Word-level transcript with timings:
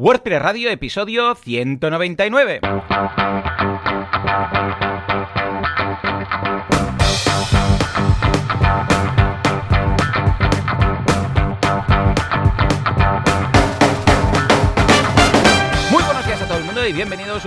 WordPress 0.00 0.40
Radio, 0.40 0.70
episodio 0.70 1.34
199. 1.34 2.60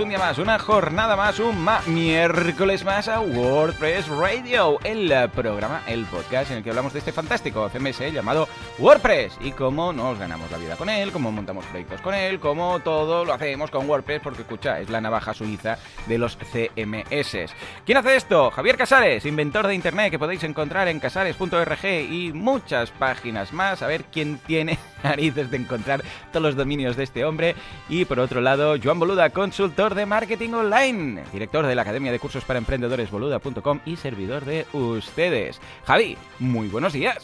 Un 0.00 0.08
día 0.08 0.18
más, 0.18 0.38
una 0.38 0.58
jornada 0.58 1.14
más, 1.14 1.38
un 1.38 1.62
ma- 1.62 1.80
miércoles 1.86 2.84
más 2.84 3.06
a 3.06 3.20
WordPress 3.20 4.08
Radio, 4.08 4.78
el 4.82 5.12
programa, 5.30 5.82
el 5.86 6.04
podcast 6.06 6.50
en 6.50 6.58
el 6.58 6.64
que 6.64 6.70
hablamos 6.70 6.92
de 6.92 6.98
este 6.98 7.12
fantástico 7.12 7.68
CMS 7.70 8.00
llamado 8.12 8.48
WordPress 8.80 9.38
y 9.40 9.52
cómo 9.52 9.92
nos 9.92 10.18
ganamos 10.18 10.50
la 10.50 10.58
vida 10.58 10.76
con 10.76 10.88
él, 10.88 11.12
cómo 11.12 11.30
montamos 11.30 11.64
proyectos 11.66 12.00
con 12.00 12.12
él, 12.12 12.40
cómo 12.40 12.80
todo 12.80 13.24
lo 13.24 13.32
hacemos 13.34 13.70
con 13.70 13.88
WordPress, 13.88 14.20
porque 14.22 14.42
escucha, 14.42 14.80
es 14.80 14.90
la 14.90 15.00
navaja 15.00 15.32
suiza 15.32 15.78
de 16.06 16.18
los 16.18 16.36
CMS. 16.36 17.52
¿Quién 17.86 17.98
hace 17.98 18.16
esto? 18.16 18.50
Javier 18.50 18.76
Casares, 18.76 19.24
inventor 19.26 19.66
de 19.68 19.74
internet 19.76 20.10
que 20.10 20.18
podéis 20.18 20.42
encontrar 20.42 20.88
en 20.88 20.98
casares.org 20.98 21.84
y 21.84 22.32
muchas 22.34 22.90
páginas 22.90 23.52
más. 23.52 23.80
A 23.82 23.86
ver 23.86 24.04
quién 24.12 24.38
tiene 24.38 24.76
narices 25.04 25.50
de 25.52 25.56
encontrar 25.58 26.02
todos 26.32 26.42
los 26.42 26.56
dominios 26.56 26.96
de 26.96 27.04
este 27.04 27.24
hombre. 27.24 27.54
Y 27.88 28.06
por 28.06 28.18
otro 28.18 28.40
lado, 28.40 28.74
Joan 28.82 28.98
Boluda, 28.98 29.30
consultor 29.30 29.83
de 29.92 30.06
marketing 30.06 30.54
online, 30.54 31.24
director 31.32 31.66
de 31.66 31.74
la 31.74 31.82
Academia 31.82 32.10
de 32.10 32.18
Cursos 32.18 32.44
para 32.44 32.58
Emprendedores 32.58 33.10
boluda.com 33.10 33.80
y 33.84 33.96
servidor 33.96 34.46
de 34.46 34.64
ustedes. 34.72 35.60
Javi, 35.84 36.16
muy 36.38 36.68
buenos 36.68 36.94
días. 36.94 37.18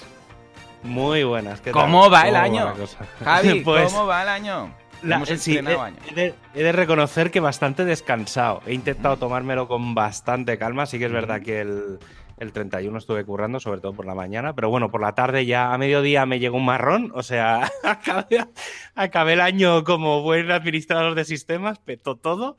Muy 0.83 1.25
buenas. 1.25 1.61
¿qué 1.61 1.73
tal? 1.73 1.83
¿Cómo 1.83 2.11
va 2.11 2.29
el 2.29 2.37
año? 2.37 2.75
Javi, 3.25 3.61
Pues, 3.61 3.91
¿cómo 3.93 4.07
va 4.07 4.23
el 4.23 4.29
año? 4.29 4.75
la- 5.03 5.17
Hemos 5.17 5.29
sí, 5.29 5.35
estrenado 5.57 5.77
he, 5.79 5.81
año. 5.87 5.97
he 6.11 6.15
de, 6.15 6.35
he 6.55 6.63
de 6.63 6.73
reconocer 6.73 7.31
que 7.31 7.41
bastante 7.41 7.87
descansado. 7.87 8.61
He 8.67 8.75
intentado 8.75 9.17
tomármelo 9.17 9.67
con 9.67 9.95
bastante 9.95 10.59
calma. 10.59 10.85
Sí 10.85 10.99
que 10.99 11.07
es 11.07 11.13
verdad 11.13 11.41
que 11.41 11.61
el, 11.63 11.99
el 12.41 12.53
31 12.53 12.99
estuve 12.99 13.25
currando, 13.25 13.61
sobre 13.61 13.81
todo 13.81 13.93
por 13.93 14.07
la 14.07 14.15
mañana. 14.15 14.55
Pero 14.55 14.71
bueno, 14.71 14.91
por 14.91 15.01
la 15.01 15.15
tarde 15.15 15.47
ya 15.47 15.73
a 15.73 15.79
mediodía 15.79 16.27
me 16.27 16.41
llegó 16.41 16.57
un 16.57 16.65
marrón. 16.65 17.13
O 17.15 17.23
sea, 17.23 17.71
acabé, 17.85 18.47
acabé 18.95 19.35
el 19.35 19.41
año 19.41 19.85
como 19.85 20.23
buen 20.23 20.51
administrador 20.51 21.15
de 21.15 21.25
sistemas, 21.25 21.79
petó 21.79 22.17
todo. 22.17 22.57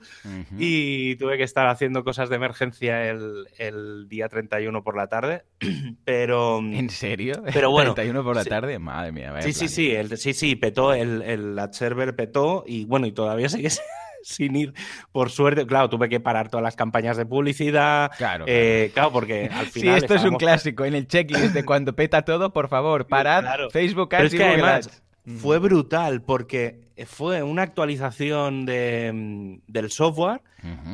Y 0.58 1.16
tuve 1.16 1.38
que 1.38 1.44
estar 1.44 1.68
haciendo 1.68 2.04
cosas 2.04 2.30
de 2.30 2.36
emergencia 2.36 3.10
el, 3.10 3.48
el 3.58 4.08
día 4.08 4.30
31 4.30 4.84
por 4.84 4.96
la 4.96 5.08
tarde. 5.08 5.44
Pero. 6.06 6.60
¿En 6.60 6.90
serio? 6.90 7.44
Pero 7.54 7.72
bueno, 7.72 7.94
31 7.95 8.23
por 8.23 8.36
la 8.36 8.44
sí. 8.44 8.50
tarde, 8.50 8.80
madre 8.80 9.12
mía. 9.12 9.32
vaya 9.32 9.44
Sí, 9.44 9.54
sí, 9.54 9.60
plan. 9.60 9.70
sí, 9.70 9.92
el, 9.92 10.18
sí, 10.18 10.34
sí, 10.34 10.56
petó, 10.56 10.94
el, 10.94 11.22
el 11.23 11.60
server 11.72 12.16
petó 12.16 12.64
y 12.68 12.86
bueno, 12.86 13.08
y 13.08 13.12
todavía 13.12 13.50
sigue 13.50 13.70
sin 14.23 14.55
ir. 14.55 14.73
Por 15.11 15.30
suerte, 15.30 15.66
claro, 15.66 15.89
tuve 15.89 16.09
que 16.09 16.19
parar 16.19 16.50
todas 16.50 16.64
las 16.64 16.75
campañas 16.75 17.17
de 17.17 17.25
publicidad. 17.25 18.11
Claro, 18.17 18.45
eh, 18.47 18.91
claro, 18.94 19.11
porque 19.11 19.50
al 19.53 19.67
Sí, 19.67 19.81
final. 19.81 19.97
esto 19.97 20.16
es 20.16 20.23
un 20.23 20.36
clásico. 20.36 20.86
En 20.86 20.95
el 20.95 21.08
checklist 21.08 21.53
de 21.53 21.66
cuando 21.66 21.95
peta 21.95 22.23
todo, 22.23 22.53
por 22.53 22.67
favor, 22.67 23.08
parad 23.08 23.42
Claro. 23.42 23.69
Facebook 23.69 24.14
Ads 24.16 24.25
es 24.25 24.33
y 24.33 24.38
que 24.38 24.44
Google 24.44 24.64
además 24.64 24.88
Ads. 24.88 25.03
fue 25.42 25.59
brutal 25.59 26.22
porque 26.22 26.81
fue 27.08 27.42
una 27.44 27.64
actualización 27.64 28.66
de, 28.66 29.11
mm, 29.14 29.72
del 29.72 29.89
software 29.92 30.42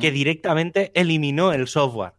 que 0.00 0.10
directamente 0.10 0.90
eliminó 0.94 1.52
el 1.52 1.66
software. 1.68 2.12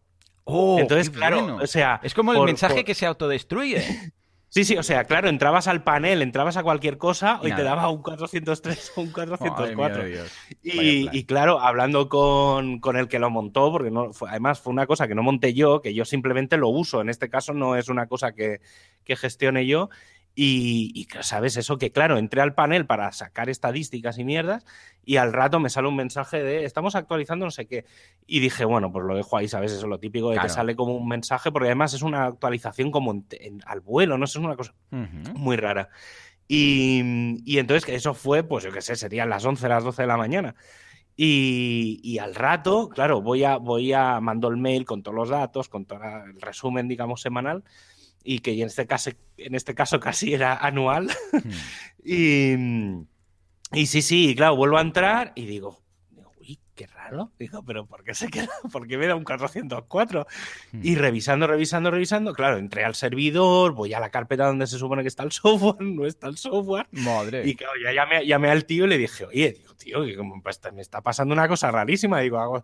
Oh, 0.43 0.79
Entonces, 0.79 1.09
claro, 1.09 1.41
bueno. 1.41 1.59
o 1.61 1.67
sea. 1.67 1.99
Es 2.03 2.13
como 2.13 2.31
el 2.31 2.37
por- 2.39 2.47
mensaje 2.47 2.75
por- 2.75 2.85
que 2.85 2.95
se 2.95 3.05
autodestruye. 3.05 3.81
Sí, 4.51 4.63
sí, 4.63 4.75
o 4.77 4.83
sea, 4.83 5.03
claro, 5.03 5.29
entrabas 5.29 5.67
al 5.67 5.83
panel, 5.83 6.23
entrabas 6.23 6.57
a 6.57 6.63
cualquier 6.63 6.97
cosa 6.97 7.39
Y 7.43 7.47
y 7.49 7.51
te 7.51 7.61
daba 7.63 7.89
un 7.89 8.01
403 8.01 8.93
o 8.95 9.01
un 9.01 9.11
Madre 9.11 9.27
mía 9.29 9.37
404. 9.47 10.03
de 10.03 10.09
Dios. 10.09 10.31
Y, 10.63 11.17
y 11.17 11.23
claro, 11.25 11.59
hablando 11.59 12.09
con, 12.09 12.79
con 12.79 12.97
el 12.97 13.07
que 13.07 13.19
lo 13.19 13.29
montó, 13.29 13.71
porque 13.71 13.91
no, 13.91 14.11
fue- 14.11 14.29
además 14.31 14.59
fue 14.59 14.73
una 14.73 14.87
cosa 14.87 15.07
que 15.07 15.13
no 15.13 15.21
monté 15.21 15.53
yo, 15.53 15.81
que 15.81 15.93
yo 15.93 16.03
simplemente 16.03 16.57
lo 16.57 16.69
uso. 16.69 16.99
En 17.01 17.09
este 17.09 17.29
caso 17.29 17.53
no 17.53 17.75
es 17.75 17.89
una 17.89 18.07
cosa 18.07 18.33
que, 18.33 18.59
que 19.03 19.15
gestione 19.15 19.67
yo. 19.67 19.89
Y, 20.35 20.91
y, 20.95 21.07
¿sabes? 21.23 21.57
Eso 21.57 21.77
que, 21.77 21.91
claro, 21.91 22.17
entré 22.17 22.39
al 22.41 22.53
panel 22.53 22.85
para 22.85 23.11
sacar 23.11 23.49
estadísticas 23.49 24.17
y 24.19 24.23
mierdas 24.23 24.63
y 25.03 25.17
al 25.17 25.33
rato 25.33 25.59
me 25.59 25.69
sale 25.69 25.87
un 25.89 25.97
mensaje 25.97 26.41
de 26.43 26.63
estamos 26.63 26.95
actualizando 26.95 27.45
no 27.45 27.51
sé 27.51 27.65
qué. 27.67 27.83
Y 28.25 28.39
dije, 28.39 28.63
bueno, 28.63 28.91
pues 28.91 29.03
lo 29.05 29.15
dejo 29.15 29.35
ahí, 29.35 29.47
¿sabes? 29.49 29.71
Eso 29.73 29.81
es 29.81 29.87
lo 29.89 29.99
típico 29.99 30.29
de 30.29 30.35
Claro. 30.35 30.47
que 30.47 30.53
sale 30.53 30.75
como 30.77 30.95
un 30.95 31.07
mensaje, 31.07 31.51
porque 31.51 31.67
además 31.67 31.93
es 31.93 32.03
una 32.03 32.25
actualización 32.25 32.89
como 32.91 33.11
en- 33.11 33.25
en- 33.31 33.61
al 33.65 33.81
vuelo, 33.81 34.17
no 34.17 34.27
sé, 34.27 34.39
es 34.39 34.45
una 34.45 34.55
cosa 34.55 34.73
muy 35.35 35.57
rara. 35.57 35.89
Y, 36.47 37.01
y 37.45 37.57
entonces 37.59 37.85
que 37.85 37.95
eso 37.95 38.13
fue, 38.13 38.43
pues 38.43 38.63
yo 38.63 38.71
qué 38.71 38.81
sé, 38.81 38.95
serían 38.95 39.29
las 39.29 39.43
11, 39.45 39.67
las 39.67 39.83
12 39.83 40.03
de 40.03 40.07
la 40.07 40.17
mañana. 40.17 40.55
Y, 41.17 41.99
y 42.01 42.19
al 42.19 42.33
rato, 42.33 42.87
claro, 42.87 43.21
voy 43.21 43.43
a, 43.43 43.57
voy 43.57 43.91
a, 43.91 44.21
mando 44.21 44.47
el 44.47 44.55
mail 44.57 44.85
con 44.85 45.03
todos 45.03 45.15
los 45.15 45.29
datos, 45.29 45.67
con 45.67 45.85
todo 45.85 45.99
el 46.25 46.39
resumen, 46.39 46.87
digamos, 46.87 47.21
semanal, 47.21 47.63
y 48.23 48.39
que 48.39 48.53
en 48.53 48.67
este 48.67 48.85
caso, 48.87 49.11
en 49.37 49.55
este 49.55 49.75
caso 49.75 49.99
casi 49.99 50.33
era 50.33 50.55
anual. 50.55 51.09
y, 52.03 52.53
y 53.73 53.85
sí, 53.85 54.01
sí, 54.01 54.35
claro, 54.35 54.55
vuelvo 54.55 54.77
a 54.77 54.81
entrar 54.81 55.31
y 55.35 55.45
digo, 55.45 55.81
uy, 56.39 56.59
qué 56.75 56.87
raro. 56.87 57.31
Digo, 57.37 57.63
pero 57.63 57.85
¿por 57.85 58.03
qué 58.03 58.13
se 58.13 58.29
queda? 58.29 58.49
¿Por 58.71 58.87
qué 58.87 58.97
me 58.97 59.07
da 59.07 59.15
un 59.15 59.23
404? 59.23 60.27
Y 60.81 60.95
revisando, 60.95 61.47
revisando, 61.47 61.91
revisando, 61.91 62.33
claro, 62.33 62.57
entré 62.57 62.83
al 62.83 62.95
servidor, 62.95 63.73
voy 63.73 63.93
a 63.93 63.99
la 63.99 64.09
carpeta 64.09 64.45
donde 64.45 64.67
se 64.67 64.77
supone 64.77 65.01
que 65.01 65.07
está 65.07 65.23
el 65.23 65.31
software, 65.33 65.81
no 65.81 66.05
está 66.05 66.27
el 66.27 66.37
software. 66.37 66.87
Madre. 66.91 67.47
Y 67.47 67.55
claro, 67.55 67.73
ya 67.83 67.93
llamé, 67.93 68.25
llamé 68.25 68.49
al 68.49 68.65
tío 68.65 68.85
y 68.85 68.89
le 68.89 68.97
dije, 68.97 69.25
oye, 69.25 69.53
digo, 69.53 69.73
tío, 69.75 70.03
que 70.03 70.17
pues, 70.43 70.59
me 70.73 70.81
está 70.81 71.01
pasando 71.01 71.33
una 71.33 71.47
cosa 71.47 71.71
rarísima. 71.71 72.19
Digo, 72.19 72.39
hago... 72.39 72.63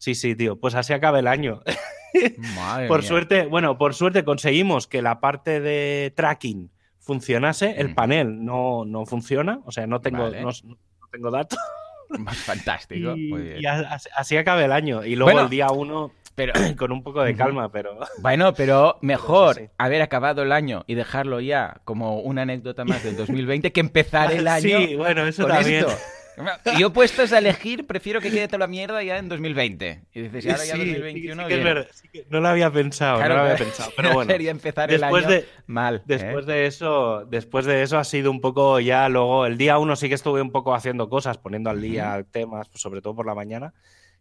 sí, 0.00 0.14
sí, 0.14 0.34
tío, 0.34 0.58
pues 0.58 0.74
así 0.74 0.92
acaba 0.92 1.18
el 1.20 1.26
año. 1.28 1.62
Madre 2.56 2.88
por 2.88 3.00
mía. 3.00 3.08
suerte, 3.08 3.46
bueno, 3.46 3.78
por 3.78 3.94
suerte 3.94 4.24
conseguimos 4.24 4.86
que 4.88 5.02
la 5.02 5.20
parte 5.20 5.60
de 5.60 6.12
tracking 6.16 6.70
funcionase, 6.98 7.74
el 7.80 7.94
panel 7.94 8.44
no, 8.44 8.84
no 8.84 9.06
funciona, 9.06 9.60
o 9.64 9.70
sea, 9.72 9.86
no 9.86 10.00
tengo, 10.00 10.24
Vale. 10.24 10.40
no, 10.42 10.48
no 10.64 10.76
tengo 11.12 11.30
datos. 11.30 11.58
Fantástico. 12.44 13.14
Y, 13.16 13.28
muy 13.28 13.42
bien. 13.42 13.60
y 13.60 13.66
así, 13.66 14.08
así 14.16 14.36
acaba 14.36 14.64
el 14.64 14.72
año. 14.72 15.04
Y 15.04 15.14
luego 15.14 15.30
Bueno. 15.32 15.44
el 15.44 15.50
día 15.50 15.70
uno, 15.70 16.10
Pero, 16.34 16.52
con 16.76 16.90
un 16.92 17.02
poco 17.04 17.22
de 17.22 17.36
calma, 17.36 17.70
pero... 17.70 17.98
bueno, 18.20 18.52
pero 18.54 18.98
mejor 19.02 19.54
sí. 19.56 19.68
haber 19.78 20.02
acabado 20.02 20.42
el 20.42 20.50
año 20.52 20.82
y 20.88 20.94
dejarlo 20.96 21.40
ya 21.40 21.80
como 21.84 22.18
una 22.20 22.42
anécdota 22.42 22.84
más 22.84 23.04
del 23.04 23.16
2020 23.16 23.70
que 23.72 23.80
empezar 23.80 24.32
el 24.32 24.48
año 24.48 24.78
Sí, 24.80 24.96
bueno, 24.96 25.24
eso 25.26 25.42
con 25.44 25.52
también. 25.52 25.84
esto. 25.86 25.92
Yo 26.78 26.92
puestos 26.92 27.32
a 27.32 27.38
elegir, 27.38 27.86
prefiero 27.86 28.20
que 28.20 28.30
quede 28.30 28.46
toda 28.48 28.58
la 28.58 28.66
mierda 28.66 29.02
ya 29.02 29.18
en 29.18 29.28
2020. 29.28 30.02
Y 30.12 30.20
dices, 30.20 30.44
y 30.44 30.50
ahora 30.50 30.64
ya 30.64 30.74
Sí, 30.74 30.82
sí, 30.82 30.92
2021 30.92 31.42
sí 31.42 31.48
que 31.48 31.54
es 31.58 31.64
verdad, 31.64 31.86
que 32.12 32.26
no 32.30 32.40
lo 32.40 32.48
había 32.48 32.70
pensado, 32.70 33.18
Claro, 33.18 33.34
no 33.34 33.40
lo 33.40 33.46
había 33.46 33.64
pensado. 33.64 33.92
Pero 33.96 34.12
bueno, 34.14 34.30
sería 34.30 34.50
empezar 34.50 34.92
el 34.92 35.00
después 35.00 35.24
año 35.26 35.34
de, 35.34 35.48
mal. 35.66 36.02
después 36.06 36.46
¿eh? 36.46 36.52
de 36.52 36.66
eso, 36.66 37.24
después 37.26 37.66
de 37.66 37.82
eso 37.82 37.98
ha 37.98 38.04
sido 38.04 38.30
un 38.30 38.40
poco 38.40 38.80
ya 38.80 39.08
luego 39.08 39.46
el 39.46 39.58
día 39.58 39.78
uno 39.78 39.96
sí 39.96 40.08
que 40.08 40.14
estuve 40.14 40.42
un 40.42 40.52
poco 40.52 40.74
haciendo 40.74 41.08
cosas, 41.08 41.38
poniendo 41.38 41.70
al 41.70 41.80
día 41.80 42.24
temas, 42.30 42.68
pues, 42.68 42.80
sobre 42.80 43.00
todo 43.00 43.14
por 43.14 43.26
la 43.26 43.34
mañana 43.34 43.72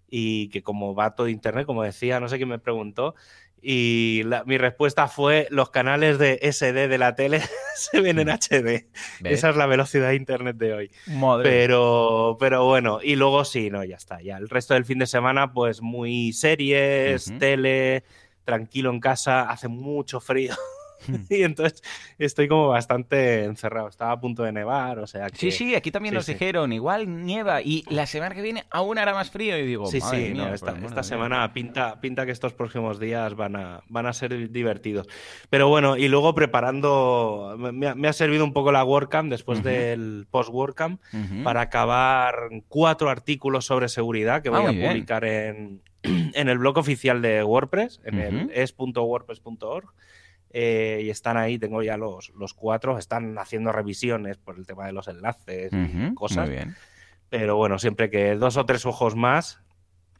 y 0.09 0.50
que 0.50 0.63
como 0.63 0.96
va 0.96 1.16
todo 1.16 1.28
internet, 1.28 1.66
como 1.66 1.84
decía, 1.84 2.19
no 2.19 2.28
sé 2.29 2.38
quién 2.38 2.50
me 2.50 2.59
preguntó 2.59 3.16
y 3.62 4.24
la- 4.25 4.44
mi 4.46 4.58
respuesta 4.58 5.08
fue 5.08 5.47
los 5.50 5.70
canales 5.70 6.18
de 6.18 6.40
SD 6.42 6.88
de 6.88 6.97
la 6.97 7.16
tele 7.16 7.42
se 7.75 8.02
ven 8.02 8.20
en 8.20 8.30
HD. 8.30 8.88
¿Ves? 9.22 9.34
Esa 9.40 9.50
es 9.50 9.56
la 9.56 9.66
velocidad 9.66 10.09
de 10.09 10.16
internet 10.16 10.56
de 10.58 10.74
hoy. 10.74 10.92
Madre. 11.08 11.50
Pero, 11.50 12.38
pero 12.40 12.66
bueno, 12.66 13.00
y 13.03 13.16
luego 13.16 13.44
sí, 13.46 13.70
no, 13.70 13.84
ya 13.84 13.96
está. 13.97 14.22
Ya 14.22 14.38
el 14.38 14.50
resto 14.50 14.74
del 14.74 14.86
fin 14.86 15.00
de 15.00 15.08
semana, 15.08 15.52
pues 15.53 15.81
muy 15.81 16.34
series, 16.34 17.28
Ujú. 17.28 17.38
tele, 17.40 18.03
tranquilo 18.46 18.90
en 18.90 19.00
casa, 19.00 19.50
hace 19.50 19.68
mucho 19.68 20.20
frío. 20.20 20.53
y 21.30 21.44
entonces 21.44 21.82
estoy 22.18 22.48
como 22.48 22.68
bastante 22.70 23.44
encerrado. 23.46 23.88
Estaba 23.88 24.12
a 24.12 24.20
punto 24.20 24.44
de 24.44 24.52
nevar, 24.52 25.00
o 25.00 25.08
sea 25.08 25.30
que. 25.30 25.38
Sí, 25.38 25.52
sí, 25.52 25.76
aquí 25.76 25.92
también 25.92 26.14
sí, 26.14 26.16
nos 26.18 26.26
sí. 26.26 26.34
dijeron, 26.34 26.74
igual 26.74 27.26
nieva 27.26 27.62
y 27.62 27.84
la 27.90 28.06
semana 28.06 28.35
que 28.35 28.41
viene 28.41 28.66
aún 28.70 28.97
hará 28.97 29.14
más 29.14 29.29
frío. 29.32 29.58
Y 29.58 29.66
digo, 29.66 29.85
Sí, 29.88 30.00
madre 30.00 30.28
sí, 30.28 30.34
mía, 30.34 30.47
no, 30.47 30.53
esta, 30.53 31.03
semana 31.03 31.52
pinta, 31.53 32.00
pinta 32.02 32.26
que 32.26 32.32
estos 32.32 32.53
próximos 32.53 33.00
días 33.00 33.35
van 33.35 33.56
a, 33.56 33.82
van 33.88 34.06
a 34.06 34.14
ser 34.14 34.52
divertidos. 34.52 35.08
Pero 35.50 35.70
bueno, 35.70 35.97
y 35.97 36.08
luego 36.08 36.34
preparando, 36.35 37.56
me, 37.58 37.88
ha- 37.88 37.96
me 37.96 38.08
ha 38.08 38.14
servido 38.14 38.44
un 38.44 38.53
poco 38.53 38.72
la 38.72 38.84
WordCamp 38.84 39.29
después 39.29 39.64
del 39.64 40.28
post-WordCamp 40.29 41.02
Ujú. 41.14 41.44
para 41.44 41.62
acabar 41.62 42.35
cuatro 42.68 43.09
artículos 43.09 43.66
sobre 43.66 43.88
seguridad 43.90 44.41
que 44.41 44.50
Ah, 44.50 44.59
voy 44.59 44.66
a 44.66 44.88
publicar 44.88 45.23
en, 45.26 45.82
en 46.03 46.50
el 46.50 46.58
blog 46.58 46.78
oficial 46.78 47.22
de 47.22 47.44
WordPress, 47.44 48.02
en 48.03 48.16
Ujú. 48.18 48.28
el 48.28 48.52
es.wordpress.org. 48.53 49.85
eh, 50.51 51.01
y 51.03 51.09
están 51.09 51.37
ahí, 51.37 51.59
tengo 51.59 51.84
ya 51.84 51.97
los, 51.97 52.29
los 52.35 52.53
cuatro, 52.53 52.97
están 52.97 53.37
haciendo 53.37 53.72
revisiones 53.72 54.37
por 54.37 54.57
el 54.57 54.66
tema 54.66 54.85
de 54.85 54.93
los 54.93 55.07
enlaces 55.07 55.72
y 55.73 56.13
cosas. 56.16 56.47
Muy 56.47 56.55
bien. 56.55 56.75
Pero 57.29 57.57
bueno, 57.57 57.78
siempre 57.78 58.09
que 58.09 58.35
dos 58.35 58.57
o 58.57 58.66
tres 58.66 58.85
ojos 58.85 59.16
más 59.16 59.61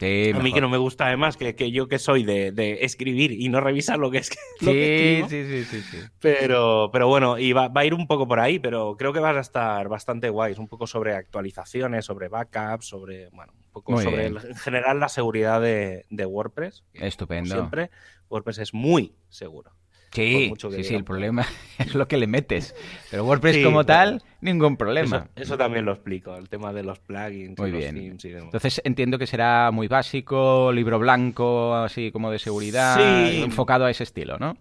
a 0.02 0.40
mí 0.40 0.54
que 0.54 0.62
no 0.62 0.70
me 0.70 0.78
gusta 0.78 1.08
además, 1.08 1.36
que, 1.36 1.56
que 1.56 1.72
yo 1.72 1.90
que 1.90 2.00
soy 2.00 2.24
de, 2.24 2.54
de, 2.54 2.86
escribir 2.86 3.34
y 3.34 3.50
no 3.50 3.60
revisar 3.60 4.00
lo 4.00 4.10
que 4.10 4.20
es 4.20 4.28
sí, 4.60 5.24
sí, 5.28 5.46
sí, 5.46 5.64
sí, 5.66 5.82
sí, 5.82 5.98
Pero, 6.20 6.90
pero 6.94 7.10
bueno, 7.10 7.38
y 7.38 7.52
va, 7.52 7.68
va, 7.68 7.82
a 7.82 7.86
ir 7.86 7.94
un 7.94 8.08
poco 8.08 8.26
por 8.26 8.40
ahí, 8.40 8.60
pero 8.60 8.96
creo 8.98 9.12
que 9.12 9.20
va 9.20 9.32
a 9.32 9.40
estar 9.40 9.90
bastante 9.90 10.30
guay. 10.30 10.56
un 10.58 10.70
poco 10.70 10.88
sobre 10.88 11.16
actualizaciones, 11.16 12.06
sobre 12.06 12.30
backups, 12.30 12.86
sobre, 12.86 13.30
bueno, 13.32 13.52
un 13.54 13.72
poco 13.74 14.02
sobre 14.02 14.28
en 14.28 14.56
general 14.56 15.00
la 15.02 15.10
seguridad 15.10 15.60
de, 15.60 16.06
de 16.10 16.26
WordPress. 16.26 16.86
Estupendo. 16.94 17.54
siempre, 17.54 17.92
WordPress 18.30 18.60
es 18.60 18.74
muy 18.74 19.16
seguro. 19.28 19.74
Sí, 20.12 20.52
sí, 20.58 20.84
sí, 20.84 20.96
el 20.96 21.04
problema 21.04 21.46
es 21.78 21.96
lo 21.96 22.08
que 22.08 22.18
le 22.18 22.28
metes. 22.28 22.76
Pero 23.12 23.26
WordPress 23.26 23.64
como 23.64 23.86
tal, 23.86 24.22
ningún 24.42 24.78
problema. 24.78 25.28
Eso, 25.36 25.58
también 25.58 25.86
lo 25.86 25.94
explico, 25.94 26.36
el 26.36 26.50
tema 26.50 26.74
de 26.74 26.84
los 26.84 27.00
plugins. 27.00 27.58
Muy 27.58 27.72
bien. 27.72 28.18
Entonces 28.24 28.82
entiendo 28.84 29.18
que 29.18 29.28
será 29.28 29.72
muy 29.72 29.88
básico, 29.88 30.72
libro 30.72 31.00
blanco, 31.00 31.76
así 31.76 32.12
como 32.12 32.32
de 32.32 32.40
seguridad, 32.40 33.00
enfocado 33.34 33.86
a 33.86 33.92
ese 33.92 34.04
estilo, 34.04 34.38
¿no? 34.38 34.58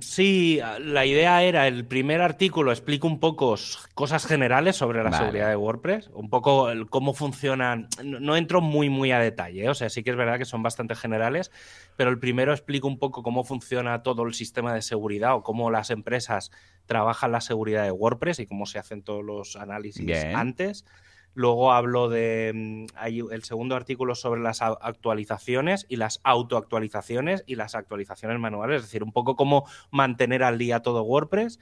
Sí, 0.00 0.58
la 0.80 1.04
idea 1.04 1.42
era, 1.42 1.68
el 1.68 1.84
primer 1.84 2.22
artículo 2.22 2.72
explico 2.72 3.06
un 3.06 3.20
poco 3.20 3.56
cosas 3.94 4.26
generales 4.26 4.76
sobre 4.76 5.04
la 5.04 5.12
seguridad 5.12 5.50
de 5.50 5.56
WordPress, 5.56 6.10
un 6.14 6.30
poco 6.30 6.68
cómo 6.88 7.12
funcionan, 7.12 7.88
no, 8.02 8.36
entro 8.36 8.62
muy 8.62 8.88
muy 8.88 9.12
a 9.12 9.18
detalle, 9.18 9.68
o 9.68 9.74
sea, 9.74 9.90
sí 9.90 10.02
que 10.02 10.10
es 10.10 10.16
verdad 10.16 10.38
que 10.38 10.46
son 10.46 10.62
bastante 10.62 10.94
generales, 10.94 11.50
pero 11.96 12.10
el 12.10 12.18
primero 12.18 12.52
explico 12.52 12.88
un 12.88 12.98
poco 12.98 13.22
cómo 13.22 13.44
funciona 13.44 14.02
todo 14.02 14.22
el 14.22 14.32
sistema 14.32 14.72
de 14.72 14.80
seguridad 14.80 15.34
o 15.34 15.42
cómo 15.42 15.70
las 15.70 15.90
empresas 15.90 16.50
trabajan 16.86 17.32
la 17.32 17.42
seguridad 17.42 17.84
de 17.84 17.90
WordPress 17.90 18.40
y 18.40 18.46
cómo 18.46 18.64
se 18.64 18.78
hacen 18.78 19.02
todos 19.02 19.22
los 19.22 19.56
análisis 19.56 20.08
antes. 20.34 20.86
Luego 21.34 21.72
hablo 21.72 22.08
de 22.08 22.52
mm, 22.54 22.86
hay 22.96 23.20
el 23.20 23.44
segundo 23.44 23.76
artículo 23.76 24.14
sobre 24.14 24.40
las 24.40 24.62
actualizaciones 24.62 25.86
y 25.88 25.96
las 25.96 26.20
autoactualizaciones 26.24 27.44
y 27.46 27.54
las 27.54 27.74
actualizaciones 27.74 28.38
manuales, 28.38 28.76
es 28.76 28.82
decir, 28.82 29.02
un 29.02 29.12
poco 29.12 29.36
cómo 29.36 29.64
mantener 29.90 30.42
al 30.42 30.58
día 30.58 30.80
todo 30.80 31.02
WordPress. 31.02 31.58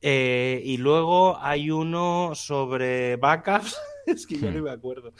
Eh, 0.00 0.60
y 0.64 0.76
luego 0.76 1.38
hay 1.40 1.70
uno 1.70 2.32
sobre 2.34 3.16
backups, 3.16 3.78
es 4.06 4.26
que 4.26 4.38
yo 4.38 4.50
no 4.50 4.60
hmm. 4.60 4.64
me 4.64 4.70
acuerdo. 4.70 5.12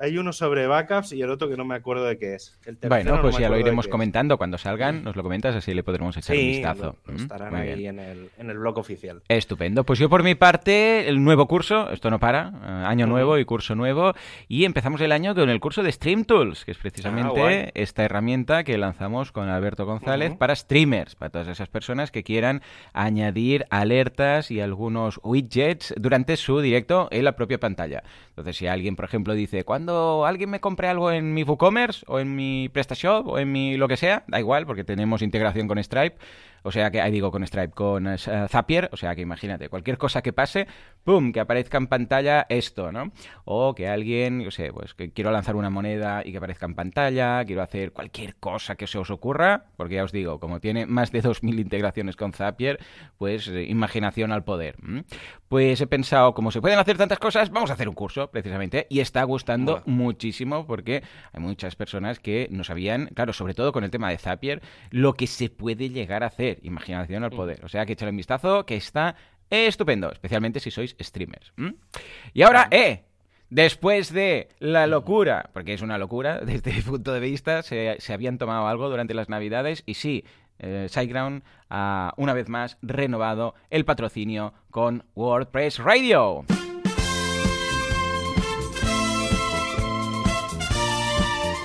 Hay 0.00 0.16
uno 0.16 0.32
sobre 0.32 0.68
backups 0.68 1.12
y 1.12 1.22
el 1.22 1.30
otro 1.30 1.48
que 1.48 1.56
no 1.56 1.64
me 1.64 1.74
acuerdo 1.74 2.04
de 2.04 2.18
qué 2.18 2.34
es. 2.34 2.56
bueno, 2.88 3.20
pues 3.20 3.36
ya 3.36 3.48
lo 3.48 3.58
iremos 3.58 3.88
comentando 3.88 4.38
cuando 4.38 4.56
salgan, 4.56 5.02
nos 5.02 5.16
lo 5.16 5.24
comentas, 5.24 5.56
así 5.56 5.74
le 5.74 5.82
podremos 5.82 6.16
echar 6.16 6.36
un 6.36 6.42
vistazo. 6.42 6.96
¿Mm? 7.06 7.16
estarán 7.16 7.54
ahí 7.56 7.86
en 7.86 7.98
el, 7.98 8.30
en 8.38 8.50
el, 8.50 8.58
blog 8.58 8.78
oficial. 8.78 9.22
Estupendo. 9.28 9.84
Pues 9.84 9.98
yo 9.98 10.08
por 10.08 10.22
mi 10.22 10.36
parte, 10.36 11.08
el 11.08 11.22
nuevo 11.24 11.48
curso, 11.48 11.90
esto 11.90 12.10
no 12.10 12.20
para, 12.20 12.52
eh, 12.62 12.86
año 12.86 13.08
nuevo 13.08 13.38
y 13.38 13.44
curso 13.44 13.74
nuevo, 13.74 14.12
y 14.46 14.64
empezamos 14.64 15.00
el 15.00 15.10
año 15.10 15.34
con 15.34 15.50
el 15.50 15.58
curso 15.58 15.82
de 15.82 15.90
Stream 15.90 16.24
Tools, 16.24 16.64
que 16.64 16.70
es 16.70 16.78
precisamente 16.78 17.66
ah, 17.66 17.70
esta 17.74 18.04
herramienta 18.04 18.62
que 18.62 18.78
lanzamos 18.78 19.32
con 19.32 19.48
Alberto 19.48 19.84
González 19.84 20.36
para 20.36 20.54
streamers, 20.54 21.16
para 21.16 21.30
todas 21.30 21.48
esas 21.48 21.68
personas 21.68 22.12
que 22.12 22.22
quieran 22.22 22.62
añadir 22.92 23.66
alertas 23.70 24.52
y 24.52 24.60
algunos 24.60 25.18
widgets 25.24 25.92
durante 25.96 26.36
su 26.36 26.60
directo 26.60 27.08
en 27.10 27.24
la 27.24 27.32
propia 27.32 27.58
pantalla. 27.58 28.04
Entonces, 28.28 28.56
si 28.56 28.68
alguien, 28.68 28.94
por 28.94 29.04
ejemplo, 29.04 29.34
dice, 29.34 29.64
¿cuándo 29.64 29.87
cuando 29.88 30.26
alguien 30.26 30.50
me 30.50 30.60
compre 30.60 30.86
algo 30.86 31.10
en 31.10 31.32
mi 31.32 31.44
WooCommerce 31.44 32.04
o 32.08 32.18
en 32.18 32.36
mi 32.36 32.68
PrestaShop 32.68 33.26
o 33.26 33.38
en 33.38 33.50
mi 33.50 33.78
lo 33.78 33.88
que 33.88 33.96
sea, 33.96 34.22
da 34.28 34.38
igual 34.38 34.66
porque 34.66 34.84
tenemos 34.84 35.22
integración 35.22 35.66
con 35.66 35.82
Stripe, 35.82 36.18
o 36.62 36.72
sea 36.72 36.90
que, 36.90 37.00
ahí 37.00 37.10
digo 37.10 37.30
con 37.30 37.46
Stripe, 37.46 37.72
con 37.72 38.06
eh, 38.06 38.18
Zapier, 38.48 38.88
o 38.92 38.96
sea 38.96 39.14
que 39.14 39.22
imagínate, 39.22 39.68
cualquier 39.68 39.98
cosa 39.98 40.22
que 40.22 40.32
pase, 40.32 40.66
¡pum!, 41.04 41.32
que 41.32 41.40
aparezca 41.40 41.78
en 41.78 41.86
pantalla 41.86 42.46
esto, 42.48 42.92
¿no? 42.92 43.12
O 43.44 43.74
que 43.74 43.88
alguien, 43.88 44.40
yo 44.40 44.50
sé, 44.50 44.72
pues 44.72 44.94
que 44.94 45.10
quiero 45.10 45.30
lanzar 45.30 45.56
una 45.56 45.70
moneda 45.70 46.22
y 46.24 46.32
que 46.32 46.38
aparezca 46.38 46.66
en 46.66 46.74
pantalla, 46.74 47.44
quiero 47.44 47.62
hacer 47.62 47.92
cualquier 47.92 48.36
cosa 48.36 48.76
que 48.76 48.86
se 48.86 48.98
os 48.98 49.10
ocurra, 49.10 49.66
porque 49.76 49.96
ya 49.96 50.04
os 50.04 50.12
digo, 50.12 50.40
como 50.40 50.60
tiene 50.60 50.86
más 50.86 51.12
de 51.12 51.22
2.000 51.22 51.60
integraciones 51.60 52.16
con 52.16 52.32
Zapier, 52.32 52.78
pues 53.16 53.48
eh, 53.48 53.64
imaginación 53.64 54.32
al 54.32 54.44
poder. 54.44 54.76
Pues 55.48 55.80
he 55.80 55.86
pensado, 55.86 56.34
como 56.34 56.50
se 56.50 56.60
pueden 56.60 56.78
hacer 56.78 56.96
tantas 56.96 57.18
cosas, 57.18 57.50
vamos 57.50 57.70
a 57.70 57.74
hacer 57.74 57.88
un 57.88 57.94
curso, 57.94 58.30
precisamente, 58.30 58.86
y 58.90 59.00
está 59.00 59.22
gustando 59.24 59.82
muchísimo 59.86 60.66
porque 60.66 61.02
hay 61.32 61.40
muchas 61.40 61.76
personas 61.76 62.20
que 62.20 62.48
no 62.50 62.64
sabían, 62.64 63.10
claro, 63.14 63.32
sobre 63.32 63.54
todo 63.54 63.72
con 63.72 63.84
el 63.84 63.90
tema 63.90 64.10
de 64.10 64.18
Zapier, 64.18 64.62
lo 64.90 65.14
que 65.14 65.26
se 65.26 65.50
puede 65.50 65.90
llegar 65.90 66.22
a 66.22 66.26
hacer 66.26 66.47
Imaginación 66.62 67.24
al 67.24 67.30
poder. 67.30 67.64
O 67.64 67.68
sea 67.68 67.84
que 67.84 67.92
echale 67.92 68.10
un 68.10 68.16
vistazo 68.16 68.64
que 68.64 68.76
está 68.76 69.16
estupendo, 69.50 70.10
especialmente 70.12 70.60
si 70.60 70.70
sois 70.70 70.96
streamers. 71.00 71.52
Y 72.32 72.42
ahora, 72.42 72.68
¡eh! 72.70 73.04
Después 73.50 74.12
de 74.12 74.50
la 74.58 74.86
locura, 74.86 75.48
porque 75.54 75.72
es 75.72 75.80
una 75.80 75.96
locura 75.96 76.40
desde 76.44 76.72
mi 76.72 76.82
punto 76.82 77.12
de 77.12 77.20
vista, 77.20 77.62
se, 77.62 77.98
habían 78.12 78.38
tomado 78.38 78.66
algo 78.68 78.90
durante 78.90 79.14
las 79.14 79.28
navidades 79.28 79.82
y 79.86 79.94
sí, 79.94 80.24
eh, 80.58 80.86
SiteGround 80.88 81.42
ha 81.70 82.12
una 82.16 82.34
vez 82.34 82.48
más 82.48 82.78
renovado 82.82 83.54
el 83.70 83.84
patrocinio 83.84 84.52
con 84.70 85.04
WordPress 85.14 85.78
Radio. 85.78 86.44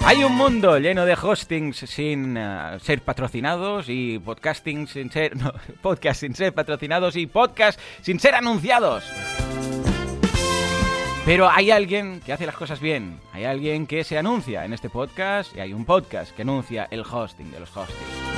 Hay 0.05 0.23
un 0.23 0.35
mundo 0.35 0.77
lleno 0.79 1.05
de 1.05 1.13
hostings 1.13 1.77
sin 1.77 2.35
eh, 2.35 2.77
ser 2.81 3.01
patrocinados 3.01 3.85
y 3.88 4.19
podcasting 4.19 4.85
sin 4.85 5.09
ser 5.09 5.33
podcast 5.81 6.19
sin 6.19 6.35
ser 6.35 6.53
patrocinados 6.53 7.15
y 7.15 7.25
podcast 7.25 7.79
sin 8.01 8.19
ser 8.19 8.35
anunciados. 8.35 9.05
Pero 11.25 11.50
hay 11.50 11.71
alguien 11.71 12.19
que 12.19 12.33
hace 12.33 12.45
las 12.45 12.55
cosas 12.55 12.81
bien, 12.81 13.21
hay 13.31 13.45
alguien 13.45 13.88
que 13.88 14.03
se 14.03 14.17
anuncia 14.17 14.65
en 14.65 14.73
este 14.73 14.89
podcast 14.89 15.55
y 15.55 15.61
hay 15.61 15.71
un 15.71 15.85
podcast 15.85 16.35
que 16.35 16.41
anuncia 16.41 16.88
el 16.91 17.01
hosting 17.01 17.50
de 17.50 17.61
los 17.61 17.75
hostings. 17.75 18.33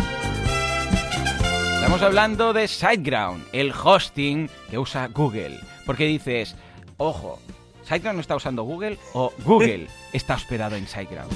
Estamos 1.76 2.02
hablando 2.04 2.54
de 2.54 2.68
SiteGround, 2.68 3.48
el 3.54 3.72
hosting 3.72 4.50
que 4.70 4.78
usa 4.78 5.08
Google. 5.08 5.60
Porque 5.86 6.06
dices, 6.06 6.56
ojo, 6.98 7.40
¿SiteGround 7.86 8.18
no 8.18 8.22
está 8.22 8.36
usando 8.36 8.64
Google 8.64 8.98
o 9.14 9.32
Google 9.44 9.88
está 10.14 10.36
hospedado 10.36 10.76
en 10.76 10.88
SiteGround? 10.88 11.32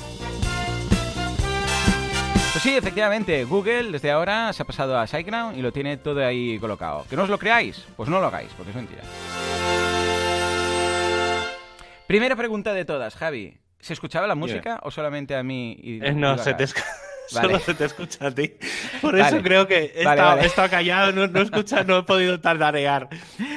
Pues 2.52 2.64
sí, 2.64 2.76
efectivamente, 2.76 3.46
Google 3.46 3.92
desde 3.92 4.12
ahora 4.12 4.52
se 4.54 4.64
ha 4.64 4.66
pasado 4.66 4.98
a 4.98 5.08
SiteGround 5.08 5.58
y 5.58 5.62
lo 5.62 5.72
tiene 5.72 5.98
todo 5.98 6.26
ahí 6.26 6.58
colocado. 6.60 7.06
¿Que 7.10 7.16
no 7.16 7.24
os 7.24 7.30
lo 7.30 7.38
creáis? 7.38 7.86
Pues 7.96 8.10
no 8.10 8.20
lo 8.20 8.28
hagáis, 8.28 8.50
porque 8.58 8.72
es 8.72 8.76
mentira. 8.76 9.04
Primera 12.08 12.36
pregunta 12.36 12.74
de 12.74 12.86
todas, 12.86 13.16
Javi. 13.16 13.60
¿Se 13.80 13.94
escuchaba 13.94 14.28
la 14.28 14.36
música 14.36 14.80
o 14.84 14.92
solamente 14.92 15.36
a 15.36 15.44
mí? 15.44 15.78
Y, 15.80 16.04
eh, 16.04 16.12
no, 16.12 16.38
se 16.38 16.54
te, 16.56 16.66
Solo 17.42 17.60
se 17.60 17.74
te 17.74 17.86
escucha 17.86 18.28
a 18.28 18.32
ti. 18.32 18.54
Por 19.02 19.18
eso 19.20 19.42
creo 19.42 19.68
que 19.68 19.94
he, 19.96 20.02
estado, 20.02 20.70
callado, 20.70 21.12
no, 21.12 21.42
escucha, 21.42 21.84
no 21.84 22.00
he 22.00 22.04
podido 22.04 22.40
tardarear. 22.40 23.10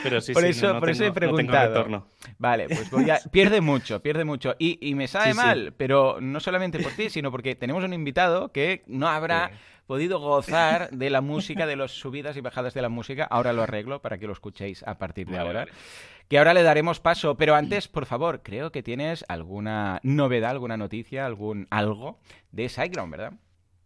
Pero 0.03 0.21
sí, 0.21 0.33
por 0.33 0.43
sí, 0.43 0.51
eso, 0.51 0.79
por 0.79 0.91
eso 0.91 1.05
he 1.05 1.13
preguntado. 1.13 2.07
Vale, 2.39 2.69
pues 2.69 2.91
voy 2.91 3.09
a... 3.11 3.19
pierde 3.31 3.61
mucho, 3.61 4.03
pierde 4.03 4.25
mucho. 4.25 4.55
Y, 4.59 4.79
y 4.87 4.95
me 4.95 5.09
sabe 5.09 5.33
mal, 5.33 5.73
pero 5.77 6.19
no 6.21 6.41
solamente 6.41 6.79
por 6.81 6.93
ti, 6.93 7.09
sino 7.09 7.31
porque 7.31 7.55
tenemos 7.55 7.83
un 7.83 7.93
invitado 7.93 8.53
que 8.53 8.83
no 8.87 9.09
habrá 9.09 9.53
podido 9.87 10.21
gozar 10.21 10.91
de 10.91 11.11
la 11.11 11.21
música, 11.21 11.67
de 11.67 11.77
las 11.77 11.93
subidas 11.93 12.37
y 12.37 12.41
bajadas 12.41 12.75
de 12.75 12.83
la 12.83 12.89
música. 12.89 13.25
Ahora 13.25 13.53
lo 13.53 13.63
arreglo 13.63 14.01
para 14.01 14.19
que 14.19 14.27
lo 14.27 14.33
escuchéis 14.33 14.83
a 14.85 14.99
partir 14.99 15.29
de 15.29 15.39
ahora. 15.39 15.67
Que 16.29 16.39
ahora 16.39 16.55
le 16.55 16.63
daremos 16.63 17.01
paso, 17.01 17.37
pero 17.37 17.55
antes, 17.55 17.89
por 17.89 18.07
favor, 18.07 18.43
creo 18.43 18.73
que 18.73 18.83
tienes 18.83 19.25
alguna 19.29 20.01
novedad, 20.03 20.53
alguna 20.53 20.77
noticia, 20.77 21.27
algún 21.27 21.67
algo 21.71 22.19
de 22.53 22.69
SiteGround, 22.69 23.11
¿verdad? 23.11 23.33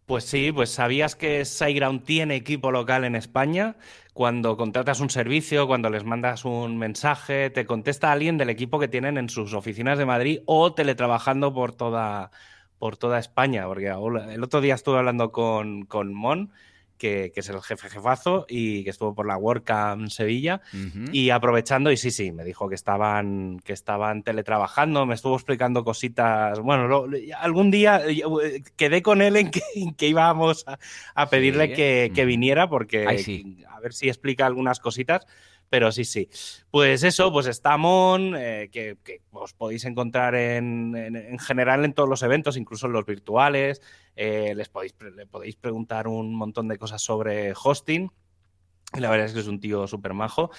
Pues 0.07 0.23
sí, 0.23 0.53
pues 0.53 0.69
sabías 0.71 1.17
que 1.17 1.43
SiteGround 1.43 2.05
tiene 2.05 2.35
equipo 2.37 2.71
local 2.71 3.03
en 3.03 3.13
España. 3.15 3.75
Cuando 4.13 4.55
contratas 4.55 5.01
un 5.01 5.09
servicio, 5.09 5.67
cuando 5.67 5.89
les 5.89 6.05
mandas 6.05 6.45
un 6.45 6.77
mensaje, 6.77 7.49
te 7.49 7.65
contesta 7.65 8.13
alguien 8.13 8.37
del 8.37 8.49
equipo 8.49 8.79
que 8.79 8.87
tienen 8.87 9.17
en 9.17 9.27
sus 9.29 9.53
oficinas 9.53 9.97
de 9.97 10.05
Madrid 10.05 10.39
o 10.45 10.73
teletrabajando 10.73 11.53
por 11.53 11.73
toda, 11.75 12.31
por 12.79 12.95
toda 12.95 13.19
España. 13.19 13.67
Porque 13.67 13.87
el 13.87 14.43
otro 14.43 14.61
día 14.61 14.75
estuve 14.75 14.97
hablando 14.97 15.33
con, 15.33 15.85
con 15.85 16.13
Mon 16.13 16.53
que, 16.97 17.31
es 17.35 17.49
el 17.49 17.61
jefe 17.61 17.89
jefazo 17.89 18.45
y 18.49 18.83
que 18.83 18.89
estuvo 18.89 19.13
por 19.13 19.27
la 19.27 19.37
WordCamp 19.37 20.09
Sevilla 20.09 20.61
y 21.11 21.29
aprovechando 21.29 21.91
y 21.91 21.97
sí, 21.97 22.11
sí, 22.11 22.31
me 22.31 22.43
dijo 22.43 22.67
que 22.69 22.75
estaban, 22.75 23.59
que 23.63 23.73
estaban 23.73 24.23
teletrabajando, 24.23 25.05
me 25.05 25.15
estuvo 25.15 25.35
explicando 25.35 25.83
cositas, 25.83 26.59
bueno, 26.59 27.05
algún 27.39 27.71
día 27.71 28.01
eh, 28.07 28.63
quedé 28.75 29.01
con 29.01 29.21
él 29.21 29.35
en 29.37 29.51
que, 29.51 29.61
íbamos 30.07 30.65
a, 31.15 31.29
pedirle 31.29 31.73
que, 31.73 32.25
viniera 32.25 32.69
porque 32.69 33.05
a 33.05 33.79
ver 33.79 33.93
si 33.93 34.09
explica 34.09 34.45
algunas 34.45 34.79
cositas 34.79 35.25
pero 35.69 35.91
sí, 35.91 36.05
sí. 36.05 36.29
Pues 36.71 37.03
eso, 37.03 37.31
pues 37.31 37.47
está 37.47 37.77
eh, 38.37 38.69
que, 38.71 38.97
os 39.31 39.53
podéis 39.53 39.85
encontrar 39.85 40.35
en, 40.35 40.95
en, 40.95 41.39
general 41.39 41.83
en 41.85 41.93
todos 41.93 42.09
los 42.09 42.23
eventos, 42.23 42.57
incluso 42.57 42.87
en 42.87 42.93
los 42.93 43.05
virtuales. 43.05 43.81
Eh, 44.15 44.53
les 44.55 44.69
podéis, 44.69 44.95
le 45.15 45.25
podéis 45.25 45.55
preguntar 45.55 46.07
un 46.07 46.35
montón 46.35 46.67
de 46.67 46.77
cosas 46.77 47.01
sobre 47.01 47.53
hosting. 47.53 48.11
Y 48.93 48.99
la 49.01 49.09
verdad 49.09 49.25
es 49.25 49.33
que 49.33 49.41
es 49.41 49.47
un 49.47 49.59
tío 49.59 49.85
súper 49.87 50.13
majo. 50.13 50.49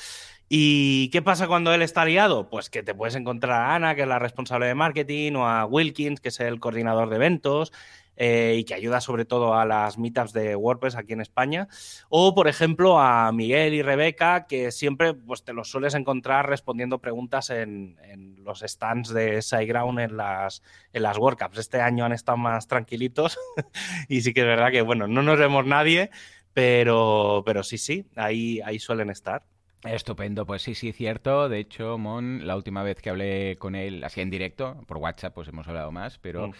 ¿Y 0.50 1.08
qué 1.10 1.22
pasa 1.22 1.46
cuando 1.46 1.72
él 1.72 1.82
está 1.82 2.04
liado? 2.04 2.48
Pues 2.50 2.68
que 2.68 2.82
te 2.82 2.94
puedes 2.94 3.14
encontrar 3.14 3.62
a 3.62 3.74
Ana, 3.74 3.94
que 3.94 4.02
es 4.02 4.08
la 4.08 4.18
responsable 4.18 4.66
de 4.66 4.74
marketing, 4.74 5.32
o 5.34 5.46
a 5.46 5.64
Wilkins, 5.64 6.20
que 6.20 6.28
es 6.28 6.40
el 6.40 6.60
coordinador 6.60 7.08
de 7.08 7.16
eventos, 7.16 7.72
eh, 8.20 8.56
y 8.58 8.64
que 8.64 8.74
ayuda 8.74 9.00
sobre 9.00 9.24
todo 9.24 9.54
a 9.54 9.64
las 9.64 9.96
meetups 9.96 10.32
de 10.32 10.56
WordPress 10.56 10.96
aquí 10.96 11.12
en 11.12 11.20
España. 11.20 11.68
O, 12.08 12.34
por 12.34 12.48
ejemplo, 12.48 12.98
a 12.98 13.30
Miguel 13.30 13.74
y 13.74 13.82
Rebeca, 13.82 14.48
que 14.48 14.72
siempre 14.72 15.14
pues, 15.14 15.44
te 15.44 15.52
los 15.52 15.70
sueles 15.70 15.94
encontrar 15.94 16.48
respondiendo 16.48 16.98
preguntas 16.98 17.50
en, 17.50 17.96
los 18.42 18.64
stands 18.66 19.10
de 19.10 19.40
SiteGround 19.40 20.00
en 20.00 20.16
las, 20.16 20.64
en 20.92 21.04
las 21.04 21.16
WordCamps. 21.16 21.58
Este 21.58 21.80
año 21.80 22.04
han 22.04 22.12
estado 22.12 22.38
más 22.38 22.66
tranquilitos 22.66 23.38
y 24.08 24.22
sí 24.22 24.34
que 24.34 24.40
es 24.40 24.46
verdad 24.46 24.72
que, 24.72 24.82
bueno, 24.82 25.06
no 25.06 25.22
nos 25.22 25.38
vemos 25.38 25.64
nadie, 25.64 26.10
pero, 26.52 27.44
pero 27.46 27.62
sí, 27.62 27.78
sí, 27.78 28.04
ahí, 28.16 28.60
ahí 28.64 28.80
suelen 28.80 29.10
estar. 29.10 29.44
Estupendo, 29.84 30.44
pues 30.44 30.62
sí, 30.62 30.74
sí, 30.74 30.90
cierto. 30.90 31.48
De 31.48 31.60
hecho, 31.60 31.98
Mon, 31.98 32.48
la 32.48 32.56
última 32.56 32.82
vez 32.82 33.00
que 33.00 33.10
hablé 33.10 33.58
con 33.58 33.76
él, 33.76 34.02
así 34.02 34.20
en 34.20 34.30
directo, 34.30 34.82
por 34.88 34.96
WhatsApp, 34.96 35.34
pues 35.34 35.46
hemos 35.46 35.68
hablado 35.68 35.92
más, 35.92 36.18
pero... 36.18 36.48
Mm 36.48 36.52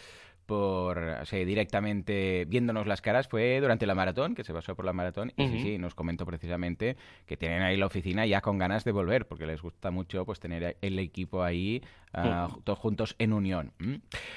por 0.48 0.98
o 0.98 1.26
sea, 1.26 1.44
directamente 1.44 2.46
viéndonos 2.48 2.86
las 2.86 3.02
caras 3.02 3.28
fue 3.28 3.60
durante 3.60 3.86
la 3.86 3.94
maratón, 3.94 4.34
que 4.34 4.44
se 4.44 4.54
pasó 4.54 4.74
por 4.74 4.86
la 4.86 4.94
maratón, 4.94 5.30
y 5.36 5.46
sí, 5.46 5.60
sí, 5.60 5.78
nos 5.78 5.94
comentó 5.94 6.24
precisamente 6.24 6.96
que 7.26 7.36
tienen 7.36 7.60
ahí 7.60 7.76
la 7.76 7.84
oficina 7.84 8.24
ya 8.24 8.40
con 8.40 8.56
ganas 8.56 8.82
de 8.82 8.92
volver, 8.92 9.26
porque 9.26 9.44
les 9.44 9.60
gusta 9.60 9.90
mucho 9.90 10.24
pues 10.24 10.40
tener 10.40 10.78
el 10.80 10.98
equipo 10.98 11.42
ahí 11.42 11.82
uh, 12.16 12.60
todos 12.64 12.78
juntos 12.78 13.14
en 13.18 13.34
unión. 13.34 13.72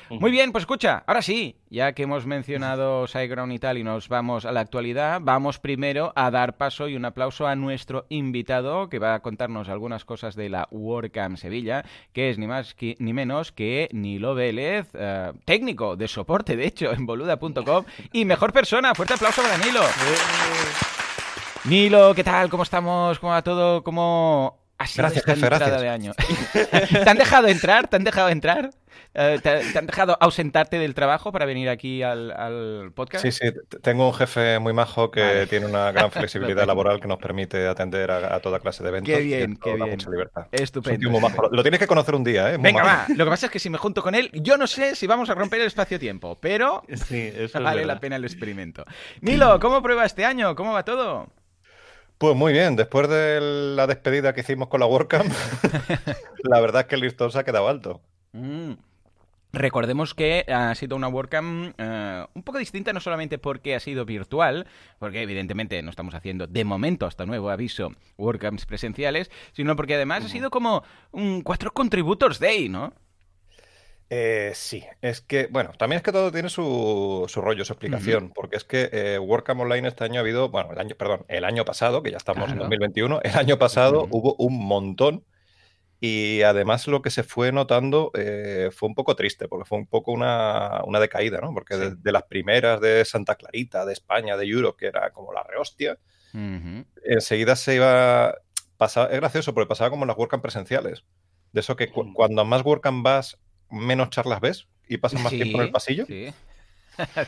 Muy 0.10 0.32
bien, 0.32 0.52
pues 0.52 0.64
escucha, 0.64 1.02
ahora 1.08 1.22
sí, 1.22 1.56
ya 1.70 1.94
que 1.94 2.04
hemos 2.04 2.26
mencionado 2.26 3.08
SiteGround 3.08 3.54
y 3.54 3.60
tal 3.60 3.78
y 3.78 3.84
nos 3.86 4.10
vamos 4.10 4.44
a 4.44 4.52
la 4.52 4.60
actualidad, 4.60 5.22
vamos 5.24 5.60
primero 5.60 6.12
a 6.18 6.30
dar 6.30 6.58
paso 6.58 6.90
y 6.90 6.98
un 6.98 7.06
aplauso 7.06 7.48
a 7.48 7.56
nuestro 7.56 8.06
invitado 8.10 8.90
que 8.90 9.00
va 9.00 9.14
a 9.14 9.22
contarnos 9.22 9.70
algunas 9.70 10.04
cosas 10.04 10.36
de 10.36 10.50
la 10.50 10.68
WordCamp 10.72 11.38
Sevilla, 11.38 11.86
que 12.12 12.30
es 12.30 12.38
ni 12.38 12.48
más 12.48 12.76
ni 13.00 13.14
menos 13.14 13.54
que 13.54 13.88
Nilo 13.94 14.36
Vélez, 14.36 14.94
uh, 14.94 15.38
técnico 15.46 15.96
de 16.02 16.08
soporte, 16.08 16.56
de 16.58 16.66
hecho, 16.66 16.92
en 16.92 17.06
boluda.com. 17.06 17.86
Y 18.12 18.26
mejor 18.26 18.52
persona, 18.52 18.94
fuerte 18.94 19.14
aplauso 19.14 19.42
para 19.42 19.58
Nilo. 19.58 19.82
Nilo, 21.64 22.14
¿qué 22.16 22.24
tal? 22.24 22.50
¿Cómo 22.50 22.64
estamos? 22.64 23.20
¿Cómo 23.20 23.32
va 23.32 23.42
todo? 23.44 23.84
¿Cómo 23.84 24.61
sido 24.88 25.04
gracias, 25.04 25.26
jefe, 25.26 25.46
gracias. 25.46 25.82
de 25.82 25.90
año? 25.90 26.14
¿Te 26.54 27.10
han 27.10 27.18
dejado 27.18 27.48
entrar? 27.48 27.88
¿Te 27.88 27.96
han 27.96 28.04
dejado 28.04 28.30
entrar? 28.30 28.72
Eh, 29.14 29.40
¿te, 29.42 29.78
han 29.78 29.88
dejado 29.88 30.18
ausentarte 30.22 30.80
del 30.80 30.94
trabajo 30.94 31.32
para 31.32 31.46
venir 31.46 31.70
aquí 31.70 32.02
al, 32.02 32.92
podcast? 32.96 33.26
Sí, 33.26 33.32
sí, 33.32 33.52
tengo 33.82 34.08
un 34.08 34.14
jefe 34.14 34.60
muy 34.60 34.74
majo 34.74 35.12
que 35.12 35.48
tiene 35.50 35.66
una 35.66 35.92
gran 35.92 36.12
flexibilidad 36.12 36.66
laboral 36.66 37.02
que 37.02 37.08
nos 37.08 37.20
permite 37.20 37.68
atender 37.68 38.12
a, 38.12 38.40
toda 38.40 38.60
clase 38.60 38.84
de 38.84 38.90
eventos. 38.90 39.14
Qué 39.14 39.22
bien, 39.22 39.58
qué 39.58 39.74
bien. 39.74 39.90
Mucha 39.90 40.10
libertad. 40.10 40.48
Estupendo. 40.52 41.10
Lo 41.52 41.62
tienes 41.62 41.80
que 41.80 41.88
conocer 41.88 42.16
un 42.16 42.24
día, 42.24 42.54
¿eh? 42.54 42.58
Venga, 42.58 42.84
va. 42.84 43.06
Lo 43.10 43.26
que 43.26 43.32
pasa 43.32 43.48
es 43.48 43.52
que 43.52 43.60
si 43.60 43.70
me 43.70 43.78
junto 43.78 44.02
con 44.02 44.16
él, 44.16 44.30
yo 44.34 44.58
no 44.58 44.68
sé 44.68 44.96
si 44.96 45.08
vamos 45.08 45.30
a 45.30 45.36
romper 45.36 45.62
el 45.62 45.68
espacio-tiempo, 45.68 46.38
pero 46.40 46.84
sí, 46.94 47.32
eso 47.36 47.62
vale 47.62 47.86
la 47.86 48.00
pena 48.00 48.16
el 48.16 48.24
experimento. 48.24 48.86
Nilo, 49.22 49.60
¿cómo 49.60 49.82
prueba 49.82 50.06
este 50.06 50.26
año? 50.26 50.56
¿Cómo 50.56 50.74
va 50.74 50.84
todo? 50.84 51.28
Pues 52.22 52.36
muy 52.36 52.54
bien, 52.54 52.76
después 52.76 53.10
de 53.10 53.42
la 53.76 53.88
despedida 53.88 54.36
que 54.36 54.42
hicimos 54.42 54.68
con 54.68 54.80
la 54.80 54.86
WordCamp, 54.86 55.26
la 56.44 56.62
verdad 56.62 56.82
es 56.82 56.88
que 56.88 56.94
el 56.94 57.02
listón 57.02 57.32
se 57.32 57.40
ha 57.40 57.44
quedado 57.44 57.68
alto. 57.68 58.00
Mm. 58.34 58.74
Recordemos 59.54 60.14
que 60.14 60.46
ha 60.48 60.76
sido 60.76 60.96
una 60.96 61.08
WordCamp 61.08 61.74
eh, 61.80 62.26
un 62.36 62.44
poco 62.44 62.60
distinta, 62.60 62.94
no 62.94 63.00
solamente 63.00 63.40
porque 63.40 63.74
ha 63.74 63.80
sido 63.80 64.06
virtual, 64.06 64.68
porque 65.00 65.24
evidentemente 65.24 65.82
no 65.82 65.90
estamos 65.90 66.14
haciendo 66.14 66.46
de 66.46 66.64
momento, 66.64 67.08
hasta 67.08 67.26
nuevo 67.26 67.50
aviso, 67.50 67.92
WordCamps 68.20 68.68
presenciales, 68.68 69.32
sino 69.54 69.76
porque 69.76 69.96
además 69.96 70.24
ha 70.24 70.30
sido 70.30 70.52
como 70.52 70.84
un 71.10 71.42
cuatro 71.42 71.72
contributors 71.72 72.38
day, 72.38 72.70
¿no? 72.70 72.94
Eh, 74.14 74.52
sí, 74.56 74.84
es 75.02 75.22
que, 75.22 75.48
bueno, 75.50 75.72
también 75.78 75.96
es 75.96 76.04
que 76.04 76.12
todo 76.12 76.34
tiene 76.34 76.50
su, 76.50 77.32
rollo, 77.34 77.64
su 77.64 77.72
explicación, 77.72 78.34
porque 78.36 78.58
es 78.58 78.66
que 78.66 78.90
eh, 78.92 79.18
WordCamp 79.18 79.62
Online 79.62 79.88
este 79.88 80.04
año 80.04 80.18
ha 80.18 80.20
habido, 80.20 80.50
bueno, 80.50 80.74
el 80.74 80.80
año, 80.80 80.96
perdón, 80.98 81.24
el 81.30 81.46
año 81.46 81.64
pasado, 81.64 82.04
que 82.04 82.12
ya 82.12 82.18
estamos 82.18 82.52
en 82.52 82.58
2021, 82.58 83.22
el 83.24 83.36
año 83.38 83.58
pasado 83.58 84.10
hubo 84.12 84.36
un 84.36 84.68
montón 84.68 85.24
y 86.02 86.42
además 86.42 86.88
lo 86.88 87.02
que 87.02 87.10
se 87.10 87.24
fue 87.24 87.54
notando 87.54 88.12
eh, 88.14 88.70
fue 88.74 88.90
un 88.90 88.96
poco 88.96 89.16
triste, 89.16 89.48
porque 89.48 89.64
fue 89.64 89.78
un 89.78 89.88
poco 89.88 90.12
una, 90.12 90.82
decaída, 91.00 91.40
¿no? 91.40 91.54
Porque 91.54 91.78
de, 91.78 92.12
las 92.12 92.24
primeras 92.24 92.82
de 92.82 93.06
Santa 93.06 93.36
Clarita, 93.36 93.86
de 93.86 93.94
España, 93.94 94.36
de 94.36 94.46
Europe, 94.46 94.78
que 94.78 94.88
era 94.88 95.12
como 95.12 95.32
la 95.32 95.44
rehostia, 95.44 95.98
enseguida 97.06 97.56
se 97.56 97.76
iba... 97.76 98.36
Pasaba, 98.76 99.08
es 99.08 99.22
gracioso, 99.22 99.54
porque 99.54 99.70
pasaba 99.70 99.90
como 99.90 100.04
en 100.04 100.10
las 100.10 100.18
WordCamp 100.18 100.42
presenciales. 100.44 101.06
De 101.54 101.62
eso 101.62 101.78
que 101.78 101.90
cuando 101.90 102.44
más 102.44 102.66
WordCamp 102.66 103.06
vas, 103.06 103.38
menos 103.72 104.10
charlas 104.10 104.42
ves 104.42 104.68
y 104.88 104.98
pasas 104.98 105.22
más 105.22 105.32
tiempo 105.32 105.58
en 105.58 105.66
el 105.66 105.72
pasillo. 105.72 106.06
Sí. 106.06 106.34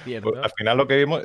Pues, 0.06 0.38
al 0.44 0.52
final 0.52 0.78
lo 0.78 0.88
que 0.88 0.98
vimos, 0.98 1.22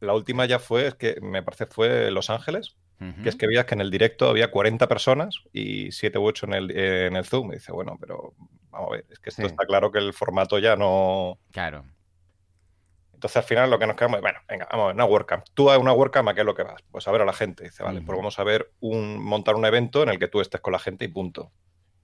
la 0.00 0.14
última 0.14 0.44
ya 0.44 0.58
fue, 0.58 0.88
es 0.88 0.94
que 0.94 1.20
me 1.20 1.42
parece 1.42 1.66
fue 1.66 2.10
Los 2.10 2.30
Ángeles, 2.30 2.76
que 3.22 3.28
es 3.28 3.34
que 3.34 3.46
veías 3.46 3.64
que 3.64 3.74
en 3.74 3.80
el 3.80 3.90
directo 3.90 4.28
había 4.28 4.50
40 4.50 4.86
personas 4.88 5.36
y 5.52 5.90
7 5.90 6.18
u 6.18 6.26
8 6.26 6.46
en 6.46 6.54
el, 6.54 6.70
en 6.76 7.16
el 7.16 7.24
Zoom. 7.24 7.52
Y 7.52 7.54
dice, 7.54 7.72
bueno, 7.72 7.96
pero 7.98 8.34
vamos 8.70 8.90
a 8.90 8.92
ver, 8.92 9.06
es 9.10 9.18
que 9.18 9.30
esto 9.30 9.46
está 9.46 9.64
claro 9.64 9.90
que 9.90 9.98
el 9.98 10.12
formato 10.12 10.58
ya 10.58 10.76
no... 10.76 11.38
Claro. 11.50 11.84
Entonces 13.14 13.36
al 13.36 13.44
final 13.44 13.70
lo 13.70 13.78
que 13.78 13.86
nos 13.86 13.96
quedamos 13.96 14.18
es, 14.18 14.22
bueno, 14.22 14.38
venga, 14.48 14.68
vamos 14.70 14.84
a 14.84 14.86
ver, 14.88 14.94
una 14.94 15.04
WordCamp. 15.04 15.44
Tú 15.54 15.70
a 15.70 15.78
una 15.78 15.92
WordCamp, 15.92 16.28
¿a 16.28 16.34
qué 16.34 16.40
es 16.40 16.46
lo 16.46 16.54
que 16.54 16.62
vas? 16.62 16.82
Pues 16.90 17.08
a 17.08 17.12
ver 17.12 17.22
a 17.22 17.24
la 17.24 17.32
gente. 17.32 17.64
Dice, 17.64 17.82
vale, 17.82 18.00
pues 18.02 18.16
vamos 18.16 18.38
a 18.38 18.44
ver 18.44 18.70
un, 18.80 19.18
montar 19.18 19.56
un 19.56 19.64
evento 19.64 20.02
en 20.02 20.10
el 20.10 20.18
que 20.18 20.28
tú 20.28 20.40
estés 20.40 20.60
con 20.60 20.72
la 20.72 20.78
gente 20.78 21.04
y 21.04 21.08
punto 21.08 21.50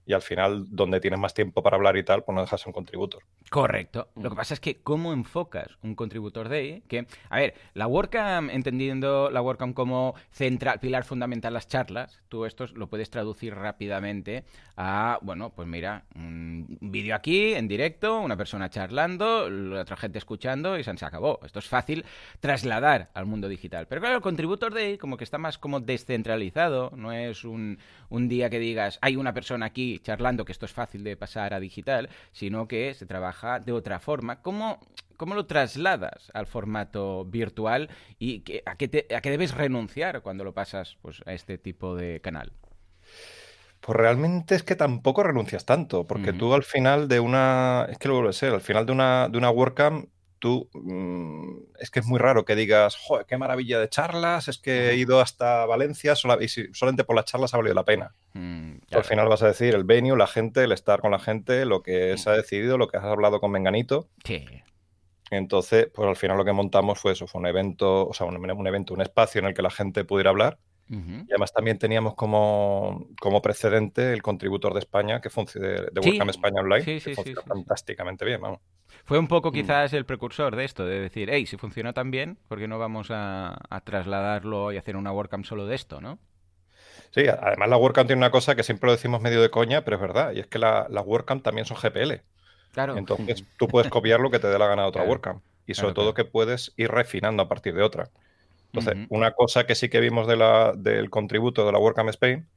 y 0.05 0.13
al 0.13 0.21
final, 0.21 0.65
donde 0.69 0.99
tienes 0.99 1.19
más 1.19 1.33
tiempo 1.33 1.63
para 1.63 1.77
hablar 1.77 1.97
y 1.97 2.03
tal, 2.03 2.23
pues 2.23 2.35
no 2.35 2.41
dejas 2.41 2.65
un 2.67 2.73
contributor. 2.73 3.23
Correcto. 3.49 4.09
Lo 4.15 4.29
que 4.29 4.35
pasa 4.35 4.53
es 4.53 4.59
que, 4.59 4.77
¿cómo 4.81 5.13
enfocas 5.13 5.77
un 5.81 5.95
contributor 5.95 6.49
de 6.49 6.83
que, 6.87 7.07
a 7.29 7.37
ver, 7.37 7.55
la 7.73 7.87
WordCamp, 7.87 8.49
entendiendo 8.51 9.29
la 9.31 9.41
WordCamp 9.41 9.75
como 9.75 10.15
central, 10.31 10.79
pilar 10.79 11.03
fundamental 11.03 11.53
las 11.53 11.67
charlas, 11.67 12.21
tú 12.29 12.45
esto 12.45 12.65
lo 12.75 12.87
puedes 12.87 13.09
traducir 13.09 13.55
rápidamente 13.55 14.43
a, 14.77 15.19
bueno, 15.21 15.51
pues 15.51 15.67
mira, 15.67 16.05
un 16.15 16.77
vídeo 16.81 17.15
aquí 17.15 17.53
en 17.53 17.67
directo, 17.67 18.19
una 18.19 18.37
persona 18.37 18.69
charlando, 18.69 19.49
la 19.49 19.81
otra 19.81 19.95
gente 19.95 20.17
escuchando 20.17 20.77
y 20.77 20.83
se 20.83 20.91
acabó. 21.05 21.39
Esto 21.43 21.59
es 21.59 21.67
fácil 21.67 22.05
trasladar 22.39 23.09
al 23.13 23.25
mundo 23.25 23.47
digital. 23.47 23.87
Pero 23.87 24.01
claro, 24.01 24.17
el 24.17 24.21
contributor 24.21 24.73
de 24.73 24.97
como 24.97 25.17
que 25.17 25.23
está 25.23 25.37
más 25.37 25.57
como 25.57 25.79
descentralizado, 25.79 26.91
no 26.95 27.11
es 27.11 27.43
un, 27.43 27.79
un 28.09 28.27
día 28.27 28.49
que 28.49 28.59
digas, 28.59 28.99
hay 29.01 29.15
una 29.15 29.33
persona 29.33 29.65
aquí 29.65 29.94
charlando 29.99 30.45
que 30.45 30.51
esto 30.51 30.65
es 30.65 30.73
fácil 30.73 31.03
de 31.03 31.17
pasar 31.17 31.53
a 31.53 31.59
digital, 31.59 32.09
sino 32.31 32.67
que 32.67 32.93
se 32.93 33.05
trabaja 33.05 33.59
de 33.59 33.71
otra 33.71 33.99
forma. 33.99 34.41
¿Cómo, 34.41 34.79
cómo 35.17 35.35
lo 35.35 35.45
trasladas 35.45 36.31
al 36.33 36.47
formato 36.47 37.25
virtual 37.25 37.89
y 38.19 38.43
a, 38.65 38.75
qué 38.75 39.07
a 39.15 39.21
qué 39.21 39.29
debes 39.29 39.53
renunciar 39.53 40.21
cuando 40.21 40.43
lo 40.43 40.53
pasas 40.53 40.97
pues, 41.01 41.21
a 41.25 41.33
este 41.33 41.57
tipo 41.57 41.95
de 41.95 42.21
canal? 42.21 42.51
Pues 43.85 43.97
realmente 43.97 44.55
es 44.55 44.63
que 44.63 44.75
tampoco 44.75 45.21
renuncias 45.21 45.63
tanto, 45.63 46.07
porque 46.07 46.33
tú 46.33 46.55
al 46.55 46.63
final 46.63 47.07
de 47.07 47.19
una, 47.19 47.85
es 47.87 47.99
que 47.99 48.07
lo 48.07 48.15
vuelvo 48.15 48.31
a 48.31 48.33
ser, 48.33 48.51
al 48.51 48.61
final 48.61 48.87
de 48.87 48.91
una, 48.91 49.29
de 49.29 49.37
una 49.37 49.51
WordCamp 49.51 50.09
tú, 50.45 50.69
mm, 50.73 51.73
es 51.79 51.89
que 51.89 52.01
es 52.01 52.05
muy 52.05 52.19
raro 52.19 52.45
que 52.45 52.55
digas, 52.55 52.95
joder, 52.95 53.25
qué 53.25 53.35
maravilla 53.35 53.79
de 53.79 53.89
charlas, 53.89 54.47
es 54.47 54.59
que 54.59 54.91
he 54.91 54.95
ido 54.95 55.19
hasta 55.19 55.65
Valencia 55.65 56.13
y 56.13 56.47
solamente 56.71 57.03
por 57.03 57.15
las 57.15 57.25
charlas 57.25 57.55
ha 57.55 57.57
valido 57.57 57.73
la 57.73 57.83
pena. 57.83 58.13
Mm, 58.33 58.75
al 58.91 59.03
final 59.03 59.27
vas 59.27 59.41
a 59.41 59.47
decir 59.47 59.73
el 59.73 59.85
venue, 59.85 60.15
la 60.15 60.27
gente, 60.27 60.63
el 60.63 60.71
estar 60.71 61.01
con 61.01 61.09
la 61.09 61.17
gente, 61.17 61.65
lo 61.65 61.81
que 61.81 62.13
mm. 62.13 62.17
se 62.19 62.29
ha 62.29 62.33
decidido, 62.33 62.77
lo 62.77 62.87
que 62.87 62.97
has 62.97 63.03
hablado 63.05 63.39
con 63.39 63.49
Menganito. 63.49 64.07
Sí. 64.23 64.45
Entonces, 65.31 65.89
pues 65.91 66.07
al 66.07 66.15
final 66.15 66.37
lo 66.37 66.45
que 66.45 66.53
montamos 66.53 66.99
fue 66.99 67.13
eso, 67.13 67.25
fue 67.25 67.41
un 67.41 67.47
evento, 67.47 68.07
o 68.07 68.13
sea, 68.13 68.27
un, 68.27 68.67
evento, 68.67 68.93
un 68.93 69.01
espacio 69.01 69.39
en 69.39 69.45
el 69.45 69.55
que 69.55 69.63
la 69.63 69.71
gente 69.71 70.05
pudiera 70.05 70.29
hablar. 70.29 70.59
Y 70.87 71.31
además 71.31 71.51
también 71.51 71.79
teníamos 71.79 72.13
como, 72.13 73.07
como, 73.19 73.41
precedente 73.41 74.13
el 74.13 74.21
contributor 74.21 74.73
de 74.73 74.81
España, 74.81 75.19
que 75.19 75.31
funciona 75.31 75.67
de, 75.67 75.89
de 75.91 76.29
España 76.29 76.61
Online, 76.61 76.85
que 76.85 77.15
funciona 77.15 77.41
fantásticamente 77.41 78.23
bien, 78.23 78.39
vamos. 78.39 78.59
Fue 79.03 79.19
un 79.19 79.27
poco 79.27 79.51
mm. 79.51 79.53
quizás 79.53 79.93
el 79.93 80.05
precursor 80.05 80.55
de 80.55 80.65
esto, 80.65 80.85
de 80.85 80.99
decir, 80.99 81.29
hey, 81.31 81.45
si 81.45 81.57
funciona 81.57 81.93
tan 81.93 82.11
bien, 82.11 82.37
¿por 82.47 82.59
qué 82.59 82.67
no 82.67 82.79
vamos 82.79 83.07
a, 83.11 83.57
trasladarlo 83.83 84.71
y 84.71 84.77
hacer 84.77 84.95
una 84.95 85.11
WordCamp 85.11 85.45
solo 85.45 85.65
de 85.65 85.75
esto, 85.75 86.01
no? 86.01 86.19
Sí, 87.11 87.27
además 87.27 87.69
la 87.69 87.77
WordCamp 87.77 88.07
tiene 88.07 88.19
una 88.19 88.31
cosa 88.31 88.55
que 88.55 88.63
siempre 88.63 88.87
lo 88.87 88.93
decimos 88.93 89.21
medio 89.21 89.41
de 89.41 89.49
coña, 89.49 89.83
pero 89.83 89.97
es 89.97 90.01
verdad, 90.01 90.31
y 90.33 90.39
es 90.39 90.47
que 90.47 90.59
la, 90.59 90.87
la 90.89 91.01
WordCamp 91.01 91.43
también 91.43 91.65
son 91.65 91.77
GPL. 91.77 92.21
Claro. 92.71 92.97
Entonces 92.97 93.43
tú 93.57 93.67
puedes 93.67 93.89
copiar 93.89 94.19
lo 94.19 94.31
que 94.31 94.39
te 94.39 94.47
dé 94.47 94.59
la 94.59 94.67
gana 94.67 94.83
de 94.83 94.87
otra 94.89 95.03
WordCamp. 95.03 95.41
Y 95.67 95.73
sobre 95.73 95.93
todo 95.93 96.13
que 96.13 96.25
puedes 96.25 96.73
ir 96.77 96.91
refinando 96.91 97.41
a 97.41 97.49
partir 97.49 97.73
de 97.73 97.81
otra. 97.81 98.09
Entonces, 98.71 99.07
una 99.09 99.31
cosa 99.31 99.65
que 99.65 99.73
sí 99.73 99.89
que 99.89 99.99
vimos 99.99 100.27
de 100.27 100.35
la, 100.35 100.73
del 100.75 101.09
contributo 101.09 101.65
de 101.65 101.71
la 101.71 101.79
WordCamp 101.79 102.09
Spain 102.09 102.47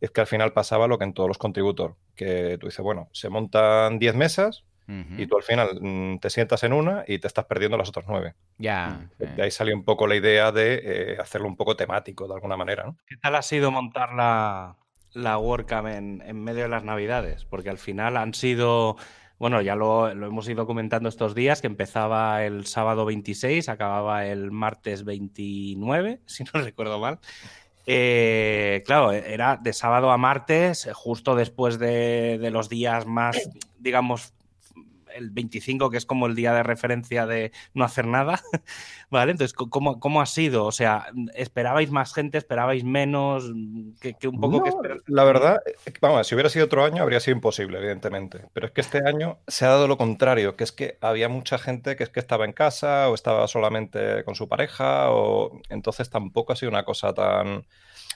es 0.00 0.10
que 0.10 0.20
al 0.20 0.26
final 0.26 0.52
pasaba 0.52 0.86
lo 0.86 0.98
que 0.98 1.04
en 1.04 1.14
todos 1.14 1.28
los 1.28 1.38
contributos, 1.38 1.92
que 2.14 2.58
tú 2.60 2.66
dices, 2.66 2.82
bueno, 2.82 3.08
se 3.12 3.30
montan 3.30 3.98
10 3.98 4.14
mesas, 4.14 4.64
y 4.86 5.26
tú 5.26 5.36
al 5.36 5.42
final 5.42 5.78
mm, 5.80 6.18
te 6.18 6.30
sientas 6.30 6.62
en 6.62 6.72
una 6.72 7.04
y 7.06 7.18
te 7.18 7.26
estás 7.26 7.46
perdiendo 7.46 7.76
las 7.76 7.88
otras 7.88 8.04
nueve. 8.08 8.34
Ya. 8.58 9.08
De 9.18 9.42
ahí 9.42 9.50
salió 9.50 9.74
un 9.74 9.84
poco 9.84 10.06
la 10.06 10.16
idea 10.16 10.52
de 10.52 10.80
eh, 10.84 11.16
hacerlo 11.18 11.48
un 11.48 11.56
poco 11.56 11.76
temático 11.76 12.28
de 12.28 12.34
alguna 12.34 12.56
manera. 12.56 12.84
¿no? 12.84 12.96
¿Qué 13.06 13.16
tal 13.16 13.34
ha 13.34 13.42
sido 13.42 13.70
montar 13.70 14.12
la, 14.12 14.76
la 15.12 15.38
WordCamp 15.38 15.88
en, 15.88 16.22
en 16.26 16.42
medio 16.42 16.64
de 16.64 16.68
las 16.68 16.84
Navidades? 16.84 17.44
Porque 17.44 17.70
al 17.70 17.78
final 17.78 18.16
han 18.16 18.34
sido 18.34 18.96
bueno, 19.38 19.60
ya 19.60 19.74
lo, 19.74 20.08
hemos 20.10 20.48
ido 20.48 20.66
comentando 20.66 21.08
estos 21.08 21.34
días, 21.34 21.60
que 21.60 21.66
empezaba 21.66 22.44
el 22.44 22.66
sábado 22.66 23.04
26, 23.04 23.68
acababa 23.68 24.26
el 24.26 24.50
martes 24.50 25.04
29, 25.04 26.20
si 26.26 26.44
no 26.44 26.60
recuerdo 26.60 26.98
mal. 26.98 27.18
Eh, 27.86 28.82
claro, 28.86 29.12
era 29.12 29.58
de 29.58 29.72
sábado 29.74 30.10
a 30.10 30.16
martes, 30.16 30.88
justo 30.94 31.34
después 31.34 31.78
de, 31.78 32.38
de 32.38 32.50
los 32.50 32.70
días 32.70 33.06
más, 33.06 33.50
digamos, 33.78 34.32
el 35.14 35.30
25, 35.30 35.90
que 35.90 35.96
es 35.96 36.06
como 36.06 36.26
el 36.26 36.34
día 36.34 36.52
de 36.52 36.62
referencia 36.62 37.26
de 37.26 37.52
no 37.72 37.84
hacer 37.84 38.06
nada, 38.06 38.42
¿vale? 39.10 39.32
Entonces, 39.32 39.54
¿cómo, 39.54 40.00
cómo 40.00 40.20
ha 40.20 40.26
sido? 40.26 40.64
O 40.64 40.72
sea, 40.72 41.06
¿esperabais 41.34 41.90
más 41.90 42.12
gente? 42.12 42.38
¿Esperabais 42.38 42.84
menos? 42.84 43.50
que 44.00 44.28
un 44.28 44.40
poco 44.40 44.62
La 45.06 45.24
verdad, 45.24 45.60
vamos, 46.00 46.26
si 46.26 46.34
hubiera 46.34 46.50
sido 46.50 46.66
otro 46.66 46.84
año 46.84 47.02
habría 47.02 47.20
sido 47.20 47.36
imposible, 47.36 47.78
evidentemente. 47.78 48.46
Pero 48.52 48.66
es 48.66 48.72
que 48.72 48.80
este 48.80 49.06
año 49.06 49.38
se 49.46 49.64
ha 49.64 49.68
dado 49.68 49.88
lo 49.88 49.96
contrario, 49.96 50.56
que 50.56 50.64
es 50.64 50.72
que 50.72 50.98
había 51.00 51.28
mucha 51.28 51.58
gente 51.58 51.96
que 51.96 52.04
es 52.04 52.10
que 52.10 52.20
estaba 52.20 52.44
en 52.44 52.52
casa 52.52 53.08
o 53.08 53.14
estaba 53.14 53.46
solamente 53.48 54.24
con 54.24 54.34
su 54.34 54.48
pareja, 54.48 55.10
o 55.10 55.60
entonces 55.68 56.10
tampoco 56.10 56.52
ha 56.52 56.56
sido 56.56 56.70
una 56.70 56.84
cosa 56.84 57.14
tan 57.14 57.64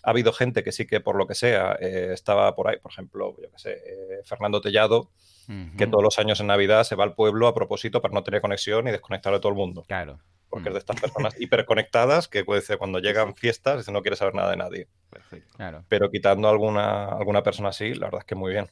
ha 0.02 0.10
habido 0.10 0.32
gente 0.32 0.62
que 0.62 0.72
sí 0.72 0.86
que 0.86 1.00
por 1.00 1.16
lo 1.16 1.26
que 1.26 1.34
sea 1.34 1.76
eh, 1.80 2.10
estaba 2.12 2.54
por 2.54 2.68
ahí, 2.68 2.78
por 2.78 2.92
ejemplo, 2.92 3.36
yo 3.40 3.50
qué 3.50 3.58
sé, 3.58 3.72
eh, 3.72 4.20
Fernando 4.24 4.60
Tellado, 4.60 5.10
que 5.76 5.86
todos 5.86 6.04
los 6.04 6.18
años 6.18 6.40
en 6.40 6.48
Navidad 6.48 6.84
se 6.84 6.94
va 6.94 7.04
al 7.04 7.14
pueblo 7.14 7.46
a 7.46 7.54
propósito 7.54 8.02
para 8.02 8.12
no 8.12 8.22
tener 8.22 8.40
conexión 8.40 8.86
y 8.86 8.90
desconectar 8.90 9.32
de 9.32 9.40
todo 9.40 9.50
el 9.50 9.56
mundo. 9.56 9.84
Claro. 9.86 10.18
Porque 10.50 10.68
es 10.68 10.74
de 10.74 10.78
estas 10.78 11.00
personas 11.00 11.40
hiperconectadas 11.40 12.28
que 12.28 12.44
puede 12.44 12.60
ser 12.60 12.78
cuando 12.78 12.98
llegan 12.98 13.34
fiestas 13.34 13.86
y 13.86 13.92
no 13.92 14.02
quiere 14.02 14.16
saber 14.16 14.34
nada 14.34 14.50
de 14.50 14.56
nadie. 14.56 14.88
Perfecto. 15.10 15.54
Claro. 15.56 15.84
Pero 15.88 16.10
quitando 16.10 16.48
alguna, 16.48 17.06
alguna 17.06 17.42
persona 17.42 17.70
así, 17.70 17.94
la 17.94 18.06
verdad 18.06 18.20
es 18.20 18.26
que 18.26 18.34
muy 18.34 18.52
bien. 18.52 18.68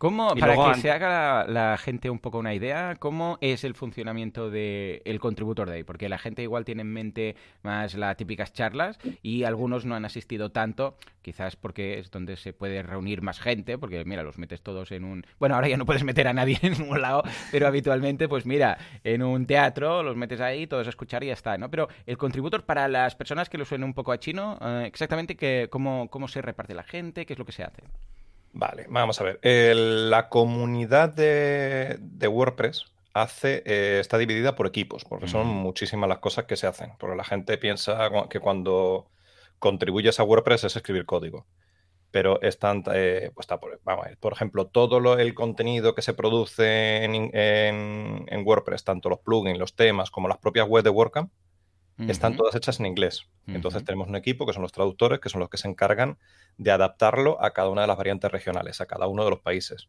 ¿Cómo, 0.00 0.34
para 0.34 0.56
que 0.56 0.80
se 0.80 0.90
haga 0.90 1.44
la, 1.46 1.76
gente 1.76 2.08
un 2.08 2.20
poco 2.20 2.38
una 2.38 2.54
idea, 2.54 2.96
cómo 2.98 3.36
es 3.42 3.64
el 3.64 3.74
funcionamiento 3.74 4.48
del 4.48 5.02
el 5.04 5.20
Contributor 5.20 5.68
Day? 5.68 5.84
Porque 5.84 6.08
la 6.08 6.16
gente 6.16 6.42
igual 6.42 6.64
tiene 6.64 6.80
en 6.80 6.90
mente 6.90 7.36
más 7.62 7.92
las 7.92 8.16
típicas 8.16 8.54
charlas 8.54 8.98
y 9.22 9.44
algunos 9.44 9.84
no 9.84 9.94
han 9.94 10.06
asistido 10.06 10.52
tanto, 10.52 10.96
quizás 11.20 11.56
porque 11.56 11.98
es 11.98 12.10
donde 12.10 12.38
se 12.38 12.54
puede 12.54 12.82
reunir 12.82 13.20
más 13.20 13.40
gente, 13.40 13.76
porque 13.76 14.02
mira, 14.06 14.22
los 14.22 14.38
metes 14.38 14.62
todos 14.62 14.90
en 14.90 15.04
un... 15.04 15.26
Bueno, 15.38 15.56
ahora 15.56 15.68
ya 15.68 15.76
no 15.76 15.84
puedes 15.84 16.02
meter 16.02 16.28
a 16.28 16.32
nadie 16.32 16.58
en 16.62 16.80
un 16.80 17.02
lado, 17.02 17.22
pero 17.52 17.66
habitualmente, 17.66 18.26
pues 18.26 18.46
mira, 18.46 18.78
en 19.04 19.22
un 19.22 19.44
teatro 19.44 20.02
los 20.02 20.16
metes 20.16 20.40
ahí, 20.40 20.66
todos 20.66 20.86
a 20.86 20.88
escuchar 20.88 21.24
y 21.24 21.26
ya 21.26 21.34
está, 21.34 21.58
¿no? 21.58 21.70
Pero 21.70 21.90
el 22.06 22.16
Contributor, 22.16 22.64
para 22.64 22.88
las 22.88 23.16
personas 23.16 23.50
que 23.50 23.58
lo 23.58 23.66
suenen 23.66 23.84
un 23.84 23.92
poco 23.92 24.12
a 24.12 24.18
chino, 24.18 24.58
eh, 24.62 24.84
exactamente 24.86 25.36
que, 25.36 25.68
cómo, 25.70 26.08
cómo 26.08 26.26
se 26.26 26.40
reparte 26.40 26.72
la 26.72 26.84
gente, 26.84 27.26
qué 27.26 27.34
es 27.34 27.38
lo 27.38 27.44
que 27.44 27.52
se 27.52 27.64
hace. 27.64 27.82
Vale, 28.52 28.86
vamos 28.88 29.20
a 29.20 29.24
ver. 29.24 29.40
la 29.42 30.28
comunidad 30.28 31.10
de, 31.10 32.28
WordPress 32.28 32.86
hace, 33.14 33.62
eh, 33.64 33.98
está 34.00 34.18
dividida 34.18 34.56
por 34.56 34.66
equipos, 34.66 35.04
porque 35.04 35.28
son 35.28 35.46
muchísimas 35.46 36.08
las 36.08 36.18
cosas 36.18 36.46
que 36.46 36.56
se 36.56 36.66
hacen. 36.66 36.92
Porque 36.98 37.16
la 37.16 37.24
gente 37.24 37.58
piensa 37.58 38.10
que 38.28 38.40
cuando 38.40 39.10
contribuyes 39.58 40.18
a 40.18 40.24
WordPress 40.24 40.64
es 40.64 40.76
escribir 40.76 41.06
código. 41.06 41.46
Pero 42.10 42.42
están, 42.42 42.82
eh, 42.92 43.30
pues 43.34 43.44
está 43.44 43.60
por, 43.60 43.80
vamos 43.84 44.04
a 44.04 44.08
ver, 44.08 44.18
por 44.18 44.32
ejemplo, 44.32 44.66
todo 44.66 45.16
el 45.16 45.34
contenido 45.34 45.94
que 45.94 46.02
se 46.02 46.12
produce 46.12 47.04
en, 47.04 47.30
en, 47.32 48.44
WordPress, 48.44 48.82
tanto 48.82 49.08
los 49.08 49.20
plugins, 49.20 49.60
los 49.60 49.76
temas, 49.76 50.10
como 50.10 50.26
las 50.26 50.38
propias 50.38 50.68
webs 50.68 50.82
de 50.82 50.90
WordCamp, 50.90 51.30
están 52.08 52.36
todas 52.36 52.54
hechas 52.54 52.80
en 52.80 52.86
inglés. 52.86 53.26
Entonces 53.46 53.84
tenemos 53.84 54.08
un 54.08 54.16
equipo 54.16 54.46
que 54.46 54.52
son 54.52 54.62
los 54.62 54.72
traductores, 54.72 55.20
que 55.20 55.28
son 55.28 55.40
los 55.40 55.50
que 55.50 55.58
se 55.58 55.68
encargan 55.68 56.18
de 56.56 56.70
adaptarlo 56.70 57.42
a 57.42 57.52
cada 57.52 57.68
una 57.68 57.82
de 57.82 57.86
las 57.86 57.96
variantes 57.96 58.30
regionales, 58.30 58.80
a 58.80 58.86
cada 58.86 59.06
uno 59.06 59.24
de 59.24 59.30
los 59.30 59.40
países. 59.40 59.88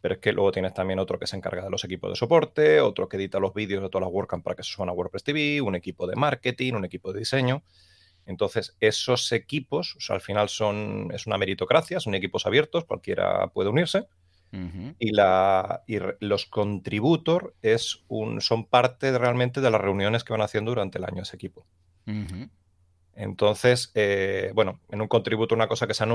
Pero 0.00 0.14
es 0.14 0.20
que 0.20 0.32
luego 0.32 0.52
tienes 0.52 0.74
también 0.74 0.98
otro 0.98 1.18
que 1.18 1.26
se 1.26 1.36
encarga 1.36 1.62
de 1.62 1.70
los 1.70 1.84
equipos 1.84 2.10
de 2.10 2.16
soporte, 2.16 2.80
otro 2.80 3.08
que 3.08 3.16
edita 3.16 3.38
los 3.38 3.54
vídeos 3.54 3.82
de 3.82 3.88
todas 3.88 4.06
las 4.06 4.12
WordCamp 4.12 4.42
para 4.42 4.56
que 4.56 4.62
se 4.62 4.70
suban 4.70 4.88
a 4.88 4.92
WordPress 4.92 5.24
TV, 5.24 5.60
un 5.60 5.74
equipo 5.74 6.06
de 6.06 6.16
marketing, 6.16 6.74
un 6.74 6.84
equipo 6.84 7.12
de 7.12 7.20
diseño. 7.20 7.62
Entonces, 8.26 8.76
esos 8.80 9.30
equipos, 9.32 9.96
al 10.08 10.20
final 10.20 10.48
son, 10.48 11.10
es 11.12 11.26
una 11.26 11.38
meritocracia, 11.38 12.00
son 12.00 12.14
equipos 12.14 12.46
abiertos, 12.46 12.84
cualquiera 12.84 13.48
puede 13.48 13.68
unirse 13.68 14.06
y, 14.98 15.12
la, 15.12 15.82
y 15.86 15.98
los 16.20 16.46
contributor 16.46 17.54
es 17.62 18.04
un, 18.08 18.40
son 18.40 18.66
parte 18.66 19.16
realmente 19.16 19.60
de 19.60 19.70
las 19.70 19.80
reuniones 19.80 20.24
que 20.24 20.32
van 20.32 20.42
haciendo 20.42 20.72
durante 20.72 20.98
el 20.98 21.04
año 21.04 21.22
ese 21.22 21.36
equipo. 21.36 21.66
Entonces, 23.14 23.92
eh, 23.94 24.52
bueno, 24.54 24.80
en 24.90 25.00
un 25.00 25.08
contributo 25.08 25.54
una 25.54 25.68
cosa 25.68 25.86
que 25.86 25.94
se, 25.94 26.06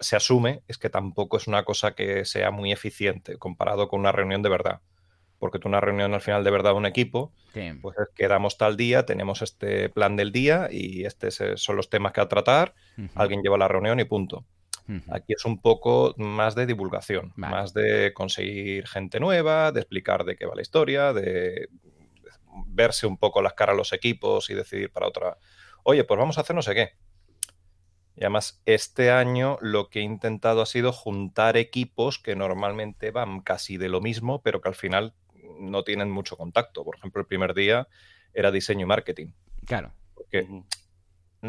se, 0.00 0.16
asume 0.16 0.62
es 0.68 0.78
que 0.78 0.90
tampoco 0.90 1.36
es 1.36 1.46
una 1.46 1.64
cosa 1.64 1.92
que 1.92 2.24
sea 2.24 2.50
muy 2.50 2.72
eficiente 2.72 3.36
comparado 3.36 3.88
con 3.88 4.00
una 4.00 4.12
reunión 4.12 4.42
de 4.42 4.48
verdad. 4.48 4.80
Porque 5.38 5.58
tú 5.58 5.68
una 5.68 5.80
reunión 5.80 6.14
al 6.14 6.20
final 6.20 6.44
de 6.44 6.50
verdad 6.50 6.70
de 6.70 6.78
un 6.78 6.86
equipo, 6.86 7.32
pues 7.52 7.98
es, 7.98 8.08
quedamos 8.14 8.56
tal 8.56 8.76
día, 8.76 9.04
tenemos 9.04 9.42
este 9.42 9.90
plan 9.90 10.16
del 10.16 10.32
día 10.32 10.68
y 10.70 11.04
estos 11.04 11.42
son 11.56 11.76
los 11.76 11.90
temas 11.90 12.12
que 12.12 12.22
a 12.22 12.28
tratar, 12.28 12.74
alguien 13.14 13.42
lleva 13.42 13.58
la 13.58 13.68
reunión 13.68 14.00
y 14.00 14.04
punto. 14.04 14.44
Aquí 15.10 15.32
es 15.32 15.44
un 15.44 15.60
poco 15.60 16.14
más 16.16 16.54
de 16.54 16.66
divulgación, 16.66 17.32
más 17.36 17.74
de 17.74 18.12
conseguir 18.14 18.86
gente 18.86 19.18
nueva, 19.18 19.72
de 19.72 19.80
explicar 19.80 20.24
de 20.24 20.36
qué 20.36 20.46
va 20.46 20.54
la 20.54 20.62
historia, 20.62 21.12
de 21.12 21.68
verse 22.66 23.06
un 23.06 23.18
poco 23.18 23.42
las 23.42 23.54
caras 23.54 23.74
a 23.74 23.76
los 23.76 23.92
equipos 23.92 24.48
y 24.50 24.54
decidir 24.54 24.90
para 24.90 25.08
otra, 25.08 25.38
oye, 25.82 26.04
pues 26.04 26.18
vamos 26.18 26.38
a 26.38 26.42
hacer 26.42 26.54
no 26.54 26.62
sé 26.62 26.74
qué. 26.74 26.92
Y 28.16 28.22
además, 28.22 28.62
este 28.64 29.10
año 29.10 29.58
lo 29.60 29.90
que 29.90 30.00
he 30.00 30.02
intentado 30.02 30.62
ha 30.62 30.66
sido 30.66 30.92
juntar 30.92 31.58
equipos 31.58 32.18
que 32.18 32.34
normalmente 32.34 33.10
van 33.10 33.40
casi 33.40 33.76
de 33.76 33.90
lo 33.90 34.00
mismo, 34.00 34.40
pero 34.42 34.62
que 34.62 34.68
al 34.68 34.74
final 34.74 35.14
no 35.60 35.84
tienen 35.84 36.10
mucho 36.10 36.36
contacto. 36.36 36.82
Por 36.82 36.96
ejemplo, 36.96 37.20
el 37.20 37.26
primer 37.26 37.52
día 37.52 37.88
era 38.32 38.50
diseño 38.50 38.84
y 38.84 38.88
marketing. 38.88 39.32
Claro. 39.66 39.92
Porque 40.14 40.48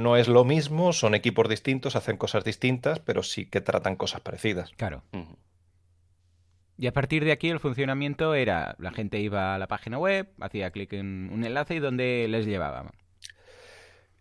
no 0.01 0.17
es 0.17 0.27
lo 0.27 0.45
mismo, 0.45 0.93
son 0.93 1.15
equipos 1.15 1.49
distintos, 1.49 1.95
hacen 1.95 2.17
cosas 2.17 2.43
distintas, 2.43 2.99
pero 2.99 3.23
sí 3.23 3.45
que 3.45 3.61
tratan 3.61 3.95
cosas 3.95 4.21
parecidas. 4.21 4.71
Claro. 4.77 5.03
Y 6.77 6.87
a 6.87 6.93
partir 6.93 7.25
de 7.25 7.31
aquí 7.31 7.49
el 7.49 7.59
funcionamiento 7.59 8.35
era, 8.35 8.75
la 8.79 8.91
gente 8.91 9.19
iba 9.19 9.55
a 9.55 9.57
la 9.57 9.67
página 9.67 9.97
web, 9.97 10.29
hacía 10.39 10.71
clic 10.71 10.93
en 10.93 11.29
un 11.33 11.43
enlace 11.43 11.75
y 11.75 11.79
donde 11.79 12.27
les 12.29 12.45
llevaba. 12.45 12.91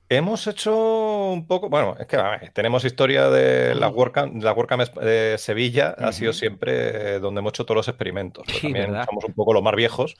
Hemos 0.08 0.46
hecho 0.46 1.32
un 1.32 1.48
poco, 1.48 1.68
bueno, 1.68 1.96
es 1.98 2.06
que 2.06 2.16
tenemos 2.54 2.84
historia 2.84 3.28
de 3.28 3.74
la 3.74 3.88
WordCamp, 3.88 4.40
la 4.40 4.54
de 5.02 5.36
Sevilla, 5.36 5.96
ha 5.98 6.12
sido 6.12 6.32
siempre 6.32 7.18
donde 7.18 7.40
hemos 7.40 7.50
hecho 7.50 7.64
todos 7.64 7.76
los 7.76 7.88
experimentos. 7.88 8.46
también 8.62 8.94
somos 9.04 9.24
un 9.24 9.34
poco 9.34 9.52
los 9.52 9.64
más 9.64 9.74
viejos. 9.74 10.14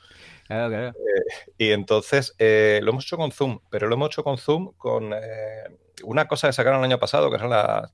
Claro, 0.47 0.69
claro. 0.69 0.89
Eh, 0.89 1.53
y 1.59 1.71
entonces 1.71 2.35
eh, 2.39 2.81
lo 2.83 2.93
hemos 2.93 3.05
hecho 3.05 3.17
con 3.17 3.33
Zoom, 3.33 3.61
pero 3.71 3.89
lo 3.89 3.95
hemos 3.95 4.09
hecho 4.09 4.25
con 4.25 4.39
Zoom 4.39 4.73
con 4.77 5.13
eh, 5.13 5.65
una 6.05 6.29
cosa 6.29 6.49
que 6.49 6.53
sacaron 6.53 6.81
el 6.81 6.85
año 6.85 6.99
pasado, 6.99 7.31
que 7.31 7.39
son 7.39 7.51
las, 7.51 7.91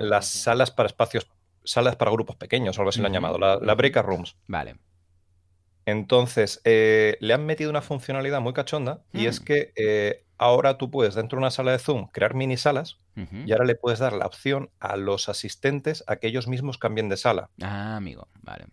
las 0.00 0.26
salas 0.26 0.70
para 0.70 0.86
espacios, 0.86 1.30
salas 1.64 1.96
para 1.96 2.10
grupos 2.10 2.36
pequeños, 2.36 2.78
o 2.78 2.80
algo 2.80 2.90
así 2.90 3.00
lo 3.00 3.06
han 3.06 3.12
llamado, 3.12 3.38
la, 3.38 3.56
la 3.56 3.74
breakout 3.74 4.06
rooms. 4.06 4.36
Vale. 4.46 4.76
Entonces, 5.88 6.60
eh, 6.64 7.16
le 7.20 7.32
han 7.32 7.46
metido 7.46 7.70
una 7.70 7.80
funcionalidad 7.80 8.42
muy 8.42 8.52
cachonda 8.52 9.00
y 9.10 9.24
es 9.24 9.40
mm. 9.40 9.44
que 9.44 9.72
eh, 9.74 10.22
ahora 10.36 10.76
tú 10.76 10.90
puedes 10.90 11.14
dentro 11.14 11.36
de 11.36 11.44
una 11.44 11.50
sala 11.50 11.72
de 11.72 11.78
Zoom 11.78 12.08
crear 12.08 12.34
mini 12.34 12.58
salas 12.58 12.98
y 13.16 13.50
ahora 13.50 13.64
le 13.64 13.74
puedes 13.74 13.98
dar 13.98 14.12
la 14.12 14.26
opción 14.26 14.70
a 14.80 14.96
los 14.96 15.30
asistentes 15.30 16.04
a 16.06 16.16
que 16.16 16.26
ellos 16.26 16.46
mismos 16.46 16.76
cambien 16.76 17.08
de 17.08 17.16
sala. 17.16 17.48
Ah, 17.62 17.96
amigo, 17.96 18.28
vale. 18.42 18.66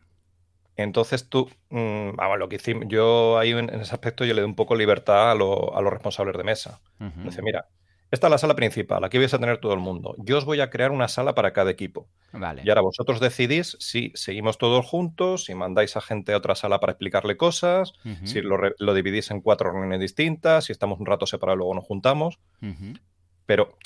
Entonces 0.77 1.29
tú, 1.29 1.49
mm, 1.69 2.15
vamos, 2.15 2.38
lo 2.38 2.49
que 2.49 2.57
hicimos, 2.57 2.85
yo 2.88 3.38
ahí 3.38 3.51
en, 3.51 3.69
ese 3.69 3.93
aspecto 3.93 4.25
yo 4.25 4.33
le 4.33 4.41
doy 4.41 4.49
un 4.49 4.55
poco 4.55 4.75
libertad 4.75 5.31
a, 5.31 5.35
los 5.35 5.91
responsables 5.91 6.35
de 6.35 6.43
mesa. 6.43 6.81
Dice, 7.23 7.41
mira, 7.41 7.67
esta 8.11 8.27
es 8.27 8.31
la 8.31 8.38
sala 8.38 8.55
principal, 8.55 9.03
aquí 9.03 9.17
vais 9.17 9.33
a 9.33 9.39
tener 9.39 9.57
todo 9.57 9.73
el 9.73 9.79
mundo. 9.79 10.15
Yo 10.19 10.38
os 10.38 10.45
voy 10.45 10.61
a 10.61 10.69
crear 10.69 10.91
una 10.91 11.07
sala 11.07 11.33
para 11.33 11.53
cada 11.53 11.71
equipo. 11.71 12.07
Vale. 12.33 12.61
Y 12.63 12.69
ahora 12.69 12.81
vosotros 12.81 13.19
decidís 13.19 13.77
si 13.79 14.11
seguimos 14.15 14.57
todos 14.57 14.85
juntos, 14.85 15.45
si 15.45 15.55
mandáis 15.55 15.97
a 15.97 16.01
gente 16.01 16.33
a 16.33 16.38
otra 16.38 16.55
sala 16.55 16.79
para 16.79 16.91
explicarle 16.91 17.35
cosas, 17.35 17.93
si 18.23 18.41
lo, 18.41 18.93
dividís 18.93 19.31
en 19.31 19.41
cuatro 19.41 19.71
reuniones 19.71 19.99
distintas, 19.99 20.65
si 20.65 20.71
estamos 20.71 20.99
un 20.99 21.05
rato 21.05 21.25
separados 21.25 21.57
y 21.57 21.59
luego 21.59 21.73
nos 21.73 21.85
juntamos. 21.85 22.39
Pero 23.45 23.77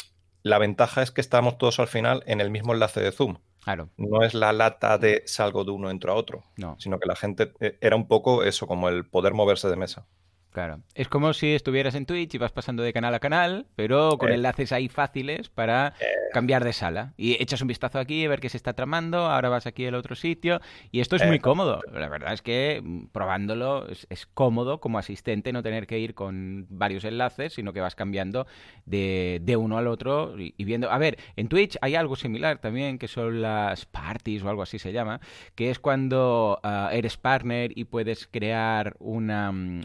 la 0.43 0.57
ventaja 0.57 1.01
es 1.01 1.11
que 1.11 1.21
estamos 1.21 1.57
todos 1.57 1.79
al 1.79 1.87
final 1.87 2.23
en 2.25 2.41
el 2.41 2.49
mismo 2.49 2.73
enlace 2.73 3.01
de 3.01 3.11
Zoom. 3.11 3.37
Claro. 3.69 3.91
No 3.97 4.23
es 4.23 4.33
la 4.33 4.51
lata 4.51 4.97
de 4.97 5.21
salgo 5.27 5.63
de 5.63 5.69
uno 5.69 5.91
entro 5.91 6.11
a 6.11 6.15
otro, 6.15 6.43
no. 6.57 6.75
sino 6.79 6.99
que 6.99 7.07
la 7.07 7.15
gente 7.15 7.53
eh, 7.59 7.77
era 7.81 7.95
un 7.95 8.07
poco 8.07 8.43
eso, 8.43 8.65
como 8.65 8.89
el 8.89 9.05
poder 9.05 9.35
moverse 9.35 9.69
de 9.69 9.75
mesa. 9.75 10.07
Claro. 10.51 10.81
Es 10.95 11.07
como 11.07 11.33
si 11.33 11.53
estuvieras 11.53 11.93
en 11.93 12.07
Twitch 12.07 12.33
y 12.33 12.37
vas 12.39 12.51
pasando 12.51 12.81
de 12.81 12.91
canal 12.91 13.13
a 13.13 13.19
canal, 13.19 13.67
pero 13.75 14.17
con 14.17 14.31
Eh. 14.31 14.33
enlaces 14.35 14.71
ahí 14.71 14.89
fáciles 14.89 15.47
para 15.49 15.93
Eh. 15.99 16.05
cambiar 16.33 16.63
de 16.63 16.73
sala. 16.73 17.13
Y 17.17 17.41
echas 17.41 17.61
un 17.61 17.67
vistazo 17.67 17.99
aquí, 17.99 18.25
a 18.25 18.29
ver 18.29 18.39
qué 18.39 18.49
se 18.49 18.57
está 18.57 18.73
tramando, 18.73 19.19
ahora 19.27 19.49
vas 19.49 19.67
aquí 19.67 19.85
al 19.85 19.93
otro 19.93 20.15
sitio. 20.15 20.59
Y 20.91 21.01
esto 21.01 21.15
es 21.17 21.25
muy 21.27 21.35
Eh. 21.35 21.39
cómodo. 21.39 21.81
La 21.93 22.09
verdad 22.09 22.33
es 22.33 22.41
que 22.41 22.81
mm, 22.83 23.05
probándolo 23.11 23.87
es, 23.89 24.07
es 24.09 24.25
cómodo 24.25 24.79
como 24.79 24.97
asistente 24.97 25.53
no 25.53 25.61
tener 25.61 25.85
que 25.85 25.99
ir 25.99 26.15
con 26.15 26.65
varios 26.69 27.03
enlaces, 27.05 27.53
sino 27.53 27.71
que 27.71 27.81
vas 27.81 27.95
cambiando 27.95 28.47
de, 28.85 29.39
de 29.43 29.55
uno 29.55 29.77
al 29.77 29.87
otro 29.87 30.39
y, 30.39 30.55
y 30.57 30.63
viendo. 30.63 30.89
A 30.91 30.97
ver, 30.97 31.19
en 31.35 31.47
Twitch 31.47 31.77
hay 31.81 31.93
algo 31.93 32.15
similar 32.15 32.57
también, 32.57 32.97
que 32.97 33.07
son 33.07 33.41
las 33.43 33.85
parties 33.85 34.41
o 34.43 34.49
algo 34.49 34.63
así 34.63 34.79
se 34.79 34.91
llama, 34.91 35.21
que 35.53 35.69
es 35.69 35.77
cuando 35.77 36.59
ah, 36.63 36.89
eres 36.91 37.17
partner 37.17 37.71
y 37.77 37.85
puedes 37.85 38.25
crear 38.27 38.95
una, 38.99 39.51
mm, 39.51 39.81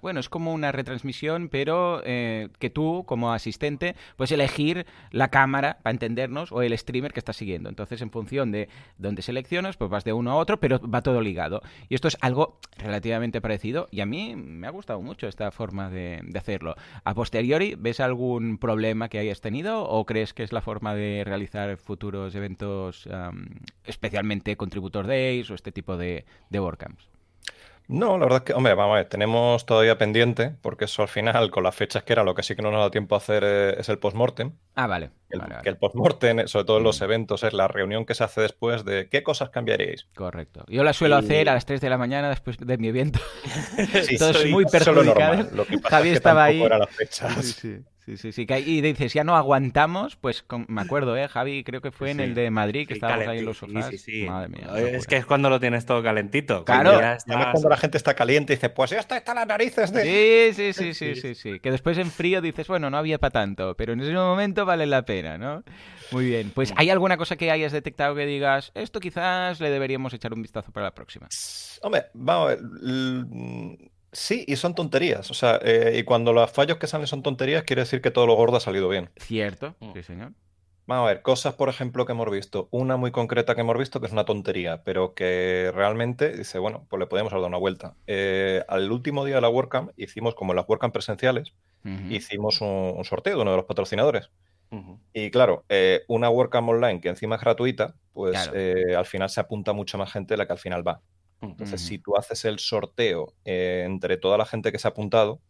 Bueno, 0.00 0.20
es 0.20 0.28
como 0.28 0.52
una 0.52 0.72
retransmisión, 0.72 1.48
pero 1.48 2.02
eh, 2.04 2.48
que 2.58 2.70
tú, 2.70 3.04
como 3.06 3.32
asistente, 3.32 3.96
puedes 4.16 4.32
elegir 4.32 4.86
la 5.10 5.28
cámara, 5.28 5.78
para 5.82 5.92
entendernos, 5.92 6.52
o 6.52 6.62
el 6.62 6.76
streamer 6.76 7.12
que 7.12 7.20
estás 7.20 7.36
siguiendo. 7.36 7.68
Entonces, 7.68 8.00
en 8.02 8.10
función 8.10 8.52
de 8.52 8.68
dónde 8.96 9.22
seleccionas, 9.22 9.76
pues 9.76 9.90
vas 9.90 10.04
de 10.04 10.12
uno 10.12 10.30
a 10.30 10.36
otro, 10.36 10.60
pero 10.60 10.80
va 10.80 11.02
todo 11.02 11.20
ligado. 11.20 11.62
Y 11.88 11.94
esto 11.94 12.08
es 12.08 12.16
algo 12.20 12.58
relativamente 12.76 13.40
parecido 13.40 13.88
y 13.90 14.00
a 14.00 14.06
mí 14.06 14.36
me 14.36 14.66
ha 14.66 14.70
gustado 14.70 15.00
mucho 15.00 15.26
esta 15.26 15.50
forma 15.50 15.90
de, 15.90 16.22
hacerlo. 16.36 16.76
A 17.02 17.14
posteriori, 17.14 17.74
¿ves 17.76 17.98
algún 18.00 18.58
problema 18.58 19.08
que 19.08 19.18
hayas 19.18 19.40
tenido 19.40 19.82
o 19.82 20.06
crees 20.06 20.32
que 20.32 20.44
es 20.44 20.52
la 20.52 20.60
forma 20.60 20.94
de 20.94 21.24
realizar 21.24 21.76
futuros 21.76 22.34
eventos, 22.34 23.08
especialmente 23.84 24.56
Contributor 24.56 25.06
Days 25.06 25.50
o 25.50 25.54
este 25.54 25.72
tipo 25.72 25.96
de, 25.96 26.24
de 26.50 26.60
WordCamps? 26.60 27.17
No, 27.90 28.18
la 28.18 28.24
verdad 28.26 28.38
es 28.40 28.44
que, 28.44 28.52
hombre, 28.52 28.74
vamos 28.74 28.92
a 28.94 28.96
ver, 28.98 29.08
tenemos 29.08 29.64
todavía 29.64 29.96
pendiente, 29.96 30.54
porque 30.60 30.84
eso 30.84 31.00
al 31.00 31.08
final, 31.08 31.50
con 31.50 31.64
las 31.64 31.74
fechas 31.74 32.02
que 32.02 32.12
era, 32.12 32.22
lo 32.22 32.34
que 32.34 32.42
sí 32.42 32.54
que 32.54 32.60
no 32.60 32.70
nos 32.70 32.80
da 32.82 32.90
tiempo 32.90 33.14
a 33.14 33.18
hacer 33.18 33.42
eh, 33.46 33.76
es 33.78 33.88
el 33.88 33.98
postmortem. 33.98 34.52
Ah, 34.74 34.86
vale. 34.86 35.10
El- 35.30 35.38
vale, 35.40 35.52
vale. 35.54 35.62
Que 35.62 35.70
el 35.70 35.78
postmortem, 35.78 36.46
sobre 36.48 36.66
todo 36.66 36.76
en 36.78 36.84
los 36.84 37.00
Mm. 37.00 37.04
eventos, 37.04 37.42
es 37.44 37.52
la 37.54 37.66
reunión 37.66 38.04
que 38.04 38.14
se 38.14 38.24
hace 38.24 38.42
después 38.42 38.84
de 38.84 39.08
qué 39.08 39.22
cosas 39.22 39.48
cambiaríais. 39.48 40.06
Correcto. 40.14 40.64
Yo 40.68 40.84
la 40.84 40.92
suelo 40.92 41.16
Y- 41.16 41.24
hacer 41.24 41.48
a 41.48 41.54
las 41.54 41.64
3 41.64 41.80
de 41.80 41.88
la 41.88 41.96
mañana 41.96 42.28
después 42.28 42.58
de 42.58 42.76
mi 42.76 42.88
evento. 42.88 43.20
Sí, 44.02 44.18
Todos 44.18 44.36
soy- 44.36 44.52
muy 44.52 44.64
es 44.64 44.70
perjudicados. 44.70 45.16
normal. 45.38 45.50
Lo 45.54 45.64
que 45.64 45.78
pasa 45.78 45.96
Javi 45.96 46.08
es 46.08 46.12
que 46.12 46.16
estaba 46.18 46.44
ahí. 46.44 46.68
las 46.68 46.90
fechas. 46.90 47.34
Sí, 47.44 47.52
sí, 47.52 47.84
sí, 48.08 48.16
sí, 48.16 48.32
sí, 48.32 48.46
que- 48.46 48.60
Y 48.60 48.80
dices, 48.80 49.12
ya 49.14 49.24
no 49.24 49.36
aguantamos, 49.36 50.16
pues 50.16 50.42
con- 50.42 50.66
me 50.68 50.80
acuerdo, 50.82 51.16
¿eh? 51.16 51.28
Javi, 51.28 51.62
creo 51.64 51.80
que 51.80 51.90
fue 51.90 52.10
en 52.10 52.20
el 52.20 52.34
de 52.34 52.50
Madrid, 52.50 52.86
que 52.88 52.94
Sí, 52.94 52.98
estábamos 52.98 53.26
ahí 53.28 53.38
en 53.38 53.44
los 53.44 53.58
sofás. 53.58 53.86
sí, 53.90 53.98
sí, 53.98 54.20
sí. 54.22 54.26
Madre 54.26 54.48
mía. 54.48 54.66
Es 54.90 55.06
que 55.06 55.16
es 55.16 55.26
cuando 55.26 55.50
lo 55.50 55.60
tienes 55.60 55.84
todo 55.86 56.02
calentito. 56.02 56.64
Claro. 56.64 56.90
cuando 56.90 56.98
Además, 56.98 57.24
estás- 57.26 57.52
cuando 57.52 57.68
la 57.68 57.76
gente 57.76 57.96
está 57.98 58.14
caliente 58.14 58.52
y 58.52 58.56
dice, 58.56 58.70
pues 58.70 58.90
ya 58.90 58.98
está, 59.00 59.16
está 59.16 59.34
las 59.34 59.46
narices 59.46 59.92
de... 59.92 60.52
Sí, 60.52 60.72
sí, 60.72 60.72
sí, 60.72 60.94
sí, 60.94 61.14
sí, 61.20 61.34
sí. 61.34 61.60
Que 61.60 61.70
después 61.70 61.98
en 61.98 62.10
frío 62.10 62.40
dices, 62.40 62.66
bueno, 62.68 62.88
no 62.90 62.96
había 62.98 63.18
para 63.18 63.30
tanto, 63.32 63.74
pero 63.76 63.92
en 63.92 64.00
ese 64.00 64.12
momento 64.14 64.64
vale 64.64 64.86
la 64.86 65.04
pena, 65.04 65.36
¿no? 65.38 65.62
Muy 66.10 66.24
bien. 66.26 66.50
Pues, 66.54 66.72
¿hay 66.76 66.88
alguna 66.90 67.16
cosa 67.18 67.36
que 67.36 67.50
hayas 67.50 67.72
detectado 67.72 68.14
que 68.14 68.24
digas, 68.24 68.72
esto 68.74 69.00
quizás 69.00 69.60
le 69.60 69.70
deberíamos 69.70 70.14
echar 70.14 70.32
un 70.32 70.40
vistazo 70.42 70.72
para 70.72 70.84
la 70.86 70.94
próxima? 70.94 71.28
Hombre, 71.82 72.06
vamos 72.14 72.46
a 72.46 72.54
ver. 72.54 73.88
Sí, 74.12 74.44
y 74.48 74.56
son 74.56 74.74
tonterías. 74.74 75.30
O 75.30 75.34
sea, 75.34 75.58
eh, 75.62 75.96
y 75.98 76.02
cuando 76.04 76.32
los 76.32 76.50
fallos 76.50 76.78
que 76.78 76.86
salen 76.86 77.06
son 77.06 77.22
tonterías, 77.22 77.62
quiere 77.64 77.82
decir 77.82 78.00
que 78.00 78.10
todo 78.10 78.26
lo 78.26 78.34
gordo 78.34 78.56
ha 78.56 78.60
salido 78.60 78.88
bien. 78.88 79.10
Cierto, 79.16 79.74
Mm. 79.80 79.92
sí, 79.94 80.02
señor. 80.02 80.32
Vamos 80.86 81.04
a 81.04 81.08
ver, 81.12 81.20
cosas, 81.20 81.52
por 81.52 81.68
ejemplo, 81.68 82.06
que 82.06 82.12
hemos 82.12 82.30
visto. 82.30 82.68
Una 82.70 82.96
muy 82.96 83.10
concreta 83.10 83.54
que 83.54 83.60
hemos 83.60 83.76
visto 83.76 84.00
que 84.00 84.06
es 84.06 84.12
una 84.12 84.24
tontería, 84.24 84.82
pero 84.84 85.12
que 85.12 85.70
realmente 85.74 86.34
dice, 86.34 86.58
bueno, 86.58 86.86
pues 86.88 86.98
le 86.98 87.06
podemos 87.06 87.30
dar 87.30 87.42
una 87.42 87.58
vuelta. 87.58 87.94
Eh, 88.06 88.64
al 88.68 88.90
último 88.90 89.26
día 89.26 89.34
de 89.34 89.40
la 89.42 89.50
WordCamp 89.50 89.90
hicimos, 89.98 90.34
como 90.34 90.52
en 90.52 90.56
las 90.56 90.66
WordCamp 90.66 90.94
presenciales, 90.94 91.52
hicimos 92.08 92.62
un, 92.62 92.94
un 92.96 93.04
sorteo 93.04 93.36
de 93.36 93.42
uno 93.42 93.50
de 93.50 93.56
los 93.58 93.66
patrocinadores. 93.66 94.30
Y 95.12 95.30
claro, 95.30 95.64
eh, 95.68 96.04
una 96.08 96.30
WordCamp 96.30 96.68
online 96.70 97.00
que 97.02 97.08
encima 97.10 97.36
es 97.36 97.42
gratuita, 97.42 97.94
pues 98.14 98.32
Claro. 98.32 98.52
eh, 98.54 98.94
al 98.96 99.04
final 99.06 99.28
se 99.28 99.40
apunta 99.40 99.74
mucha 99.74 99.98
más 99.98 100.10
gente 100.12 100.34
de 100.34 100.38
la 100.38 100.46
que 100.46 100.52
al 100.54 100.58
final 100.58 100.86
va. 100.86 101.00
Entonces, 101.40 101.80
si 101.80 101.98
tú 101.98 102.16
haces 102.16 102.44
el 102.44 102.58
sorteo 102.58 103.34
eh, 103.44 103.84
entre 103.86 104.16
toda 104.16 104.36
la 104.38 104.44
gente 104.46 104.72
que 104.72 104.78
se 104.78 104.88
ha 104.88 104.90
apuntado, 104.90 105.40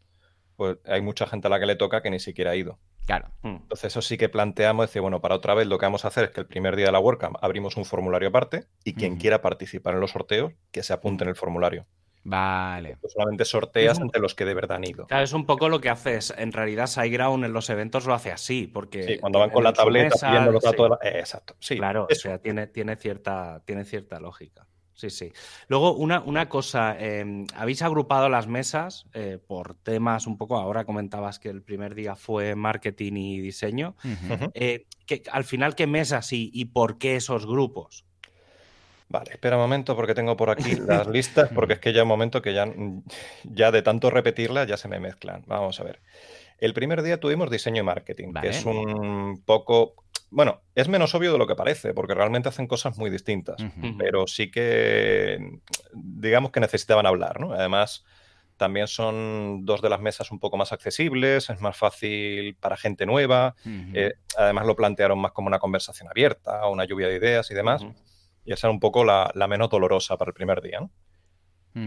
pues 0.56 0.76
hay 0.84 1.00
mucha 1.00 1.26
gente 1.26 1.46
a 1.46 1.50
la 1.50 1.58
que 1.60 1.66
le 1.66 1.76
toca 1.76 2.02
que 2.02 2.10
ni 2.10 2.18
siquiera 2.20 2.50
ha 2.50 2.56
ido. 2.56 2.78
Claro. 3.06 3.30
Mm. 3.42 3.56
Entonces, 3.62 3.84
eso 3.86 4.02
sí 4.02 4.18
que 4.18 4.28
planteamos, 4.28 4.86
decir, 4.86 5.00
bueno, 5.00 5.20
para 5.22 5.34
otra 5.36 5.54
vez 5.54 5.66
lo 5.66 5.78
que 5.78 5.86
vamos 5.86 6.04
a 6.04 6.08
hacer 6.08 6.24
es 6.24 6.30
que 6.30 6.40
el 6.40 6.46
primer 6.46 6.76
día 6.76 6.86
de 6.86 6.92
la 6.92 6.98
WordCamp 7.00 7.36
abrimos 7.40 7.76
un 7.78 7.84
formulario 7.86 8.28
aparte 8.28 8.66
y 8.84 8.92
quien 8.94 9.16
quiera 9.16 9.40
participar 9.40 9.94
en 9.94 10.00
los 10.00 10.10
sorteos, 10.10 10.52
que 10.72 10.82
se 10.82 10.92
apunte 10.92 11.24
en 11.24 11.30
el 11.30 11.36
formulario. 11.36 11.86
Vale. 12.24 12.98
Tú 13.00 13.08
solamente 13.08 13.44
sorteas 13.46 13.96
un- 13.96 14.04
entre 14.04 14.20
los 14.20 14.34
que 14.34 14.44
de 14.44 14.52
verdad 14.52 14.76
han 14.76 14.84
ido. 14.84 15.06
Claro, 15.06 15.24
es 15.24 15.32
un 15.32 15.46
poco 15.46 15.68
lo 15.70 15.80
que 15.80 15.88
haces. 15.88 16.34
En 16.36 16.52
realidad, 16.52 16.86
SiteGround 16.86 17.44
en 17.46 17.52
los 17.54 17.70
eventos 17.70 18.04
lo 18.04 18.12
hace 18.12 18.30
así, 18.32 18.66
porque 18.66 19.02
Sí, 19.04 19.18
cuando 19.18 19.38
van 19.38 19.50
con 19.50 19.64
la 19.64 19.72
tableta 19.72 20.14
mesa, 20.16 20.30
viendo 20.32 20.52
los 20.52 20.62
sí. 20.62 20.68
datos 20.70 20.84
de 20.90 21.08
la- 21.10 21.10
eh, 21.16 21.20
exacto. 21.20 21.56
Sí, 21.60 21.76
Claro, 21.78 22.02
o 22.04 22.06
eso. 22.10 22.22
sea, 22.28 22.38
tiene, 22.38 22.66
tiene, 22.66 22.96
cierta, 22.96 23.62
tiene 23.64 23.84
cierta 23.86 24.20
lógica. 24.20 24.66
Sí, 24.98 25.10
sí. 25.10 25.32
Luego, 25.68 25.94
una, 25.94 26.20
una 26.22 26.48
cosa, 26.48 26.96
eh, 26.98 27.44
habéis 27.54 27.82
agrupado 27.82 28.28
las 28.28 28.48
mesas 28.48 29.06
eh, 29.14 29.38
por 29.46 29.76
temas 29.76 30.26
un 30.26 30.36
poco, 30.36 30.56
ahora 30.56 30.84
comentabas 30.84 31.38
que 31.38 31.50
el 31.50 31.62
primer 31.62 31.94
día 31.94 32.16
fue 32.16 32.56
marketing 32.56 33.12
y 33.12 33.38
diseño. 33.38 33.94
Eh, 34.54 34.86
que, 35.06 35.22
al 35.30 35.44
final, 35.44 35.76
¿qué 35.76 35.86
mesas 35.86 36.32
y, 36.32 36.50
y 36.52 36.64
por 36.64 36.98
qué 36.98 37.14
esos 37.14 37.46
grupos? 37.46 38.06
Vale, 39.08 39.30
espera 39.30 39.54
un 39.54 39.62
momento 39.62 39.94
porque 39.94 40.16
tengo 40.16 40.36
por 40.36 40.50
aquí 40.50 40.74
las 40.74 41.06
listas, 41.06 41.48
porque 41.54 41.74
es 41.74 41.78
que 41.78 41.92
ya 41.92 42.02
un 42.02 42.08
momento 42.08 42.42
que 42.42 42.52
ya, 42.52 42.66
ya 43.44 43.70
de 43.70 43.82
tanto 43.82 44.10
repetirlas 44.10 44.66
ya 44.66 44.76
se 44.76 44.88
me 44.88 44.98
mezclan. 44.98 45.44
Vamos 45.46 45.78
a 45.78 45.84
ver. 45.84 46.00
El 46.58 46.74
primer 46.74 47.02
día 47.02 47.20
tuvimos 47.20 47.50
diseño 47.50 47.82
y 47.82 47.84
marketing, 47.84 48.32
Vale. 48.32 48.50
que 48.50 48.56
es 48.56 48.66
un 48.66 49.42
poco, 49.46 49.94
bueno, 50.30 50.62
es 50.74 50.88
menos 50.88 51.14
obvio 51.14 51.32
de 51.32 51.38
lo 51.38 51.46
que 51.46 51.54
parece, 51.56 51.94
porque 51.94 52.14
realmente 52.14 52.48
hacen 52.48 52.66
cosas 52.66 52.98
muy 52.98 53.10
distintas, 53.10 53.62
pero 53.98 54.26
sí 54.26 54.50
que, 54.50 55.60
digamos 55.94 56.50
que 56.52 56.60
necesitaban 56.60 57.06
hablar, 57.06 57.40
¿no? 57.40 57.52
Además, 57.54 58.04
también 58.56 58.88
son 58.88 59.64
dos 59.64 59.80
de 59.82 59.88
las 59.90 60.00
mesas 60.00 60.30
un 60.30 60.40
poco 60.40 60.56
más 60.56 60.72
accesibles, 60.72 61.48
es 61.50 61.60
más 61.60 61.76
fácil 61.76 62.56
para 62.56 62.76
gente 62.76 63.06
nueva, 63.06 63.54
eh, 63.92 64.12
además 64.36 64.66
lo 64.66 64.76
plantearon 64.76 65.18
más 65.20 65.32
como 65.32 65.46
una 65.48 65.58
conversación 65.60 66.08
abierta, 66.10 66.66
una 66.68 66.84
lluvia 66.84 67.08
de 67.08 67.16
ideas 67.16 67.50
y 67.50 67.54
demás. 67.54 67.82
Y 68.44 68.52
esa 68.52 68.66
era 68.68 68.72
un 68.72 68.80
poco 68.80 69.04
la, 69.04 69.30
la 69.34 69.46
menos 69.48 69.70
dolorosa 69.70 70.16
para 70.16 70.30
el 70.30 70.34
primer 70.34 70.60
día. 70.62 70.80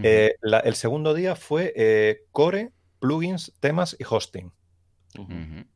Eh, 0.02 0.34
la- 0.40 0.60
el 0.60 0.74
segundo 0.74 1.14
día 1.14 1.36
fue 1.36 1.72
eh, 1.76 2.24
Core, 2.32 2.72
plugins, 2.98 3.52
temas 3.60 3.96
y 3.98 4.04
hosting. 4.08 4.52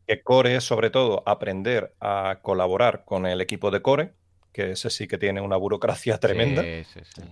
Que 0.06 0.22
Core 0.22 0.56
es 0.56 0.64
sobre 0.64 0.90
todo 0.90 1.22
aprender 1.26 1.94
a 2.00 2.38
colaborar 2.42 3.04
con 3.04 3.26
el 3.26 3.40
equipo 3.40 3.70
de 3.70 3.82
Core, 3.82 4.14
que 4.52 4.72
ese 4.72 4.90
sí 4.90 5.06
que 5.06 5.18
tiene 5.18 5.40
una 5.40 5.56
burocracia 5.56 6.18
tremenda. 6.20 6.62
Sí, 6.62 6.84
sí, 6.84 7.00
sí. 7.14 7.22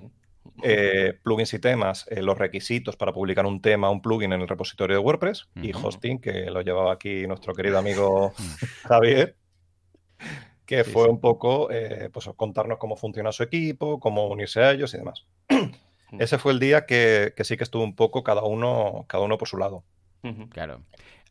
Eh, 0.62 1.18
plugins 1.22 1.54
y 1.54 1.58
temas, 1.58 2.06
eh, 2.10 2.22
los 2.22 2.38
requisitos 2.38 2.96
para 2.96 3.12
publicar 3.12 3.46
un 3.46 3.60
tema, 3.60 3.90
un 3.90 4.02
plugin 4.02 4.32
en 4.32 4.42
el 4.42 4.48
repositorio 4.48 4.96
de 4.96 5.02
WordPress. 5.02 5.48
Y 5.56 5.72
hosting, 5.72 6.20
que 6.20 6.50
lo 6.50 6.60
llevaba 6.60 6.92
aquí 6.92 7.26
nuestro 7.26 7.54
querido 7.54 7.78
amigo 7.78 8.34
Javier, 8.82 9.36
que 10.66 10.84
fue 10.84 11.08
un 11.08 11.20
poco 11.20 11.70
eh, 11.70 12.10
pues, 12.12 12.28
contarnos 12.36 12.78
cómo 12.78 12.96
funciona 12.96 13.32
su 13.32 13.42
equipo, 13.42 13.98
cómo 13.98 14.28
unirse 14.28 14.62
a 14.62 14.72
ellos 14.72 14.94
y 14.94 14.98
demás. 14.98 15.26
Ese 16.18 16.38
fue 16.38 16.52
el 16.52 16.60
día 16.60 16.86
que, 16.86 17.32
que 17.36 17.44
sí 17.44 17.56
que 17.56 17.64
estuvo 17.64 17.82
un 17.82 17.96
poco 17.96 18.22
cada 18.22 18.42
uno, 18.44 19.04
cada 19.08 19.24
uno 19.24 19.38
por 19.38 19.48
su 19.48 19.56
lado. 19.56 19.82
Claro. 20.50 20.82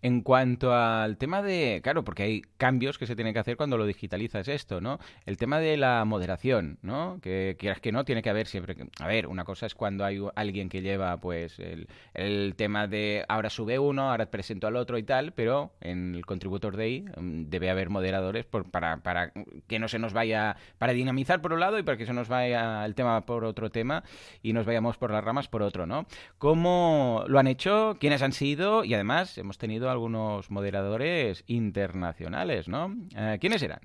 En 0.03 0.19
cuanto 0.19 0.73
al 0.75 1.15
tema 1.17 1.41
de, 1.41 1.79
claro, 1.81 2.03
porque 2.03 2.23
hay 2.23 2.41
cambios 2.57 2.97
que 2.97 3.07
se 3.07 3.15
tienen 3.15 3.33
que 3.33 3.39
hacer 3.39 3.55
cuando 3.55 3.77
lo 3.77 3.85
digitalizas 3.85 4.49
esto, 4.49 4.81
¿no? 4.81 4.99
El 5.25 5.37
tema 5.37 5.61
de 5.61 5.77
la 5.77 6.03
moderación, 6.03 6.77
¿no? 6.81 7.19
Que 7.21 7.55
quieras 7.57 7.79
que 7.79 7.93
no, 7.93 8.03
tiene 8.03 8.21
que 8.21 8.29
haber 8.29 8.47
siempre. 8.47 8.75
que- 8.75 8.89
A 8.99 9.07
ver, 9.07 9.27
una 9.27 9.45
cosa 9.45 9.65
es 9.65 9.75
cuando 9.75 10.03
hay 10.03 10.19
alguien 10.35 10.67
que 10.67 10.81
lleva, 10.81 11.15
pues, 11.21 11.57
el, 11.59 11.87
el 12.13 12.53
tema 12.57 12.85
de 12.87 13.23
ahora 13.29 13.49
sube 13.49 13.79
uno, 13.79 14.11
ahora 14.11 14.25
presento 14.29 14.67
al 14.67 14.75
otro 14.75 14.97
y 14.97 15.03
tal, 15.03 15.31
pero 15.31 15.71
en 15.79 16.15
el 16.15 16.25
Contributor 16.25 16.75
Day 16.75 17.05
mm, 17.15 17.43
debe 17.49 17.69
haber 17.69 17.89
moderadores 17.89 18.43
por- 18.43 18.69
para, 18.69 18.97
para 18.97 19.31
que 19.67 19.79
no 19.79 19.87
se 19.87 19.99
nos 19.99 20.11
vaya, 20.11 20.57
para 20.79 20.91
dinamizar 20.91 21.41
por 21.41 21.53
un 21.53 21.61
lado 21.61 21.79
y 21.79 21.83
para 21.83 21.97
que 21.97 22.05
se 22.05 22.11
nos 22.13 22.27
vaya 22.27 22.83
el 22.83 22.93
tema 22.93 23.21
por 23.25 23.45
otro 23.45 23.69
tema 23.71 24.03
y 24.41 24.51
nos 24.51 24.65
vayamos 24.65 24.97
por 24.97 25.11
las 25.11 25.23
ramas 25.23 25.47
por 25.47 25.61
otro, 25.63 25.85
¿no? 25.85 26.05
¿Cómo 26.39 27.23
lo 27.27 27.39
han 27.39 27.47
hecho? 27.47 27.95
¿Quiénes 28.01 28.21
han 28.21 28.33
sido? 28.33 28.83
Y 28.83 28.93
además 28.95 29.37
hemos 29.37 29.57
tenido 29.57 29.92
algunos 29.93 30.51
moderadores 30.51 31.43
internacionales, 31.47 32.67
¿no? 32.67 32.93
Eh, 33.15 33.37
¿Quiénes 33.39 33.61
eran? 33.63 33.79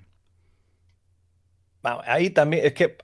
Ahí 1.83 2.31
también, 2.31 2.67
es 2.67 2.75
que 2.75 2.97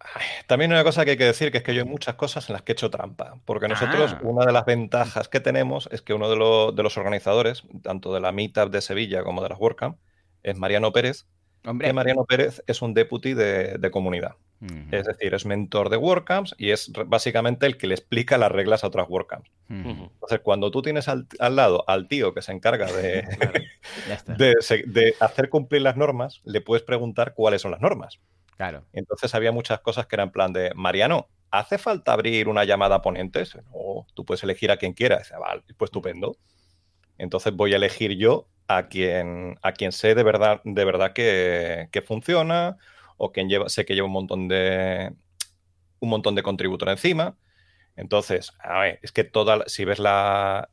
también 0.48 0.72
hay 0.72 0.76
una 0.76 0.84
cosa 0.84 1.04
que 1.04 1.12
hay 1.12 1.16
que 1.16 1.24
decir, 1.24 1.52
que 1.52 1.58
es 1.58 1.64
que 1.64 1.74
yo 1.74 1.82
hay 1.84 1.88
muchas 1.88 2.16
cosas 2.16 2.48
en 2.50 2.54
las 2.54 2.62
que 2.62 2.72
he 2.72 2.74
hecho 2.74 2.90
trampa. 2.90 3.38
Porque 3.44 3.68
nosotros, 3.68 4.14
Ah. 4.14 4.20
una 4.24 4.44
de 4.44 4.52
las 4.52 4.66
ventajas 4.66 5.28
que 5.28 5.38
tenemos 5.40 5.88
es 5.92 6.02
que 6.02 6.12
uno 6.12 6.28
de, 6.28 6.36
los- 6.36 6.74
de 6.74 6.82
los 6.82 6.98
organizadores, 6.98 7.62
tanto 7.82 8.12
de 8.12 8.20
la 8.20 8.32
Meetup 8.32 8.70
de 8.70 8.80
Sevilla 8.82 9.22
como 9.22 9.42
de 9.42 9.48
las 9.48 9.58
WordCamp, 9.60 9.98
es 10.42 10.58
Mariano 10.58 10.92
Pérez, 10.92 11.26
que 11.80 11.92
Mariano 11.92 12.24
Pérez 12.24 12.62
es 12.66 12.82
un 12.82 12.92
deputy 12.92 13.32
de, 13.34 13.90
comunidad. 13.90 14.36
Es 14.90 15.04
decir, 15.04 15.34
es 15.34 15.44
mentor 15.44 15.90
de 15.90 15.96
WordCamps 15.96 16.54
y 16.58 16.70
es 16.70 16.90
básicamente 17.06 17.66
el 17.66 17.76
que 17.76 17.86
le 17.86 17.94
explica 17.94 18.38
las 18.38 18.50
reglas 18.50 18.84
a 18.84 18.86
otras 18.86 19.08
WordCamps. 19.08 19.50
Entonces, 19.68 20.40
cuando 20.42 20.70
tú 20.70 20.82
tienes 20.82 21.08
al, 21.08 21.26
lado 21.38 21.84
al 21.86 22.08
tío 22.08 22.34
que 22.34 22.42
se 22.42 22.52
encarga 22.52 22.90
de, 22.92 23.24
de, 24.86 25.14
hacer 25.20 25.48
cumplir 25.48 25.82
las 25.82 25.96
normas, 25.96 26.40
le 26.44 26.60
puedes 26.60 26.82
preguntar 26.82 27.34
cuáles 27.34 27.62
son 27.62 27.70
las 27.70 27.80
normas. 27.80 28.20
Claro. 28.56 28.84
Entonces 28.92 29.34
había 29.34 29.52
muchas 29.52 29.80
cosas 29.80 30.06
que 30.06 30.16
eran 30.16 30.28
en 30.28 30.32
plan 30.32 30.52
de, 30.52 30.72
Mariano, 30.74 31.28
¿hace 31.50 31.78
falta 31.78 32.12
abrir 32.12 32.48
una 32.48 32.64
llamada 32.64 32.96
a 32.96 33.02
ponentes? 33.02 33.56
No, 33.56 34.06
tú 34.14 34.24
puedes 34.24 34.42
elegir 34.44 34.70
a 34.70 34.76
quien 34.76 34.92
quieras. 34.92 35.32
vale, 35.38 35.62
pues 35.76 35.88
estupendo. 35.88 36.36
Entonces 37.18 37.54
voy 37.54 37.72
a 37.72 37.76
elegir 37.76 38.16
yo 38.16 38.48
a 38.68 38.88
quien, 38.88 39.58
a 39.62 39.72
quien 39.72 39.92
sé 39.92 40.14
de 40.14 40.22
verdad, 40.22 40.60
de 40.64 40.84
verdad 40.84 41.12
que, 41.12 42.04
funciona 42.06 42.76
o 43.16 43.32
quien 43.32 43.48
lleva, 43.48 43.68
sé 43.68 43.84
que 43.84 43.94
lleva 43.94 44.06
un 44.06 44.12
montón 44.12 44.48
de 44.48 45.12
un 46.00 46.08
montón 46.10 46.34
de 46.34 46.42
contributor 46.42 46.88
encima. 46.88 47.36
Entonces, 47.96 48.52
a 48.58 48.80
ver, 48.80 48.98
es 49.02 49.12
que 49.12 49.24
toda, 49.24 49.64
si 49.66 49.84
ves 49.84 49.98
la, 49.98 50.68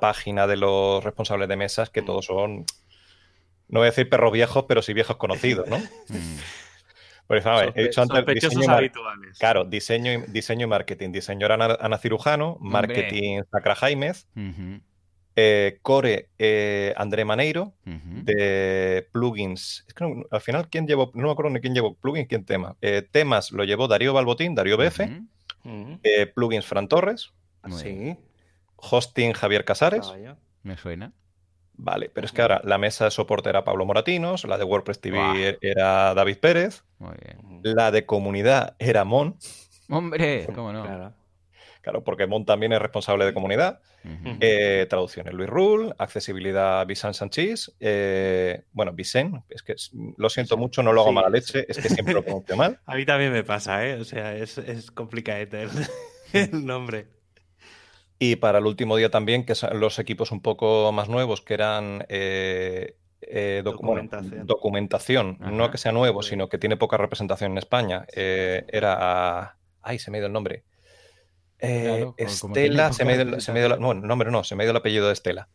página 0.00 0.46
de 0.46 0.56
los 0.56 1.02
responsables 1.02 1.48
de 1.48 1.56
mesas, 1.56 1.90
que 1.90 2.02
todos 2.02 2.26
son, 2.26 2.66
no 3.68 3.80
voy 3.80 3.86
a 3.86 3.90
decir 3.90 4.08
perros 4.08 4.32
viejos, 4.32 4.66
pero 4.68 4.82
sí 4.82 4.92
viejos 4.92 5.16
conocidos, 5.16 5.68
¿no? 5.68 5.78
Mm. 6.08 6.38
Por 7.26 7.38
ejemplo, 7.38 7.72
he 7.74 7.82
dicho 7.82 8.02
antes 8.02 8.24
diseño, 8.24 8.70
habituales. 8.70 9.36
Claro, 9.40 9.64
diseño 9.64 10.12
y, 10.12 10.18
diseño 10.28 10.66
y 10.66 10.68
marketing. 10.68 11.10
Diseño 11.10 11.48
Ana, 11.50 11.98
Cirujano, 11.98 12.56
marketing 12.60 13.42
Sacra 13.50 13.74
Jaimez, 13.74 14.28
eh, 15.36 15.78
core 15.82 16.30
eh, 16.38 16.94
André 16.96 17.24
Maneiro, 17.26 17.74
de 17.84 19.06
plugins. 19.12 19.84
Es 19.86 19.94
que 19.94 20.24
al 20.30 20.40
final, 20.40 20.68
¿quién 20.68 20.86
llevó? 20.86 21.10
No 21.14 21.26
me 21.26 21.30
acuerdo 21.30 21.50
ni 21.50 21.60
quién 21.60 21.74
llevó 21.74 21.94
plugins, 21.94 22.26
quién 22.26 22.44
tema. 22.44 22.76
Eh, 22.80 23.06
temas 23.08 23.52
lo 23.52 23.64
llevó 23.64 23.86
Darío 23.86 24.14
Balbotín, 24.14 24.54
Darío 24.54 24.76
BF. 24.78 25.02
plugins 26.34 26.66
Fran 26.66 26.88
Torres. 26.88 27.32
Sí. 27.70 28.16
Hosting 28.76 29.34
Javier 29.34 29.64
Casares. 29.64 30.10
Me 30.62 30.76
suena. 30.76 31.12
Vale, 31.78 32.08
pero 32.08 32.24
es 32.24 32.32
que 32.32 32.40
ahora 32.40 32.62
la 32.64 32.78
mesa 32.78 33.04
de 33.04 33.10
soporte 33.10 33.50
era 33.50 33.62
Pablo 33.62 33.84
Moratinos, 33.84 34.44
la 34.44 34.56
de 34.56 34.64
WordPress 34.64 35.00
TV 35.00 35.58
era 35.60 36.14
David 36.14 36.38
Pérez, 36.38 36.84
la 37.62 37.90
de 37.90 38.06
comunidad 38.06 38.74
era 38.78 39.04
Mon. 39.04 39.36
Hombre, 39.90 40.46
cómo 40.54 40.72
no. 40.72 40.82
Claro. 40.82 41.12
Porque 42.04 42.26
Mon 42.26 42.44
también 42.44 42.72
es 42.72 42.80
responsable 42.80 43.24
de 43.24 43.34
comunidad. 43.34 43.80
Eh, 44.40 44.86
traducciones 44.88 45.34
Luis 45.34 45.48
Rule, 45.48 45.92
accesibilidad 45.98 46.86
Vicent 46.86 47.14
Sanchís. 47.14 47.72
Eh, 47.80 48.62
bueno, 48.72 48.92
Vicent, 48.92 49.42
es 49.48 49.62
que 49.62 49.74
lo 50.16 50.28
siento 50.28 50.56
mucho, 50.56 50.82
no 50.82 50.92
lo 50.92 51.02
hago 51.02 51.12
mala 51.12 51.28
leche, 51.28 51.66
es 51.68 51.78
que 51.78 51.88
siempre 51.88 52.14
lo 52.14 52.22
pronuncio 52.22 52.56
mal. 52.56 52.78
A 52.86 52.94
mí 52.94 53.04
también 53.04 53.32
me 53.32 53.42
pasa, 53.42 53.86
¿eh? 53.86 53.94
O 53.94 54.04
sea, 54.04 54.36
es, 54.36 54.58
es 54.58 54.90
complicado 54.90 55.40
el 56.32 56.66
nombre. 56.66 57.06
Y 58.18 58.36
para 58.36 58.58
el 58.58 58.66
último 58.66 58.96
día 58.96 59.10
también, 59.10 59.44
que 59.44 59.54
son 59.54 59.78
los 59.78 59.98
equipos 59.98 60.32
un 60.32 60.40
poco 60.40 60.90
más 60.92 61.08
nuevos, 61.08 61.42
que 61.42 61.54
eran 61.54 62.06
eh, 62.08 62.96
eh, 63.20 63.62
documentación, 63.64 65.38
no 65.40 65.70
que 65.70 65.78
sea 65.78 65.92
nuevo, 65.92 66.22
sino 66.22 66.48
que 66.48 66.58
tiene 66.58 66.76
poca 66.76 66.96
representación 66.96 67.52
en 67.52 67.58
España. 67.58 68.06
Eh, 68.14 68.64
era. 68.68 69.56
Ay, 69.82 69.98
se 69.98 70.10
me 70.10 70.18
ha 70.18 70.20
ido 70.20 70.28
el 70.28 70.32
nombre. 70.32 70.64
Estela, 71.58 72.92
se 72.92 73.04
me 73.04 73.14
ido, 73.14 73.40
se 73.40 73.52
me 73.52 73.68
no, 73.68 73.92
el 73.92 74.02
nombre 74.02 74.30
no, 74.30 74.44
se 74.44 74.54
me 74.56 74.62
ha 74.62 74.64
ido 74.64 74.72
el 74.72 74.76
apellido 74.76 75.06
de 75.06 75.12
Estela. 75.12 75.48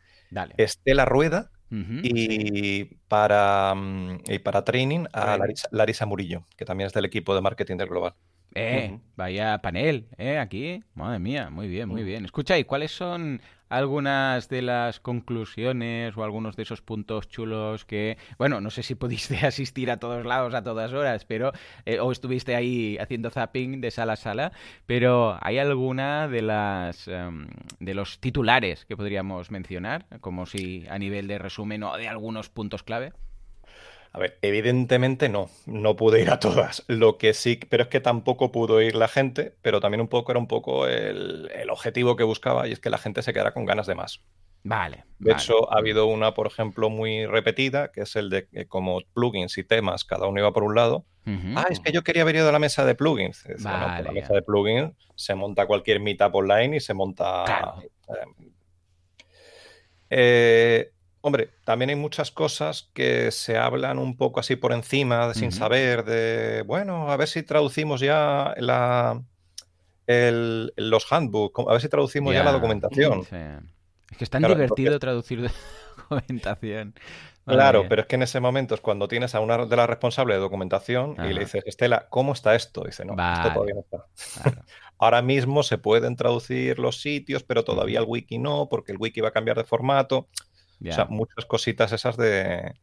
Estela 0.57 1.05
Rueda. 1.05 1.51
y, 1.71 2.83
para, 3.07 3.73
mm, 3.75 4.23
y 4.27 4.39
para 4.39 4.65
training 4.65 5.05
a 5.13 5.37
Larisa 5.71 6.05
Murillo, 6.05 6.43
que 6.57 6.65
también 6.65 6.87
es 6.87 6.93
del 6.93 7.05
equipo 7.05 7.33
de 7.33 7.39
marketing 7.39 7.77
del 7.77 7.87
Global. 7.87 8.13
Eh, 8.53 8.99
vaya 9.15 9.57
panel, 9.59 10.09
eh, 10.17 10.37
aquí. 10.37 10.83
Madre 10.93 11.19
mía, 11.19 11.49
muy 11.49 11.69
bien, 11.69 11.87
muy 11.87 12.03
bien. 12.03 12.25
Escucha, 12.25 12.57
¿y 12.57 12.65
cuáles 12.65 12.91
son 12.91 13.41
algunas 13.71 14.49
de 14.49 14.61
las 14.61 14.99
conclusiones 14.99 16.17
o 16.17 16.23
algunos 16.25 16.57
de 16.57 16.63
esos 16.63 16.81
puntos 16.81 17.29
chulos 17.29 17.85
que, 17.85 18.17
bueno, 18.37 18.59
no 18.59 18.69
sé 18.69 18.83
si 18.83 18.95
pudiste 18.95 19.37
asistir 19.47 19.89
a 19.89 19.97
todos 19.97 20.25
lados 20.25 20.53
a 20.53 20.61
todas 20.61 20.91
horas, 20.91 21.23
pero, 21.23 21.53
eh, 21.85 21.99
o 22.01 22.11
estuviste 22.11 22.55
ahí 22.55 22.97
haciendo 22.99 23.29
zapping 23.29 23.79
de 23.79 23.89
sala 23.89 24.13
a 24.13 24.17
sala, 24.17 24.51
pero 24.85 25.37
¿hay 25.41 25.57
alguna 25.57 26.27
de 26.27 26.41
las, 26.41 27.07
em, 27.07 27.47
de 27.79 27.93
los 27.93 28.19
titulares 28.19 28.83
que 28.85 28.97
podríamos 28.97 29.51
mencionar, 29.51 30.05
como 30.19 30.45
si 30.45 30.85
a 30.89 30.99
nivel 30.99 31.27
de 31.27 31.39
resumen 31.39 31.83
o 31.83 31.95
de 31.95 32.09
algunos 32.09 32.49
puntos 32.49 32.83
clave? 32.83 33.13
A 34.13 34.19
ver, 34.19 34.37
evidentemente 34.41 35.29
no, 35.29 35.49
no 35.65 35.95
pude 35.95 36.21
ir 36.21 36.29
a 36.31 36.39
todas. 36.39 36.83
Lo 36.87 37.17
que 37.17 37.33
sí, 37.33 37.59
pero 37.69 37.83
es 37.83 37.89
que 37.89 38.01
tampoco 38.01 38.51
pudo 38.51 38.81
ir 38.81 38.95
la 38.95 39.07
gente, 39.07 39.55
pero 39.61 39.79
también 39.79 40.01
un 40.01 40.09
poco 40.09 40.33
era 40.33 40.39
un 40.39 40.47
poco 40.47 40.85
el, 40.85 41.49
objetivo 41.69 42.17
que 42.17 42.23
buscaba 42.23 42.67
y 42.67 42.73
es 42.73 42.79
que 42.79 42.89
la 42.89 42.97
gente 42.97 43.21
se 43.21 43.31
quedara 43.31 43.53
con 43.53 43.65
ganas 43.65 43.87
de 43.87 43.95
más. 43.95 44.21
Vale. 44.63 45.05
De 45.17 45.31
hecho, 45.31 45.71
ha 45.73 45.77
habido 45.77 46.05
una, 46.07 46.33
por 46.33 46.45
ejemplo, 46.45 46.89
muy 46.89 47.25
repetida, 47.25 47.91
que 47.91 48.01
es 48.01 48.15
el 48.15 48.29
de 48.29 48.47
que 48.47 48.67
como 48.67 49.01
plugins 49.13 49.57
y 49.57 49.63
temas, 49.63 50.03
cada 50.03 50.27
uno 50.27 50.39
iba 50.39 50.51
por 50.51 50.63
un 50.63 50.75
lado. 50.75 51.05
Ah, 51.55 51.67
es 51.69 51.79
que 51.79 51.91
yo 51.91 52.03
quería 52.03 52.23
haber 52.23 52.35
ido 52.35 52.49
a 52.49 52.51
la 52.51 52.59
mesa 52.59 52.83
de 52.83 52.95
plugins. 52.95 53.43
Pues 53.45 53.63
la 53.63 54.11
mesa 54.11 54.33
de 54.33 54.41
plugins 54.41 54.91
se 55.15 55.35
monta 55.35 55.65
cualquier 55.67 56.01
meetup 56.01 56.35
online 56.35 56.77
y 56.77 56.79
se 56.81 56.93
monta. 56.93 57.75
Eh, 60.09 60.91
eh 60.91 60.91
Hombre, 61.23 61.51
también 61.65 61.89
hay 61.89 61.95
muchas 61.95 62.31
cosas 62.31 62.89
que 62.93 63.29
se 63.31 63.55
hablan 63.55 63.99
un 63.99 64.17
poco 64.17 64.39
así 64.39 64.55
por 64.55 64.73
encima, 64.73 65.33
sin 65.35 65.51
saber, 65.51 66.03
de, 66.03 66.63
bueno, 66.63 67.11
a 67.11 67.17
ver 67.17 67.27
si 67.27 67.43
traducimos 67.43 68.01
ya 68.01 68.55
la, 68.57 69.21
los 70.07 71.11
handbooks, 71.11 71.63
a 71.67 71.71
ver 71.73 71.81
si 71.81 71.89
traducimos 71.89 72.33
ya 72.33 72.43
la 72.43 72.51
documentación. 72.51 73.21
Es 74.09 74.17
que 74.17 74.23
es 74.23 74.29
tan 74.31 74.41
divertido 74.41 74.97
traducir 74.99 75.49
documentación. 76.09 76.95
claro, 77.45 77.85
pero 77.87 78.01
es 78.01 78.07
que 78.07 78.15
en 78.15 78.23
ese 78.23 78.39
momento 78.39 78.73
es 78.73 78.81
cuando 78.81 79.07
tienes 79.07 79.35
a 79.35 79.41
una 79.41 79.65
de 79.65 79.75
las 79.75 79.87
responsables 79.87 80.37
de 80.37 80.41
documentación 80.41 81.15
y 81.23 81.33
le 81.33 81.41
dices, 81.41 81.63
Estela, 81.67 82.07
¿cómo 82.09 82.33
está 82.33 82.55
esto? 82.55 82.83
dice, 82.83 83.05
no, 83.05 83.13
esto 83.13 83.53
todavía 83.53 83.75
no 83.75 83.81
está. 83.81 84.65
Ahora 84.97 85.21
mismo 85.21 85.63
se 85.63 85.77
pueden 85.77 86.15
traducir 86.15 86.77
los 86.77 87.01
sitios, 87.01 87.43
pero 87.43 87.63
todavía 87.63 87.99
el 87.99 88.05
wiki 88.07 88.37
no, 88.37 88.67
porque 88.69 88.91
el 88.91 88.99
wiki 88.99 89.21
va 89.21 89.29
a 89.29 89.33
cambiar 89.33 89.57
de 89.57 89.63
formato. 89.63 90.27
O 90.89 90.91
sea, 90.91 91.05
muchas 91.05 91.45
cositas 91.45 91.91
esas 91.91 92.17
de, 92.17 92.73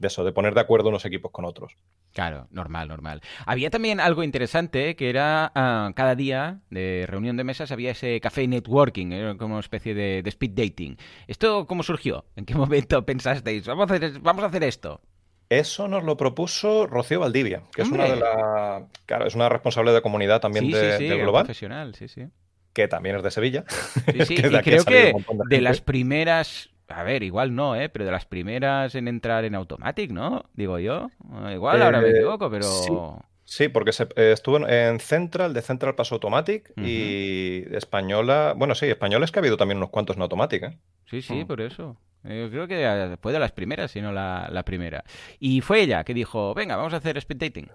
eso, 0.00 0.24
de 0.24 0.32
poner 0.32 0.54
de 0.54 0.60
acuerdo 0.60 0.88
unos 0.88 1.04
equipos 1.04 1.30
con 1.32 1.44
otros. 1.44 1.76
Claro, 2.12 2.46
normal, 2.50 2.88
normal. 2.88 3.20
Había 3.46 3.70
también 3.70 4.00
algo 4.00 4.22
interesante 4.22 4.96
que 4.96 5.10
era 5.10 5.50
ah, 5.54 5.90
cada 5.94 6.14
día 6.14 6.60
de 6.70 7.04
reunión 7.08 7.36
de 7.36 7.44
mesas 7.44 7.72
había 7.72 7.92
ese 7.92 8.20
café 8.20 8.46
networking, 8.46 9.12
era 9.12 9.36
como 9.36 9.54
una 9.54 9.60
especie 9.60 9.94
de, 9.94 10.22
speed 10.26 10.52
dating. 10.52 10.96
¿Esto 11.26 11.66
cómo 11.66 11.82
surgió? 11.82 12.24
¿En 12.36 12.44
qué 12.44 12.54
momento 12.56 13.04
pensasteis? 13.04 13.66
Vamos 13.66 13.90
a 13.90 13.94
hacer, 13.94 14.20
vamos 14.20 14.44
a 14.44 14.48
hacer 14.48 14.64
esto. 14.64 15.00
Eso 15.48 15.88
nos 15.88 16.04
lo 16.04 16.16
propuso 16.16 16.86
Rocío 16.86 17.20
Valdivia, 17.20 17.62
que 17.74 17.80
es 17.80 17.88
una 17.88 18.04
de 18.04 18.16
las. 18.16 18.82
Claro, 19.06 19.26
es 19.26 19.34
una 19.34 19.48
responsable 19.48 19.92
de 19.92 20.02
comunidad 20.02 20.40
también 20.40 20.70
de, 20.70 20.98
del 20.98 21.20
Global. 21.20 21.44
profesional, 21.44 21.94
sí, 21.94 22.06
sí. 22.08 22.26
Que 22.74 22.86
también 22.86 23.16
es 23.16 23.22
de 23.22 23.30
Sevilla. 23.30 23.64
Sí, 23.68 24.26
sí, 24.26 24.34
y 24.38 24.42
creo 24.42 24.84
que 24.84 25.14
de 25.48 25.60
las 25.62 25.80
primeras 25.80 26.70
a 26.88 27.02
ver, 27.02 27.22
igual 27.22 27.54
no, 27.54 27.76
¿eh? 27.76 27.88
Pero 27.88 28.04
de 28.04 28.10
las 28.10 28.24
primeras 28.24 28.94
en 28.94 29.08
entrar 29.08 29.44
en 29.44 29.54
Automatic, 29.54 30.10
¿no? 30.10 30.44
Digo 30.54 30.78
yo. 30.78 31.10
Igual 31.52 31.82
ahora 31.82 32.00
me 32.00 32.08
eh, 32.08 32.16
equivoco, 32.16 32.50
pero... 32.50 33.22
Sí. 33.44 33.68
porque 33.68 33.92
se, 33.92 34.04
eh, 34.16 34.32
estuvo 34.32 34.66
en 34.66 35.00
Central, 35.00 35.54
de 35.54 35.62
Central 35.62 35.94
pasó 35.94 36.16
Automatic 36.16 36.72
y 36.76 37.64
española, 37.74 38.54
bueno, 38.56 38.74
sí, 38.74 38.86
española 38.86 39.24
es 39.24 39.32
que 39.32 39.38
ha 39.38 39.42
habido 39.42 39.56
también 39.56 39.78
unos 39.78 39.90
cuantos 39.90 40.16
en 40.16 40.22
Automatic, 40.22 40.62
¿eh? 40.62 40.78
Sí, 41.06 41.22
sí, 41.22 41.44
mm. 41.44 41.46
por 41.46 41.60
eso. 41.60 41.96
Yo 42.24 42.50
creo 42.50 42.66
que 42.66 43.16
fue 43.22 43.32
de 43.32 43.38
las 43.38 43.52
primeras, 43.52 43.90
si 43.90 44.00
no 44.02 44.12
la, 44.12 44.48
la, 44.50 44.64
primera. 44.64 45.04
Y 45.38 45.60
fue 45.60 45.82
ella 45.82 46.04
que 46.04 46.12
dijo, 46.12 46.52
venga, 46.52 46.76
vamos 46.76 46.92
a 46.92 46.98
hacer 46.98 47.16
speed 47.16 47.38
dating. 47.38 47.68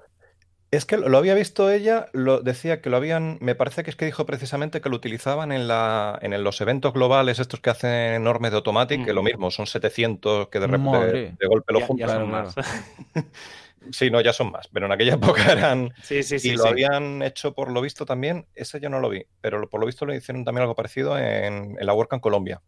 Es 0.74 0.86
que 0.86 0.98
lo 0.98 1.16
había 1.20 1.36
visto 1.36 1.70
ella, 1.70 2.08
lo 2.14 2.42
decía 2.42 2.82
que 2.82 2.90
lo 2.90 2.98
habían, 2.98 3.38
me 3.42 3.54
parece 3.54 3.84
que 3.84 3.92
es 3.92 3.96
que 3.96 4.06
dijo 4.06 4.26
precisamente 4.26 4.82
que 4.82 4.90
lo 4.90 4.96
utilizaban 4.96 5.52
en 5.52 5.68
la 5.68 6.18
en 6.20 6.44
los 6.44 6.62
eventos 6.62 6.94
globales 6.94 7.38
estos 7.38 7.60
que 7.60 7.70
hacen 7.70 7.92
enormes 7.92 8.50
de 8.50 8.58
Automatic, 8.58 9.06
que 9.06 9.14
lo 9.14 9.22
mismo, 9.22 9.52
son 9.52 9.68
700 9.68 10.48
que 10.48 10.60
de, 10.60 10.66
repente 10.66 11.36
de 11.40 11.48
golpe 11.48 11.74
lo 11.74 11.82
juntan. 11.82 12.28
más. 12.28 12.56
sí, 13.92 14.10
no, 14.10 14.20
ya 14.20 14.34
son 14.34 14.50
más, 14.50 14.68
pero 14.74 14.88
en 14.88 14.94
aquella 14.94 15.14
época 15.22 15.52
eran... 15.52 15.94
Sí, 16.02 16.24
sí, 16.24 16.40
sí. 16.40 16.50
Y 16.50 16.56
lo 16.56 16.66
habían 16.66 17.22
hecho 17.22 17.54
por 17.54 17.70
lo 17.70 17.80
visto 17.80 18.08
también, 18.08 18.48
ese 18.56 18.80
yo 18.80 18.90
no 18.90 19.00
lo 19.00 19.10
vi, 19.10 19.28
pero 19.42 19.70
por 19.70 19.80
lo 19.80 19.86
visto 19.86 20.08
lo 20.08 20.16
hicieron 20.16 20.44
también 20.44 20.64
algo 20.64 20.74
parecido 20.74 21.20
en, 21.20 21.78
la 21.80 21.94
WordCamp 21.94 22.24
Colombia. 22.24 22.64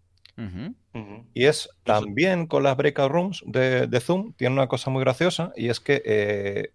Y 1.34 1.46
es 1.46 1.70
también 1.84 2.46
con 2.46 2.62
las 2.62 2.78
breakout 2.78 3.12
rooms 3.12 3.44
de, 3.48 4.00
Zoom, 4.00 4.34
tiene 4.34 4.54
una 4.54 4.68
cosa 4.68 4.92
muy 4.92 5.02
graciosa 5.02 5.54
y 5.56 5.70
es 5.70 5.80
que 5.80 6.04
eh, 6.06 6.72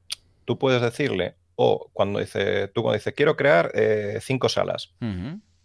tú 0.51 0.59
puedes 0.59 0.83
decirle, 0.83 1.37
o 1.55 1.91
cuando 1.93 2.19
dice, 2.19 2.67
tú 2.67 2.83
cuando 2.83 2.99
dices, 2.99 3.15
quiero 3.15 3.37
crear 3.37 3.71
eh, 3.73 4.19
cinco 4.21 4.49
salas. 4.49 4.97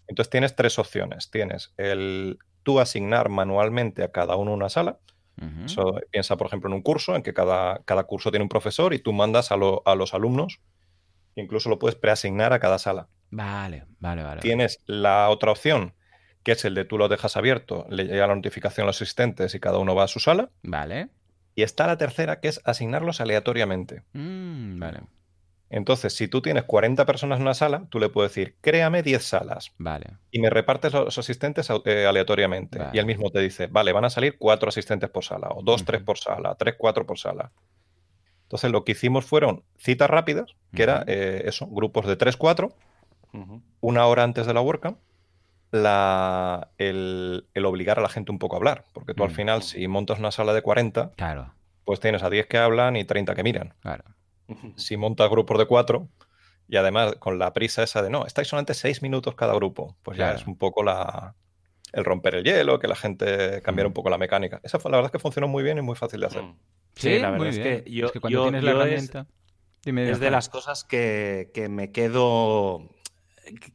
Entonces 0.07 0.29
tienes 0.29 0.55
tres 0.55 0.77
opciones. 0.77 1.31
Tienes 1.31 1.73
el 1.77 2.37
tú 2.61 2.79
asignar 2.79 3.29
manualmente 3.29 4.03
a 4.03 4.11
cada 4.11 4.35
uno 4.35 4.53
una 4.53 4.69
sala. 4.69 4.99
Eso, 5.65 5.99
piensa, 6.11 6.37
por 6.37 6.45
ejemplo, 6.45 6.69
en 6.69 6.75
un 6.75 6.83
curso 6.83 7.15
en 7.15 7.23
que 7.23 7.33
cada, 7.33 7.81
cada 7.85 8.03
curso 8.03 8.29
tiene 8.29 8.43
un 8.43 8.49
profesor 8.49 8.93
y 8.93 8.99
tú 8.99 9.11
mandas 9.11 9.51
a, 9.51 9.55
a 9.55 9.95
los 9.95 10.13
alumnos, 10.13 10.61
incluso 11.33 11.67
lo 11.69 11.79
puedes 11.79 11.95
preasignar 11.95 12.53
a 12.53 12.59
cada 12.59 12.77
sala. 12.77 13.09
Vale, 13.31 13.87
vale, 13.99 14.21
vale. 14.21 14.41
Tienes 14.41 14.83
la 14.85 15.29
otra 15.29 15.51
opción, 15.51 15.95
que 16.43 16.51
es 16.51 16.63
el 16.63 16.75
de 16.75 16.85
tú 16.85 16.99
lo 16.99 17.07
dejas 17.07 17.37
abierto, 17.37 17.87
le 17.89 18.03
llega 18.03 18.27
la 18.27 18.35
notificación 18.35 18.83
a 18.83 18.89
los 18.89 19.01
asistentes 19.01 19.55
y 19.55 19.59
cada 19.59 19.79
uno 19.79 19.95
va 19.95 20.03
a 20.03 20.07
su 20.07 20.19
sala. 20.19 20.51
Vale. 20.61 21.09
Y 21.55 21.63
está 21.63 21.87
la 21.87 21.97
tercera, 21.97 22.39
que 22.41 22.49
es 22.49 22.61
asignarlos 22.65 23.21
aleatoriamente. 23.21 24.03
Mm, 24.13 24.77
vale. 24.77 24.99
Entonces, 25.69 26.13
si 26.13 26.27
tú 26.27 26.41
tienes 26.41 26.63
40 26.63 27.05
personas 27.05 27.37
en 27.37 27.43
una 27.43 27.53
sala, 27.53 27.87
tú 27.89 27.99
le 27.99 28.09
puedes 28.09 28.31
decir, 28.31 28.55
créame 28.61 29.01
10 29.01 29.23
salas. 29.23 29.73
Vale. 29.77 30.17
Y 30.31 30.39
me 30.39 30.49
repartes 30.49 30.93
los 30.93 31.17
asistentes 31.17 31.69
eh, 31.85 32.05
aleatoriamente. 32.05 32.79
Y 32.93 32.99
él 32.99 33.05
mismo 33.05 33.31
te 33.31 33.39
dice, 33.39 33.67
vale, 33.67 33.91
van 33.91 34.05
a 34.05 34.09
salir 34.09 34.37
4 34.37 34.69
asistentes 34.69 35.09
por 35.09 35.23
sala, 35.23 35.49
o 35.49 35.63
2, 35.63 35.85
3 35.85 36.03
por 36.03 36.17
sala, 36.17 36.55
3, 36.55 36.75
4 36.77 37.05
por 37.05 37.17
sala. 37.17 37.51
Entonces, 38.43 38.71
lo 38.71 38.83
que 38.83 38.91
hicimos 38.91 39.25
fueron 39.25 39.63
citas 39.77 40.09
rápidas, 40.09 40.55
que 40.73 40.83
era 40.83 41.03
eh, 41.07 41.43
eso, 41.45 41.67
grupos 41.67 42.05
de 42.05 42.15
3, 42.15 42.37
4, 42.37 42.75
una 43.81 44.05
hora 44.05 44.23
antes 44.23 44.45
de 44.45 44.53
la 44.53 44.61
WordCamp, 44.61 44.97
la, 45.71 46.69
el, 46.77 47.45
obligar 47.63 47.99
a 47.99 48.01
la 48.01 48.09
gente 48.09 48.31
un 48.31 48.39
poco 48.39 48.55
a 48.55 48.57
hablar. 48.57 48.85
Porque 48.93 49.13
tú 49.13 49.23
al 49.23 49.31
mm. 49.31 49.35
final, 49.35 49.63
si 49.63 49.87
montas 49.87 50.19
una 50.19 50.31
sala 50.31 50.53
de 50.53 50.61
40, 50.61 51.11
claro. 51.15 51.53
pues 51.83 51.99
tienes 51.99 52.23
a 52.23 52.29
10 52.29 52.47
que 52.47 52.57
hablan 52.57 52.95
y 52.95 53.05
30 53.05 53.35
que 53.35 53.43
miran. 53.43 53.73
Claro. 53.81 54.03
Si 54.75 54.95
montas 54.95 55.29
grupos 55.29 55.57
de 55.57 55.65
4, 55.65 56.07
y 56.67 56.77
además 56.77 57.15
con 57.17 57.39
la 57.39 57.53
prisa 57.53 57.83
esa 57.83 58.01
de 58.01 58.09
no, 58.09 58.25
estáis 58.25 58.47
solamente 58.47 58.73
6 58.73 59.01
minutos 59.01 59.35
cada 59.35 59.53
grupo, 59.55 59.95
pues 60.03 60.17
ya 60.17 60.33
es 60.33 60.45
un 60.45 60.55
poco 60.55 60.83
la, 60.83 61.35
el 61.93 62.05
romper 62.05 62.35
el 62.35 62.43
hielo, 62.43 62.79
que 62.79 62.87
la 62.87 62.95
gente 62.95 63.61
cambiara 63.63 63.87
mm. 63.87 63.91
un 63.91 63.93
poco 63.93 64.09
la 64.09 64.17
mecánica. 64.17 64.59
Esa 64.63 64.79
fue 64.79 64.91
la 64.91 64.97
verdad 64.97 65.09
es 65.09 65.11
que 65.13 65.19
funcionó 65.19 65.47
muy 65.47 65.63
bien 65.63 65.77
y 65.77 65.81
muy 65.81 65.95
fácil 65.95 66.19
de 66.19 66.25
hacer. 66.27 66.43
Mm. 66.43 66.57
Sí, 66.95 67.19
la 67.19 67.31
verdad 67.31 67.47
es 67.47 67.59
que 67.59 67.91
yo, 67.91 68.11
cuando 68.21 68.43
tienes 68.43 68.63
la 68.63 68.71
herramienta. 68.71 69.27
Es, 69.83 70.19
de 70.19 70.31
las 70.31 70.49
cosas 70.49 70.83
que, 70.83 71.51
que 71.53 71.69
me 71.69 71.91
quedo 71.91 72.89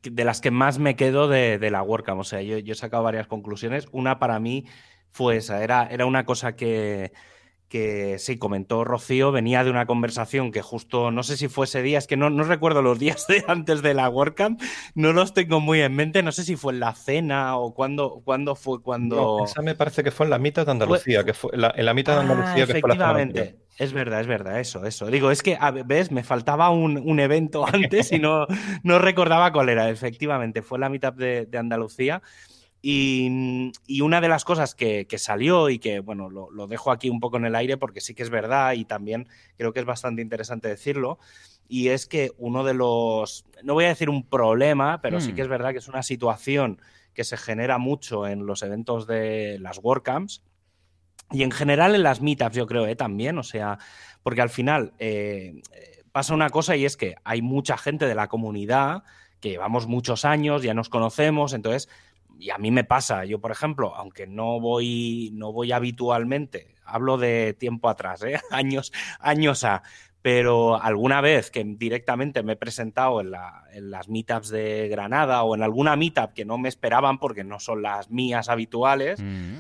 de 0.03 0.25
las 0.25 0.41
que 0.41 0.51
más 0.51 0.79
me 0.79 0.97
quedo 0.97 1.29
de, 1.29 1.59
la 1.71 1.83
WordCamp. 1.83 2.21
O 2.21 2.25
sea, 2.25 2.43
yo, 2.43 2.57
he 2.57 2.75
sacado 2.75 3.03
varias 3.03 3.27
conclusiones. 3.27 3.87
Una 3.93 4.19
para 4.19 4.41
mí 4.41 4.67
fue 5.11 5.37
esa. 5.37 5.63
Era, 5.63 5.87
era 5.91 6.07
una 6.07 6.25
cosa 6.25 6.57
que, 6.57 7.13
que 7.69 8.19
sí, 8.19 8.37
comentó 8.37 8.85
Rocío, 8.85 9.33
venía 9.33 9.63
de 9.63 9.71
una 9.71 9.87
conversación 9.87 10.51
que 10.51 10.61
justo, 10.61 11.11
no 11.13 11.23
sé 11.23 11.37
si 11.37 11.49
fue 11.49 11.67
ese 11.67 11.83
día, 11.83 11.99
es 11.99 12.09
que 12.09 12.17
no, 12.17 12.29
no 12.29 12.43
recuerdo 12.43 12.83
los 12.83 12.99
días 12.99 13.27
de 13.29 13.45
antes 13.47 13.81
de 13.81 13.95
la 13.95 14.09
WordCamp, 14.09 14.61
no 14.95 15.13
los 15.13 15.33
tengo 15.35 15.61
muy 15.61 15.81
en 15.81 15.95
mente, 15.95 16.23
no 16.23 16.33
sé 16.33 16.45
si 16.45 16.57
fue 16.57 16.73
en 16.73 16.81
la 16.81 16.95
cena 16.95 17.57
o 17.57 17.73
cuándo, 17.73 18.23
cuándo 18.25 18.57
fue 18.57 18.83
cuando... 18.83 19.45
esa 19.45 19.63
me 19.63 19.77
parece 19.77 20.03
que 20.03 20.11
fue 20.11 20.27
en 20.27 20.31
la 20.31 20.39
mitad 20.39 20.67
de 20.67 20.73
Andalucía, 20.73 21.25
que 21.25 21.33
fue 21.33 21.53
en 21.55 21.87
la 21.87 21.95
mitad 21.95 22.15
de 22.15 22.19
ah, 22.19 22.23
Andalucía 22.23 22.67
que 22.67 22.81
fue 22.81 22.97
la 22.97 23.55
Es 23.79 23.93
verdad, 23.93 24.21
es 24.21 24.27
verdad, 24.27 24.61
eso, 24.61 24.85
eso. 24.85 25.07
Digo, 25.07 25.31
es 25.31 25.43
que, 25.43 25.59
ves, 25.87 26.11
me 26.11 26.23
faltaba 26.23 26.71
un, 26.71 27.21
evento 27.21 27.65
antes 27.73 28.13
y 28.13 28.19
no, 28.19 28.47
no 28.83 28.99
recordaba 28.99 29.53
cuál 29.53 29.71
era. 29.71 29.89
Efectivamente, 29.89 30.63
fue 30.63 30.79
la 30.79 30.89
mitad 30.89 31.13
de, 31.13 31.47
de 31.47 31.59
Andalucía. 31.59 32.23
Y, 32.83 33.73
una 34.01 34.21
de 34.21 34.29
las 34.29 34.45
cosas 34.45 34.75
que, 34.75 35.07
salió 35.19 35.69
y 35.69 35.79
que, 35.79 36.01
bueno, 36.01 36.31
lo, 36.31 36.67
dejo 36.67 36.91
aquí 36.91 37.11
un 37.11 37.21
poco 37.21 37.37
en 37.37 37.45
el 37.45 37.55
aire 37.55 37.77
porque 37.77 38.01
sí 38.01 38.15
que 38.15 38.23
es 38.23 38.31
verdad 38.31 38.73
y 38.73 38.85
también 38.85 39.29
creo 39.57 39.73
que 39.73 39.81
es 39.81 39.87
bastante 39.87 40.23
interesante 40.23 40.69
decirlo, 40.69 41.19
y 41.69 41.89
es 41.89 42.07
que 42.07 42.33
uno 42.39 42.65
de 42.65 42.75
los, 42.75 43.45
no 43.63 43.75
voy 43.75 43.85
a 43.85 43.89
decir 43.89 44.09
un 44.09 44.27
problema, 44.27 45.01
pero 45.03 45.21
sí 45.21 45.35
que 45.35 45.43
mm. 45.43 45.45
es 45.45 45.49
verdad 45.49 45.73
que 45.73 45.79
es 45.79 45.89
una 45.89 46.03
situación 46.03 46.81
que 47.15 47.25
se 47.25 47.37
genera 47.37 47.79
mucho 47.79 48.27
en 48.27 48.47
los 48.47 48.63
eventos 48.63 49.07
de 49.07 49.59
las 49.61 49.79
WordCamps 49.79 50.43
y 51.31 51.43
en 51.43 51.51
general 51.51 51.95
en 51.95 52.03
las 52.03 52.21
meetups, 52.21 52.57
yo 52.57 52.67
creo, 52.67 52.87
¿eh? 52.87 52.97
también, 52.97 53.39
o 53.39 53.43
sea, 53.43 53.79
porque 54.23 54.43
al 54.43 54.51
final 54.51 54.93
eh, 54.99 55.63
pasa 56.13 56.35
una 56.35 56.51
cosa 56.51 56.77
y 56.77 56.85
es 56.85 56.97
que 56.97 57.15
hay 57.25 57.43
mucha 57.43 57.77
gente 57.77 58.07
de 58.07 58.15
la 58.15 58.29
comunidad 58.29 59.05
que 59.41 59.51
llevamos 59.51 59.87
muchos 59.87 60.25
años, 60.25 60.63
ya 60.63 60.75
nos 60.75 60.89
conocemos, 60.89 61.53
entonces 61.53 61.89
y 62.39 62.51
a 62.51 62.59
mí 62.59 62.71
me 62.71 62.85
pasa, 62.85 63.25
yo 63.25 63.39
por 63.39 63.53
ejemplo, 63.53 63.95
aunque 63.95 64.27
no 64.27 64.61
voy, 64.61 65.31
no 65.35 65.53
voy 65.53 65.73
habitualmente, 65.73 66.75
hablo 66.85 67.19
de 67.19 67.55
tiempo 67.55 67.89
atrás, 67.89 68.23
¿eh? 68.23 68.41
años, 68.51 68.93
años 69.21 69.63
a, 69.65 69.83
pero 70.23 70.81
alguna 70.81 71.21
vez 71.21 71.51
que 71.51 71.65
directamente 71.65 72.43
me 72.43 72.53
he 72.53 72.57
presentado 72.57 73.21
en, 73.21 73.31
las 73.31 74.09
meetups 74.09 74.51
de 74.51 74.89
Granada 74.89 75.43
o 75.45 75.55
en 75.55 75.63
alguna 75.63 75.97
meetup 75.97 76.33
que 76.35 76.45
no 76.45 76.59
me 76.59 76.69
esperaban 76.69 77.19
porque 77.19 77.45
no 77.45 77.59
son 77.59 77.83
las 77.83 78.11
mías 78.11 78.49
habituales, 78.49 79.21
mm. 79.21 79.59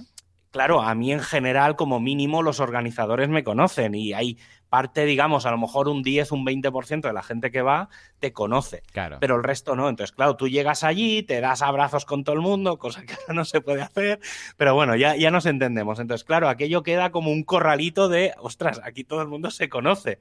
Claro, 0.51 0.83
a 0.83 0.95
mí 0.95 1.13
en 1.13 1.21
general 1.21 1.77
como 1.77 2.01
mínimo 2.01 2.43
los 2.43 2.61
organizadores 2.61 3.29
me 3.29 3.45
conocen 3.45 3.95
y 3.95 4.13
hay 4.13 4.39
parte, 4.69 5.05
digamos, 5.05 5.47
a 5.47 5.51
lo 5.51 5.59
mejor 5.59 5.89
un 5.89 6.03
10, 6.03 6.33
un 6.33 6.47
20% 6.47 7.03
de 7.03 7.13
la 7.13 7.23
gente 7.23 7.51
que 7.51 7.61
va 7.61 7.89
te 8.21 8.33
conoce, 8.33 8.83
claro. 8.93 9.19
pero 9.21 9.37
el 9.37 9.43
resto 9.43 9.75
no. 9.75 9.89
Entonces, 9.89 10.15
claro, 10.15 10.37
tú 10.37 10.49
llegas 10.49 10.85
allí, 10.85 11.23
te 11.23 11.41
das 11.41 11.61
abrazos 11.61 12.05
con 12.05 12.25
todo 12.25 12.37
el 12.37 12.41
mundo, 12.41 12.79
cosa 12.79 13.03
que 13.05 13.15
ahora 13.15 13.35
no 13.35 13.45
se 13.45 13.61
puede 13.61 13.83
hacer, 13.83 14.21
pero 14.57 14.75
bueno, 14.75 14.97
ya, 14.97 15.17
ya 15.17 15.31
nos 15.31 15.47
entendemos. 15.47 15.99
Entonces, 15.99 16.25
claro, 16.25 16.49
aquello 16.49 16.83
queda 16.83 17.11
como 17.11 17.31
un 17.31 17.43
corralito 17.43 18.09
de, 18.09 18.33
ostras, 18.39 18.81
aquí 18.85 19.05
todo 19.05 19.23
el 19.23 19.29
mundo 19.29 19.51
se 19.51 19.69
conoce. 19.69 20.19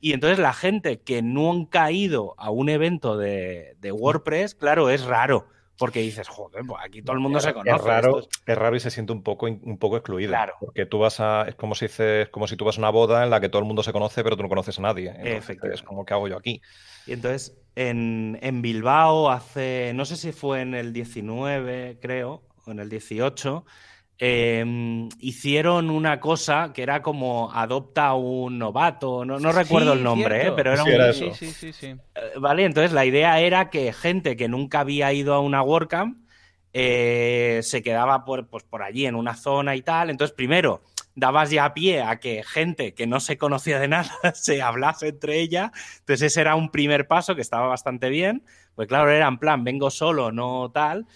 Y 0.00 0.12
entonces 0.12 0.38
la 0.38 0.52
gente 0.52 1.00
que 1.00 1.22
nunca 1.22 1.84
ha 1.84 1.90
ido 1.90 2.34
a 2.38 2.50
un 2.50 2.68
evento 2.68 3.16
de, 3.16 3.74
de 3.80 3.90
WordPress, 3.90 4.54
claro, 4.54 4.90
es 4.90 5.04
raro 5.04 5.48
porque 5.78 6.00
dices, 6.00 6.26
joder, 6.28 6.64
pues 6.66 6.82
aquí 6.84 7.02
todo 7.02 7.14
el 7.14 7.20
mundo 7.20 7.38
se 7.38 7.54
conoce. 7.54 7.70
Es 7.70 7.82
raro, 7.82 8.18
es... 8.46 8.58
raro 8.58 8.76
y 8.76 8.80
se 8.80 8.90
siente 8.90 9.12
un 9.12 9.22
poco, 9.22 9.46
un 9.46 9.78
poco 9.78 9.96
excluido. 9.96 10.30
Claro. 10.30 10.54
Porque 10.58 10.86
tú 10.86 10.98
vas 10.98 11.20
a. 11.20 11.46
Es 11.48 11.54
como 11.54 11.76
si 11.76 11.86
dices, 11.86 12.28
como 12.30 12.48
si 12.48 12.56
tú 12.56 12.64
vas 12.64 12.78
a 12.78 12.80
una 12.80 12.90
boda 12.90 13.22
en 13.22 13.30
la 13.30 13.40
que 13.40 13.48
todo 13.48 13.60
el 13.60 13.66
mundo 13.66 13.84
se 13.84 13.92
conoce, 13.92 14.24
pero 14.24 14.36
tú 14.36 14.42
no 14.42 14.48
conoces 14.48 14.78
a 14.78 14.82
nadie. 14.82 15.14
Es 15.22 15.82
como, 15.82 16.04
¿qué 16.04 16.14
hago 16.14 16.26
yo 16.26 16.36
aquí? 16.36 16.60
Y 17.06 17.12
entonces, 17.12 17.56
en, 17.76 18.38
en, 18.42 18.60
Bilbao, 18.60 19.30
hace. 19.30 19.92
No 19.94 20.04
sé 20.04 20.16
si 20.16 20.32
fue 20.32 20.62
en 20.62 20.74
el 20.74 20.92
19, 20.92 21.98
creo, 22.02 22.42
o 22.66 22.72
en 22.72 22.80
el 22.80 22.88
18. 22.88 23.64
Em, 24.20 25.08
hicieron 25.20 25.90
una 25.90 26.18
cosa 26.18 26.72
que 26.74 26.82
era 26.82 27.02
como 27.02 27.52
adopta 27.52 28.14
un 28.14 28.58
novato, 28.58 29.24
no, 29.24 29.52
recuerdo 29.52 29.92
el 29.92 30.02
nombre, 30.02 30.48
¿eh? 30.48 30.52
pero 30.56 30.72
era 30.72 30.82
un... 30.82 31.14
Sí, 31.14 31.30
sí, 31.34 31.52
sí, 31.52 31.72
sí, 31.72 31.86
eh, 31.86 32.32
Vale, 32.36 32.64
entonces 32.64 32.92
la 32.92 33.04
idea 33.04 33.38
era 33.38 33.70
que 33.70 33.92
gente 33.92 34.36
que 34.36 34.48
nunca 34.48 34.80
había 34.80 35.12
ido 35.12 35.34
a 35.34 35.40
una 35.40 35.62
WordCamp 35.62 36.18
eh, 36.72 37.60
se 37.62 37.82
quedaba 37.82 38.24
por, 38.24 38.48
pues, 38.48 38.64
por 38.64 38.82
allí 38.82 39.06
en 39.06 39.14
una 39.14 39.34
zona 39.34 39.76
y 39.76 39.82
tal. 39.82 40.10
Entonces, 40.10 40.34
primero, 40.34 40.82
dabas 41.14 41.50
ya 41.50 41.72
pie 41.74 42.02
a 42.02 42.20
que 42.20 42.42
gente 42.44 42.94
que 42.94 43.06
no 43.06 43.20
se 43.20 43.38
conocía 43.38 43.78
de 43.78 43.88
nada 43.88 44.10
se 44.34 44.62
hablase 44.62 45.08
entre 45.08 45.40
ella. 45.40 45.72
Entonces, 46.00 46.32
ese 46.32 46.40
era 46.40 46.54
un 46.54 46.70
primer 46.70 47.06
paso 47.06 47.34
que 47.34 47.40
estaba 47.40 47.66
bastante 47.66 48.08
bien. 48.10 48.44
Pues 48.74 48.88
claro, 48.88 49.10
era 49.10 49.26
en 49.26 49.38
plan, 49.38 49.64
vengo 49.64 49.90
solo, 49.90 50.30
no 50.30 50.70
tal. 50.72 51.06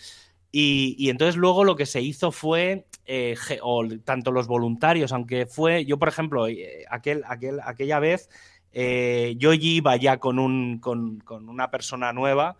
Y, 0.55 0.95
y 0.99 1.09
entonces 1.09 1.37
luego 1.37 1.65
lo 1.65 1.77
que 1.77 1.87
se 1.87 2.03
hizo 2.03 2.31
fue 2.31 2.87
eh, 3.07 3.35
o 3.63 3.85
tanto 4.05 4.31
los 4.31 4.47
voluntarios, 4.47 5.13
aunque 5.13 5.47
fue, 5.47 5.85
yo 5.87 5.99
por 5.99 6.09
ejemplo, 6.09 6.47
eh, 6.47 6.85
aquel, 6.91 7.25
aquel, 7.27 7.59
aquella 7.65 7.99
vez 7.99 8.29
eh, 8.73 9.35
yo 9.39 9.53
iba 9.55 9.97
ya 9.97 10.19
con, 10.19 10.39
un, 10.39 10.79
con, 10.79 11.19
con, 11.21 11.49
una 11.49 11.71
persona 11.71 12.13
nueva 12.13 12.57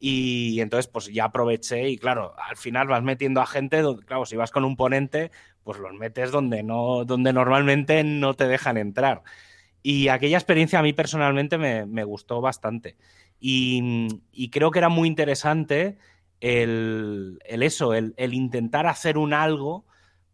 y 0.00 0.60
entonces 0.60 0.88
pues 0.90 1.12
ya 1.12 1.24
aproveché 1.24 1.88
y 1.90 1.98
claro, 1.98 2.34
al 2.38 2.56
final 2.56 2.88
vas 2.88 3.02
metiendo 3.02 3.40
a 3.40 3.46
gente, 3.46 3.82
claro, 4.06 4.26
si 4.26 4.36
vas 4.36 4.50
con 4.50 4.64
un 4.64 4.76
ponente, 4.76 5.30
pues 5.64 5.78
los 5.78 5.92
metes 5.94 6.30
donde, 6.30 6.62
no, 6.62 7.04
donde 7.04 7.32
normalmente 7.32 8.04
no 8.04 8.34
te 8.34 8.46
dejan 8.48 8.76
entrar. 8.76 9.22
Y 9.82 10.08
aquella 10.08 10.38
experiencia 10.38 10.78
a 10.78 10.82
mí 10.82 10.92
personalmente 10.92 11.58
me, 11.58 11.86
me 11.86 12.04
gustó 12.04 12.40
bastante. 12.40 12.96
Y, 13.38 14.08
y, 14.32 14.50
creo 14.50 14.70
que 14.70 14.78
era 14.78 14.88
muy 14.88 15.08
interesante 15.08 15.98
el, 16.44 17.38
eso, 17.46 17.94
el, 17.94 18.14
intentar 18.18 18.86
hacer 18.86 19.16
un 19.16 19.32
algo 19.32 19.86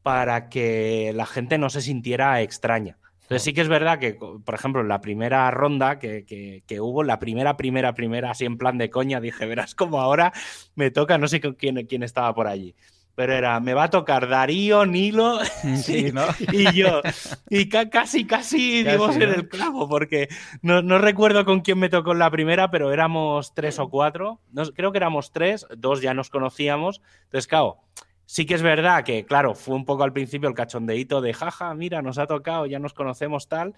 para 0.03 0.49
que 0.49 1.13
la 1.15 1.25
gente 1.25 1.57
no 1.57 1.71
se 1.71 1.83
sintiera 1.83 2.41
extraña. 2.43 2.99
Entonces 3.23 3.45
sí 3.45 3.53
que 3.53 3.61
es 3.61 3.69
verdad 3.69 4.01
que, 4.01 4.15
por 4.15 4.55
ejemplo, 4.55 4.81
en 4.81 4.89
la 4.89 5.01
primera 5.01 5.49
ronda 5.53 6.01
que, 6.01 6.25
que, 6.67 6.81
hubo, 6.81 7.05
la 7.05 7.21
primera, 7.21 7.57
primera, 7.57 7.95
primera, 7.95 8.33
así 8.33 8.45
en 8.45 8.59
plan 8.59 8.77
de 8.77 8.91
coña, 8.91 9.21
dije, 9.21 9.47
verás 9.47 9.77
como 9.77 10.01
ahora 10.01 10.33
me 10.75 10.91
toca, 10.91 11.17
no 11.17 11.29
sé 11.29 11.41
quién, 11.41 11.87
quién 11.87 12.03
estaba 12.03 12.35
por 12.35 12.49
allí 12.49 12.75
pero 13.15 13.35
era, 13.35 13.61
me 13.61 13.75
va 13.75 13.85
a 13.85 13.91
tocar 13.91 14.29
Darío, 14.29 14.87
Nilo 14.87 15.39
y 16.53 16.73
yo. 16.73 17.03
Y 17.49 17.69
casi, 17.69 18.27
casi 18.27 18.83
dimos 18.83 19.17
en 19.17 19.23
el 19.23 19.49
clavo, 19.49 19.89
porque 19.89 20.29
no, 20.63 20.81
recuerdo 20.99 21.45
con 21.45 21.61
quién 21.61 21.79
me 21.79 21.89
tocó 21.89 22.13
en 22.13 22.19
la 22.19 22.31
primera, 22.31 22.71
pero 22.71 22.93
éramos 22.93 23.55
tres 23.55 23.79
o 23.79 23.91
cuatro. 23.91 24.41
creo 24.75 24.93
que 24.93 24.99
éramos 24.99 25.33
tres, 25.33 25.67
dos 25.77 26.01
ya 26.01 26.15
nos 26.15 26.31
conocíamos. 26.31 27.03
Entonces, 27.25 27.47
claro, 27.47 27.79
sí 28.27 28.47
que 28.47 28.55
es 28.55 28.63
verdad 28.63 29.05
que, 29.05 29.27
claro, 29.27 29.55
fue 29.55 29.75
un 29.75 29.85
poco 29.85 30.05
al 30.05 30.13
principio 30.13 30.49
el 30.49 30.55
cachondeíto 30.55 31.21
de, 31.21 31.35
jaja, 31.35 31.75
mira, 31.75 32.03
nos 32.03 32.19
ha 32.19 32.27
tocado, 32.27 32.67
ya 32.67 32.79
nos 32.79 32.95
conocemos 32.95 33.49
tal. 33.49 33.75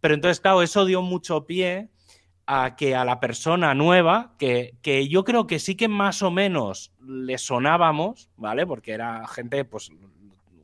Pero 0.00 0.14
entonces, 0.14 0.40
claro, 0.40 0.62
eso 0.62 0.84
dio 0.84 1.02
mucho 1.02 1.44
pie 1.46 1.88
a 2.46 2.76
que 2.76 2.94
a 2.94 3.04
la 3.04 3.18
persona 3.18 3.74
nueva, 3.74 4.34
que, 4.38 4.74
que, 4.82 5.08
yo 5.08 5.24
creo 5.24 5.46
que 5.46 5.58
sí 5.58 5.74
que 5.74 5.88
más 5.88 6.22
o 6.22 6.30
menos 6.30 6.92
le 7.04 7.38
sonábamos, 7.38 8.30
¿vale? 8.36 8.66
Porque 8.66 8.92
era 8.92 9.26
gente, 9.26 9.64
pues, 9.64 9.90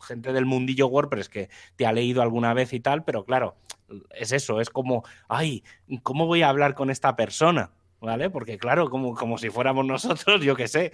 gente 0.01 0.33
del 0.33 0.47
mundillo 0.47 0.87
WordPress 0.87 1.29
que 1.29 1.51
te 1.77 1.87
ha 1.87 1.93
leído 1.93 2.23
alguna 2.23 2.55
vez 2.55 2.73
y 2.73 2.81
tal, 2.81 3.05
pero 3.05 3.25
claro, 3.25 3.57
es 4.15 4.33
eso, 4.33 4.61
es 4.61 4.71
como, 4.71 5.05
ay, 5.29 5.65
¿cómo 6.03 6.27
voy 6.27 6.43
a 6.43 6.49
hablar 6.49 6.75
con 6.75 6.91
esta 6.91 7.17
persona? 7.17 7.71
¿Vale? 8.01 8.31
Porque 8.31 8.59
claro, 8.59 8.91
como, 8.91 9.15
como 9.15 9.39
si 9.39 9.51
fuéramos 9.51 9.85
nosotros, 9.87 10.43
yo 10.43 10.57
qué 10.57 10.69
sé. 10.69 10.91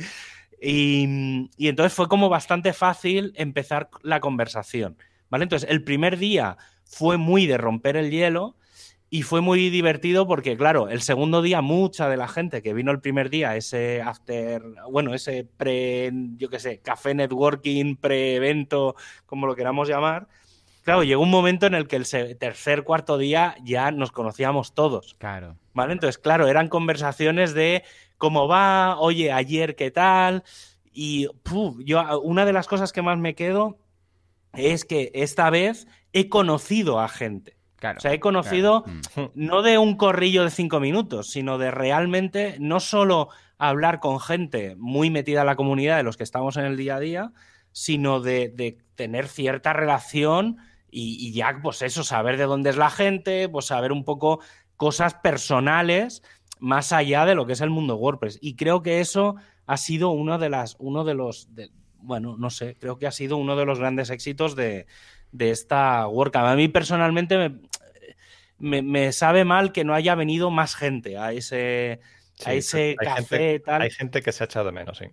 Y, 0.61 1.49
y 1.57 1.69
entonces 1.69 1.95
fue 1.95 2.09
como 2.09 2.29
bastante 2.29 2.73
fácil 2.73 3.33
empezar 3.37 3.89
la 4.03 4.21
conversación. 4.21 4.97
¿Vale? 5.31 5.45
Entonces, 5.45 5.69
el 5.71 5.85
primer 5.85 6.19
día 6.19 6.57
fue 6.85 7.19
muy 7.19 7.47
de 7.47 7.59
romper 7.59 7.97
el 7.97 8.11
hielo 8.11 8.57
y 9.11 9.23
fue 9.23 9.41
muy 9.41 9.71
divertido 9.71 10.27
porque, 10.27 10.57
claro, 10.57 10.89
el 10.89 11.01
segundo 11.01 11.41
día 11.41 11.63
mucha 11.63 12.09
de 12.09 12.19
la 12.19 12.29
gente 12.29 12.63
que 12.63 12.75
vino 12.75 12.91
el 12.91 13.01
primer 13.01 13.31
día, 13.31 13.57
ese 13.57 14.03
after, 14.03 14.63
bueno, 14.91 15.15
ese 15.15 15.47
pre, 15.57 16.11
yo 16.37 16.51
qué 16.51 16.59
sé, 16.59 16.81
café 16.81 17.15
networking, 17.15 17.97
pre-evento, 17.97 18.97
como 19.25 19.47
lo 19.47 19.57
queramos 19.57 19.89
llamar, 19.89 20.29
claro, 20.83 21.05
llegó 21.05 21.23
un 21.23 21.31
momento 21.31 21.67
en 21.67 21.75
el 21.75 21.89
que 21.89 21.97
el 21.97 22.07
tercer, 22.39 22.85
cuarto 22.85 23.17
día 23.17 23.57
ya 23.65 23.91
nos 23.91 24.13
conocíamos 24.13 24.75
todos. 24.75 25.15
Claro. 25.19 25.57
¿Vale? 25.73 25.95
Entonces, 25.95 26.19
claro, 26.19 26.47
eran 26.47 26.69
conversaciones 26.69 27.55
de 27.55 27.85
cómo 28.19 28.47
va, 28.47 28.99
oye, 28.99 29.33
ayer 29.33 29.75
qué 29.75 29.91
tal. 29.91 30.45
Y 30.93 31.29
yo, 31.85 32.21
una 32.21 32.45
de 32.45 32.53
las 32.53 32.67
cosas 32.67 32.93
que 32.93 33.03
más 33.03 33.17
me 33.17 33.35
quedo 33.35 33.79
es 34.53 34.85
que 34.85 35.11
esta 35.15 35.49
vez 35.49 35.87
he 36.13 36.29
conocido 36.29 37.01
a 37.01 37.09
gente. 37.09 37.58
O 37.83 38.01
sea, 38.01 38.13
he 38.13 38.21
conocido 38.21 38.85
mm. 38.87 39.23
no 39.35 39.63
de 39.63 39.79
un 39.79 39.97
corrillo 39.97 40.45
de 40.45 40.51
cinco 40.51 40.81
minutos, 40.81 41.31
sino 41.31 41.59
de 41.59 41.71
realmente 41.71 42.57
no 42.59 42.81
solo 42.81 43.29
hablar 43.59 44.01
con 44.01 44.21
gente 44.21 44.77
muy 44.77 45.11
metida 45.11 45.41
en 45.41 45.47
la 45.47 45.57
comunidad 45.57 45.97
de 45.97 46.03
los 46.03 46.17
que 46.17 46.25
estamos 46.25 46.57
en 46.57 46.65
el 46.65 46.77
día 46.77 46.97
a 46.97 47.01
día, 47.01 47.33
sino 47.73 48.21
de, 48.21 48.79
tener 48.95 49.29
cierta 49.29 49.73
relación 49.73 50.57
y, 50.91 51.33
ya, 51.33 51.61
pues 51.63 51.83
eso, 51.83 52.03
saber 52.03 52.39
de 52.39 52.45
dónde 52.45 52.71
es 52.71 52.77
la 52.77 52.91
gente, 52.91 53.49
pues 53.49 53.67
saber 53.67 53.93
un 53.93 54.05
poco 54.05 54.41
cosas 54.77 55.15
personales 55.15 56.23
más 56.59 56.93
allá 56.93 57.27
de 57.27 57.35
lo 57.35 57.47
que 57.47 57.53
es 57.53 57.61
el 57.61 57.71
mundo 57.71 57.97
WordPress. 57.97 58.39
Y 58.41 58.57
creo 58.57 58.83
que 58.83 59.01
eso 59.01 59.37
ha 59.67 59.77
sido 59.77 60.11
uno 60.11 60.39
de 60.39 60.49
las, 60.49 60.77
uno 60.81 61.05
de 61.05 61.15
los, 61.15 61.49
bueno, 61.99 62.37
no 62.39 62.51
sé, 62.51 62.77
creo 62.81 62.99
que 62.99 63.07
ha 63.07 63.13
sido 63.13 63.37
uno 63.37 63.55
de 63.55 63.67
los 63.67 63.79
grandes 63.79 64.11
éxitos 64.11 64.57
de, 64.57 64.87
de 65.33 65.51
esta 65.51 66.07
WordCamp. 66.09 66.47
A 66.47 66.57
mí 66.57 66.69
personalmente 66.69 67.53
me, 68.59 69.13
sabe 69.13 69.45
mal 69.45 69.73
que 69.73 69.85
no 69.85 69.95
haya 69.95 70.15
venido 70.15 70.51
más 70.51 70.75
gente 70.75 71.17
a 71.19 71.33
ese, 71.33 72.01
a 72.45 72.55
ese 72.55 72.97
café. 72.97 73.61
tal. 73.61 73.83
Hay 73.83 73.91
gente 73.91 74.23
que 74.23 74.33
se 74.33 74.45
ha 74.45 74.47
echado 74.47 74.67
de 74.67 74.73
menos, 74.73 74.99
sí. 74.99 75.07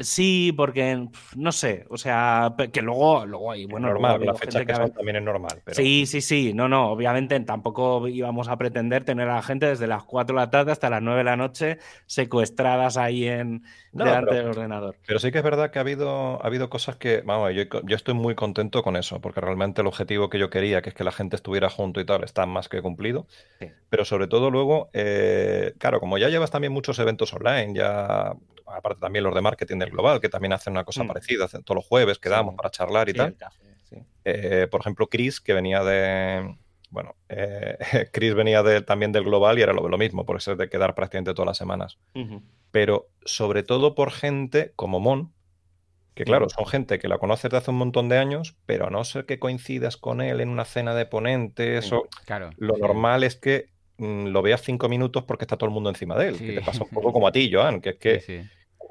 Sí, 0.00 0.52
porque 0.56 1.08
no 1.34 1.50
sé, 1.50 1.84
o 1.90 1.98
sea, 1.98 2.54
que 2.72 2.82
luego, 2.82 3.26
luego 3.26 3.50
hay, 3.50 3.66
bueno, 3.66 3.88
normal, 3.88 4.24
la 4.24 4.34
fecha 4.34 4.64
que, 4.64 4.72
son 4.72 4.92
también 4.92 5.16
es 5.16 5.22
normal. 5.22 5.60
Sí, 5.72 6.06
sí, 6.06 6.20
sí, 6.20 6.52
no, 6.54 6.68
no, 6.68 6.90
obviamente 6.92 7.38
tampoco 7.40 8.06
íbamos 8.06 8.46
a 8.48 8.56
pretender 8.56 9.02
tener 9.02 9.28
a 9.28 9.36
la 9.36 9.42
gente 9.42 9.66
desde 9.66 9.88
las 9.88 10.04
4 10.04 10.36
de 10.36 10.40
la 10.40 10.50
tarde 10.50 10.70
hasta 10.70 10.88
las 10.88 11.02
9 11.02 11.18
de 11.18 11.24
la 11.24 11.36
noche 11.36 11.78
secuestradas 12.06 12.96
ahí 12.96 13.26
en 13.26 13.64
delante 13.90 14.36
del 14.36 14.46
ordenador. 14.46 14.94
Pero 15.04 15.18
sí 15.18 15.32
que 15.32 15.38
es 15.38 15.44
verdad 15.44 15.72
que 15.72 15.80
ha 15.80 15.82
habido, 15.82 16.40
ha 16.42 16.46
habido 16.46 16.70
cosas 16.70 16.94
que, 16.94 17.22
vamos, 17.22 17.52
yo, 17.54 17.64
yo, 17.82 17.96
estoy 17.96 18.14
muy 18.14 18.36
contento 18.36 18.84
con 18.84 18.96
eso, 18.96 19.20
porque 19.20 19.40
realmente 19.40 19.80
el 19.80 19.88
objetivo 19.88 20.30
que 20.30 20.38
yo 20.38 20.48
quería, 20.48 20.80
que 20.80 20.90
es 20.90 20.94
que 20.94 21.02
la 21.02 21.12
gente 21.12 21.34
estuviera 21.34 21.70
junto 21.70 22.00
y 22.00 22.04
tal, 22.04 22.22
está 22.22 22.46
más 22.46 22.68
que 22.68 22.80
cumplido. 22.82 23.26
Pero 23.90 24.04
sobre 24.04 24.28
todo 24.28 24.52
luego, 24.52 24.90
eh, 24.92 25.74
claro, 25.78 25.98
como 25.98 26.18
ya 26.18 26.28
llevas 26.28 26.52
también 26.52 26.72
muchos 26.72 27.00
eventos 27.00 27.32
online, 27.32 27.74
ya 27.74 28.34
aparte 28.70 29.00
también 29.00 29.24
los 29.24 29.34
de 29.34 29.40
marketing 29.40 29.78
del 29.78 29.90
global, 29.90 30.20
que 30.20 30.28
también 30.28 30.52
hacen 30.52 30.72
una 30.72 30.84
cosa 30.84 31.04
mm. 31.04 31.08
parecida, 31.08 31.44
hacen, 31.46 31.62
todos 31.62 31.76
los 31.76 31.86
jueves 31.86 32.18
quedamos 32.18 32.54
para 32.54 32.70
charlar 32.70 33.08
y 33.08 33.14
tal. 33.14 33.36
Eh, 34.24 34.66
por 34.70 34.80
ejemplo, 34.80 35.08
Chris, 35.08 35.40
que 35.40 35.54
venía 35.54 35.82
de, 35.82 36.56
bueno, 36.90 37.16
eh, 37.28 37.78
Chris 38.12 38.34
venía 38.34 38.62
de, 38.62 38.82
también 38.82 39.12
del 39.12 39.24
global 39.24 39.58
y 39.58 39.62
era 39.62 39.72
lo, 39.72 39.88
lo 39.88 39.98
mismo, 39.98 40.24
por 40.24 40.36
eso 40.36 40.52
es 40.52 40.58
de 40.58 40.68
quedar 40.68 40.94
prácticamente 40.94 41.34
todas 41.34 41.48
las 41.48 41.58
semanas. 41.58 41.98
Pero 42.70 43.08
sobre 43.24 43.62
todo 43.62 43.94
por 43.94 44.10
gente 44.10 44.72
como 44.76 45.00
Mon, 45.00 45.32
que 46.14 46.24
claro, 46.24 46.48
son 46.48 46.66
gente 46.66 46.98
que 46.98 47.06
la 47.06 47.18
conoces 47.18 47.50
de 47.50 47.56
hace 47.56 47.70
un 47.70 47.78
montón 47.78 48.08
de 48.08 48.18
años, 48.18 48.56
pero 48.66 48.88
a 48.88 48.90
no 48.90 49.04
ser 49.04 49.24
que 49.24 49.38
coincidas 49.38 49.96
con 49.96 50.20
él 50.20 50.40
en 50.40 50.48
una 50.48 50.64
cena 50.64 50.94
de 50.94 51.06
ponentes, 51.06 51.92
o, 51.92 52.08
claro, 52.26 52.50
lo 52.56 52.76
normal 52.76 53.22
es 53.22 53.36
que 53.36 53.68
mm, 53.98 54.26
lo 54.26 54.42
veas 54.42 54.62
cinco 54.62 54.88
minutos 54.88 55.22
porque 55.22 55.44
está 55.44 55.56
todo 55.56 55.68
el 55.68 55.74
mundo 55.74 55.90
encima 55.90 56.16
de 56.16 56.28
él. 56.28 56.38
Que 56.38 56.52
te 56.54 56.62
pasa 56.62 56.82
un 56.82 56.90
poco 56.92 57.12
como 57.12 57.28
a 57.28 57.32
ti, 57.32 57.48
Joan, 57.52 57.80
que 57.80 57.90
es 57.90 57.96
que 57.98 58.48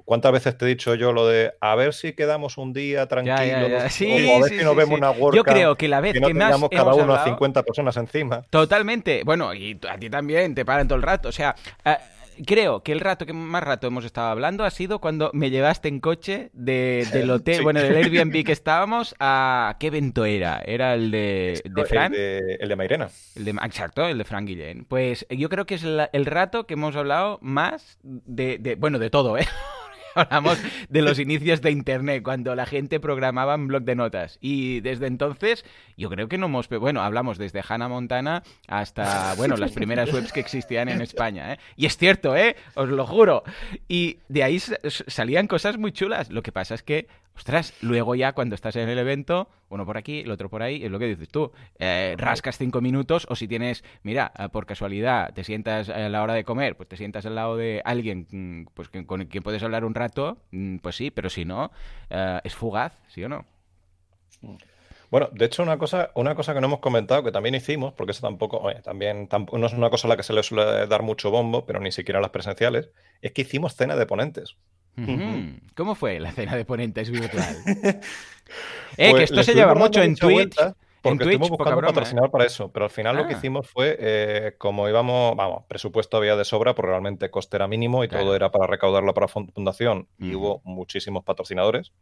¿Cuántas 0.08 0.32
veces 0.32 0.58
te 0.58 0.64
he 0.64 0.70
dicho 0.70 0.95
yo 0.95 1.12
lo 1.12 1.28
de 1.28 1.51
a 1.60 1.76
ver 1.76 1.93
si 1.93 2.14
quedamos 2.14 2.58
un 2.58 2.72
día 2.72 3.10
tranquilos? 3.10 3.70
o 3.74 3.78
a 3.78 3.82
ver 3.82 3.91
si 3.91 4.64
nos 4.64 4.74
vemos 4.74 4.97
una 4.97 5.14
Yo 5.34 5.43
creo 5.43 5.76
que 5.76 5.89
la 5.89 5.99
vez 5.99 6.14
que, 6.14 6.34
más 6.34 6.64
cada 6.72 6.93
uno 6.93 7.14
a 7.14 7.26
50 7.26 7.62
personas 7.64 7.97
encima. 7.97 8.41
Totalmente. 8.49 9.24
Bueno, 9.26 9.53
y 9.53 9.78
a 9.86 9.97
ti 9.97 10.10
también 10.10 10.55
te 10.55 10.64
paran 10.64 10.88
todo 10.88 10.95
el 10.95 11.01
rato. 11.01 11.28
O 11.28 11.34
sea, 11.34 11.58
eh, 11.84 11.97
creo 12.45 12.84
que 12.84 12.93
el 12.93 13.01
rato 13.01 13.26
que 13.26 13.34
más 13.34 13.62
rato 13.62 13.86
hemos 13.88 14.05
estado 14.05 14.30
hablando 14.30 14.64
ha 14.64 14.70
sido 14.72 14.99
cuando 14.99 15.30
me 15.34 15.49
llevaste 15.49 15.89
en 15.89 15.99
coche 15.99 16.51
del 16.53 17.30
hotel, 17.30 17.64
bueno, 17.64 17.82
del 17.82 17.97
Airbnb 17.97 18.45
que 18.45 18.53
estábamos 18.53 19.14
a... 19.20 19.76
¿Qué 19.78 19.88
evento 19.88 20.24
era? 20.24 20.62
¿Era 20.66 20.93
el 20.93 21.12
de, 21.12 21.62
de 21.66 21.84
Fran? 21.84 22.14
El 22.16 22.70
de, 22.70 22.76
Mairena. 22.78 23.10
El 23.36 23.43
de, 23.43 23.51
exacto, 23.51 24.08
el 24.08 24.18
de 24.18 24.24
Fran 24.24 24.45
Guillén. 24.45 24.86
Pues 24.86 25.28
yo 25.30 25.49
creo 25.49 25.66
que 25.66 25.76
es 25.76 25.84
el 25.84 26.26
rato 26.26 26.66
que 26.66 26.76
hemos 26.76 26.95
hablado 26.95 27.39
más 27.41 27.99
de, 28.03 28.58
de 28.58 28.76
bueno, 28.76 28.99
de 28.99 29.10
todo, 29.10 29.38
¿eh? 29.38 29.45
Hablamos 30.18 30.59
de 30.89 31.01
los 31.01 31.20
inicios 31.20 31.61
de 31.61 31.72
Internet, 31.72 32.24
cuando 32.24 32.55
la 32.55 32.65
gente 32.65 32.99
programaba 32.99 33.55
en 33.55 33.68
blog 33.68 33.84
de 33.84 33.95
notas. 33.95 34.38
Y 34.41 34.82
desde 34.82 35.07
entonces, 35.07 35.65
yo 35.95 36.09
creo 36.09 36.28
que 36.28 36.38
no 36.38 36.47
hemos... 36.47 36.68
Bueno, 36.70 37.01
hablamos 37.01 37.38
desde 37.38 37.63
Hannah 37.68 37.88
Montana 37.88 38.43
hasta, 38.68 39.34
bueno, 39.36 39.57
las 39.57 39.72
primeras 39.72 40.11
webs 40.13 40.32
que 40.32 40.39
existían 40.39 40.89
en 40.89 41.01
España. 41.01 41.53
¿eh? 41.53 41.59
Y 41.76 41.86
es 41.86 41.97
cierto, 41.97 42.36
¿eh? 42.36 42.55
Os 42.76 42.89
lo 42.89 43.05
juro. 43.05 43.43
Y 43.88 44.20
de 44.28 44.43
ahí 44.43 44.59
salían 44.59 45.47
cosas 45.47 45.78
muy 45.78 45.91
chulas. 45.91 46.30
Lo 46.30 46.43
que 46.43 46.51
pasa 46.51 46.76
es 46.76 46.84
que 46.84 47.07
Ostras, 47.38 47.75
luego 47.81 48.15
ya 48.15 48.33
cuando 48.33 48.55
estás 48.55 48.75
en 48.77 48.89
el 48.89 48.97
evento, 48.97 49.47
uno 49.69 49.85
por 49.85 49.95
aquí, 49.95 50.21
el 50.21 50.31
otro 50.31 50.49
por 50.49 50.63
ahí, 50.63 50.83
es 50.83 50.89
lo 50.89 50.97
que 50.97 51.05
dices 51.05 51.29
tú. 51.29 51.51
Eh, 51.77 52.15
rascas 52.17 52.57
cinco 52.57 52.81
minutos 52.81 53.27
o 53.29 53.35
si 53.35 53.47
tienes, 53.47 53.83
mira, 54.01 54.31
eh, 54.39 54.49
por 54.49 54.65
casualidad 54.65 55.31
te 55.35 55.43
sientas 55.43 55.88
a 55.89 56.09
la 56.09 56.23
hora 56.23 56.33
de 56.33 56.43
comer, 56.43 56.75
pues 56.75 56.89
te 56.89 56.97
sientas 56.97 57.27
al 57.27 57.35
lado 57.35 57.55
de 57.55 57.83
alguien 57.85 58.27
mm, 58.31 58.73
pues, 58.73 58.89
con 58.89 59.25
quien 59.25 59.43
puedes 59.43 59.61
hablar 59.61 59.85
un 59.85 59.93
rato, 59.93 60.39
mm, 60.51 60.77
pues 60.77 60.95
sí, 60.95 61.11
pero 61.11 61.29
si 61.29 61.45
no, 61.45 61.71
eh, 62.09 62.41
es 62.43 62.55
fugaz, 62.55 62.93
¿sí 63.07 63.23
o 63.23 63.29
no? 63.29 63.45
Bueno, 65.11 65.29
de 65.31 65.45
hecho, 65.45 65.61
una 65.61 65.77
cosa, 65.77 66.09
una 66.15 66.33
cosa 66.33 66.55
que 66.55 66.59
no 66.59 66.67
hemos 66.67 66.79
comentado, 66.79 67.23
que 67.23 67.31
también 67.31 67.53
hicimos, 67.53 67.93
porque 67.93 68.11
eso 68.11 68.21
tampoco, 68.21 68.57
oye, 68.57 68.81
también 68.81 69.27
tampoco, 69.27 69.59
no 69.59 69.67
es 69.67 69.73
una 69.73 69.91
cosa 69.91 70.07
a 70.07 70.09
la 70.09 70.17
que 70.17 70.23
se 70.23 70.33
le 70.33 70.41
suele 70.41 70.88
dar 70.88 71.03
mucho 71.03 71.29
bombo, 71.29 71.65
pero 71.67 71.79
ni 71.79 71.91
siquiera 71.91 72.17
a 72.17 72.21
las 72.21 72.31
presenciales, 72.31 72.89
es 73.21 73.31
que 73.31 73.43
hicimos 73.43 73.75
cena 73.75 73.95
de 73.95 74.07
ponentes. 74.07 74.57
¿Cómo 75.75 75.95
fue 75.95 76.19
la 76.19 76.31
cena 76.31 76.55
de 76.55 76.65
ponentes 76.65 77.09
virtual? 77.09 77.55
eh, 77.65 77.99
que 78.97 79.11
pues 79.11 79.23
esto 79.23 79.43
se 79.43 79.53
lleva 79.53 79.75
mucho 79.75 80.01
en 80.01 80.15
Twitch. 80.15 80.55
Porque 81.01 81.23
estuvimos 81.23 81.49
buscando 81.49 81.81
patrocinador 81.81 82.31
para 82.31 82.45
eso, 82.45 82.71
pero 82.71 82.85
al 82.85 82.91
final 82.91 83.15
lo 83.15 83.27
que 83.27 83.35
ah. 83.35 83.37
hicimos 83.37 83.69
fue, 83.69 83.95
eh, 83.99 84.55
como 84.57 84.89
íbamos, 84.89 85.35
vamos, 85.37 85.63
presupuesto 85.67 86.17
había 86.17 86.35
de 86.35 86.43
sobra, 86.43 86.75
porque 86.75 86.89
realmente 86.89 87.29
coste 87.29 87.55
era 87.55 87.67
mínimo 87.67 88.03
y 88.03 88.07
todo 88.07 88.35
era 88.35 88.51
para 88.51 88.67
recaudarlo 88.67 89.13
para 89.13 89.27
fundación 89.27 90.07
y 90.19 90.35
hubo 90.35 90.61
muchísimos 90.65 91.23
patrocinadores. 91.23 91.93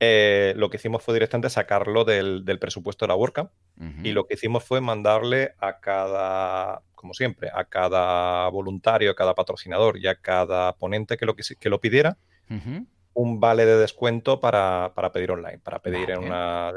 Eh, 0.00 0.54
lo 0.56 0.70
que 0.70 0.76
hicimos 0.76 1.02
fue 1.02 1.14
directamente 1.14 1.50
sacarlo 1.50 2.04
del, 2.04 2.44
presupuesto 2.60 3.04
de 3.04 3.08
la 3.08 3.14
WordCamp 3.14 3.50
y 4.02 4.12
lo 4.12 4.26
que 4.26 4.34
hicimos 4.34 4.64
fue 4.64 4.80
mandarle 4.80 5.54
a 5.58 5.80
cada, 5.80 6.82
como 6.94 7.14
siempre, 7.14 7.50
a 7.52 7.64
cada 7.64 8.48
voluntario, 8.48 9.10
a 9.10 9.14
cada 9.14 9.34
patrocinador 9.34 9.98
y 9.98 10.06
a 10.06 10.16
cada 10.16 10.76
ponente 10.76 11.16
que 11.16 11.26
lo, 11.26 11.34
que, 11.34 11.68
lo 11.68 11.80
pidiera, 11.80 12.16
un 13.14 13.40
vale 13.40 13.64
de 13.64 13.76
descuento 13.76 14.40
para, 14.40 14.92
pedir 15.12 15.30
online, 15.30 15.58
para 15.58 15.80
pedir 15.80 16.10
en 16.10 16.18
una, 16.18 16.72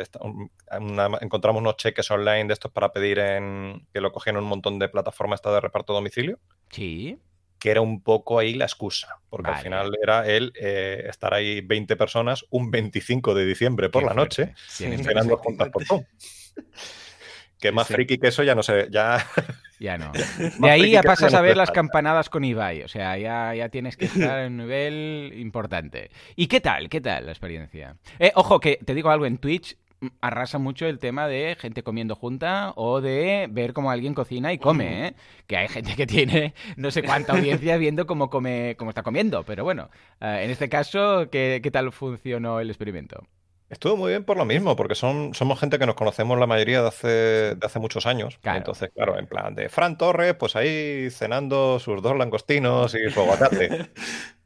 Encontramos 1.22 1.62
unos 1.62 1.78
cheques 1.78 2.10
online 2.12 2.46
de 2.46 2.54
estos 2.54 2.72
para 2.72 2.92
pedir 2.92 3.20
en... 3.20 3.88
que 3.92 4.02
lo 4.02 4.12
cogían 4.12 4.36
en 4.36 4.44
un 4.44 4.50
montón 4.50 4.80
de 4.80 4.90
plataformas 4.90 5.42
de 5.42 5.60
reparto 5.60 5.94
a 5.94 5.96
domicilio. 5.96 6.40
Sí 6.70 7.20
que 7.60 7.72
era 7.72 7.82
un 7.82 8.02
poco 8.02 8.40
ahí 8.40 8.54
la 8.54 8.66
excusa, 8.66 9.20
porque 9.30 9.50
al 9.50 9.58
final 9.58 9.92
era 10.02 10.28
él 10.28 10.54
eh, 10.60 11.06
estar 11.10 11.34
ahí 11.34 11.62
20 11.62 11.96
personas 11.96 12.46
un 12.50 12.72
25 12.72 13.34
de 13.34 13.46
diciembre 13.46 13.90
por 13.90 14.04
la 14.04 14.14
noche, 14.14 14.54
cenando 14.68 15.38
juntas 15.38 15.70
por 15.70 15.86
todo. 15.86 16.06
Que 17.60 17.72
más 17.72 17.88
friki 17.88 18.20
que 18.20 18.28
eso 18.28 18.44
ya 18.44 18.54
no 18.54 18.62
sé, 18.62 18.88
ya... 18.92 19.26
Ya 19.80 19.98
no. 19.98 20.12
De 20.60 20.70
ahí 20.70 20.92
ya 20.92 21.04
pasas 21.04 21.34
a 21.34 21.42
ver 21.42 21.58
las 21.58 21.72
campanadas 21.72 22.30
con 22.30 22.44
Ibai, 22.44 22.84
o 22.84 22.88
sea, 22.88 23.18
ya, 23.18 23.54
ya 23.54 23.70
tienes 23.70 23.98
que 23.98 24.06
estar 24.06 24.40
en 24.40 24.54
un 24.54 24.58
nivel 24.58 25.34
importante. 25.36 26.10
¿Y 26.36 26.48
qué 26.48 26.62
tal? 26.62 26.90
¿Qué 26.90 27.02
tal 27.02 27.26
la 27.26 27.32
experiencia? 27.32 27.96
Eh, 28.20 28.32
ojo, 28.36 28.60
que 28.60 28.80
te 28.84 28.94
digo 28.94 29.10
algo, 29.10 29.26
en 29.26 29.38
Twitch 29.38 29.78
arrasa 30.22 30.58
mucho 30.58 30.86
el 30.86 31.00
tema 31.00 31.28
de 31.28 31.58
gente 31.60 31.84
comiendo 31.84 32.16
junta 32.16 32.74
o 32.76 33.02
de 33.02 33.48
ver 33.50 33.74
cómo 33.74 33.92
alguien 33.92 34.14
cocina 34.14 34.54
y 34.54 34.58
come, 34.58 35.08
¿eh? 35.08 35.16
Que 35.48 35.58
hay 35.58 35.68
gente 35.68 35.96
que 35.96 36.06
tiene 36.06 36.54
no 36.76 36.92
sé 36.92 37.04
cuánta 37.04 37.34
audiencia 37.34 37.78
viendo 37.78 38.06
cómo 38.06 38.30
come, 38.30 38.76
cómo 38.78 38.92
está 38.92 39.04
comiendo, 39.04 39.44
pero 39.44 39.64
bueno, 39.64 39.90
eh, 40.22 40.42
en 40.44 40.52
este 40.52 40.70
caso, 40.70 41.30
¿qué, 41.32 41.68
tal 41.72 41.92
funcionó 41.92 42.60
el 42.60 42.70
experimento? 42.70 43.28
Estuvo 43.70 43.98
muy 43.98 44.12
bien 44.12 44.24
por 44.24 44.38
lo 44.38 44.46
mismo, 44.46 44.78
porque 44.78 44.96
son, 44.96 45.34
somos 45.34 45.60
gente 45.60 45.78
que 45.78 45.86
nos 45.86 45.96
conocemos 45.96 46.40
la 46.40 46.48
mayoría 46.48 46.82
de 46.82 46.88
hace, 46.88 47.08
de 47.08 47.60
hace 47.62 47.80
muchos 47.80 48.06
años. 48.06 48.38
Claro. 48.42 48.60
Entonces, 48.60 48.90
claro, 48.96 49.20
en 49.20 49.28
plan 49.28 49.56
de 49.56 49.68
Fran 49.68 49.98
Torres, 49.98 50.36
pues 50.36 50.56
ahí 50.56 51.10
cenando 51.12 51.78
sus 51.80 52.02
dos 52.02 52.16
langostinos 52.18 52.96
y 52.96 53.12
su 53.12 53.20
aguacate. 53.20 53.92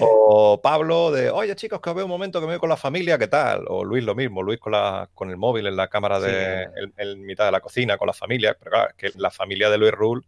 O 0.00 0.60
Pablo 0.62 1.10
de, 1.10 1.30
oye 1.30 1.54
chicos, 1.56 1.80
que 1.80 1.90
os 1.90 1.96
veo 1.96 2.04
un 2.06 2.10
momento 2.10 2.40
que 2.40 2.46
me 2.46 2.52
voy 2.54 2.60
con 2.60 2.68
la 2.68 2.76
familia, 2.76 3.18
¿qué 3.18 3.28
tal? 3.28 3.64
O 3.68 3.84
Luis 3.84 4.02
lo 4.04 4.14
mismo, 4.14 4.42
Luis 4.42 4.58
con, 4.58 4.72
la, 4.72 5.08
con 5.14 5.30
el 5.30 5.36
móvil 5.36 5.66
en 5.66 5.76
la 5.76 5.88
cámara 5.88 6.18
de, 6.20 6.66
Sí. 6.74 6.80
en, 6.96 7.10
en 7.10 7.22
mitad 7.22 7.44
de 7.46 7.52
la 7.52 7.60
cocina, 7.60 7.96
con 7.98 8.06
la 8.06 8.12
familia. 8.12 8.56
Pero 8.58 8.70
claro, 8.70 8.94
que 8.96 9.10
la 9.16 9.30
familia 9.30 9.70
de 9.70 9.78
Luis 9.78 9.92
Rule 9.92 10.22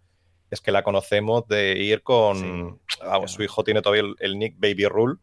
es 0.50 0.60
que 0.60 0.70
la 0.72 0.82
conocemos 0.82 1.46
de 1.48 1.76
ir 1.78 2.02
con, 2.02 2.80
vamos, 3.04 3.32
su 3.32 3.42
hijo 3.42 3.64
tiene 3.64 3.82
todavía 3.82 4.02
el, 4.02 4.14
el 4.20 4.38
nick 4.38 4.54
Baby 4.58 4.86
Rule, 4.86 5.16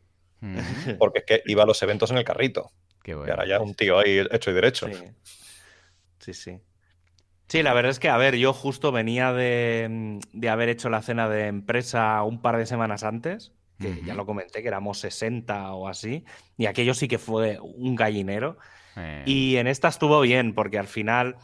porque 1.00 1.20
es 1.20 1.26
que 1.26 1.42
iba 1.46 1.64
a 1.64 1.66
los 1.66 1.82
eventos 1.82 2.12
en 2.12 2.18
el 2.18 2.26
carrito. 2.26 2.72
Qué 3.04 3.12
Y 3.12 3.14
bueno. 3.16 3.32
ahora 3.34 3.46
ya 3.46 3.60
un 3.62 3.74
tío 3.76 4.00
ahí 4.00 4.22
hecho 4.32 4.52
y 4.52 4.54
derecho. 4.54 4.88
Sí. 4.88 4.94
Sí, 6.20 6.34
sí. 6.34 6.60
Sí, 7.48 7.62
la 7.64 7.74
verdad 7.74 7.92
es 7.92 8.00
que, 8.00 8.10
a 8.10 8.18
ver, 8.18 8.36
yo 8.36 8.52
justo 8.54 8.92
venía 8.92 9.32
de, 9.34 10.20
de 10.32 10.50
haber 10.50 10.70
hecho 10.70 10.90
la 10.90 11.02
cena 11.02 11.30
de 11.30 11.48
empresa 11.48 12.24
un 12.24 12.42
par 12.42 12.58
de 12.58 12.66
semanas 12.66 13.04
antes, 13.04 13.52
que 13.92 14.02
ya 14.06 14.14
lo 14.14 14.26
comenté, 14.26 14.62
que 14.62 14.68
éramos 14.68 15.00
60 15.00 15.74
o 15.74 15.88
así, 15.88 16.24
y 16.58 16.66
aquello 16.68 16.94
sí 16.94 17.08
que 17.08 17.18
fue 17.18 17.60
un 17.60 17.96
gallinero. 17.96 18.58
Eh, 18.96 19.24
Y 19.26 19.56
en 19.58 19.68
esta 19.68 19.88
estuvo 19.88 20.22
bien, 20.22 20.54
porque 20.54 20.78
al 20.80 20.88
final, 20.88 21.36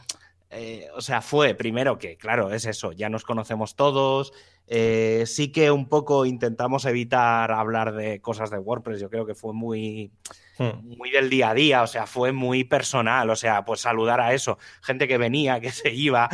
eh, 0.50 0.86
o 0.94 1.00
sea, 1.00 1.20
fue 1.20 1.54
primero 1.54 1.98
que, 1.98 2.16
claro, 2.16 2.52
es 2.52 2.64
eso, 2.66 2.92
ya 2.92 3.08
nos 3.08 3.24
conocemos 3.24 3.74
todos. 3.76 4.32
eh, 4.72 5.24
sí 5.26 5.50
que 5.50 5.72
un 5.72 5.88
poco 5.88 6.24
intentamos 6.26 6.84
evitar 6.84 7.50
hablar 7.50 7.92
de 7.92 8.20
cosas 8.20 8.50
de 8.50 8.58
WordPress. 8.58 9.00
Yo 9.00 9.10
creo 9.10 9.26
que 9.26 9.34
fue 9.34 9.52
muy, 9.52 10.12
Hmm. 10.58 10.96
muy 10.96 11.10
del 11.10 11.30
día 11.30 11.50
a 11.50 11.54
día, 11.54 11.82
o 11.82 11.86
sea, 11.88 12.06
fue 12.06 12.30
muy 12.32 12.62
personal. 12.64 13.30
O 13.30 13.34
sea, 13.36 13.64
pues 13.64 13.80
saludar 13.80 14.20
a 14.20 14.32
eso, 14.34 14.58
gente 14.82 15.08
que 15.08 15.16
venía, 15.18 15.58
que 15.60 15.72
se 15.72 15.90
iba. 15.92 16.28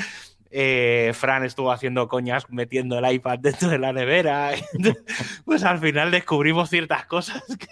Eh, 0.51 1.13
Fran 1.15 1.45
estuvo 1.45 1.73
haciendo 1.73 2.09
coñas 2.09 2.49
metiendo 2.51 2.99
el 2.99 3.13
iPad 3.13 3.39
dentro 3.39 3.69
de 3.69 3.79
la 3.79 3.93
nevera. 3.93 4.53
pues 5.45 5.65
al 5.65 5.79
final 5.79 6.11
descubrimos 6.11 6.71
ciertas 6.71 7.07
cosas 7.07 7.43
que, 7.59 7.67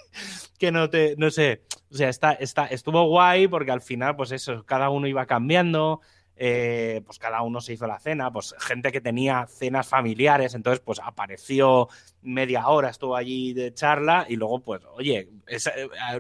que 0.58 0.72
no 0.72 0.90
te, 0.90 1.14
no 1.16 1.30
sé, 1.30 1.62
o 1.90 1.96
sea, 1.96 2.08
está, 2.08 2.32
está, 2.32 2.66
estuvo 2.66 3.06
guay 3.08 3.46
porque 3.48 3.70
al 3.70 3.80
final, 3.80 4.16
pues 4.16 4.32
eso, 4.32 4.64
cada 4.64 4.90
uno 4.90 5.06
iba 5.06 5.26
cambiando, 5.26 6.00
eh, 6.36 7.02
pues 7.06 7.18
cada 7.18 7.42
uno 7.42 7.60
se 7.60 7.74
hizo 7.74 7.86
la 7.86 8.00
cena, 8.00 8.32
pues 8.32 8.54
gente 8.58 8.90
que 8.90 9.00
tenía 9.00 9.46
cenas 9.46 9.86
familiares, 9.86 10.54
entonces 10.54 10.80
pues 10.80 11.00
apareció 11.02 11.88
media 12.22 12.66
hora, 12.66 12.90
estuvo 12.90 13.14
allí 13.14 13.52
de 13.52 13.72
charla 13.72 14.26
y 14.28 14.36
luego 14.36 14.60
pues, 14.60 14.82
oye, 14.94 15.30
eh, 15.46 15.58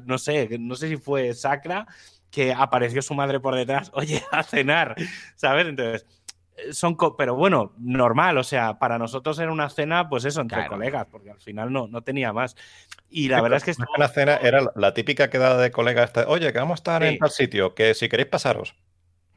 no 0.04 0.18
sé, 0.18 0.58
no 0.60 0.76
sé 0.76 0.88
si 0.88 0.96
fue 0.96 1.34
Sacra 1.34 1.86
que 2.30 2.52
apareció 2.52 3.02
su 3.02 3.14
madre 3.14 3.40
por 3.40 3.54
detrás, 3.54 3.90
oye, 3.94 4.22
a 4.30 4.42
cenar, 4.42 4.94
¿sabes? 5.34 5.66
Entonces, 5.66 6.06
son, 6.72 6.94
co- 6.94 7.16
pero 7.16 7.34
bueno, 7.34 7.72
normal, 7.78 8.38
o 8.38 8.44
sea, 8.44 8.78
para 8.78 8.98
nosotros 8.98 9.38
era 9.38 9.50
una 9.52 9.68
cena, 9.70 10.08
pues 10.08 10.24
eso, 10.24 10.40
entre 10.40 10.58
Claro. 10.58 10.72
colegas, 10.72 11.06
porque 11.10 11.30
al 11.30 11.40
final 11.40 11.72
no, 11.72 11.88
no 11.88 12.02
tenía 12.02 12.32
más. 12.32 12.56
Y 13.10 13.28
la 13.28 13.40
verdad 13.42 13.56
es 13.58 13.64
que 13.64 13.72
que 13.74 13.82
una 13.96 14.08
cena 14.08 14.36
era 14.36 14.60
la- 14.60 14.72
la 14.76 14.94
típica 14.94 15.30
quedada 15.30 15.60
de 15.60 15.70
colegas. 15.70 16.12
Oye, 16.26 16.52
que 16.52 16.58
vamos 16.58 16.74
a 16.76 16.80
estar 16.80 17.02
Sí. 17.02 17.08
en 17.08 17.18
tal 17.18 17.30
sitio, 17.30 17.74
que 17.74 17.94
si 17.94 18.08
queréis 18.08 18.28
pasaros. 18.28 18.74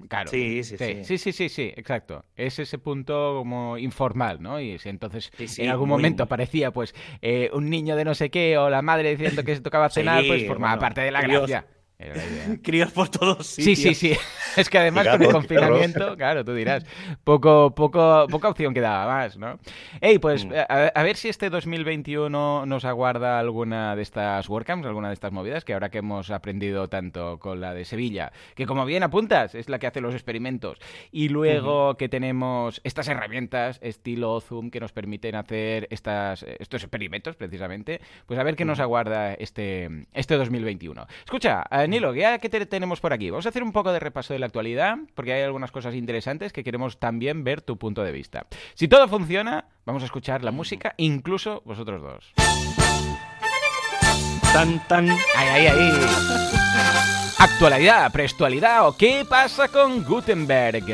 Claro. 0.09 0.29
Sí, 0.29 0.63
sí, 0.63 0.77
sí. 0.77 1.03
Sí, 1.03 1.17
sí, 1.17 1.31
sí, 1.33 1.49
sí, 1.49 1.73
exacto. 1.75 2.23
Es 2.35 2.59
ese 2.59 2.77
punto 2.77 3.33
como 3.39 3.79
informal, 3.79 4.39
¿no? 4.39 4.59
Y 4.61 4.77
si 4.77 4.89
entonces 4.89 5.31
Sí, 5.35 5.47
sí, 5.47 5.63
en 5.63 5.71
algún 5.71 5.89
muy- 5.89 5.97
momento 5.97 6.21
aparecía 6.21 6.69
pues 6.69 6.93
eh, 7.23 7.49
un 7.51 7.67
niño 7.71 7.95
de 7.95 8.05
no 8.05 8.13
sé 8.13 8.29
qué 8.29 8.59
o 8.59 8.69
la 8.69 8.83
madre 8.83 9.09
diciendo 9.15 9.43
que 9.43 9.55
se 9.55 9.61
tocaba 9.61 9.89
cenar, 9.89 10.21
Sí, 10.21 10.27
pues 10.27 10.45
formaba 10.47 10.75
bueno, 10.75 10.81
parte 10.81 11.01
de 11.01 11.09
la 11.11 11.21
gracia. 11.21 11.65
Críos 12.63 12.91
por 12.91 13.09
todos 13.09 13.47
Sí, 13.47 13.75
sí, 13.75 13.93
sitios. 13.93 13.97
sí. 13.97 14.13
Es 14.57 14.69
que 14.71 14.79
además 14.79 15.07
con 15.07 15.21
el 15.21 15.31
confinamiento, 15.31 16.17
claro, 16.17 16.43
tú 16.43 16.53
dirás, 16.55 16.83
poco, 17.23 17.75
poco, 17.75 18.25
poca 18.27 18.49
opción 18.49 18.73
quedaba 18.73 19.05
más, 19.05 19.37
¿no? 19.37 19.59
Ey, 20.01 20.17
pues 20.17 20.45
Mm. 20.45 20.53
a, 20.67 20.87
a 20.87 21.03
ver 21.03 21.15
si 21.15 21.29
este 21.29 21.49
2021 21.51 22.65
nos 22.65 22.83
aguarda 22.85 23.37
alguna 23.39 23.95
de 23.95 24.01
estas 24.01 24.49
WordCamps, 24.49 24.85
alguna 24.87 25.09
de 25.09 25.13
estas 25.13 25.31
movidas, 25.31 25.63
que 25.63 25.73
ahora 25.73 25.89
que 25.89 25.99
hemos 25.99 26.31
aprendido 26.31 26.87
tanto 26.87 27.37
con 27.39 27.61
la 27.61 27.73
de 27.75 27.85
Sevilla, 27.85 28.31
que 28.55 28.65
como 28.65 28.85
bien 28.85 29.03
apuntas, 29.03 29.53
es 29.53 29.69
la 29.69 29.77
que 29.79 29.85
hace 29.87 30.01
los 30.01 30.13
experimentos, 30.15 30.79
y 31.11 31.29
luego 31.29 31.95
que 31.97 32.09
tenemos 32.09 32.81
estas 32.83 33.07
herramientas 33.09 33.77
estilo 33.83 34.39
Zoom 34.41 34.71
que 34.71 34.79
nos 34.79 34.91
permiten 34.91 35.35
hacer 35.35 35.87
estas, 35.91 36.43
estos 36.43 36.81
experimentos 36.83 37.35
precisamente, 37.35 38.01
pues 38.25 38.39
a 38.39 38.43
ver 38.43 38.55
qué 38.55 38.65
nos 38.65 38.79
aguarda 38.79 39.33
este, 39.35 40.07
este 40.13 40.35
2021. 40.35 41.05
Escucha, 41.25 41.63
eh, 41.87 41.89
Nilo, 41.89 42.13
ya 42.13 42.37
que 42.39 42.49
te 42.49 42.65
tenemos 42.65 42.99
por 42.99 43.13
aquí, 43.13 43.29
vamos 43.29 43.45
a 43.45 43.49
hacer 43.49 43.63
un 43.63 43.71
poco 43.71 43.91
de 43.91 43.99
repaso 43.99 44.33
de 44.33 44.39
la 44.39 44.45
actualidad, 44.45 44.97
porque 45.15 45.33
hay 45.33 45.43
algunas 45.43 45.71
cosas 45.71 45.95
interesantes 45.95 46.53
que 46.53 46.63
queremos 46.63 46.99
también 46.99 47.43
ver 47.43 47.61
tu 47.61 47.77
punto 47.77 48.03
de 48.03 48.11
vista. 48.11 48.47
Si 48.75 48.87
todo 48.87 49.07
funciona, 49.07 49.65
vamos 49.85 50.03
a 50.03 50.05
escuchar 50.05 50.43
la 50.43 50.51
música, 50.51 50.93
incluso 50.97 51.61
vosotros 51.65 52.01
dos. 52.01 52.33
Tan, 54.53 54.85
tan. 54.87 55.09
Ahí, 55.35 55.67
ahí. 55.67 55.91
Actualidad, 57.37 58.11
prestualidad 58.11 58.87
o 58.87 58.97
qué 58.97 59.25
pasa 59.29 59.67
con 59.67 60.03
Gutenberg. 60.03 60.85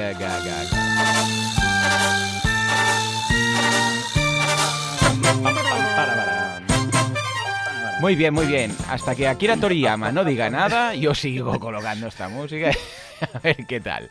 Para, 5.41 5.61
para. 5.95 6.22
Muy 8.03 8.17
bien, 8.17 8.33
muy 8.33 8.47
bien. 8.47 8.69
Hasta 8.89 9.15
que 9.15 9.29
Akira 9.29 9.55
Toriyama 9.55 10.11
no 10.11 10.25
diga 10.25 10.49
nada, 10.49 10.93
yo 10.93 11.15
sigo 11.15 11.57
colocando 11.57 12.07
esta 12.07 12.27
música. 12.27 12.69
A 13.33 13.39
ver 13.39 13.65
qué 13.65 13.79
tal. 13.79 14.09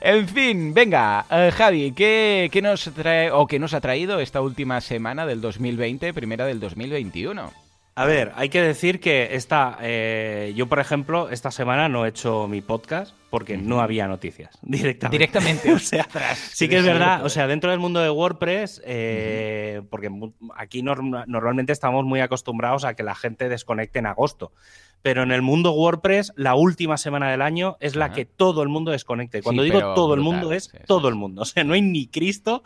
En 0.00 0.26
fin, 0.26 0.72
venga, 0.72 1.26
eh, 1.30 1.52
Javi, 1.54 1.92
¿qué, 1.92 2.48
qué 2.50 2.62
nos 2.62 2.90
trae 2.94 3.30
o 3.30 3.46
qué 3.46 3.58
nos 3.58 3.74
ha 3.74 3.82
traído 3.82 4.20
esta 4.20 4.40
última 4.40 4.80
semana 4.80 5.26
del 5.26 5.42
2020, 5.42 6.14
primera 6.14 6.46
del 6.46 6.60
2021? 6.60 7.65
A 7.98 8.04
ver, 8.04 8.32
hay 8.36 8.50
que 8.50 8.60
decir 8.60 9.00
que 9.00 9.30
esta, 9.36 9.78
eh, 9.80 10.52
yo, 10.54 10.66
por 10.66 10.80
ejemplo, 10.80 11.30
esta 11.30 11.50
semana 11.50 11.88
no 11.88 12.04
he 12.04 12.10
hecho 12.10 12.46
mi 12.46 12.60
podcast 12.60 13.16
porque 13.30 13.56
no 13.56 13.80
había 13.80 14.06
noticias 14.06 14.58
directamente. 14.62 15.16
Directamente, 15.18 15.72
o 15.72 15.78
sea, 15.78 16.06
sí 16.34 16.68
que 16.68 16.76
es 16.76 16.84
verdad, 16.84 17.24
o 17.24 17.30
sea, 17.30 17.46
dentro 17.46 17.70
del 17.70 17.80
mundo 17.80 18.00
de 18.00 18.10
WordPress, 18.10 18.82
eh, 18.84 19.80
porque 19.88 20.10
aquí 20.56 20.82
norma- 20.82 21.24
normalmente 21.26 21.72
estamos 21.72 22.04
muy 22.04 22.20
acostumbrados 22.20 22.84
a 22.84 22.92
que 22.92 23.02
la 23.02 23.14
gente 23.14 23.48
desconecte 23.48 23.98
en 23.98 24.06
agosto. 24.06 24.52
Pero 25.00 25.22
en 25.22 25.32
el 25.32 25.40
mundo 25.40 25.72
WordPress, 25.72 26.32
la 26.36 26.54
última 26.54 26.98
semana 26.98 27.30
del 27.30 27.40
año 27.40 27.76
es 27.80 27.96
la 27.96 28.12
que 28.12 28.24
todo 28.26 28.62
el 28.62 28.68
mundo 28.68 28.90
desconecta. 28.90 29.38
Y 29.38 29.42
cuando 29.42 29.62
Sí, 29.62 29.70
digo 29.70 29.94
todo 29.94 30.12
el 30.14 30.20
mundo, 30.20 30.52
es 30.52 30.64
sí, 30.64 30.70
sí, 30.72 30.78
todo 30.86 31.08
el 31.08 31.14
mundo. 31.14 31.42
O 31.42 31.44
sea, 31.46 31.64
no 31.64 31.72
hay 31.74 31.80
ni 31.82 32.08
Cristo 32.08 32.62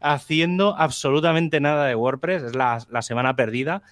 haciendo 0.00 0.74
absolutamente 0.76 1.60
nada 1.60 1.86
de 1.86 1.94
WordPress. 1.94 2.42
Es 2.42 2.56
la, 2.56 2.84
la 2.90 3.02
semana 3.02 3.36
perdida. 3.36 3.82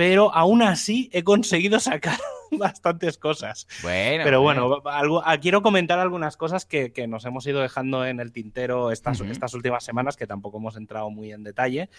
Pero 0.00 0.34
aún 0.34 0.62
así 0.62 1.10
he 1.12 1.22
conseguido 1.24 1.78
sacar 1.78 2.18
bastantes 2.52 3.18
cosas. 3.18 3.66
Bueno, 3.82 4.24
Pero 4.24 4.40
bueno, 4.40 4.80
algo- 4.86 5.20
ah, 5.26 5.36
quiero 5.36 5.60
comentar 5.60 5.98
algunas 5.98 6.38
cosas 6.38 6.64
que, 6.64 6.90
que 6.90 7.06
nos 7.06 7.26
hemos 7.26 7.46
ido 7.46 7.60
dejando 7.60 8.06
en 8.06 8.18
el 8.18 8.32
tintero 8.32 8.92
estas, 8.92 9.20
últimas 9.52 9.84
semanas, 9.84 10.16
que 10.16 10.26
tampoco 10.26 10.56
hemos 10.56 10.76
entrado 10.76 11.10
muy 11.10 11.32
en 11.32 11.44
detalle. 11.44 11.90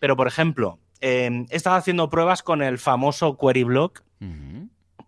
Pero, 0.00 0.16
por 0.16 0.26
ejemplo, 0.26 0.80
eh, 1.00 1.46
he 1.48 1.54
estado 1.56 1.76
haciendo 1.76 2.10
pruebas 2.10 2.42
con 2.42 2.60
el 2.60 2.76
famoso 2.78 3.38
Query 3.38 3.62
Block, 3.62 4.02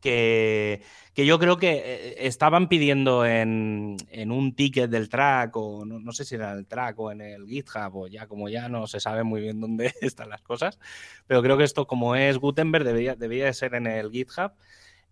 que, 0.01 0.83
que 1.17 1.25
yo 1.25 1.39
creo 1.39 1.57
que 1.57 1.71
eh, 1.77 2.27
estaban 2.27 2.69
pidiendo 2.69 3.25
en, 3.25 3.97
en 4.11 4.31
un 4.31 4.55
ticket 4.55 4.91
del 4.91 5.09
track, 5.09 5.57
o 5.57 5.87
no, 5.87 5.99
no 5.99 6.13
sé 6.13 6.27
si 6.27 6.35
era 6.35 6.53
el 6.53 6.67
track 6.67 7.01
o 7.01 7.11
en 7.11 7.23
el 7.23 7.47
GitHub, 7.47 7.97
o 7.97 8.07
ya 8.07 8.27
como 8.27 8.51
ya 8.51 8.69
no 8.69 8.87
se 8.87 9.01
sabe 9.01 9.25
muy 9.25 9.41
bien 9.41 9.59
dónde 9.59 9.95
están 10.03 10.29
las 10.29 10.43
cosas, 10.43 10.79
pero 11.27 11.43
creo 11.43 11.57
que 11.57 11.65
esto 11.65 11.87
como 11.87 12.17
es 12.17 12.37
Gutenberg 12.37 12.85
debería, 12.85 13.15
debería 13.15 13.47
de 13.47 13.55
ser 13.55 13.75
en 13.75 13.87
el 13.87 14.11
GitHub. 14.11 14.53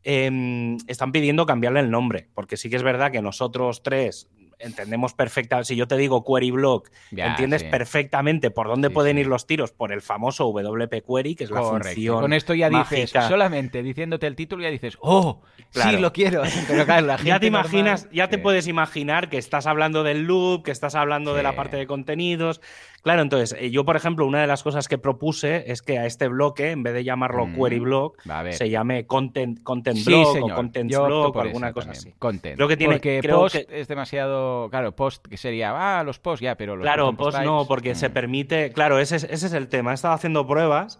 em, 0.02 0.76
están 0.88 1.10
pidiendo 1.10 1.46
cambiarle 1.46 1.80
el 1.80 1.90
nombre, 1.90 2.28
porque 2.34 2.58
sí 2.58 2.68
que 2.68 2.76
es 2.76 2.82
verdad 2.82 3.10
que 3.10 3.22
nosotros 3.22 3.82
tres 3.82 4.28
entendemos 4.64 5.14
perfectamente, 5.14 5.68
si 5.68 5.76
yo 5.76 5.86
te 5.86 5.96
digo 5.96 6.24
query 6.24 6.50
block, 6.50 6.90
Ya, 7.10 7.26
entiendes 7.26 7.62
sí. 7.62 7.68
perfectamente 7.70 8.50
por 8.50 8.66
dónde 8.68 8.88
Sí, 8.88 8.94
pueden 8.94 9.16
sí. 9.16 9.20
ir 9.20 9.26
los 9.26 9.46
tiros 9.46 9.72
por 9.72 9.92
el 9.92 10.00
famoso 10.02 10.46
WP 10.48 11.02
query, 11.06 11.34
que 11.36 11.44
es 11.44 11.50
la 11.50 11.62
función. 11.62 12.20
Con 12.20 12.32
esto 12.32 12.54
ya 12.54 12.68
dices, 12.68 13.14
mágica. 13.14 13.28
solamente 13.28 13.82
diciéndote 13.82 14.26
el 14.26 14.36
título 14.36 14.62
ya 14.62 14.70
dices, 14.70 14.96
¡oh! 15.00 15.42
Sí, 15.70 15.96
lo 15.98 16.12
quiero. 16.12 16.42
Pero 16.68 16.84
claro, 16.84 17.06
la 17.06 17.16
ya 17.24 17.40
te 17.40 17.46
imaginas, 17.46 18.02
normal- 18.04 18.16
ya 18.16 18.28
te 18.28 18.38
puedes 18.38 18.66
imaginar 18.68 19.28
que 19.28 19.38
estás 19.38 19.66
hablando 19.66 20.02
del 20.04 20.22
loop, 20.24 20.62
que 20.64 20.70
estás 20.70 20.94
hablando 20.94 21.34
de 21.34 21.42
la 21.42 21.54
parte 21.56 21.76
de 21.76 21.86
contenidos. 21.86 22.60
Claro, 23.04 23.20
entonces, 23.20 23.54
eh, 23.60 23.70
yo, 23.70 23.84
por 23.84 23.96
ejemplo, 23.96 24.26
una 24.26 24.40
de 24.40 24.46
las 24.46 24.62
cosas 24.62 24.88
que 24.88 24.96
propuse 24.98 25.70
es 25.70 25.82
que 25.82 25.98
a 25.98 26.06
este 26.06 26.26
bloque, 26.26 26.70
en 26.70 26.82
vez 26.82 26.94
de 26.94 27.04
llamarlo 27.04 27.46
Mm. 27.46 27.54
query 27.62 27.78
block, 27.78 28.18
se 28.52 28.70
llame 28.70 29.06
content, 29.06 29.62
content 29.62 29.98
Sí, 29.98 30.04
block 30.10 30.32
señor. 30.32 30.52
o 30.52 30.54
content 30.56 30.90
Yo 30.90 31.04
block 31.04 31.36
o 31.36 31.40
alguna 31.42 31.72
cosa 31.74 31.88
también. 31.92 32.00
así. 32.12 32.18
Content. 32.18 32.56
Creo 32.56 32.66
que 32.66 32.76
tiene- 32.78 32.94
Porque 32.94 33.18
creo 33.22 33.40
post 33.40 33.56
que- 33.56 33.66
es 33.80 33.88
demasiado. 33.88 34.70
Claro, 34.70 34.96
post 34.96 35.26
que 35.28 35.36
sería. 35.36 35.98
Ah, 35.98 36.02
los 36.02 36.18
post 36.18 36.42
ya, 36.42 36.56
pero 36.56 36.76
los 36.76 36.82
Claro, 36.84 37.14
post 37.14 37.32
types, 37.36 37.44
no, 37.46 37.66
porque 37.68 37.94
se 37.94 38.08
mm. 38.08 38.12
permite. 38.12 38.72
Claro, 38.72 38.98
ese 38.98 39.16
es, 39.16 39.24
ese 39.24 39.46
es 39.48 39.52
el 39.52 39.68
tema. 39.68 39.90
He 39.90 39.94
estado 39.94 40.14
haciendo 40.14 40.46
pruebas 40.46 40.98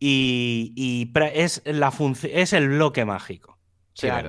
y, 0.00 0.72
y 0.76 1.10
es, 1.32 1.62
la 1.64 1.92
es 2.32 2.52
el 2.52 2.68
bloque 2.70 3.04
mágico. 3.04 3.56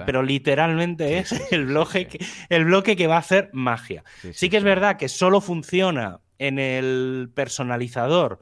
pero 0.06 0.22
literalmente 0.24 1.18
es 1.18 1.32
el, 1.52 1.66
bloque 1.66 2.08
que, 2.08 2.24
el 2.50 2.66
bloque 2.66 2.96
que 2.96 3.08
va 3.08 3.16
a 3.16 3.20
hacer 3.20 3.50
magia. 3.54 4.04
Sí, 4.34 4.50
que 4.50 4.58
es 4.58 4.64
verdad 4.64 4.98
que 4.98 5.10
solo 5.10 5.42
funciona 5.42 6.20
en 6.40 6.60
el 6.60 7.30
personalizador 7.34 8.40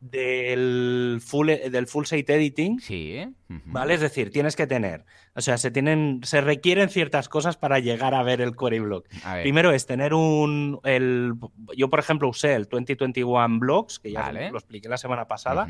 del, 0.00 1.20
full, 1.24 1.48
del 1.48 1.86
full 1.86 2.04
site 2.04 2.34
editing. 2.34 2.80
Sí. 2.80 3.24
¿Vale? 3.48 3.94
Es 3.94 4.00
decir, 4.00 4.30
tienes 4.30 4.56
que 4.56 4.66
tener 4.66 5.04
o 5.34 5.40
sea, 5.40 5.56
se 5.56 5.70
tienen, 5.70 6.20
se 6.24 6.42
requieren 6.42 6.90
ciertas 6.90 7.30
cosas 7.30 7.56
para 7.56 7.78
llegar 7.78 8.14
a 8.14 8.22
ver 8.22 8.42
el 8.42 8.54
query 8.54 8.80
block. 8.80 9.08
Primero 9.42 9.72
es 9.72 9.86
tener 9.86 10.12
un, 10.12 10.78
el, 10.84 11.32
yo 11.74 11.88
por 11.88 12.00
ejemplo 12.00 12.28
usé 12.28 12.54
el 12.54 12.64
2021 12.64 13.58
Blocks, 13.58 13.98
que 13.98 14.12
ya 14.12 14.30
lo 14.30 14.58
expliqué 14.58 14.90
la 14.90 14.98
semana 14.98 15.26
pasada, 15.28 15.68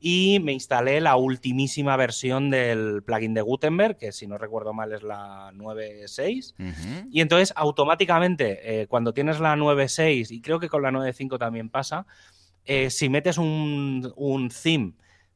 y 0.00 0.40
me 0.42 0.52
instalé 0.52 1.00
la 1.00 1.14
ultimísima 1.14 1.96
versión 1.96 2.50
del 2.50 3.04
plugin 3.04 3.34
de 3.34 3.42
Gutenberg, 3.42 3.96
que 3.98 4.10
si 4.10 4.26
no 4.26 4.36
recuerdo 4.36 4.72
mal 4.72 4.92
es 4.92 5.04
la 5.04 5.52
9.6. 5.54 7.06
Y 7.10 7.20
entonces 7.20 7.52
automáticamente, 7.56 8.82
eh, 8.82 8.86
cuando 8.88 9.14
tienes 9.14 9.38
la 9.38 9.54
9.6, 9.54 10.32
y 10.32 10.40
creo 10.40 10.58
que 10.58 10.68
con 10.68 10.82
la 10.82 10.90
9.5 10.90 11.38
también 11.38 11.68
pasa, 11.68 12.06
eh, 12.64 12.90
si 12.90 13.08
metes 13.08 13.38
un, 13.38 14.12
un 14.16 14.48
theme 14.48 14.94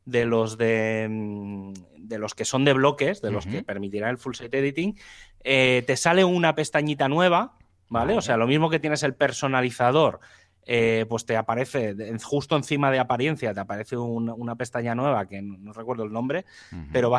de 0.08 0.24
los 0.24 0.56
de, 0.56 1.06
mm, 1.08 1.72
de 1.98 2.18
los 2.18 2.34
que 2.34 2.44
son 2.44 2.64
de 2.64 2.72
bloques, 2.72 3.20
de 3.20 3.30
los 3.30 3.46
que 3.46 3.62
permitirá 3.62 4.08
el 4.08 4.18
full 4.18 4.34
site 4.34 4.58
editing, 4.58 4.98
eh, 5.44 5.84
te 5.86 5.96
sale 5.96 6.24
una 6.24 6.54
pestañita 6.54 7.08
nueva, 7.08 7.58
¿vale? 7.88 8.16
O 8.16 8.22
sea, 8.22 8.36
lo 8.36 8.46
mismo 8.46 8.70
que 8.70 8.80
tienes 8.80 9.02
el 9.02 9.14
personalizador, 9.14 10.20
eh, 10.64 11.04
pues 11.08 11.26
te 11.26 11.36
aparece 11.36 11.94
justo 12.22 12.56
encima 12.56 12.90
de 12.90 12.98
apariencia, 12.98 13.52
te 13.52 13.60
aparece 13.60 13.96
una 13.96 14.56
pestaña 14.56 14.94
nueva 14.94 15.26
que 15.26 15.42
no, 15.42 15.72
recuerdo 15.72 16.04
el 16.04 16.12
nombre, 16.12 16.44
pero 16.92 17.12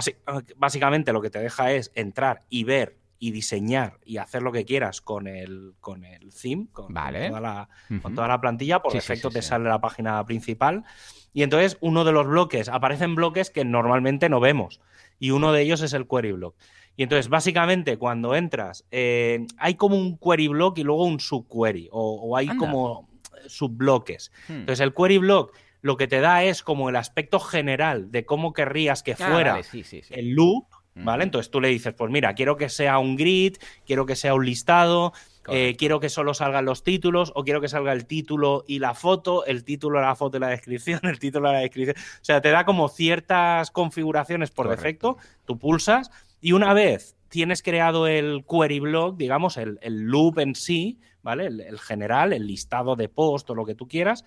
básicamente 0.58 1.14
lo 1.14 1.22
que 1.22 1.30
te 1.30 1.40
deja 1.40 1.72
es 1.72 1.92
entrar 1.96 2.42
y 2.50 2.64
ver 2.64 2.98
y 3.20 3.32
diseñar 3.32 4.00
y 4.06 4.18
hacer 4.18 4.42
lo 4.42 4.52
que 4.52 4.66
quieras 4.66 5.02
con 5.02 5.28
el, 5.28 5.74
con 5.82 6.06
el 6.06 6.34
theme, 6.34 6.68
con, 6.72 6.94
toda, 6.94 7.12
la, 7.12 7.70
con 8.02 8.16
toda, 8.16 8.28
la, 8.28 8.40
plantilla, 8.42 8.82
por 8.82 8.94
defecto 8.94 9.30
te 9.30 9.42
sale 9.42 9.68
la 9.68 9.82
página 9.82 10.26
principal. 10.26 10.86
Y 11.34 11.44
entonces 11.44 11.78
uno 11.82 12.06
de 12.06 12.14
los 12.14 12.26
bloques, 12.26 12.70
aparecen 12.70 13.16
bloques 13.16 13.50
que 13.50 13.66
normalmente 13.66 14.30
no 14.30 14.40
vemos. 14.40 14.82
Y 15.20 15.32
uno 15.32 15.52
de 15.52 15.62
ellos 15.62 15.82
es 15.82 15.94
el 15.94 16.08
query 16.08 16.32
block. 16.32 16.56
Y 16.96 17.04
entonces, 17.04 17.30
básicamente, 17.30 17.98
cuando 17.98 18.36
entras, 18.36 18.86
eh, 18.92 19.46
hay 19.58 19.76
como 19.76 19.96
un 19.96 20.18
query 20.18 20.50
block 20.50 20.78
y 20.80 20.84
luego 20.84 21.06
un 21.06 21.20
subquery, 21.20 21.88
o, 21.92 22.16
o 22.16 22.36
hay 22.36 22.48
como 22.48 23.10
subbloques. 23.48 24.32
Hmm. 24.48 24.54
Entonces, 24.54 24.82
el 24.82 24.94
query 24.94 25.18
block 25.18 25.54
lo 25.82 25.98
que 25.98 26.08
te 26.08 26.20
da 26.20 26.44
es 26.44 26.62
como 26.64 26.90
el 26.90 26.96
aspecto 26.96 27.40
general 27.40 28.12
de 28.12 28.26
cómo 28.26 28.54
querrías 28.54 29.04
que 29.04 29.14
ah, 29.14 29.16
fuera 29.16 29.62
el 30.10 30.32
loop, 30.32 30.66
¿vale? 31.04 31.24
Entonces 31.24 31.52
tú 31.52 31.62
le 31.62 31.70
dices, 31.70 31.94
pues 31.94 32.12
mira, 32.12 32.34
quiero 32.34 32.58
que 32.58 32.70
sea 32.70 33.00
un 33.00 33.16
grid, 33.16 33.58
quiero 33.86 34.06
que 34.06 34.16
sea 34.16 34.34
un 34.34 34.46
listado, 34.46 35.14
eh, 35.52 35.76
quiero 35.78 36.00
que 36.00 36.10
solo 36.10 36.34
salgan 36.34 36.66
los 36.66 36.84
títulos 36.84 37.32
o 37.36 37.44
quiero 37.44 37.62
que 37.62 37.68
salga 37.68 37.94
el 37.94 38.06
título 38.06 38.64
y 38.68 38.80
la 38.80 38.94
foto, 38.94 39.46
el 39.46 39.64
título, 39.64 40.00
la 40.02 40.16
foto 40.16 40.38
y 40.38 40.40
la 40.40 40.50
descripción, 40.50 41.00
el 41.04 41.20
título, 41.20 41.52
la 41.52 41.60
descripción. 41.60 41.96
O 41.98 42.24
sea, 42.24 42.42
te 42.42 42.50
da 42.50 42.66
como 42.66 42.88
ciertas 42.90 43.72
configuraciones 43.72 44.52
por 44.52 44.70
defecto, 44.70 45.18
tú 45.46 45.58
pulsas 45.58 46.12
y 46.42 46.52
una 46.52 46.74
vez 46.74 47.16
tienes 47.30 47.62
creado 47.64 48.08
el 48.08 48.44
query 48.50 48.80
block, 48.80 49.18
digamos, 49.18 49.58
el, 49.58 49.80
loop 49.84 50.40
en 50.40 50.56
sí, 50.56 51.00
¿vale? 51.22 51.48
El, 51.48 51.80
general, 51.80 52.34
el 52.34 52.48
listado 52.48 52.96
de 52.96 53.10
post 53.10 53.50
o 53.50 53.56
lo 53.56 53.66
que 53.66 53.76
tú 53.76 53.88
quieras. 53.88 54.26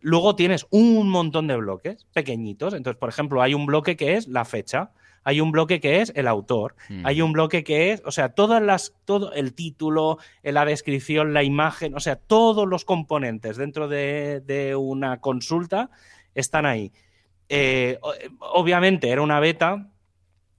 Luego 0.00 0.36
tienes 0.36 0.66
un 0.70 1.08
montón 1.08 1.46
de 1.46 1.56
bloques 1.56 2.06
pequeñitos. 2.12 2.74
Entonces, 2.74 2.98
por 2.98 3.08
ejemplo, 3.08 3.40
hay 3.40 3.54
un 3.54 3.64
bloque 3.64 3.96
que 3.96 4.16
es 4.16 4.28
la 4.28 4.44
fecha 4.44 4.92
hay 5.24 5.40
un 5.40 5.50
bloque 5.50 5.80
que 5.80 6.00
es 6.02 6.12
el 6.14 6.28
autor, 6.28 6.76
hay 7.02 7.22
un 7.22 7.32
bloque 7.32 7.64
que 7.64 7.92
es, 7.92 8.02
o 8.04 8.12
sea, 8.12 8.30
todas 8.30 8.62
las, 8.62 8.94
todo 9.06 9.32
el 9.32 9.54
título, 9.54 10.18
la 10.42 10.66
descripción, 10.66 11.32
la 11.32 11.42
imagen, 11.42 11.94
o 11.94 12.00
sea, 12.00 12.16
todos 12.16 12.68
los 12.68 12.84
componentes 12.84 13.56
dentro 13.56 13.88
de, 13.88 14.76
una 14.78 15.20
consulta 15.20 15.90
están 16.34 16.66
ahí. 16.66 16.92
Eh, 17.48 17.98
obviamente 18.38 19.10
era 19.10 19.22
una 19.22 19.40
beta 19.40 19.90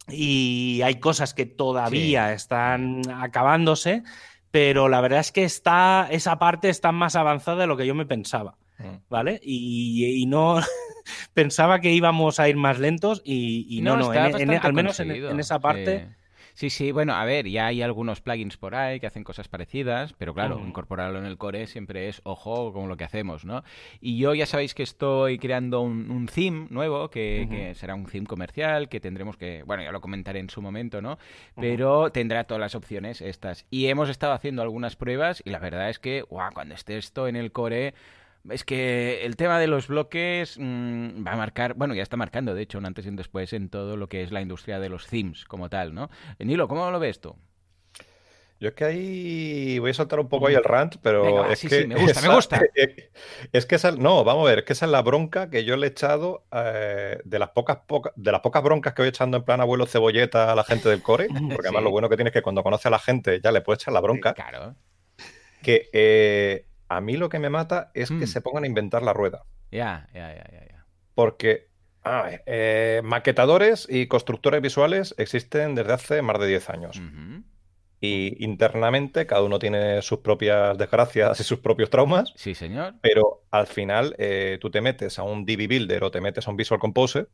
y 0.08 0.82
hay 0.84 0.96
cosas 1.00 1.34
que 1.34 1.46
todavía 1.46 2.34
están 2.34 3.02
acabándose, 3.12 4.04
pero 4.50 4.90
la 4.90 5.02
verdad 5.02 5.20
es 5.20 5.32
que 5.32 5.44
está, 5.44 6.08
esa 6.10 6.40
parte 6.40 6.70
está 6.70 6.92
más 6.92 7.16
avanzada 7.16 7.62
de 7.62 7.68
lo 7.68 7.78
que 7.78 7.86
yo 7.86 7.94
me 7.94 8.06
pensaba. 8.06 8.58
Mm. 8.78 8.98
¿Vale? 9.10 9.40
y 9.44 10.26
no, 10.28 10.60
pensaba 11.34 11.80
que 11.80 11.92
íbamos 11.92 12.40
a 12.40 12.50
ir 12.50 12.56
más 12.56 12.80
lentos 12.80 13.22
y, 13.24 13.80
no, 13.82 13.98
no, 13.98 14.10
al 14.10 14.74
menos 14.74 15.00
en, 15.00 15.40
esa 15.40 15.60
parte. 15.60 16.08
Sí. 16.54 16.70
Sí, 16.70 16.94
bueno, 16.94 17.14
a 17.14 17.26
ver, 17.26 17.50
ya 17.50 17.66
hay 17.66 17.82
algunos 17.82 18.22
plugins 18.22 18.56
por 18.56 18.76
ahí 18.76 19.02
que 19.02 19.08
hacen 19.08 19.26
cosas 19.26 19.50
parecidas, 19.50 20.14
pero 20.14 20.34
claro, 20.34 20.62
incorporarlo 20.66 21.20
en 21.20 21.26
el 21.26 21.38
core 21.38 21.68
siempre 21.68 22.08
es 22.08 22.22
ojo 22.24 22.72
con 22.72 22.88
lo 22.88 22.96
que 22.96 23.04
hacemos, 23.04 23.44
¿no? 23.44 23.66
Y 24.00 24.18
yo 24.18 24.34
ya 24.34 24.46
sabéis 24.46 24.74
que 24.74 24.84
estoy 24.84 25.38
creando 25.38 25.82
un, 25.82 26.30
theme 26.34 26.68
nuevo, 26.70 27.10
que, 27.10 27.74
será 27.76 27.94
un 27.94 28.06
theme 28.06 28.26
comercial, 28.26 28.88
que 28.88 29.02
tendremos 29.02 29.36
que, 29.36 29.64
bueno, 29.64 29.84
ya 29.84 29.92
lo 29.92 30.00
comentaré 30.00 30.40
en 30.40 30.50
su 30.50 30.62
momento, 30.62 31.02
¿no? 31.02 31.18
Pero 31.58 32.10
tendrá 32.14 32.46
todas 32.46 32.62
las 32.62 32.74
opciones 32.74 33.20
estas. 33.20 33.66
Y 33.70 33.88
hemos 33.88 34.08
estado 34.08 34.32
haciendo 34.32 34.62
algunas 34.62 34.96
pruebas 34.96 35.44
y 35.44 35.50
la 35.50 35.60
verdad 35.60 35.90
es 35.90 36.00
que, 36.00 36.22
guau, 36.22 36.54
cuando 36.54 36.74
esté 36.74 36.98
esto 36.98 37.28
en 37.28 37.36
el 37.36 37.52
core 37.52 37.94
es 38.50 38.64
que 38.64 39.26
el 39.26 39.36
tema 39.36 39.60
de 39.60 39.68
los 39.68 39.88
bloques 39.88 40.58
mm, 40.60 41.26
va 41.26 41.34
a 41.34 41.38
marcar, 41.38 41.74
bueno, 41.76 41.94
ya 41.96 42.04
está 42.04 42.18
marcando, 42.18 42.54
de 42.54 42.62
hecho, 42.62 42.78
un 42.78 42.86
antes 42.86 43.06
y 43.06 43.10
un 43.10 43.16
después 43.16 43.54
en 43.54 43.70
todo 43.70 43.98
lo 43.98 44.08
que 44.08 44.24
es 44.24 44.32
la 44.32 44.42
industria 44.42 44.80
de 44.80 44.90
los 44.90 45.08
themes 45.08 45.46
como 45.46 45.70
tal, 45.70 45.94
¿no? 45.94 46.10
Nilo, 46.40 46.68
¿cómo 46.68 46.90
lo 46.92 47.00
ves 47.00 47.20
tú? 47.20 47.36
Yo 48.58 48.70
es 48.70 48.74
que 48.74 48.86
ahí 48.86 49.80
voy 49.80 49.92
a 49.92 49.94
soltar 49.94 50.20
un 50.20 50.30
poco 50.30 50.48
ahí 50.48 50.56
el 50.56 50.64
rant, 50.64 50.96
pero 51.02 51.46
es 51.52 51.60
sí, 51.60 51.68
que 51.68 51.82
sí, 51.82 51.88
me 51.88 51.96
gusta, 51.96 52.22
me 52.22 52.34
gusta. 52.34 52.62
Es 53.52 53.66
que 53.66 53.76
esa, 53.76 53.92
no, 53.92 54.24
vamos 54.24 54.46
a 54.46 54.50
ver, 54.50 54.60
es 54.60 54.66
que 54.66 54.74
esa 54.74 54.86
es 54.86 54.92
la 54.92 55.02
bronca 55.02 55.50
que 55.50 55.66
yo 55.66 55.76
le 55.76 55.88
he 55.88 55.90
echado 55.90 56.46
eh, 56.54 57.20
de 57.26 57.40
las 57.40 57.50
pocas, 57.50 57.80
de 58.16 58.32
las 58.32 58.40
pocas 58.40 58.64
broncas 58.64 58.94
que 58.94 59.02
voy 59.02 59.10
echando 59.10 59.38
en 59.38 59.44
plan 59.44 59.60
abuelo 59.60 59.86
cebolleta 59.86 60.54
a 60.54 60.56
la 60.56 60.64
gente 60.64 60.88
del 60.88 61.02
core, 61.02 61.28
porque 61.52 61.68
además 61.68 61.84
lo 61.84 61.92
bueno 61.92 62.08
que 62.08 62.16
tiene 62.16 62.30
es 62.30 62.34
que 62.34 62.42
cuando 62.42 62.64
conoce 62.64 62.88
a 62.88 62.92
la 62.92 63.00
gente 63.00 63.42
ya 63.44 63.52
le 63.52 63.60
puede 63.60 63.76
echar 63.76 63.94
la 63.94 64.00
bronca. 64.00 64.34
Claro. 64.34 64.76
Que 65.62 65.90
eh, 65.92 66.66
a 66.88 67.02
mí 67.02 67.18
lo 67.18 67.30
que 67.30 67.40
me 67.40 67.50
mata 67.50 67.92
es 67.94 68.10
que 68.10 68.26
mm. 68.26 68.28
se 68.28 68.42
pongan 68.42 68.64
a 68.64 68.68
inventar 68.68 69.04
la 69.04 69.14
rueda. 69.14 69.44
Ya, 69.72 70.08
ya, 70.14 70.34
ya, 70.34 70.46
ya. 70.52 70.86
Porque 71.14 71.70
eh, 72.46 73.02
maquetadores 73.04 73.88
y 73.90 74.08
constructores 74.08 74.62
visuales 74.62 75.16
existen 75.18 75.76
desde 75.76 75.94
hace 75.94 76.22
más 76.22 76.40
de 76.40 76.48
10 76.48 76.70
años. 76.70 77.02
Y 78.02 78.44
internamente 78.44 79.26
cada 79.26 79.42
uno 79.42 79.58
tiene 79.58 80.02
sus 80.04 80.20
propias 80.20 80.78
desgracias 80.78 81.40
y 81.40 81.44
sus 81.44 81.60
propios 81.60 81.90
traumas. 81.90 82.34
Sí, 82.36 82.54
señor. 82.54 82.96
Pero 83.02 83.46
al 83.50 83.66
final 83.66 84.14
eh, 84.20 84.60
tú 84.62 84.70
te 84.70 84.82
metes 84.82 85.18
a 85.18 85.24
un 85.24 85.46
DB 85.46 85.68
Builder 85.68 86.04
o 86.04 86.12
te 86.12 86.22
metes 86.22 86.48
a 86.48 86.52
un 86.52 86.58
Visual 86.58 86.80
Composer 86.80 87.30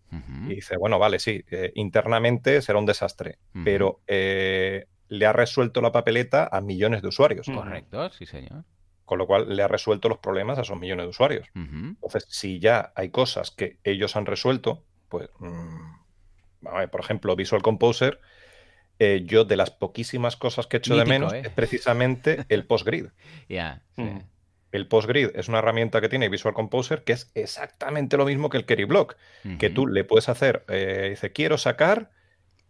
y 0.47 0.55
dices, 0.55 0.77
bueno, 0.77 0.97
vale, 0.99 1.19
sí, 1.19 1.43
eh, 1.51 1.73
internamente 1.75 2.61
será 2.61 2.79
un 2.79 2.85
desastre, 2.85 3.39
pero 3.65 4.01
le 4.07 5.25
ha 5.25 5.33
resuelto 5.33 5.81
la 5.81 5.91
papeleta 5.91 6.47
a 6.49 6.61
millones 6.61 7.01
de 7.01 7.09
usuarios. 7.09 7.47
Correcto, 7.47 8.09
sí, 8.11 8.25
señor 8.25 8.63
con 9.11 9.17
lo 9.17 9.27
cual 9.27 9.53
le 9.53 9.61
ha 9.61 9.67
resuelto 9.67 10.07
los 10.07 10.19
problemas 10.19 10.57
a 10.57 10.61
esos 10.61 10.79
millones 10.79 11.03
de 11.03 11.09
usuarios. 11.09 11.45
Entonces, 11.53 12.25
si 12.29 12.59
ya 12.59 12.93
hay 12.95 13.09
cosas 13.09 13.51
que 13.51 13.77
ellos 13.83 14.15
han 14.15 14.25
resuelto, 14.25 14.85
pues, 15.09 15.27
mm, 15.39 16.87
por 16.89 17.01
ejemplo, 17.01 17.35
Visual 17.35 17.61
Composer, 17.61 18.21
eh, 18.99 19.23
yo 19.25 19.43
de 19.43 19.57
las 19.57 19.69
poquísimas 19.69 20.37
cosas 20.37 20.65
que 20.65 20.77
he 20.77 20.79
hecho 20.79 20.95
de 20.95 21.03
menos 21.03 21.33
¿eh? 21.33 21.41
es 21.43 21.49
precisamente 21.49 22.45
el 22.47 22.63
PostGrid. 22.63 23.07
Ya. 23.49 23.81
Mm. 23.97 24.19
El 24.71 24.87
PostGrid 24.87 25.31
es 25.35 25.49
una 25.49 25.57
herramienta 25.59 25.99
que 25.99 26.07
tiene 26.07 26.29
Visual 26.29 26.53
Composer 26.53 27.03
que 27.03 27.11
es 27.11 27.31
exactamente 27.35 28.15
lo 28.15 28.23
mismo 28.23 28.49
que 28.49 28.59
el 28.59 28.65
Query 28.65 28.85
Block, 28.85 29.17
que 29.59 29.69
tú 29.69 29.87
le 29.87 30.05
puedes 30.05 30.29
hacer, 30.29 30.63
eh, 30.69 31.07
dice, 31.09 31.33
quiero 31.33 31.57
sacar 31.57 32.11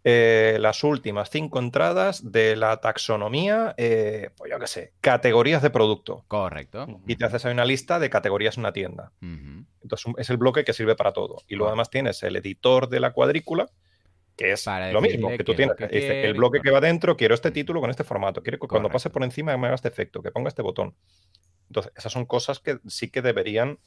eh, 0.04 0.56
las 0.58 0.82
últimas 0.82 1.30
cinco 1.30 1.60
entradas 1.60 2.32
de 2.32 2.56
la 2.56 2.78
taxonomía, 2.78 3.74
eh, 3.76 4.30
pues 4.36 4.50
yo 4.50 4.58
qué 4.58 4.66
sé, 4.66 4.92
categorías 5.00 5.62
de 5.62 5.70
producto. 5.70 6.24
Correcto. 6.26 7.00
Y 7.06 7.16
te 7.16 7.24
haces 7.24 7.44
ahí 7.44 7.52
una 7.52 7.64
lista 7.64 8.00
de 8.00 8.10
categorías 8.10 8.56
en 8.56 8.62
una 8.62 8.72
tienda. 8.72 9.12
Entonces 9.20 10.12
es 10.18 10.30
el 10.30 10.38
bloque 10.38 10.64
que 10.64 10.72
sirve 10.72 10.96
para 10.96 11.12
todo. 11.12 11.42
Y 11.46 11.54
luego 11.54 11.68
además 11.68 11.90
tienes 11.90 12.22
el 12.24 12.34
editor 12.34 12.88
de 12.88 12.98
la 12.98 13.12
cuadrícula, 13.12 13.70
que 14.36 14.52
es 14.52 14.66
lo 14.92 15.00
mismo 15.00 15.28
que 15.28 15.44
tú 15.44 15.54
tienes. 15.54 15.76
el 15.78 16.34
bloque 16.34 16.60
que 16.60 16.70
va 16.70 16.80
dentro, 16.80 17.16
quiero 17.16 17.34
este 17.34 17.52
título 17.52 17.80
con 17.80 17.90
este 17.90 18.02
formato. 18.02 18.42
Quiero 18.42 18.58
que 18.58 18.66
cuando 18.66 18.90
pase 18.90 19.08
por 19.08 19.22
encima 19.22 19.56
me 19.56 19.68
haga 19.68 19.76
este 19.76 19.88
efecto, 19.88 20.20
que 20.20 20.32
ponga 20.32 20.48
este 20.48 20.62
botón. 20.62 20.96
Entonces, 21.68 21.92
esas 21.96 22.12
son 22.12 22.26
cosas 22.26 22.58
que 22.58 22.80
sí 22.88 23.08
que 23.08 23.22
deberían 23.22 23.78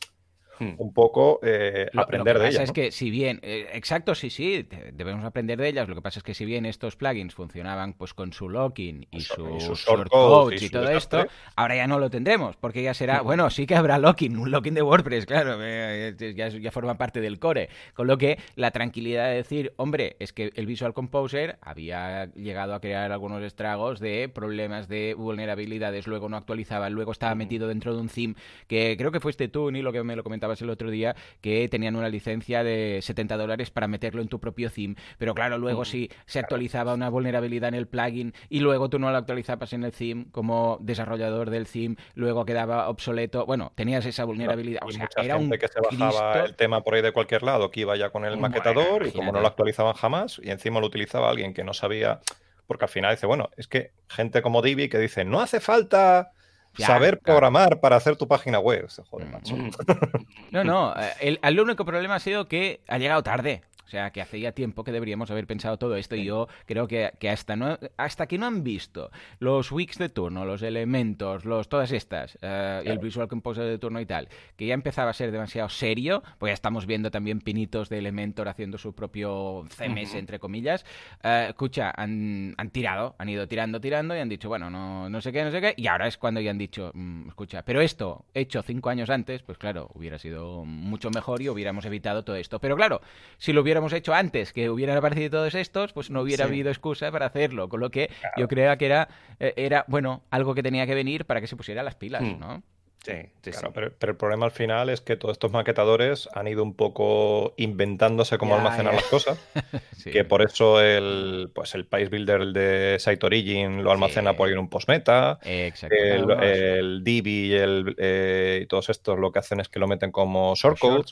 hmm. 0.60 0.74
un 0.78 0.94
poco 0.94 1.40
eh, 1.44 1.90
aprender 1.96 2.40
de 2.40 2.48
ellas. 2.50 2.64
es 2.64 2.72
que 2.72 2.92
si 2.92 3.10
bien, 3.10 3.40
eh, 3.44 3.68
exacto, 3.74 4.16
sí, 4.16 4.30
sí, 4.30 4.68
debemos 4.94 5.26
aprender 5.26 5.60
de 5.60 5.70
ellas. 5.70 5.88
Lo 5.88 5.96
que 5.96 6.02
pasa 6.02 6.20
es 6.20 6.24
que 6.24 6.34
si 6.34 6.46
bien 6.46 6.66
estos 6.66 6.96
plugins 6.96 7.34
funcionaban 7.34 7.94
pues 7.94 8.14
con 8.14 8.34
su 8.34 8.50
locking 8.50 9.08
y, 9.12 9.22
su, 9.22 9.60
shortcode 9.60 10.56
y, 10.56 10.70
todo 10.70 10.90
esto, 10.90 11.26
ahora 11.56 11.76
ya 11.76 11.88
no 11.88 12.00
lo 12.00 12.10
tendremos, 12.10 12.56
porque 12.56 12.84
ya 12.84 12.94
será, 12.94 13.22
bueno, 13.22 13.50
sí 13.50 13.66
que 13.66 13.76
habrá 13.76 13.98
locking, 13.98 14.38
un 14.38 14.52
locking 14.52 14.74
de 14.74 14.82
WordPress, 14.82 15.26
claro, 15.26 15.58
eh, 15.62 16.16
ya, 16.36 16.50
ya 16.50 16.72
forma 16.72 16.98
parte 16.98 17.22
del 17.22 17.40
core. 17.40 17.70
Con 17.94 18.08
lo 18.08 18.18
que 18.18 18.38
la 18.56 18.72
tranquilidad 18.72 19.30
de 19.30 19.36
decir, 19.36 19.74
hombre, 19.78 20.16
es 20.20 20.34
que 20.34 20.52
el 20.56 20.66
Visual 20.66 20.94
Composer 20.94 21.58
había 21.62 22.26
llegado 22.34 22.74
a 22.74 22.82
crear 22.82 23.12
algunos 23.12 23.42
estragos 23.44 24.00
de 24.00 24.30
problemas 24.30 24.88
de 24.88 25.14
vulnerabilidades, 25.14 26.08
luego 26.08 26.30
no 26.30 26.38
actualizaba, 26.38 26.90
luego 26.90 27.12
estaba 27.12 27.36
metido 27.36 27.68
dentro 27.68 27.96
de 27.96 28.02
un 28.02 28.10
theme 28.10 28.36
que 28.68 28.96
creo 28.98 29.12
que 29.12 29.20
fuiste 29.20 29.48
tú, 29.48 29.72
ni 29.72 29.82
lo 29.82 29.92
que 29.92 30.04
me 30.04 30.16
lo 30.16 30.24
comentabas 30.46 30.62
el 30.62 30.70
otro 30.70 30.90
día, 30.90 31.16
que 31.42 31.68
tenían 31.70 31.96
una 31.96 32.10
licencia 32.10 32.64
de 32.64 33.00
70 33.02 33.38
dólares 33.38 33.72
para 33.72 33.88
meterlo 33.88 34.22
en 34.22 34.28
tu 34.28 34.40
propio 34.40 34.70
theme, 34.70 34.96
pero 35.18 35.34
claro, 35.34 35.58
luego 35.58 35.86
si 35.86 36.10
se 36.26 36.40
actualizaba 36.40 36.94
una 36.94 37.10
vulnerabilidad 37.10 37.70
en 37.70 37.76
el 37.76 37.88
plugin 37.88 38.34
y 38.50 38.60
luego 38.60 38.90
tú 38.90 39.00
no 39.00 39.12
lo 39.12 39.18
actualizabas 39.18 39.74
en 39.74 39.84
el 39.84 39.92
theme 39.92 40.26
como 40.32 40.78
desarrollador 40.82 41.50
del 41.50 41.68
theme, 41.68 41.96
luego 42.14 42.46
quedaba 42.46 42.90
obsoleto, 42.90 43.46
bueno, 43.46 43.72
tenías 43.76 44.06
esa 44.06 44.26
vulnerabilidad, 44.26 44.82
o 44.86 44.92
sea, 44.92 45.10
era 45.18 45.38
un 45.38 45.50
que 45.50 45.68
se 45.68 45.80
bajaba 45.80 46.46
el 46.46 46.56
tema 46.56 46.82
por 46.82 46.96
ahí 46.96 47.02
de 47.02 47.12
cualquier 47.12 47.44
lado, 47.44 47.72
que 47.72 47.82
iba 47.82 47.96
ya 47.96 48.10
con 48.10 48.26
el 48.26 48.38
maquetador 48.38 49.08
y 49.08 49.12
como 49.12 49.32
no 49.32 49.42
lo 49.42 49.48
actualizaban 49.48 49.94
jamás 49.94 50.40
y 50.44 50.52
encima 50.52 50.80
lo 50.80 50.88
utilizaba 50.88 51.30
alguien 51.30 51.54
que 51.54 51.64
no 51.64 51.74
sabía 51.74 52.20
porque 52.68 52.86
al 52.86 52.90
final 52.90 53.14
dice, 53.14 53.28
bueno, 53.28 53.50
es 53.58 53.68
que 53.68 53.92
gente 54.10 54.42
como 54.42 54.62
Divi 54.62 54.90
que 54.90 54.98
dice, 54.98 55.24
no 55.24 55.40
hace 55.40 55.60
falta 55.60 56.32
saber 56.78 57.20
programar 57.20 57.80
para 57.80 57.96
hacer 57.96 58.16
tu 58.16 58.28
página 58.28 58.60
web. 58.60 58.88
Joder, 59.10 59.28
macho. 59.30 59.56
Mm. 59.56 59.72
No, 60.52 60.64
no, 60.64 60.94
el, 61.20 61.40
el 61.44 61.60
único 61.60 61.86
problema 61.86 62.16
ha 62.16 62.20
sido 62.20 62.48
que 62.48 62.82
ha 62.88 62.98
llegado 62.98 63.24
tarde. 63.24 63.62
O 63.86 63.90
sea, 63.90 64.12
que 64.12 64.22
hace 64.22 64.40
ya 64.40 64.52
tiempo 64.52 64.84
que 64.84 64.92
deberíamos 64.92 65.30
haber 65.32 65.46
pensado 65.46 65.78
todo 65.78 65.96
esto 65.96 66.16
y 66.16 66.26
yo 66.26 66.48
creo 66.66 66.88
que, 66.88 67.12
hasta, 67.30 67.56
no, 67.56 67.78
hasta 67.98 68.28
que 68.28 68.38
no 68.38 68.48
han 68.48 68.64
visto 68.64 69.12
los 69.40 69.72
weeks 69.72 69.98
de 69.98 70.10
turno, 70.10 70.46
los 70.46 70.62
elementos, 70.64 71.46
los, 71.46 71.70
todas 71.70 71.92
estas, 71.92 72.38
eh, 72.42 72.82
el 72.86 72.98
Visual 72.98 73.28
Composer 73.28 73.66
de 73.66 73.78
turno 73.78 74.00
y 74.00 74.06
tal, 74.06 74.28
que 74.56 74.66
ya 74.66 74.74
empezaba 74.74 75.12
a 75.12 75.14
ser 75.14 75.32
demasiado 75.32 75.70
serio, 75.70 76.24
pues 76.40 76.50
ya 76.50 76.54
estamos 76.54 76.86
viendo 76.86 77.12
también 77.12 77.42
pinitos 77.42 77.90
de 77.90 78.00
Elementor 78.00 78.48
haciendo 78.48 78.78
su 78.78 78.94
propio 78.94 79.66
CMS, 79.70 80.16
entre 80.16 80.40
comillas. 80.40 80.86
Eh, 81.24 81.48
escucha, 81.50 81.94
han, 81.96 82.56
han, 82.58 82.70
tirado, 82.72 83.16
han 83.20 83.30
ido 83.30 83.48
tirando, 83.48 83.80
tirando 83.80 84.16
y 84.16 84.20
han 84.20 84.30
dicho, 84.30 84.50
bueno, 84.50 84.70
no, 84.70 85.10
no 85.10 85.22
sé 85.22 85.32
qué, 85.32 85.44
no 85.44 85.52
sé 85.52 85.62
qué, 85.62 85.74
y 85.78 85.88
ahora 85.88 86.08
es 86.08 86.18
cuando 86.18 86.42
ya 86.42 86.52
han 86.52 86.58
dicho, 86.58 86.92
mm, 86.94 87.30
escucha, 87.30 87.64
pero 87.64 87.82
esto 87.82 88.26
hecho 88.34 88.64
cinco 88.64 88.90
años 88.90 89.10
antes, 89.10 89.44
pues 89.44 89.58
claro, 89.58 89.92
hubiera 89.94 90.18
sido 90.18 90.66
mucho 90.66 91.10
mejor 91.12 91.42
y 91.42 91.50
hubiéramos 91.50 91.86
evitado 91.86 92.24
todo 92.24 92.36
esto. 92.36 92.60
Pero 92.60 92.76
claro, 92.76 93.02
si 93.38 93.54
lo 93.54 93.62
hubiera 93.62 93.75
hubiéramos 93.76 93.94
hecho 93.94 94.14
antes, 94.14 94.54
que 94.54 94.70
hubieran 94.70 94.96
aparecido 94.96 95.32
todos 95.32 95.54
estos, 95.54 95.92
pues 95.92 96.10
no 96.10 96.22
hubiera 96.22 96.46
habido 96.46 96.70
excusa 96.70 97.12
para 97.12 97.26
hacerlo. 97.26 97.68
Con 97.68 97.82
lo 97.82 97.92
que 97.92 98.10
yo 98.38 98.48
creo 98.48 98.78
que 98.78 98.86
era, 98.86 99.10
eh, 99.40 99.54
era, 99.58 99.84
bueno, 99.90 100.24
algo 100.32 100.56
que 100.56 100.64
tenía 100.64 100.88
que 100.88 100.96
venir 100.96 101.26
para 101.26 101.42
que 101.42 101.48
se 101.48 101.58
pusiera 101.58 101.84
las 101.84 101.96
pilas, 101.96 102.22
hmm. 102.22 102.40
¿no? 102.40 102.64
Sí, 103.04 103.14
sí, 103.44 103.52
claro, 103.52 103.72
pero, 103.72 104.12
el 104.12 104.18
problema 104.18 104.46
al 104.46 104.52
final 104.52 104.90
es 104.90 105.00
que 105.00 105.16
todos 105.16 105.34
estos 105.34 105.52
maquetadores 105.52 106.28
han 106.34 106.48
ido 106.48 106.64
un 106.64 106.74
poco 106.74 107.54
inventándose 107.58 108.40
cómo 108.40 108.56
almacenar 108.56 108.96
las 108.96 109.04
cosas. 109.04 109.38
Que 110.12 110.24
por 110.24 110.42
eso 110.42 110.82
el, 110.82 111.52
pues 111.54 111.76
el 111.76 111.86
Pice 111.86 112.10
Builder 112.10 112.48
de 112.48 112.98
Site 113.00 113.26
Origin 113.26 113.84
lo 113.84 113.92
almacena 113.92 114.34
por 114.34 114.48
ahí 114.48 114.54
en 114.54 114.60
un 114.60 114.70
postmeta. 114.70 115.40
El, 115.44 116.32
el 116.42 117.04
Divi 117.04 117.54
el, 117.54 117.96
eh, 117.98 118.62
y 118.64 118.66
todos 118.68 118.90
estos 118.90 119.20
lo 119.20 119.32
que 119.32 119.40
hacen 119.40 119.60
es 119.60 119.68
que 119.68 119.80
lo 119.80 119.88
meten 119.88 120.12
como 120.12 120.56
shortcodes. 120.56 121.12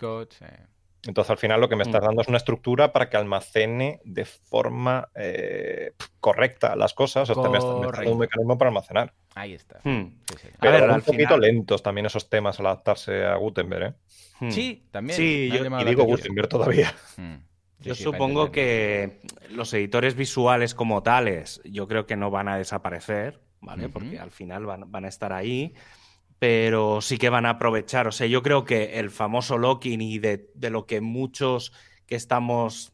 Entonces, 1.06 1.32
al 1.32 1.38
final 1.38 1.60
lo 1.60 1.68
que 1.68 1.76
me 1.76 1.84
estás 1.84 2.01
mm. 2.01 2.06
dando 2.06 2.22
es 2.22 2.28
una 2.28 2.38
estructura 2.38 2.93
para 2.93 3.10
que 3.10 3.18
almacene 3.18 3.99
de 4.06 4.24
forma 4.24 5.10
eh, 5.16 5.93
correcta 6.20 6.76
las 6.76 6.93
cosas. 6.93 7.30
O 7.30 7.34
sea, 7.34 7.49
me 7.49 7.58
estás 7.58 7.74
dando 7.74 8.12
un 8.12 8.20
mecanismo 8.20 8.58
para 8.58 8.70
almacenar. 8.70 9.14
Ahí 9.36 9.54
está. 9.54 9.82
Hmm. 9.84 10.16
Pero 10.62 10.93
un 10.93 11.01
poquito 11.01 11.38
lentos 11.38 11.84
también 11.84 12.06
esos 12.06 12.30
temas 12.30 12.60
al 12.60 12.68
adaptarse 12.68 13.26
a 13.26 13.36
Gutenberg, 13.36 13.84
¿eh? 13.84 13.93
Hmm. 14.39 14.51
Sí, 14.51 14.88
también. 14.91 15.18
Sí, 15.18 15.49
yo, 15.51 15.66
y 15.66 15.84
digo 15.84 16.06
Gutenberg 16.06 16.47
todavía. 16.47 16.93
Hmm. 17.18 17.36
yo 17.80 17.95
supongo 17.95 18.51
que 18.51 19.20
los 19.49 19.74
editores 19.74 20.16
visuales 20.16 20.74
como 20.74 21.04
tales, 21.04 21.62
yo 21.66 21.88
creo 21.88 22.06
que 22.06 22.16
no 22.16 22.32
van 22.32 22.47
a 22.47 22.58
desaparecer, 22.58 23.41
¿vale? 23.60 23.89
Porque 23.89 24.20
al 24.20 24.32
final 24.32 24.66
van, 24.66 24.89
van 24.89 25.04
a 25.04 25.10
estar 25.10 25.34
ahí 25.34 25.74
pero 26.43 26.99
sí 26.99 27.17
que 27.17 27.29
van 27.29 27.45
a 27.45 27.51
aprovechar. 27.51 28.05
O 28.05 28.11
sea, 28.11 28.27
yo 28.27 28.43
creo 28.43 28.65
que 28.65 28.99
el 28.99 29.11
famoso 29.11 29.57
locking 29.57 30.01
y 30.01 30.19
de, 30.19 30.49
lo 30.59 30.85
que 30.85 30.99
muchos 30.99 31.71
que 32.05 32.15
estamos 32.15 32.91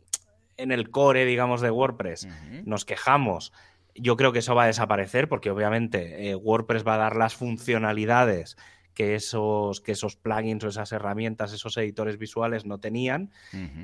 en 0.56 0.72
el 0.72 0.92
core, 0.92 1.26
digamos, 1.26 1.60
de 1.60 1.72
WordPress 1.72 2.28
nos 2.66 2.86
quejamos, 2.86 3.52
yo 3.96 4.18
creo 4.18 4.34
que 4.34 4.38
eso 4.38 4.54
va 4.54 4.66
a 4.66 4.68
desaparecer 4.68 5.28
porque 5.28 5.50
obviamente 5.50 6.30
eh, 6.30 6.36
WordPress 6.36 6.86
va 6.86 6.94
a 6.94 6.98
dar 6.98 7.16
las 7.16 7.34
funcionalidades 7.34 8.56
que 8.94 9.16
esos, 9.16 9.82
que 9.82 9.94
esos 9.94 10.16
plugins 10.16 10.64
o 10.66 10.68
esas 10.68 10.92
herramientas, 10.92 11.52
esos 11.52 11.76
editores 11.78 12.20
visuales 12.20 12.68
no 12.68 12.78
tenían. 12.78 13.32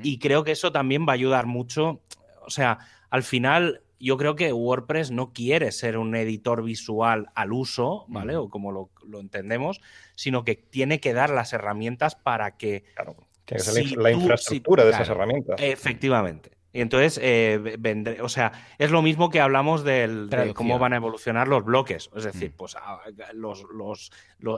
Y 0.04 0.20
creo 0.20 0.44
que 0.44 0.52
eso 0.52 0.70
también 0.70 1.08
va 1.08 1.10
a 1.10 1.14
ayudar 1.14 1.46
mucho. 1.46 2.02
O 2.42 2.50
sea, 2.50 2.78
al 3.10 3.24
final 3.24 3.82
yo 3.98 4.16
creo 4.16 4.36
que 4.36 4.52
WordPress 4.52 5.10
no 5.10 5.32
quiere 5.32 5.72
ser 5.72 5.98
un 5.98 6.14
editor 6.14 6.62
visual 6.62 7.30
al 7.34 7.52
uso, 7.52 8.04
¿vale? 8.08 8.36
O 8.36 8.48
como 8.48 8.72
lo, 8.72 8.90
entendemos, 9.20 9.80
sino 10.14 10.44
que 10.44 10.56
tiene 10.56 11.00
que 11.00 11.12
dar 11.12 11.30
las 11.30 11.52
herramientas 11.52 12.14
para 12.14 12.56
que... 12.56 12.84
Claro, 12.94 13.16
tiene 13.44 13.62
que 13.62 13.70
ser 13.70 13.96
la, 13.96 14.10
infraestructura 14.10 14.84
de 14.84 14.90
esas 14.90 15.08
herramientas. 15.08 15.56
Efectivamente. 15.60 16.56
Y 16.76 16.82
entonces, 16.82 17.18
eh, 17.22 17.76
vendré, 17.78 18.20
o 18.20 18.28
sea, 18.28 18.52
es 18.76 18.90
lo 18.90 19.00
mismo 19.00 19.30
que 19.30 19.40
hablamos 19.40 19.82
del, 19.82 20.28
de 20.28 20.52
cómo 20.52 20.78
van 20.78 20.92
a 20.92 20.96
evolucionar 20.96 21.48
los 21.48 21.64
bloques. 21.64 22.10
Es 22.14 22.24
decir, 22.24 22.50
mm. 22.50 22.56
pues 22.58 22.76
ah, 22.76 23.00
los, 23.32 23.64
los, 23.72 24.10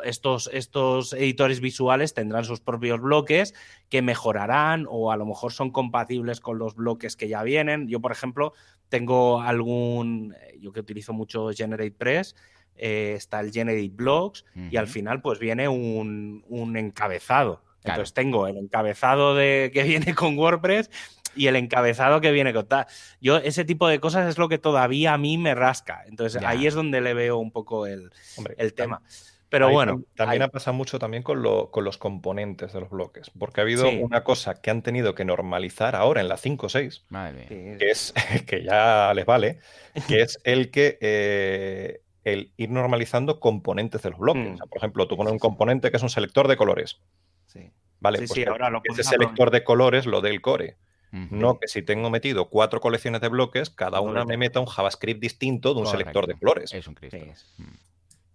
estos, 0.02 0.50
estos 0.52 1.12
editores 1.12 1.60
visuales 1.60 2.14
tendrán 2.14 2.44
sus 2.44 2.58
propios 2.58 3.00
bloques 3.00 3.54
que 3.88 4.02
mejorarán 4.02 4.86
o 4.90 5.12
a 5.12 5.16
lo 5.16 5.26
mejor 5.26 5.52
son 5.52 5.70
compatibles 5.70 6.40
con 6.40 6.58
los 6.58 6.74
bloques 6.74 7.14
que 7.14 7.28
ya 7.28 7.44
vienen. 7.44 7.86
Yo, 7.86 8.00
por 8.00 8.10
ejemplo, 8.10 8.52
tengo 8.88 9.40
algún, 9.40 10.34
eh, 10.40 10.58
yo 10.60 10.72
que 10.72 10.80
utilizo 10.80 11.12
mucho 11.12 11.50
GeneratePress, 11.50 12.34
eh, 12.76 13.14
está 13.16 13.40
el 13.40 13.52
Generate 13.52 13.90
Blocks 13.92 14.44
y 14.70 14.76
al 14.76 14.86
final 14.86 15.20
pues 15.20 15.38
viene 15.38 15.68
un, 15.68 16.44
un 16.48 16.76
encabezado. 16.76 17.62
Entonces 17.82 18.12
tengo 18.12 18.46
el 18.46 18.56
encabezado 18.56 19.34
de, 19.34 19.70
que 19.72 19.82
viene 19.84 20.14
con 20.14 20.38
WordPress 20.38 20.90
y 21.34 21.46
el 21.46 21.56
encabezado 21.56 22.20
que 22.20 22.32
viene 22.32 22.52
con 22.52 22.66
tal. 22.66 22.86
Yo, 23.20 23.38
ese 23.38 23.64
tipo 23.64 23.88
de 23.88 24.00
cosas 24.00 24.28
es 24.28 24.38
lo 24.38 24.48
que 24.48 24.58
todavía 24.58 25.14
a 25.14 25.18
mí 25.18 25.38
me 25.38 25.54
rasca. 25.54 26.02
Entonces, 26.06 26.42
ahí 26.44 26.66
es 26.66 26.74
donde 26.74 27.00
le 27.00 27.14
veo 27.14 27.38
un 27.38 27.50
poco 27.50 27.86
el, 27.86 28.10
el 28.56 28.74
tema. 28.74 29.02
Pero 29.48 29.70
bueno. 29.70 30.02
También 30.14 30.42
ha 30.42 30.48
pasado 30.48 30.74
mucho 30.74 30.98
también 30.98 31.22
con, 31.22 31.42
lo, 31.42 31.70
con, 31.70 31.84
los 31.84 31.96
componentes 31.96 32.72
de 32.72 32.80
los 32.80 32.90
bloques. 32.90 33.30
Porque 33.38 33.60
ha 33.60 33.64
habido 33.64 33.88
una 33.88 34.22
cosa 34.22 34.60
que 34.60 34.70
han 34.70 34.82
tenido 34.82 35.14
que 35.14 35.24
normalizar 35.24 35.96
ahora 35.96 36.20
en 36.20 36.28
la 36.28 36.36
5.6, 36.36 37.48
que 37.48 37.90
es 37.90 38.12
que 38.46 38.62
ya 38.62 39.12
les 39.14 39.24
vale, 39.24 39.60
que 40.06 40.20
es 40.22 40.38
el 40.44 40.70
que 40.70 40.98
eh, 41.00 42.02
el 42.24 42.52
ir 42.56 42.70
normalizando 42.70 43.40
componentes 43.40 44.02
de 44.02 44.10
los 44.10 44.18
bloques. 44.18 44.52
Mm. 44.52 44.68
por 44.68 44.78
ejemplo, 44.78 45.08
tú 45.08 45.16
pones 45.16 45.32
un 45.32 45.38
componente 45.38 45.90
que 45.90 45.96
es 45.96 46.02
un 46.02 46.10
selector 46.10 46.46
de 46.48 46.56
colores. 46.56 47.00
Sí. 47.46 47.70
Vale, 48.00 48.18
pues 48.18 48.46
ahora 48.46 48.70
lo 48.70 48.80
ese 48.84 49.02
selector 49.02 49.50
de 49.50 49.64
colores 49.64 50.06
lo 50.06 50.20
del 50.20 50.40
core. 50.40 50.76
No 51.10 51.58
que 51.58 51.68
si 51.68 51.80
tengo 51.80 52.10
metido 52.10 52.50
cuatro 52.50 52.80
colecciones 52.80 53.22
de 53.22 53.28
bloques, 53.28 53.70
cada 53.70 54.02
una 54.02 54.26
me 54.26 54.36
meta 54.36 54.60
un 54.60 54.66
JavaScript 54.66 55.22
distinto 55.22 55.72
de 55.72 55.80
un 55.80 55.86
selector 55.86 56.26
de 56.26 56.34
colores. 56.34 56.72
Es 56.74 56.86
un 56.86 56.94
Cristo. 56.94 57.16
Mm. 57.56 57.64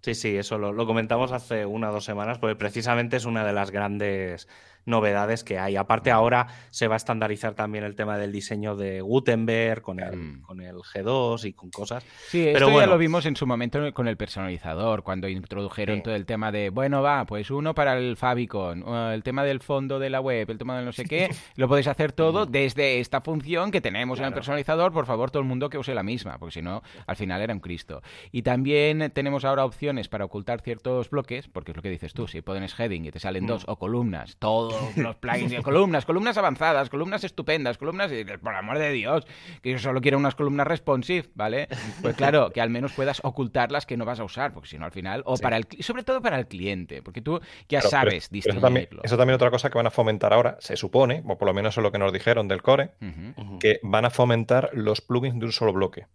Sí, 0.04 0.16
sí, 0.16 0.36
eso 0.36 0.58
lo, 0.58 0.86
comentamos 0.86 1.32
hace 1.32 1.66
una 1.66 1.89
o 1.89 1.93
dos 1.93 2.04
semanas, 2.04 2.38
porque 2.38 2.58
precisamente 2.58 3.16
es 3.16 3.24
una 3.24 3.45
de 3.45 3.54
las 3.54 3.72
grandes 3.72 4.49
novedades 4.86 5.44
que 5.44 5.60
hay. 5.60 5.76
Aparte, 5.76 6.12
ahora 6.12 6.48
se 6.70 6.88
va 6.88 6.96
a 6.96 6.98
estandarizar 6.98 7.54
también 7.54 7.84
el 7.84 7.96
tema 7.96 8.18
del 8.18 8.32
diseño 8.32 8.76
de 8.76 9.02
Gutenberg 9.02 9.82
con 9.82 10.00
el, 10.00 10.16
mm. 10.16 10.42
con 10.42 10.62
el 10.62 10.76
G2 10.76 11.46
y 11.46 11.54
con 11.54 11.70
cosas. 11.70 12.04
Sí, 12.28 12.48
esto 12.48 12.70
ya 12.80 12.88
lo 12.88 12.98
vimos 12.98 13.26
en 13.26 13.36
su 13.36 13.46
momento 13.46 13.94
con 13.94 14.08
el 14.08 14.18
personalizador, 14.18 15.04
cuando 15.04 15.28
introdujeron 15.28 16.02
todo 16.04 16.16
el 16.16 16.26
tema 16.26 16.52
de, 16.52 16.70
bueno, 16.70 17.02
va, 17.02 17.26
pues 17.26 17.52
uno 17.52 17.74
para 17.74 17.98
el 17.98 18.18
Favicon, 18.18 18.84
el 19.12 19.24
tema 19.24 19.44
del 19.44 19.60
fondo 19.60 20.00
de 20.00 20.10
la 20.10 20.22
web, 20.22 20.50
el 20.50 20.58
tema 20.58 20.78
de 20.80 20.86
no 20.86 20.92
sé 20.92 21.06
qué, 21.06 21.30
lo 21.56 21.68
podéis 21.68 21.88
hacer 21.88 22.12
todo 22.12 22.46
desde 22.46 23.00
esta 23.00 23.22
función 23.22 23.72
que 23.72 23.82
tenemos 23.82 24.20
en 24.20 24.26
el 24.26 24.34
personalizador. 24.34 24.92
Por 24.92 25.06
favor, 25.06 25.32
todo 25.32 25.42
el 25.42 25.48
mundo 25.48 25.70
que 25.70 25.78
use 25.78 25.94
la 25.94 26.04
misma, 26.04 26.38
porque 26.38 26.54
si 26.54 26.62
no, 26.62 26.84
al 27.08 27.16
final 27.16 27.42
era 27.42 27.54
un 27.54 27.60
Cristo. 27.60 28.02
Y 28.32 28.44
también 28.44 29.12
tenemos 29.14 29.46
ahora 29.46 29.66
opciones 29.66 30.08
para 30.08 30.26
ocultar 30.26 30.62
ciertos 30.62 31.10
bloques, 31.10 31.48
porque 31.48 31.72
es 31.72 31.78
lo 31.78 31.84
que 31.84 31.90
dices 31.90 32.14
tú, 32.14 32.28
si 32.28 32.42
pones 32.42 32.78
heading 32.80 33.06
y 33.06 33.12
te 33.12 33.20
salen 33.20 33.46
mm. 33.46 33.48
dos 33.48 33.64
o 33.68 33.78
columnas, 33.78 34.38
todo 34.38 34.72
los 34.95 35.15
plugins, 35.15 35.61
columnas, 35.61 36.05
columnas 36.05 36.38
avanzadas, 36.38 36.89
columnas 36.89 37.24
estupendas, 37.24 37.78
columnas, 37.78 38.11
por 38.41 38.55
amor 38.55 38.80
de 38.80 38.91
Dios, 38.91 39.26
que 39.61 39.71
yo 39.71 39.80
solo 39.80 40.01
quiero 40.01 40.17
unas 40.17 40.36
columnas 40.36 40.67
responsive, 40.67 41.30
¿vale? 41.36 41.67
Pues 42.01 42.15
claro, 42.15 42.51
que 42.51 42.61
al 42.61 42.69
menos 42.69 42.93
puedas 42.93 43.19
ocultar 43.24 43.71
las 43.71 43.86
que 43.86 43.97
no 43.97 44.05
vas 44.05 44.19
a 44.19 44.24
usar, 44.24 44.53
porque 44.53 44.69
si 44.69 44.78
no 44.78 44.86
al 44.86 44.91
final, 44.91 45.24
o 45.26 45.38
para 45.38 45.57
el, 45.57 45.67
sobre 45.80 46.03
todo 46.03 46.21
para 46.21 46.38
el 46.38 46.47
cliente, 46.47 47.01
porque 47.01 47.21
tú 47.21 47.39
ya 47.69 47.82
sabes 47.82 48.30
distinguirlo. 48.30 48.59
Eso 48.59 48.61
también, 48.61 48.89
eso 49.03 49.17
también, 49.17 49.36
otra 49.36 49.51
cosa 49.51 49.69
que 49.69 49.78
van 49.78 49.88
a 49.88 49.91
fomentar 49.91 50.34
ahora, 50.34 50.57
se 50.59 50.76
supone, 50.76 51.24
o 51.26 51.38
por 51.38 51.47
lo 51.47 51.53
menos 51.53 51.78
es 51.78 51.84
lo 51.84 51.91
que 51.91 51.99
nos 51.99 52.13
dijeron 52.13 52.47
del 52.47 52.61
core, 52.61 52.91
que 53.59 53.80
van 53.84 54.05
a 54.05 54.09
fomentar 54.09 54.69
los 54.74 55.01
plugins 55.01 55.39
de 55.39 55.45
un 55.45 55.51
solo 55.51 55.74
bloque. 55.74 56.05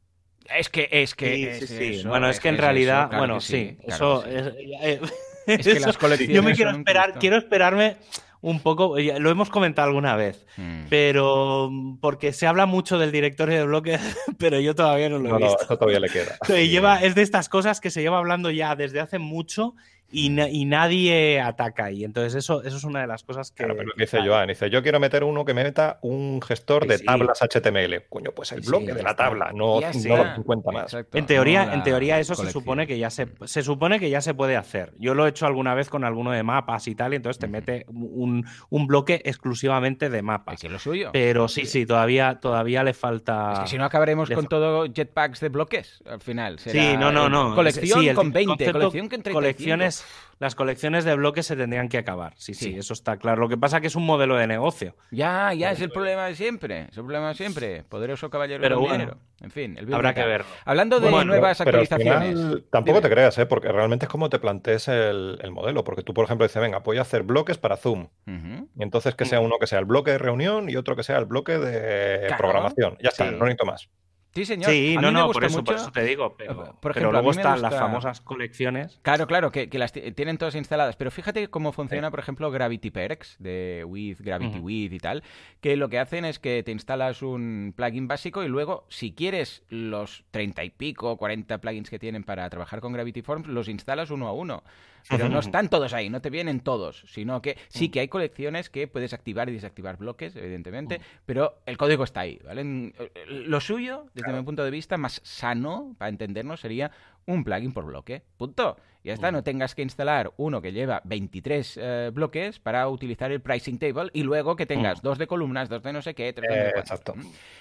Es 0.55 0.71
que 0.71 0.89
es 0.91 1.15
que 1.15 1.61
sí, 1.67 2.03
bueno, 2.07 2.29
es, 2.29 2.41
que 2.41 2.49
en 2.49 2.57
realidad, 2.57 3.11
bueno, 3.19 3.41
sí, 3.41 3.77
eso 3.87 4.25
es, 4.25 5.63
que 5.63 5.81
las 5.81 5.99
colecciones 5.99 6.35
Yo 6.35 6.43
me 6.43 6.55
quiero 6.55 6.71
esperar, 6.71 7.19
quiero 7.19 7.37
esperarme 7.37 7.97
un 8.41 8.61
poco, 8.61 8.97
lo 8.97 9.31
hemos 9.31 9.51
comentado 9.51 9.89
alguna 9.89 10.15
vez, 10.15 10.47
mm. 10.57 10.85
pero 10.89 11.71
porque 12.01 12.33
se 12.33 12.47
habla 12.47 12.67
mucho 12.67 12.99
del 12.99 13.11
directorio 13.11 13.59
de 13.59 13.65
bloques, 13.65 14.01
pero 14.39 14.61
yo 14.61 14.75
todavía 14.75 15.09
no 15.09 15.19
lo 15.19 15.37
he 15.37 15.43
visto. 15.43 15.67
No, 15.69 15.77
todavía 15.77 16.01
le 16.01 16.09
queda. 16.09 16.39
lleva, 16.49 17.03
es 17.03 17.15
de 17.15 17.23
estas 17.23 17.49
cosas 17.49 17.81
que 17.81 17.91
se 17.91 18.01
lleva 18.01 18.19
hablando 18.19 18.51
ya 18.51 18.77
desde 18.77 19.01
hace 19.01 19.19
mucho 19.19 19.75
y, 20.11 20.31
nadie 20.65 21.41
ataca 21.41 21.91
y 21.91 22.05
Entonces, 22.05 22.35
eso, 22.35 22.63
eso 22.63 22.77
es 22.77 22.85
una 22.85 23.03
de 23.03 23.07
las 23.07 23.23
cosas 23.25 23.51
que. 23.51 23.65
Claro, 23.65 23.77
pero 23.77 23.93
dice 23.97 24.21
Joan, 24.25 24.49
dice, 24.49 24.71
yo 24.71 24.83
quiero 24.83 24.99
meter 25.01 25.23
uno 25.23 25.45
que 25.45 25.53
me 25.53 25.63
meta 25.63 25.99
un 26.03 26.41
gestor 26.41 26.87
de 26.87 26.99
tablas 26.99 27.41
HTML. 27.43 28.07
Coño, 28.09 28.33
pues 28.33 28.53
el 28.53 28.63
bloque 28.63 28.95
de 28.95 29.03
la 29.03 29.15
tabla, 29.15 29.51
no, 29.53 29.81
no 29.81 29.93
50 29.93 30.71
más. 30.71 30.97
En 31.13 31.27
teoría, 31.27 31.75
en 31.75 31.83
teoría, 31.83 32.19
eso 32.19 32.35
se 32.35 32.51
supone 32.51 32.87
que 32.87 32.99
ya 32.99 33.11
se, 33.11 33.29
se 33.45 33.63
supone 33.63 34.01
que 34.01 34.09
ya 34.09 34.21
se 34.23 34.33
puede 34.33 34.57
hacer. 34.57 34.95
Yo 34.99 35.15
lo 35.15 35.27
he 35.27 35.31
hecho 35.31 35.47
alguna 35.47 35.75
vez 35.75 35.91
con 35.91 36.05
alguno 36.05 36.31
de 36.31 36.43
mapas 36.43 36.89
y 36.89 36.95
tal, 36.95 37.13
y 37.13 37.17
entonces 37.17 37.39
te 37.39 37.49
mete 37.49 37.85
un, 37.89 38.47
un 38.71 38.87
bloque 38.87 39.21
exclusivamente 39.25 40.09
de 40.09 40.23
mapas. 40.23 40.65
Es 40.65 40.71
lo 40.71 40.79
suyo. 40.79 41.11
Pero 41.13 41.49
sí, 41.49 41.67
sí, 41.67 41.85
todavía, 41.85 42.39
todavía 42.41 42.83
le 42.83 42.95
falta. 42.95 43.53
Es 43.53 43.59
que 43.61 43.67
si 43.69 43.79
no 43.79 43.85
acabaremos 43.85 44.31
con 44.31 44.47
todo 44.47 44.87
jetpacks 44.87 45.41
de 45.41 45.49
bloques 45.51 46.03
al 46.07 46.21
final. 46.21 46.59
sí, 46.59 46.97
no, 46.99 47.13
no, 47.13 47.29
no. 47.29 47.55
Colección 47.55 48.15
con 48.15 48.33
20, 48.33 48.73
colección 48.73 49.09
con 49.09 49.23
35. 49.23 49.35
Colecciones 49.35 49.98
las 50.39 50.55
colecciones 50.55 51.05
de 51.05 51.15
bloques 51.17 51.47
se 51.47 51.57
tendrían 51.57 51.89
que 51.89 51.99
acabar. 51.99 52.35
Sí, 52.37 52.55
sí, 52.55 52.77
eso 52.77 52.93
está 52.93 53.17
claro. 53.17 53.41
Lo 53.41 53.49
que 53.49 53.57
pasa 53.57 53.79
es 53.79 53.81
que 53.81 53.87
es 53.89 53.97
un 53.97 54.07
modelo 54.07 54.37
de 54.37 54.47
negocio. 54.47 54.95
Ya, 55.11 55.53
ya, 55.53 55.73
es 55.73 55.81
el 55.81 55.91
problema 55.91 56.27
de 56.27 56.37
siempre. 56.37 56.83
Es 56.91 56.97
el 56.97 57.05
problema 57.05 57.29
de 57.29 57.35
siempre. 57.35 57.83
Poderoso 57.83 58.31
caballero 58.31 58.63
pero 58.63 58.79
dinero. 58.79 59.19
En 59.41 59.51
fin, 59.51 59.77
el 59.77 59.93
habrá 59.93 60.15
que 60.15 60.25
ver. 60.25 60.45
Hablando 60.65 61.01
de 61.01 61.11
nuevas 61.25 61.61
actualizaciones. 61.61 62.63
tampoco 62.71 63.01
te 63.01 63.11
creas, 63.11 63.37
¿eh? 63.39 63.47
porque 63.47 63.71
realmente 63.73 64.07
es 64.07 64.11
como 64.11 64.31
te 64.31 64.39
plantees 64.39 64.89
el, 64.89 65.39
modelo. 65.51 65.83
Porque 65.83 66.03
tú, 66.03 66.15
por 66.15 66.25
ejemplo, 66.25 66.47
dices, 66.47 66.63
venga, 66.63 66.79
voy 66.79 66.99
a 66.99 67.03
hacer 67.03 67.25
bloques 67.25 67.59
para 67.59 67.77
Zoom. 67.77 68.09
Y 68.27 68.83
entonces 68.83 69.15
que 69.17 69.25
sea 69.25 69.41
uno 69.41 69.57
que 69.61 69.67
sea 69.67 69.81
el 69.81 69.87
bloque 69.87 70.13
de 70.13 70.19
reunión 70.19 70.71
y 70.71 70.77
otro 70.77 70.95
que 70.95 71.03
sea 71.03 71.19
el 71.19 71.27
bloque 71.27 71.59
de 71.59 72.33
programación. 72.37 72.97
Ya 73.03 73.09
está, 73.09 73.31
no 73.31 73.45
necesito 73.45 73.65
más. 73.65 73.89
Sí, 74.35 74.45
señor. 74.45 74.71
Sí, 74.71 74.97
no, 75.01 75.11
no, 75.11 75.31
por 75.31 75.45
eso, 75.45 75.63
te 75.93 76.05
digo. 76.05 76.37
Pero, 76.37 76.77
por 76.81 76.93
ejemplo, 76.93 77.13
luego 77.13 77.31
están 77.31 77.63
las 77.63 77.75
famosas 77.75 78.21
colecciones. 78.21 79.01
Claro, 79.03 79.27
claro, 79.27 79.51
que, 79.51 79.69
las 79.73 79.93
tienen 79.93 80.39
todas 80.39 80.55
instaladas. 80.55 80.97
Pero 80.97 81.11
fíjate 81.11 81.49
cómo 81.49 81.73
funciona, 81.73 82.11
por 82.11 82.21
ejemplo, 82.21 82.51
Gravity 82.51 82.91
Perks 82.91 83.37
de 83.39 83.85
With, 83.87 84.19
Gravity 84.21 84.59
With 84.59 84.93
y 84.93 84.99
tal. 84.99 85.23
Que 85.61 85.77
lo 85.77 85.89
que 85.89 85.99
hacen 85.99 86.25
es 86.25 86.39
que 86.39 86.63
te 86.63 86.73
instalas 86.73 87.23
un 87.23 87.73
plugin 87.77 88.09
básico 88.09 88.45
y 88.45 88.49
luego, 88.49 88.87
si 88.89 89.13
quieres 89.13 89.63
los 89.69 90.25
treinta 90.31 90.65
y 90.65 90.71
pico, 90.71 91.17
40 91.17 91.59
plugins 91.59 91.91
que 91.91 91.99
tienen 91.99 92.25
para 92.25 92.49
trabajar 92.51 92.81
con 92.81 92.93
Gravity 92.93 93.23
Forms, 93.23 93.49
los 93.49 93.69
instalas 93.69 94.11
uno 94.11 94.29
a 94.29 94.33
uno. 94.33 94.63
Pero 95.09 95.29
no 95.29 95.39
están 95.41 95.69
todos 95.69 95.93
ahí, 95.93 96.11
no 96.11 96.21
te 96.21 96.31
vienen 96.31 96.61
todos, 96.61 97.05
sino 97.07 97.41
que 97.43 97.57
sí 97.69 97.89
mm. 97.89 97.91
que 97.91 98.01
hay 98.01 98.09
colecciones 98.09 98.71
que 98.71 98.89
puedes 98.89 99.13
activar 99.13 99.49
y 99.49 99.53
desactivar 99.53 99.97
bloques, 99.97 100.37
evidentemente, 100.37 100.99
mm. 100.99 101.03
pero 101.27 101.59
el 101.67 101.77
código 101.77 102.05
está 102.05 102.21
ahí, 102.21 102.41
¿vale? 102.45 102.93
Lo 103.27 103.61
suyo, 103.61 104.07
desde 104.19 104.37
mi 104.37 104.43
punto 104.45 104.65
de 104.65 104.71
vista, 104.71 104.97
más 104.97 105.21
sano, 105.25 105.95
para 105.99 106.09
entendernos, 106.09 106.61
sería 106.61 106.91
un 107.29 107.45
plugin 107.45 107.73
por 107.73 107.85
bloque. 107.85 108.23
Punto. 108.37 108.77
Ya 109.05 109.15
está, 109.15 109.31
no 109.31 109.43
tengas 109.43 109.75
que 109.75 109.83
instalar 109.83 110.33
uno 110.37 110.61
que 110.61 110.73
lleva 110.73 111.01
23 111.05 111.79
eh, 111.81 112.11
bloques 112.13 112.59
para 112.59 112.89
utilizar 112.89 113.31
el 113.31 113.41
pricing 113.41 113.79
table 113.79 114.11
y 114.13 114.23
luego 114.23 114.57
que 114.57 114.67
tengas 114.67 114.99
mm. 114.99 115.03
dos 115.03 115.19
de 115.19 115.27
columnas, 115.27 115.69
dos 115.69 115.83
de 115.83 115.93
no 115.93 116.03
sé 116.03 116.15
qué, 116.15 116.33
tres 116.33 116.51
de 116.51 116.61
eh, 116.61 116.73
Exacto. 116.77 117.15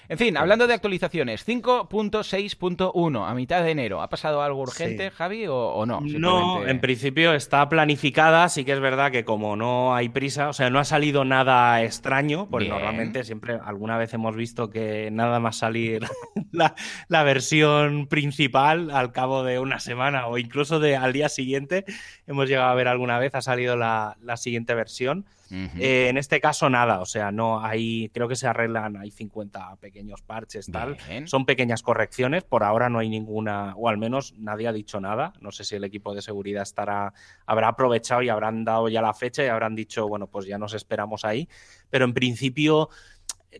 En 0.08 0.18
fin, 0.18 0.36
hablando 0.36 0.66
de 0.66 0.74
actualizaciones, 0.74 1.46
5.6.1 1.46 3.26
a 3.26 3.34
mitad 3.34 3.62
de 3.62 3.70
enero. 3.70 4.02
¿Ha 4.02 4.08
pasado 4.08 4.42
algo 4.42 4.60
urgente, 4.60 5.10
Javi, 5.10 5.46
o, 5.48 5.86
no? 5.86 6.00
No, 6.00 6.66
en 6.66 6.80
principio 6.80 7.32
está 7.32 7.68
planificada. 7.68 8.48
Sí 8.48 8.64
que 8.64 8.72
es 8.72 8.80
verdad 8.80 9.12
que 9.12 9.24
como 9.24 9.54
no 9.54 9.94
hay 9.94 10.08
prisa, 10.08 10.48
o 10.48 10.52
sea, 10.52 10.70
no 10.70 10.78
ha 10.80 10.84
salido 10.84 11.24
nada 11.24 11.82
extraño, 11.82 12.48
porque 12.50 12.68
normalmente 12.68 13.22
siempre 13.24 13.58
alguna 13.64 13.96
vez 13.96 14.12
hemos 14.12 14.34
visto 14.34 14.70
que 14.70 15.10
nada 15.10 15.40
más 15.40 15.56
salir 15.56 16.04
la, 16.52 16.74
la 17.08 17.22
versión 17.22 18.06
principal 18.08 18.90
al 18.90 19.12
cabo 19.12 19.44
de 19.44 19.57
una 19.60 19.80
semana 19.80 20.26
o 20.26 20.38
incluso 20.38 20.80
de 20.80 20.96
al 20.96 21.12
día 21.12 21.28
siguiente. 21.28 21.84
Hemos 22.26 22.48
llegado 22.48 22.68
a 22.68 22.74
ver 22.74 22.88
alguna 22.88 23.18
vez, 23.18 23.34
ha 23.34 23.42
salido 23.42 23.76
la, 23.76 24.16
siguiente 24.36 24.74
versión. 24.74 25.26
Eh, 25.50 26.08
en 26.10 26.18
este 26.18 26.40
caso, 26.40 26.68
nada, 26.68 27.00
o 27.00 27.06
sea, 27.06 27.32
no 27.32 27.64
hay, 27.64 28.10
creo 28.12 28.28
que 28.28 28.36
se 28.36 28.46
arreglan, 28.46 28.98
hay 28.98 29.10
50 29.10 29.76
pequeños 29.76 30.20
parches, 30.20 30.66
tal. 30.70 30.98
Son 31.24 31.46
pequeñas 31.46 31.82
correcciones, 31.82 32.44
por 32.44 32.64
ahora 32.64 32.90
no 32.90 32.98
hay 32.98 33.08
ninguna, 33.08 33.74
o 33.76 33.88
al 33.88 33.96
menos 33.96 34.34
nadie 34.36 34.68
ha 34.68 34.72
dicho 34.72 35.00
nada. 35.00 35.32
No 35.40 35.50
sé 35.50 35.64
si 35.64 35.76
el 35.76 35.84
equipo 35.84 36.14
de 36.14 36.20
seguridad 36.20 36.62
estará, 36.62 37.14
habrá 37.46 37.68
aprovechado 37.68 38.20
y 38.22 38.28
habrán 38.28 38.64
dado 38.64 38.88
ya 38.88 39.00
la 39.00 39.14
fecha 39.14 39.42
y 39.42 39.48
habrán 39.48 39.74
dicho, 39.74 40.06
bueno, 40.06 40.26
pues 40.26 40.46
ya 40.46 40.58
nos 40.58 40.74
esperamos 40.74 41.24
ahí. 41.24 41.48
Pero 41.88 42.04
en 42.04 42.12
principio 42.12 42.90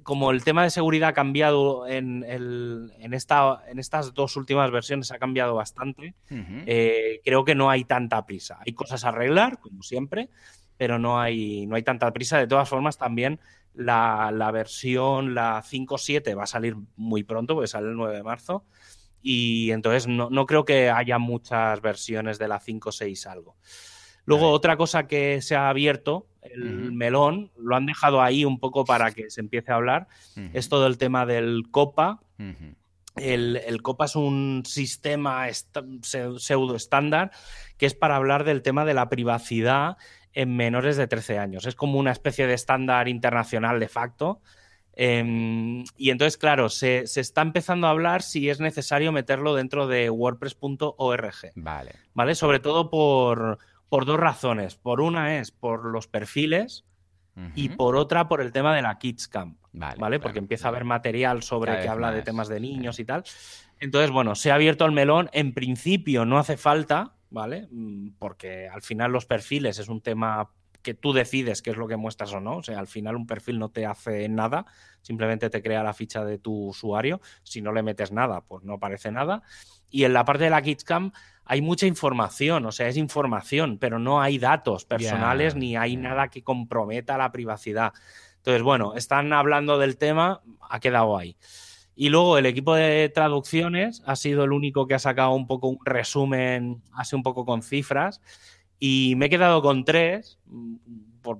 como 0.02 0.30
el 0.30 0.44
tema 0.44 0.62
de 0.62 0.70
seguridad 0.70 1.10
ha 1.10 1.14
cambiado 1.14 1.86
en, 1.86 2.24
esta, 3.12 3.62
en 3.68 3.78
estas 3.78 4.14
dos 4.14 4.36
últimas 4.36 4.70
versiones, 4.70 5.10
ha 5.12 5.18
cambiado 5.18 5.54
bastante, 5.54 6.14
eh, 6.30 7.20
creo 7.24 7.44
que 7.44 7.54
no 7.54 7.70
hay 7.70 7.84
tanta 7.84 8.24
prisa. 8.26 8.58
Hay 8.66 8.74
cosas 8.74 9.04
a 9.04 9.08
arreglar, 9.08 9.58
como 9.60 9.82
siempre, 9.82 10.28
pero 10.76 10.98
no 10.98 11.20
hay, 11.20 11.66
no 11.66 11.76
hay 11.76 11.82
tanta 11.82 12.12
prisa. 12.12 12.38
De 12.38 12.46
todas 12.46 12.68
formas, 12.68 12.98
también 12.98 13.40
la, 13.74 14.50
versión, 14.52 15.34
la 15.34 15.62
5.7, 15.62 16.36
va 16.36 16.44
a 16.44 16.46
salir 16.46 16.76
muy 16.96 17.24
pronto, 17.24 17.54
porque 17.54 17.68
sale 17.68 17.88
el 17.88 17.96
9 17.96 18.16
de 18.16 18.22
marzo. 18.22 18.64
Y 19.22 19.70
entonces 19.72 20.06
no, 20.06 20.28
no 20.30 20.46
creo 20.46 20.64
que 20.64 20.90
haya 20.90 21.18
muchas 21.18 21.80
versiones 21.80 22.38
de 22.38 22.48
la 22.48 22.60
5.6 22.60 23.26
algo. 23.26 23.56
Luego, 24.28 24.50
otra 24.50 24.76
cosa 24.76 25.06
que 25.06 25.40
se 25.40 25.56
ha 25.56 25.70
abierto, 25.70 26.26
el 26.42 26.92
melón, 26.92 27.50
lo 27.56 27.76
han 27.76 27.86
dejado 27.86 28.20
ahí 28.20 28.44
un 28.44 28.60
poco 28.60 28.84
para 28.84 29.10
que 29.12 29.30
se 29.30 29.40
empiece 29.40 29.72
a 29.72 29.76
hablar, 29.76 30.06
es 30.52 30.68
todo 30.68 30.86
el 30.86 30.98
tema 30.98 31.24
del 31.24 31.62
COPA. 31.70 32.20
el, 33.16 33.80
COPA 33.80 34.04
es 34.04 34.16
un 34.16 34.64
sistema 34.66 35.46
pseudo 36.02 36.76
estándar 36.76 37.30
que 37.78 37.86
es 37.86 37.94
para 37.94 38.16
hablar 38.16 38.44
del 38.44 38.60
tema 38.60 38.84
de 38.84 38.92
la 38.92 39.08
privacidad 39.08 39.96
en 40.34 40.54
menores 40.54 40.98
de 40.98 41.06
13 41.06 41.38
años. 41.38 41.64
Es 41.64 41.74
como 41.74 41.98
una 41.98 42.12
especie 42.12 42.46
de 42.46 42.52
estándar 42.52 43.08
internacional 43.08 43.80
de 43.80 43.88
facto. 43.88 44.42
Em, 44.92 45.84
y 45.96 46.10
entonces, 46.10 46.36
claro, 46.36 46.68
se, 46.68 47.06
se, 47.06 47.22
está 47.22 47.40
empezando 47.40 47.86
a 47.86 47.90
hablar 47.90 48.20
si 48.20 48.50
es 48.50 48.60
necesario 48.60 49.10
meterlo 49.10 49.54
dentro 49.54 49.86
de 49.86 50.10
WordPress.org. 50.10 51.52
Vale. 51.54 51.92
¿Vale? 52.12 52.34
Sobre 52.34 52.58
todo 52.58 52.90
por 52.90 53.58
por 53.88 54.04
dos 54.04 54.18
razones. 54.18 54.76
Por 54.76 55.00
una 55.00 55.38
es 55.38 55.50
por 55.50 55.84
los 55.84 56.06
perfiles 56.06 56.84
y 57.54 57.68
por 57.68 57.94
otra 57.94 58.26
por 58.26 58.40
el 58.40 58.50
tema 58.50 58.74
de 58.74 58.82
la 58.82 58.98
Kids 58.98 59.28
Camp. 59.28 59.58
Vale, 59.72 60.18
porque 60.18 60.40
empieza 60.40 60.68
a 60.68 60.70
haber 60.70 60.84
material 60.84 61.42
sobre 61.42 61.80
que 61.80 61.88
habla 61.88 62.10
de 62.10 62.22
temas 62.22 62.48
de 62.48 62.58
niños 62.58 62.98
y 62.98 63.04
tal. 63.04 63.22
Entonces, 63.78 64.10
bueno, 64.10 64.34
se 64.34 64.50
ha 64.50 64.56
abierto 64.56 64.84
el 64.84 64.92
melón. 64.92 65.30
En 65.32 65.54
principio 65.54 66.24
no 66.24 66.38
hace 66.38 66.56
falta, 66.56 67.14
¿vale? 67.30 67.68
Mm, 67.70 68.10
porque 68.18 68.68
al 68.68 68.82
final 68.82 69.12
los 69.12 69.26
perfiles 69.26 69.78
es 69.78 69.88
un 69.88 70.00
tema 70.00 70.50
que 70.82 70.94
tú 70.94 71.12
decides 71.12 71.62
qué 71.62 71.70
es 71.70 71.76
lo 71.76 71.86
que 71.86 71.96
muestras 71.96 72.32
o 72.32 72.40
no. 72.40 72.56
O 72.56 72.62
sea, 72.62 72.78
al 72.78 72.86
final 72.86 73.16
un 73.16 73.26
perfil 73.26 73.58
no 73.58 73.70
te 73.70 73.86
hace 73.86 74.28
nada, 74.28 74.66
simplemente 75.02 75.50
te 75.50 75.62
crea 75.62 75.82
la 75.82 75.94
ficha 75.94 76.24
de 76.24 76.38
tu 76.38 76.68
usuario. 76.68 77.20
Si 77.42 77.60
no 77.60 77.72
le 77.72 77.82
metes 77.82 78.12
nada, 78.12 78.40
pues 78.42 78.64
no 78.64 78.74
aparece 78.74 79.10
nada. 79.10 79.42
Y 79.90 80.04
en 80.04 80.12
la 80.12 80.24
parte 80.24 80.44
de 80.44 80.50
la 80.50 80.62
Kidscam 80.62 81.12
hay 81.48 81.62
mucha 81.62 81.86
información, 81.86 82.66
o 82.66 82.72
sea, 82.72 82.88
es 82.88 82.98
información, 82.98 83.78
pero 83.78 83.98
no 83.98 84.20
hay 84.20 84.38
datos 84.38 84.84
personales 84.84 85.54
ni 85.54 85.76
hay 85.76 85.96
nada 85.96 86.28
que 86.28 86.44
comprometa 86.44 87.16
la 87.16 87.32
privacidad. 87.32 87.94
Entonces, 88.36 88.62
bueno, 88.62 88.94
están 88.94 89.32
hablando 89.32 89.78
del 89.78 89.96
tema, 89.96 90.42
ha 90.60 90.78
quedado 90.78 91.16
ahí. 91.16 91.38
Y 91.94 92.10
luego 92.10 92.36
el 92.36 92.44
equipo 92.44 92.74
de 92.74 93.08
traducciones 93.08 94.02
ha 94.04 94.14
sido 94.14 94.44
el 94.44 94.52
único 94.52 94.86
que 94.86 94.94
ha 94.94 94.98
sacado 94.98 95.32
un 95.32 95.46
poco 95.46 95.68
un 95.68 95.78
resumen, 95.82 96.82
así 96.92 97.16
un 97.16 97.22
poco 97.22 97.46
con 97.46 97.62
cifras. 97.62 98.20
Y 98.78 99.14
me 99.16 99.26
he 99.26 99.30
quedado 99.30 99.62
con 99.62 99.86
tres, 99.86 100.38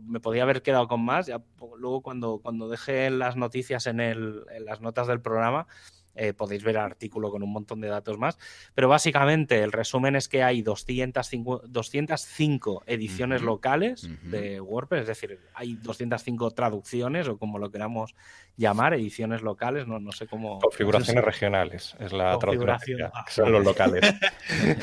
me 0.07 0.21
podía 0.21 0.45
haber 0.45 0.63
quedado 0.63 0.89
con 0.89 1.05
más. 1.05 1.27
Ya, 1.27 1.43
luego 1.77 2.01
cuando, 2.01 2.41
cuando 2.43 2.71
dejé 2.71 3.11
las 3.11 3.37
noticias 3.37 3.87
en, 3.87 4.01
el, 4.01 4.45
en 4.55 4.65
las 4.65 4.81
notas 4.81 5.07
del 5.07 5.21
programa, 5.21 5.67
eh, 6.19 6.33
podéis 6.33 6.65
ver 6.65 6.77
el 6.77 6.83
artículo 6.83 7.31
con 7.31 7.43
un 7.43 7.53
montón 7.53 7.81
de 7.81 7.89
datos 7.89 8.19
más. 8.19 8.39
Pero 8.75 8.89
básicamente 8.89 9.63
el 9.63 9.73
resumen 9.73 10.17
es 10.17 10.29
que 10.29 10.43
hay 10.43 10.63
205, 10.63 11.63
205 11.67 12.83
ediciones 12.87 13.43
locales 13.43 14.09
de 14.25 14.61
WordPress, 14.61 15.03
es 15.03 15.07
decir, 15.09 15.39
hay 15.55 15.75
205 15.75 16.51
traducciones 16.51 17.29
o 17.29 17.39
como 17.39 17.59
lo 17.59 17.71
queramos 17.71 18.15
llamar, 18.57 18.95
ediciones 18.95 19.43
locales, 19.43 19.87
no, 19.87 20.01
no 20.01 20.13
sé 20.13 20.27
cómo... 20.27 20.59
Configuraciones 20.59 21.25
regionales, 21.25 21.95
es 22.01 22.13
la 22.13 22.37
traducción. 22.39 23.11
Ah, 23.15 23.25
son 23.29 23.53
los 23.53 23.65
locales. 23.65 24.03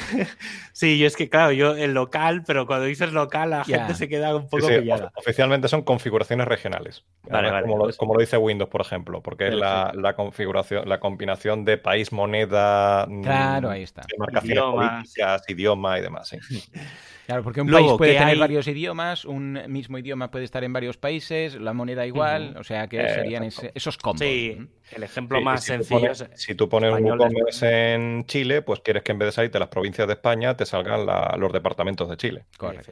sí, 0.71 0.97
yo 0.97 1.07
es 1.07 1.17
que, 1.17 1.29
claro, 1.29 1.51
yo 1.51 1.75
el 1.75 1.93
local, 1.93 2.43
pero 2.47 2.65
cuando 2.65 2.85
dices 2.85 3.11
local 3.11 3.49
la 3.49 3.65
gente 3.65 3.93
se 3.95 4.07
queda 4.07 4.35
un 4.35 4.47
poco 4.47 4.67
pillada. 4.67 5.11
Oficialmente 5.15 5.67
son 5.67 5.83
configuraciones 5.83 6.47
regionales. 6.47 7.03
como, 7.97 8.13
lo, 8.15 8.19
dice 8.19 8.37
Windows, 8.37 8.69
por 8.69 8.81
ejemplo, 8.81 9.21
porque 9.21 9.49
es 9.49 9.53
la, 9.53 9.91
la 9.93 10.15
configuración, 10.15 10.87
la 10.87 10.99
combinación 11.25 11.65
de 11.65 11.77
país, 11.77 12.11
moneda, 12.11 13.05
mm, 13.07 13.23
claro, 13.23 13.69
ahí 13.69 13.83
está. 13.83 14.03
idioma 15.47 15.97
y 15.99 16.01
demás. 16.01 16.35
Claro, 17.25 17.41
porque 17.41 17.59
un 17.59 17.71
país 17.71 17.91
puede 17.97 18.19
tener 18.19 18.37
varios 18.37 18.67
idiomas, 18.67 19.25
un 19.25 19.59
mismo 19.67 19.97
idioma 19.97 20.29
puede 20.29 20.45
estar 20.45 20.63
en 20.63 20.71
varios 20.71 20.95
países, 20.97 21.55
la 21.55 21.73
moneda 21.73 22.05
igual, 22.05 22.55
o 22.55 22.63
sea 22.63 22.85
que 22.87 22.99
serían 23.09 23.41
esos 23.73 23.97
combos. 23.97 24.19
Sí, 24.19 24.55
el 24.91 25.01
ejemplo 25.01 25.41
más 25.41 25.63
sencillo 25.63 26.11
es. 26.11 26.23
Si 26.35 26.53
tú 26.53 26.69
pones 26.69 26.93
un 26.93 27.03
WooCommerce 27.03 27.95
en 27.95 28.25
Chile, 28.27 28.61
pues 28.61 28.81
quieres 28.81 29.01
que 29.01 29.11
en 29.11 29.17
vez 29.17 29.29
de 29.29 29.31
salirte 29.31 29.57
las 29.57 29.69
provincias 29.69 30.05
de 30.05 30.13
España, 30.13 30.55
te 30.55 30.67
salgan 30.67 31.07
los 31.39 31.51
departamentos 31.51 32.07
de 32.07 32.17
Chile. 32.17 32.45
Correcto. 32.59 32.91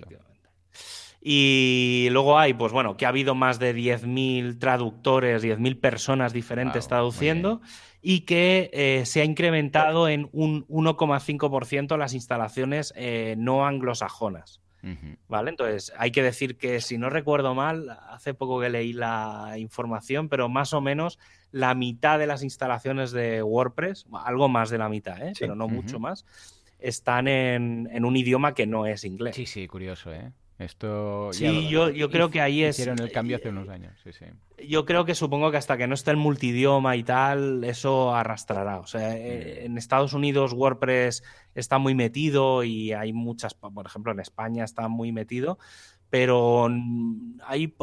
Y 1.21 2.07
luego 2.09 2.37
hay, 2.37 2.55
pues 2.55 2.73
bueno, 2.73 2.97
que 2.97 3.05
ha 3.05 3.09
habido 3.09 3.35
más 3.35 3.57
de 3.57 3.73
10.000 3.73 4.59
traductores, 4.59 5.41
10.000 5.43 5.79
personas 5.79 6.33
diferentes 6.33 6.87
traduciendo 6.87 7.61
y 8.05 8.21
que 8.21 8.69
eh, 8.73 9.05
se 9.05 9.21
ha 9.21 9.23
incrementado 9.23 10.09
en 10.09 10.27
un 10.33 10.67
1,5% 10.67 11.97
las 11.97 12.13
instalaciones 12.13 12.93
eh, 12.97 13.35
no 13.37 13.65
anglosajonas. 13.65 14.59
¿Vale? 15.29 15.49
Entonces, 15.49 15.93
hay 15.97 16.11
que 16.11 16.21
decir 16.21 16.57
que, 16.57 16.81
si 16.81 16.97
no 16.97 17.09
recuerdo 17.09 17.55
mal, 17.55 17.97
hace 18.09 18.33
poco 18.33 18.59
que 18.59 18.69
leí 18.69 18.91
la 18.91 19.53
información, 19.57 20.27
pero 20.27 20.49
más 20.49 20.73
o 20.73 20.81
menos 20.81 21.19
la 21.51 21.73
mitad 21.73 22.19
de 22.19 22.27
las 22.27 22.43
instalaciones 22.43 23.13
de 23.13 23.41
WordPress, 23.41 24.05
algo 24.25 24.49
más 24.49 24.69
de 24.69 24.79
la 24.79 24.89
mitad, 24.89 25.25
¿eh? 25.25 25.31
pero 25.39 25.55
no 25.55 25.69
mucho 25.69 26.01
más, 26.01 26.25
están 26.79 27.29
en, 27.29 27.87
en, 27.93 28.03
un 28.03 28.17
idioma 28.17 28.53
que 28.53 28.67
no 28.67 28.85
es 28.85 29.05
inglés. 29.05 29.37
Sí, 29.37 29.45
sí, 29.45 29.67
curioso, 29.67 30.11
¿eh? 30.11 30.33
Esto 30.59 31.29
sí, 31.33 31.67
yo, 31.67 31.89
yo 31.89 32.09
creo 32.09 32.29
que 32.29 32.39
ahí 32.39 32.63
es. 32.63 32.77
Hicieron 32.77 32.99
el 32.99 33.11
cambio 33.11 33.37
hace 33.37 33.49
unos 33.49 33.67
años. 33.69 33.93
Sí, 34.03 34.13
sí. 34.13 34.25
Yo 34.67 34.85
creo 34.85 35.03
que 35.03 35.15
supongo 35.15 35.49
que 35.51 35.57
hasta 35.57 35.77
que 35.77 35.87
no 35.87 35.95
esté 35.95 36.11
el 36.11 36.17
multidioma 36.17 36.95
y 36.95 37.03
tal, 37.03 37.63
eso 37.63 38.13
arrastrará. 38.15 38.79
O 38.79 38.87
sea, 38.87 39.17
eh, 39.17 39.61
mm. 39.61 39.65
en 39.65 39.77
Estados 39.77 40.13
Unidos 40.13 40.53
WordPress 40.53 41.23
está 41.55 41.79
muy 41.79 41.95
metido 41.95 42.63
y 42.63 42.93
hay 42.93 43.13
muchas, 43.13 43.55
por 43.55 43.85
ejemplo, 43.85 44.11
en 44.11 44.19
España 44.19 44.63
está 44.63 44.87
muy 44.87 45.11
metido, 45.11 45.57
pero 46.09 46.69
hay, 47.45 47.73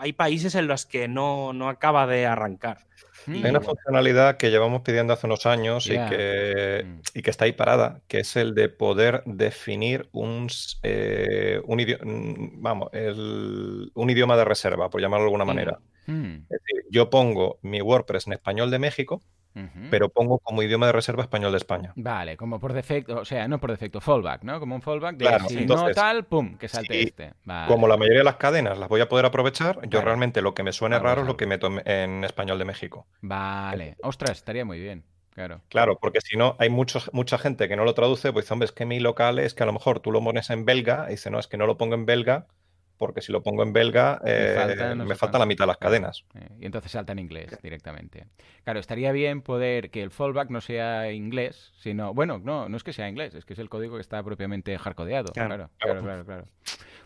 hay 0.00 0.12
países 0.12 0.56
en 0.56 0.66
los 0.66 0.86
que 0.86 1.06
no, 1.06 1.52
no 1.52 1.68
acaba 1.68 2.06
de 2.08 2.26
arrancar. 2.26 2.88
Hay 3.28 3.50
una 3.50 3.60
funcionalidad 3.60 4.36
que 4.36 4.50
llevamos 4.50 4.82
pidiendo 4.82 5.12
hace 5.12 5.26
unos 5.26 5.46
años 5.46 5.86
y, 5.86 5.90
que, 5.90 6.84
mm. 6.86 7.00
y, 7.14 7.22
que, 7.22 7.30
está 7.30 7.44
ahí 7.44 7.52
parada, 7.52 8.00
que 8.08 8.20
es 8.20 8.36
el 8.36 8.54
de 8.54 8.68
poder 8.68 9.22
definir 9.26 10.08
un, 10.12 10.48
eh, 10.82 11.60
un, 11.64 11.80
idioma, 11.80 12.04
mm, 12.04 12.62
vamos, 12.62 12.90
un 12.92 14.10
idioma 14.10 14.36
de 14.36 14.44
reserva, 14.44 14.90
por 14.90 15.00
llamarlo 15.00 15.24
de 15.24 15.28
alguna 15.28 15.44
manera. 15.44 15.78
Mm. 16.06 16.36
Es 16.48 16.60
decir, 16.60 16.84
yo 16.90 17.10
pongo 17.10 17.58
mi 17.62 17.82
WordPress 17.82 18.26
en 18.26 18.32
español 18.34 18.70
de 18.70 18.78
México 18.78 19.22
pero 19.90 20.08
pongo 20.08 20.38
como 20.38 20.62
idioma 20.62 20.86
de 20.86 20.92
reserva 20.92 21.22
español 21.22 21.52
de 21.52 21.58
España. 21.58 21.92
Vale, 21.96 22.36
como 22.36 22.60
por 22.60 22.72
defecto, 22.72 23.20
o 23.20 23.24
sea, 23.24 23.48
no 23.48 23.58
por 23.58 23.70
defecto, 23.70 24.00
fallback, 24.00 24.42
¿no? 24.42 24.60
Como 24.60 24.74
un 24.74 24.82
fallback 24.82 25.16
de 25.16 25.38
si 25.48 25.66
no 25.66 25.90
tal, 25.90 26.24
pum, 26.24 26.56
que 26.56 26.68
salte 26.68 27.02
este. 27.02 27.34
Como 27.66 27.88
la 27.88 27.96
mayoría 27.96 28.20
de 28.20 28.24
las 28.24 28.36
cadenas 28.36 28.78
las 28.78 28.88
voy 28.88 29.00
a 29.00 29.08
poder 29.08 29.26
aprovechar, 29.26 29.80
yo 29.88 30.00
realmente 30.00 30.42
lo 30.42 30.54
que 30.54 30.62
me 30.62 30.72
suene 30.72 30.98
raro 30.98 31.22
es 31.22 31.26
lo 31.26 31.36
que 31.36 31.46
meto 31.46 31.68
en 31.84 32.24
español 32.24 32.58
de 32.58 32.64
México. 32.64 33.06
Vale, 33.20 33.96
ostras, 34.02 34.38
estaría 34.38 34.64
muy 34.64 34.80
bien. 34.80 35.04
Claro. 35.34 35.60
Claro, 35.68 35.98
porque 36.00 36.20
si 36.20 36.36
no, 36.36 36.56
hay 36.58 36.68
muchos, 36.68 37.10
mucha 37.12 37.38
gente 37.38 37.68
que 37.68 37.76
no 37.76 37.84
lo 37.84 37.94
traduce, 37.94 38.32
pues 38.32 38.50
hombre, 38.50 38.66
es 38.66 38.72
que 38.72 38.86
mi 38.86 38.98
local 38.98 39.38
es 39.38 39.54
que 39.54 39.62
a 39.62 39.66
lo 39.66 39.72
mejor 39.72 40.00
tú 40.00 40.10
lo 40.10 40.20
pones 40.20 40.50
en 40.50 40.64
belga 40.64 41.06
y 41.06 41.12
dice, 41.12 41.30
no, 41.30 41.38
es 41.38 41.46
que 41.46 41.56
no 41.56 41.66
lo 41.68 41.76
pongo 41.76 41.94
en 41.94 42.06
belga 42.06 42.48
porque 42.98 43.22
si 43.22 43.32
lo 43.32 43.42
pongo 43.42 43.62
en 43.62 43.72
belga 43.72 44.20
me, 44.24 44.54
falta, 45.14 45.36
eh, 45.36 45.38
la 45.38 45.46
mitad 45.46 45.64
de 45.64 45.68
las 45.68 45.78
cadenas. 45.78 46.24
Eh, 46.34 46.48
y 46.60 46.66
entonces 46.66 46.92
salta 46.92 47.12
en 47.12 47.20
inglés 47.20 47.58
directamente. 47.62 48.26
Claro, 48.64 48.80
estaría 48.80 49.12
bien 49.12 49.40
poder 49.40 49.90
que 49.90 50.02
el 50.02 50.10
fallback 50.10 50.50
no 50.50 50.60
sea 50.60 51.10
inglés, 51.12 51.72
sino, 51.78 52.12
bueno, 52.12 52.38
no, 52.38 52.68
no 52.68 52.76
es 52.76 52.82
que 52.82 52.92
sea 52.92 53.08
inglés, 53.08 53.34
es 53.34 53.44
que 53.44 53.54
es 53.54 53.58
el 53.58 53.68
código 53.68 53.94
que 53.96 54.02
está 54.02 54.22
propiamente 54.22 54.76
hardcodeado. 54.76 55.32
Claro, 55.32 55.70
claro, 55.78 56.02
claro, 56.02 56.24
claro. 56.24 56.44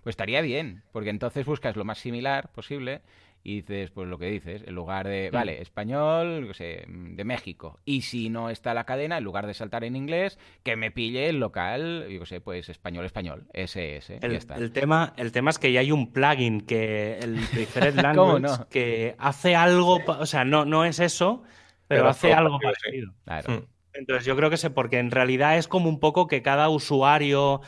Pues 0.03 0.15
estaría 0.15 0.41
bien, 0.41 0.83
porque 0.91 1.11
entonces 1.11 1.47
buscas 1.47 1.77
lo 1.77 1.85
más 1.85 1.99
similar 1.99 2.51
posible 2.51 3.03
y 3.45 3.57
dices, 3.57 3.91
pues 3.91 4.09
lo 4.09 4.19
que 4.19 4.27
dices, 4.27 4.63
en 4.67 4.75
lugar 4.75 5.09
de, 5.09 5.29
mm. 5.31 5.35
vale, 5.35 5.61
español, 5.61 6.47
no 6.47 6.55
sé, 6.55 6.85
de 6.87 7.25
México. 7.25 7.81
Y 7.85 8.03
si 8.03 8.31
no 8.31 8.51
está 8.51 8.73
la 8.73 8.85
cadena, 8.85 9.19
en 9.19 9.25
lugar 9.25 9.47
de 9.47 9.55
saltar 9.55 9.83
en 9.85 9.97
inglés, 9.97 10.39
que 10.63 10.77
me 10.77 10.91
pille 10.91 11.29
el 11.29 11.41
local, 11.41 12.07
yo 12.09 12.25
sé, 12.25 12.41
pues 12.41 12.69
español, 12.69 13.05
español, 13.05 13.47
SS. 13.53 14.19
El, 14.23 14.33
ya 14.33 14.39
está. 14.39 14.57
el, 14.57 14.71
tema, 14.71 15.13
el 15.17 15.33
tema 15.33 15.51
es 15.51 15.59
que 15.59 15.73
ya 15.73 15.81
hay 15.81 15.91
un 15.91 16.13
plugin 16.13 16.61
que 16.61 17.19
el 17.19 17.41
Preferred 17.53 17.95
Language 18.01 18.65
que 18.71 19.17
hace 19.19 19.57
algo, 19.57 19.99
o 20.07 20.27
sea, 20.27 20.45
no, 20.45 20.65
no 20.65 20.85
es 20.85 21.01
eso, 21.01 21.43
pero, 21.89 22.09
hace 22.09 22.33
algo 22.33 22.59
parecido. 22.61 23.13
Claro. 23.25 23.53
Mm. 23.53 23.67
Entonces 23.95 24.25
yo 24.25 24.37
creo 24.37 24.51
que 24.51 24.57
sé, 24.57 24.71
porque 24.71 24.99
en 24.99 25.11
realidad 25.11 25.59
es 25.59 25.69
como 25.69 25.89
un 25.89 26.01
poco 26.01 26.27
que 26.27 26.43
cada 26.43 26.69
usuario 26.69 27.61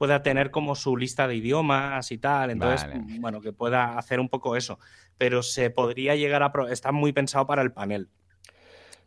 pueda 0.00 0.22
tener 0.22 0.50
como 0.50 0.76
su 0.76 0.96
lista 0.96 1.28
de 1.28 1.36
idiomas 1.36 2.10
y 2.10 2.16
tal. 2.16 2.48
Entonces, 2.48 2.88
bueno, 3.20 3.42
que 3.42 3.52
pueda 3.52 3.98
hacer 3.98 4.18
un 4.18 4.30
poco 4.30 4.56
eso. 4.56 4.78
Pero 5.20 5.42
se 5.42 5.68
podría 5.68 6.16
llegar 6.16 6.42
a... 6.42 6.50
Está 6.70 6.92
muy 6.92 7.12
pensado 7.12 7.46
para 7.46 7.60
el 7.60 7.72
panel. 7.72 8.08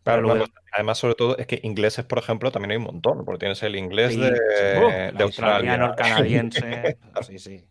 Claro, 0.03 0.45
además, 0.71 0.99
sobre 0.99 1.15
todo, 1.15 1.35
es 1.39 1.47
que 1.47 1.59
ingleses, 1.63 2.05
por 2.05 2.19
ejemplo, 2.19 2.51
también 2.51 2.69
hay 2.69 2.77
un 2.77 2.83
montón, 2.83 3.25
porque 3.25 3.39
tienes 3.39 3.63
el 3.63 3.75
inglés 3.75 4.15
de, 4.15 5.11
Australia. 5.19 5.73
El 5.73 5.95
canadiense. 5.95 6.99
sí, 7.25 7.39
sí. 7.39 7.65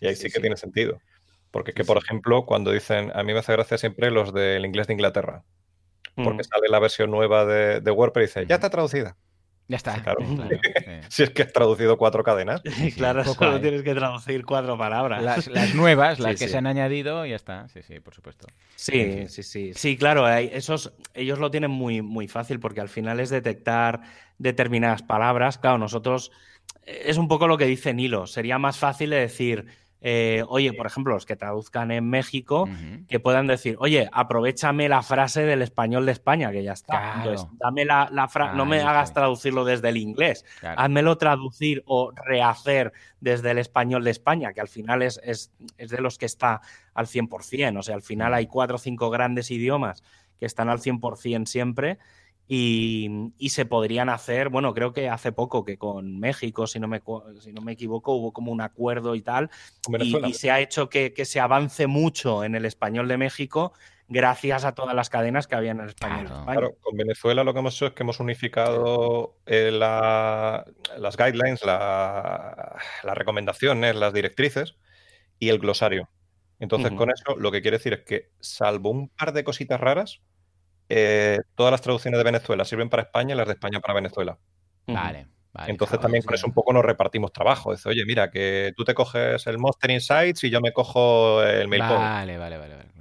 Y 0.00 0.08
ahí 0.08 0.16
sí, 0.16 0.30
que 0.30 0.40
tiene 0.40 0.56
sentido. 0.56 0.98
Porque 1.52 1.70
es 1.70 1.76
que, 1.76 1.84
por 1.84 1.96
ejemplo, 1.96 2.44
cuando 2.44 2.72
dicen, 2.72 3.12
a 3.14 3.22
mí 3.22 3.32
me 3.32 3.38
hace 3.38 3.52
gracia 3.52 3.78
siempre 3.78 4.10
los 4.10 4.34
del 4.34 4.66
inglés 4.66 4.88
de 4.88 4.94
Inglaterra. 4.94 5.44
Porque 6.16 6.42
mm. 6.42 6.50
sale 6.52 6.68
la 6.68 6.80
versión 6.80 7.12
nueva 7.12 7.44
de, 7.44 7.80
de 7.80 7.90
WordPress 7.92 8.36
y 8.36 8.40
dice, 8.40 8.46
ya 8.48 8.56
está 8.56 8.68
traducida. 8.68 9.16
Ya 9.70 9.76
está. 9.76 10.02
Claro. 10.02 10.18
Si 11.08 11.22
es 11.22 11.30
que 11.30 11.42
has 11.42 11.52
traducido 11.52 11.96
cuatro 11.96 12.24
cadenas. 12.24 12.60
claro, 12.96 13.24
solo 13.24 13.60
tienes 13.60 13.82
que 13.82 13.94
traducir 13.94 14.44
cuatro 14.44 14.76
palabras. 14.76 15.22
Las, 15.22 15.74
nuevas, 15.74 16.18
las 16.18 16.38
que 16.38 16.48
se 16.48 16.56
han 16.56 16.66
añadido, 16.66 17.24
ya 17.24 17.36
está. 17.36 17.68
Sí, 17.68 17.82
sí, 17.82 18.00
por 18.00 18.14
supuesto. 18.14 18.48
Sí, 18.74 19.28
sí, 19.28 19.42
sí. 19.44 19.72
Sí, 19.74 19.96
claro, 19.96 20.28
esos, 20.28 20.92
ellos 21.14 21.38
lo 21.38 21.50
tienen 21.52 21.70
muy, 21.70 22.02
muy 22.02 22.26
fácil 22.26 22.58
porque 22.58 22.80
al 22.80 22.88
final 22.88 23.20
es 23.20 23.30
detectar 23.30 24.00
determinadas 24.38 25.02
palabras. 25.02 25.58
Claro, 25.58 25.78
nosotros 25.78 26.32
es 26.84 27.16
un 27.16 27.28
poco 27.28 27.46
lo 27.46 27.56
que 27.56 27.66
dice 27.66 27.94
Nilo. 27.94 28.26
Sería 28.26 28.58
más 28.58 28.76
fácil 28.78 29.10
de 29.10 29.20
decir 29.20 29.66
eh, 30.02 30.44
oye, 30.48 30.72
por 30.72 30.86
ejemplo, 30.86 31.12
los 31.12 31.26
que 31.26 31.36
traduzcan 31.36 31.90
en 31.90 32.08
México, 32.08 32.68
que 33.08 33.20
puedan 33.20 33.46
decir, 33.46 33.76
oye, 33.78 34.08
aprovechame 34.12 34.88
la 34.88 35.02
frase 35.02 35.42
del 35.42 35.62
español 35.62 36.06
de 36.06 36.12
España, 36.12 36.50
que 36.52 36.62
ya 36.62 36.72
está. 36.72 37.16
Entonces, 37.18 37.46
dame 37.58 37.84
la, 37.84 38.28
frase, 38.28 38.56
no 38.56 38.64
me 38.64 38.80
hagas 38.80 39.12
traducirlo 39.12 39.64
desde 39.64 39.90
el 39.90 39.98
inglés, 39.98 40.44
házmelo 40.62 41.18
traducir 41.18 41.82
o 41.86 42.12
rehacer 42.12 42.92
desde 43.20 43.50
el 43.50 43.58
español 43.58 44.04
de 44.04 44.10
España, 44.10 44.52
que 44.54 44.60
al 44.60 44.68
final 44.68 45.02
es, 45.02 45.20
es, 45.22 45.52
es 45.76 45.90
de 45.90 46.00
los 46.00 46.16
que 46.16 46.26
está 46.26 46.62
al 46.94 47.06
100%. 47.06 47.78
O 47.78 47.82
sea, 47.82 47.94
al 47.94 48.02
final 48.02 48.32
hay 48.32 48.46
cuatro 48.46 48.76
o 48.76 48.78
cinco 48.78 49.10
grandes 49.10 49.50
idiomas 49.50 50.02
que 50.38 50.46
están 50.46 50.70
al 50.70 50.78
100% 50.78 51.46
siempre 51.46 51.98
y, 52.52 53.48
se 53.48 53.64
podrían 53.64 54.08
hacer, 54.08 54.48
bueno, 54.48 54.74
creo 54.74 54.92
que 54.92 55.08
hace 55.08 55.30
poco 55.30 55.64
que 55.64 55.78
con 55.78 56.18
México, 56.18 56.66
si 56.66 56.80
no 56.80 56.88
me, 56.88 57.00
si 57.38 57.52
no 57.52 57.60
me 57.60 57.72
equivoco, 57.72 58.12
hubo 58.14 58.32
como 58.32 58.50
un 58.50 58.60
acuerdo 58.60 59.14
y 59.14 59.22
tal, 59.22 59.50
y, 60.00 60.34
se 60.34 60.50
ha 60.50 60.58
hecho 60.58 60.88
que, 60.88 61.12
se 61.24 61.38
avance 61.38 61.86
mucho 61.86 62.42
en 62.42 62.56
el 62.56 62.64
español 62.64 63.06
de 63.06 63.18
México 63.18 63.72
gracias 64.08 64.64
a 64.64 64.74
todas 64.74 64.96
las 64.96 65.08
cadenas 65.08 65.46
que 65.46 65.54
había 65.54 65.70
en 65.70 65.78
el 65.78 65.90
español. 65.90 66.26
Claro, 66.26 66.44
claro 66.44 66.76
con 66.80 66.96
Venezuela 66.96 67.44
lo 67.44 67.52
que 67.52 67.60
hemos 67.60 67.76
hecho 67.76 67.86
es 67.86 67.92
que 67.92 68.02
hemos 68.02 68.18
unificado 68.18 69.36
eh, 69.46 69.70
las 69.70 71.16
guidelines, 71.16 71.64
las 71.64 73.14
recomendaciones, 73.14 73.94
las 73.94 74.12
directrices 74.12 74.74
y 75.38 75.50
el 75.50 75.60
glosario. 75.60 76.10
Entonces, 76.58 76.90
con 76.92 77.10
eso 77.12 77.36
lo 77.36 77.52
que 77.52 77.62
quiere 77.62 77.78
decir 77.78 77.92
es 77.92 78.00
que, 78.00 78.32
salvo 78.40 78.90
un 78.90 79.08
par 79.08 79.32
de 79.32 79.44
cositas 79.44 79.80
raras, 79.80 80.20
eh, 80.90 81.38
todas 81.54 81.70
las 81.70 81.80
traducciones 81.80 82.18
de 82.18 82.24
Venezuela 82.24 82.64
sirven 82.64 82.90
para 82.90 83.04
España 83.04 83.34
y 83.34 83.38
las 83.38 83.46
de 83.46 83.54
España 83.54 83.80
para 83.80 83.94
Venezuela. 83.94 84.38
Vale. 84.86 85.28
Entonces 85.66 85.98
también 85.98 86.22
con 86.22 86.34
eso 86.34 86.46
un 86.46 86.52
poco 86.52 86.72
nos 86.72 86.84
repartimos 86.84 87.32
trabajo. 87.32 87.72
Dice, 87.72 87.88
oye, 87.88 88.04
mira, 88.06 88.30
que 88.30 88.72
tú 88.76 88.84
te 88.84 88.94
coges 88.94 89.46
el 89.46 89.58
Monster 89.58 89.90
Insights 89.90 90.44
y 90.44 90.50
yo 90.50 90.60
me 90.60 90.72
cojo 90.72 91.42
el 91.42 91.68
Mailcode. 91.68 91.98
Vale, 91.98 92.38
vale, 92.38 92.58
vale. 92.58 92.74
vale 92.74 92.99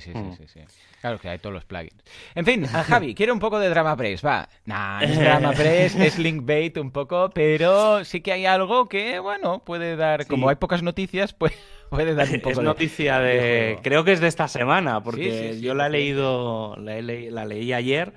Sí, 0.00 0.12
sí, 0.12 0.12
sí, 0.12 0.18
mm. 0.18 0.36
sí, 0.36 0.44
sí. 0.48 0.60
Claro 1.00 1.18
que 1.20 1.28
hay 1.28 1.38
todos 1.38 1.54
los 1.54 1.64
plugins. 1.64 2.02
En 2.34 2.44
fin, 2.44 2.66
Javi, 2.66 3.14
quiero 3.14 3.32
un 3.32 3.38
poco 3.38 3.60
de 3.60 3.68
Drama 3.68 3.96
Press, 3.96 4.24
va. 4.24 4.48
Nah, 4.64 5.00
es 5.02 5.18
Drama 5.20 5.52
Press, 5.52 5.94
es 5.94 6.18
Linkbait 6.18 6.76
un 6.78 6.90
poco, 6.90 7.30
pero 7.32 8.04
sí 8.04 8.20
que 8.20 8.32
hay 8.32 8.46
algo 8.46 8.88
que, 8.88 9.20
bueno, 9.20 9.60
puede 9.60 9.94
dar, 9.96 10.26
como 10.26 10.48
hay 10.48 10.56
pocas 10.56 10.82
noticias, 10.82 11.32
pues 11.38 11.52
puede 11.90 12.14
dar 12.14 12.28
un 12.28 12.40
poco 12.40 12.60
es 12.60 12.64
noticia 12.64 13.20
de, 13.20 13.78
creo 13.82 14.02
que 14.02 14.12
es 14.12 14.20
de 14.20 14.26
esta 14.26 14.48
semana, 14.48 15.00
porque 15.02 15.60
yo 15.60 15.74
la 15.74 15.86
he 15.86 15.90
leído, 15.90 16.74
la, 16.76 17.44
leí 17.44 17.72
ayer 17.72 18.14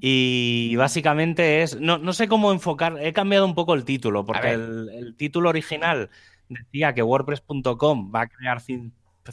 y 0.00 0.74
básicamente 0.76 1.62
es, 1.62 1.78
no, 1.78 1.98
no, 1.98 2.12
sé 2.14 2.26
cómo 2.26 2.50
enfocar, 2.50 2.96
he 3.00 3.12
cambiado 3.12 3.46
un 3.46 3.54
poco 3.54 3.74
el 3.74 3.84
título, 3.84 4.24
porque 4.24 4.50
el, 4.50 4.88
el, 4.92 5.14
título 5.14 5.50
original 5.50 6.10
decía 6.48 6.94
que 6.94 7.02
WordPress.com 7.02 8.12
va 8.12 8.22
a 8.22 8.26
crear 8.26 8.60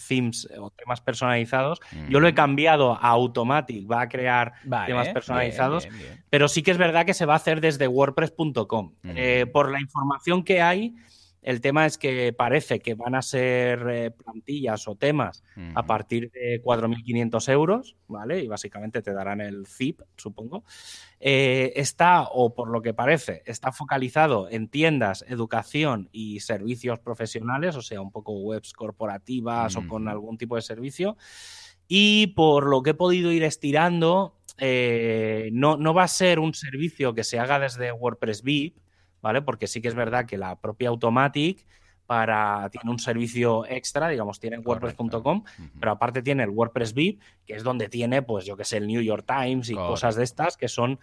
themes 0.07 0.47
o 0.57 0.69
temas 0.71 1.01
personalizados. 1.01 1.79
Yo 2.09 2.19
lo 2.19 2.27
he 2.27 2.33
cambiado 2.33 2.93
a 2.93 3.09
Automatic, 3.09 3.89
va 3.89 4.01
a 4.01 4.09
crear 4.09 4.53
temas 4.85 5.09
personalizados, 5.09 5.87
pero 6.29 6.47
sí 6.47 6.63
que 6.63 6.71
es 6.71 6.77
verdad 6.77 7.05
que 7.05 7.13
se 7.13 7.25
va 7.25 7.33
a 7.33 7.37
hacer 7.37 7.61
desde 7.61 7.87
WordPress.com. 7.87 8.93
Eh, 9.03 9.45
por 9.51 9.71
la 9.71 9.79
información 9.79 10.43
que 10.43 10.61
hay, 10.61 10.95
el 11.41 11.61
tema 11.61 11.85
es 11.85 11.97
que 11.97 12.33
parece 12.33 12.79
que 12.79 12.95
van 12.95 13.15
a 13.15 13.21
ser 13.21 13.87
eh, 13.89 14.11
plantillas 14.11 14.87
o 14.87 14.95
temas 14.95 15.43
a 15.73 15.85
partir 15.85 16.31
de 16.31 16.61
4.500 16.61 17.51
euros, 17.51 17.95
¿vale? 18.07 18.43
Y 18.43 18.47
básicamente 18.47 19.01
te 19.01 19.13
darán 19.13 19.39
el 19.39 19.65
zip, 19.65 20.01
supongo. 20.17 20.63
Eh, 21.19 21.73
está, 21.75 22.23
o 22.23 22.53
por 22.53 22.69
lo 22.69 22.81
que 22.81 22.93
parece, 22.93 23.41
está 23.45 23.71
focalizado 23.71 24.49
en 24.49 24.67
tiendas, 24.67 25.23
educación 25.27 26.09
y 26.11 26.41
servicios 26.41 26.99
profesionales, 26.99 27.75
o 27.75 27.81
sea, 27.81 28.01
un 28.01 28.11
poco 28.11 28.33
webs 28.33 28.73
corporativas 28.73 29.75
o 29.75 29.87
con 29.87 30.07
algún 30.07 30.37
tipo 30.37 30.55
de 30.55 30.61
servicio. 30.61 31.15
Y 31.87 32.27
por 32.27 32.67
lo 32.67 32.83
que 32.83 32.91
he 32.91 32.95
podido 32.95 33.31
ir 33.31 33.43
estirando, 33.43 34.35
eh, 34.57 35.49
no, 35.53 35.77
no 35.77 35.93
va 35.93 36.03
a 36.03 36.07
ser 36.07 36.39
un 36.39 36.53
servicio 36.53 37.13
que 37.13 37.23
se 37.23 37.39
haga 37.39 37.59
desde 37.59 37.91
WordPress 37.91 38.43
VIP, 38.43 38.77
¿vale? 39.21 39.41
Porque 39.41 39.67
sí 39.67 39.81
que 39.81 39.87
es 39.87 39.95
verdad 39.95 40.25
que 40.25 40.37
la 40.37 40.55
propia 40.59 40.89
Automatic 40.89 41.65
para, 42.05 42.69
tiene 42.71 42.89
un 42.89 42.97
servicio 42.97 43.67
extra, 43.67 44.09
digamos, 44.09 44.39
tiene 44.39 44.57
WordPress.com, 44.57 45.43
pero 45.79 45.91
aparte 45.91 46.23
tiene 46.23 46.41
el 46.41 46.49
WordPress 46.49 46.95
VIP, 46.95 47.21
que 47.45 47.53
es 47.53 47.63
donde 47.63 47.87
tiene, 47.87 48.23
pues 48.23 48.45
yo 48.45 48.57
que 48.57 48.65
sé, 48.65 48.77
el 48.77 48.87
New 48.87 49.01
York 49.01 49.25
Times 49.27 49.69
y 49.69 49.75
cosas 49.75 50.15
de 50.15 50.23
estas, 50.23 50.57
que 50.57 50.69
son 50.69 50.99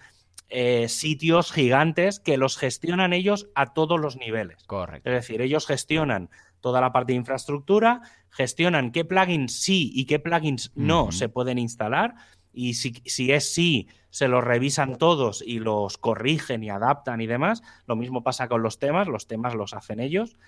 eh, 0.49 0.89
sitios 0.89 1.53
gigantes 1.53 2.19
que 2.19 2.37
los 2.37 2.57
gestionan 2.57 3.13
ellos 3.13 3.49
a 3.55 3.73
todos 3.73 4.01
los 4.01 4.17
niveles. 4.17 4.65
Correcto. 4.65 5.09
Es 5.09 5.15
decir, 5.15 5.41
ellos 5.43 5.67
gestionan 5.67 6.29
toda 6.61 6.81
la 6.81 6.93
parte 6.93 7.13
de 7.13 7.19
infraestructura, 7.19 8.01
gestionan 8.31 8.91
qué 8.91 9.05
plugins 9.05 9.61
sí 9.61 9.93
y 9.95 10.07
qué 10.07 10.19
plugins 10.19 10.73
no 10.75 11.13
se 11.13 11.29
pueden 11.29 11.59
instalar, 11.59 12.15
y 12.57 12.75
si, 12.75 12.95
si 13.05 13.33
es 13.33 13.53
sí, 13.53 13.87
se 14.09 14.29
los 14.29 14.43
revisan 14.43 14.97
todos 14.97 15.45
y 15.47 15.59
los 15.59 15.99
corrigen 15.99 16.65
y 16.65 16.71
adaptan 16.71 17.21
y 17.21 17.27
demás. 17.27 17.63
Lo 17.87 17.97
mismo 17.97 18.23
pasa 18.23 18.49
con 18.49 18.63
los 18.63 18.79
temas, 18.79 19.09
los 19.09 19.27
temas 19.27 19.55
los 19.55 19.75
hacen 19.75 20.01
ellos. 20.01 20.39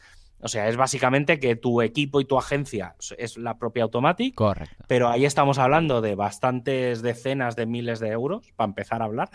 O 0.40 0.48
sea, 0.48 0.68
es 0.68 0.76
básicamente 0.76 1.38
que 1.38 1.54
tu 1.54 1.82
equipo 1.82 2.20
y 2.20 2.24
tu 2.24 2.38
agencia 2.38 2.94
es 3.18 3.36
la 3.36 3.58
propia 3.58 3.82
Automatic. 3.82 4.34
Correcto. 4.34 4.84
Pero 4.86 5.08
ahí 5.08 5.26
estamos 5.26 5.58
hablando 5.58 6.00
de 6.00 6.14
bastantes 6.14 7.02
decenas 7.02 7.56
de 7.56 7.66
miles 7.66 8.00
de 8.00 8.08
euros 8.08 8.52
para 8.56 8.68
empezar 8.68 9.02
a 9.02 9.04
hablar. 9.04 9.28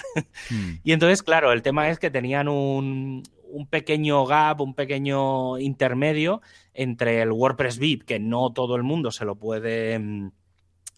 Hmm. 0.50 0.78
y 0.84 0.94
entonces, 0.94 1.22
claro, 1.22 1.52
el 1.52 1.62
tema 1.62 1.90
es 1.90 2.00
que 2.00 2.10
tenían 2.10 2.48
un, 2.48 3.22
un 3.50 3.68
pequeño 3.68 4.26
gap, 4.26 4.62
un 4.62 4.74
pequeño 4.74 5.60
intermedio 5.60 6.42
entre 6.74 7.22
el 7.22 7.32
WordPress 7.32 7.78
VIP, 7.78 8.04
que 8.04 8.20
no 8.20 8.52
todo 8.52 8.76
el 8.78 8.84
mundo 8.84 9.12
se 9.12 9.26
lo 9.26 9.36
puede 9.36 10.00
mm, 10.00 10.32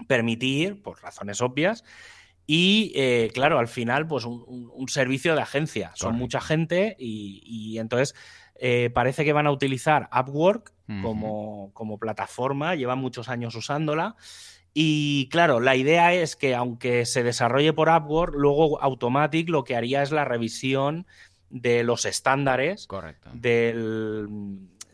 permitir, 0.08 0.82
por 0.82 1.02
razones 1.02 1.42
obvias, 1.42 1.84
y 2.48 2.92
eh, 2.96 3.32
claro, 3.34 3.58
al 3.58 3.68
final, 3.68 4.08
pues 4.08 4.26
un, 4.26 4.88
servicio 4.88 5.36
de 5.36 5.42
agencia. 5.42 5.92
Son 5.96 6.16
mucha 6.16 6.40
gente 6.40 6.96
y, 7.00 7.78
entonces 7.80 8.14
eh, 8.60 8.92
parece 8.94 9.26
que 9.26 9.34
van 9.34 9.48
a 9.48 9.52
utilizar 9.52 10.10
Upwork 10.16 10.74
como, 11.02 11.72
como, 11.74 11.98
plataforma, 11.98 12.76
llevan 12.76 13.00
muchos 13.00 13.30
años 13.30 13.56
usándola. 13.56 14.16
Y 14.78 15.30
claro, 15.30 15.60
la 15.60 15.76
idea 15.76 16.14
es 16.14 16.36
que 16.36 16.54
aunque 16.54 17.06
se 17.06 17.24
desarrolle 17.24 17.74
por 17.74 17.90
Upwork, 17.90 18.36
luego 18.36 18.80
Automatic 18.82 19.50
lo 19.50 19.64
que 19.64 19.76
haría 19.76 20.04
es 20.04 20.12
la 20.12 20.26
revisión 20.26 21.08
de 21.50 21.84
los 21.84 22.06
estándares 22.06 22.86
Correcto. 22.86 23.30
del 23.34 24.28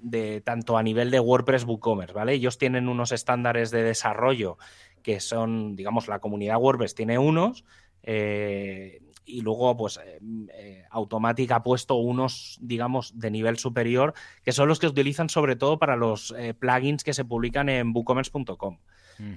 de 0.01 0.41
tanto 0.41 0.77
a 0.77 0.83
nivel 0.83 1.11
de 1.11 1.19
WordPress 1.19 1.63
WooCommerce, 1.63 2.13
¿vale? 2.13 2.33
Ellos 2.33 2.57
tienen 2.57 2.89
unos 2.89 3.11
estándares 3.11 3.71
de 3.71 3.83
desarrollo 3.83 4.57
que 5.01 5.19
son, 5.19 5.75
digamos, 5.75 6.07
la 6.07 6.19
comunidad 6.19 6.57
WordPress 6.57 6.95
tiene 6.95 7.17
unos 7.17 7.63
eh, 8.03 9.01
y 9.25 9.41
luego, 9.41 9.77
pues, 9.77 9.97
eh, 9.97 10.19
eh, 10.53 10.83
Automatic 10.89 11.51
ha 11.51 11.63
puesto 11.63 11.95
unos, 11.95 12.57
digamos, 12.61 13.17
de 13.17 13.31
nivel 13.31 13.57
superior, 13.57 14.13
que 14.43 14.51
son 14.51 14.67
los 14.67 14.79
que 14.79 14.87
utilizan 14.87 15.29
sobre 15.29 15.55
todo 15.55 15.79
para 15.79 15.95
los 15.95 16.33
plugins 16.59 17.03
que 17.03 17.13
se 17.13 17.23
publican 17.23 17.69
en 17.69 17.91
WooCommerce.com, 17.93 18.79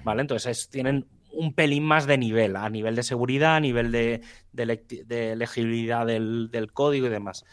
¿vale? 0.03 0.21
Entonces, 0.21 0.69
tienen 0.69 1.05
un 1.31 1.53
pelín 1.53 1.83
más 1.83 2.07
de 2.07 2.17
nivel, 2.17 2.55
a 2.55 2.69
nivel 2.69 2.95
de 2.95 3.03
seguridad, 3.03 3.55
a 3.55 3.59
nivel 3.59 3.91
de, 3.91 4.21
de, 4.51 5.35
legibilidad 5.35 6.05
del, 6.05 6.49
del, 6.51 6.71
código 6.73 7.07
y 7.07 7.09
demás. 7.09 7.45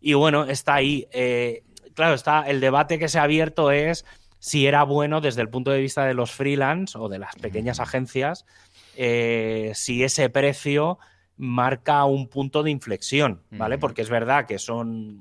Y 0.00 0.14
bueno, 0.14 0.44
está 0.44 0.74
ahí. 0.74 1.06
claro, 1.94 2.14
está 2.14 2.42
el 2.42 2.60
debate 2.60 2.98
que 2.98 3.08
se 3.08 3.18
ha 3.18 3.22
abierto 3.22 3.70
es 3.70 4.04
si 4.38 4.66
era 4.66 4.82
bueno 4.84 5.20
desde 5.20 5.42
el 5.42 5.48
punto 5.48 5.70
de 5.70 5.80
vista 5.80 6.04
de 6.04 6.14
los 6.14 6.32
freelance 6.32 6.96
o 6.98 7.08
de 7.08 7.18
las 7.18 7.34
pequeñas 7.36 7.80
agencias, 7.80 8.46
eh, 8.96 9.72
si 9.74 10.04
ese 10.04 10.28
precio 10.30 10.98
marca 11.36 12.04
un 12.04 12.28
punto 12.28 12.62
de 12.62 12.70
inflexión, 12.70 13.42
¿vale? 13.50 13.78
Porque 13.78 14.02
es 14.02 14.10
verdad 14.10 14.46
que 14.46 14.58
son, 14.58 15.20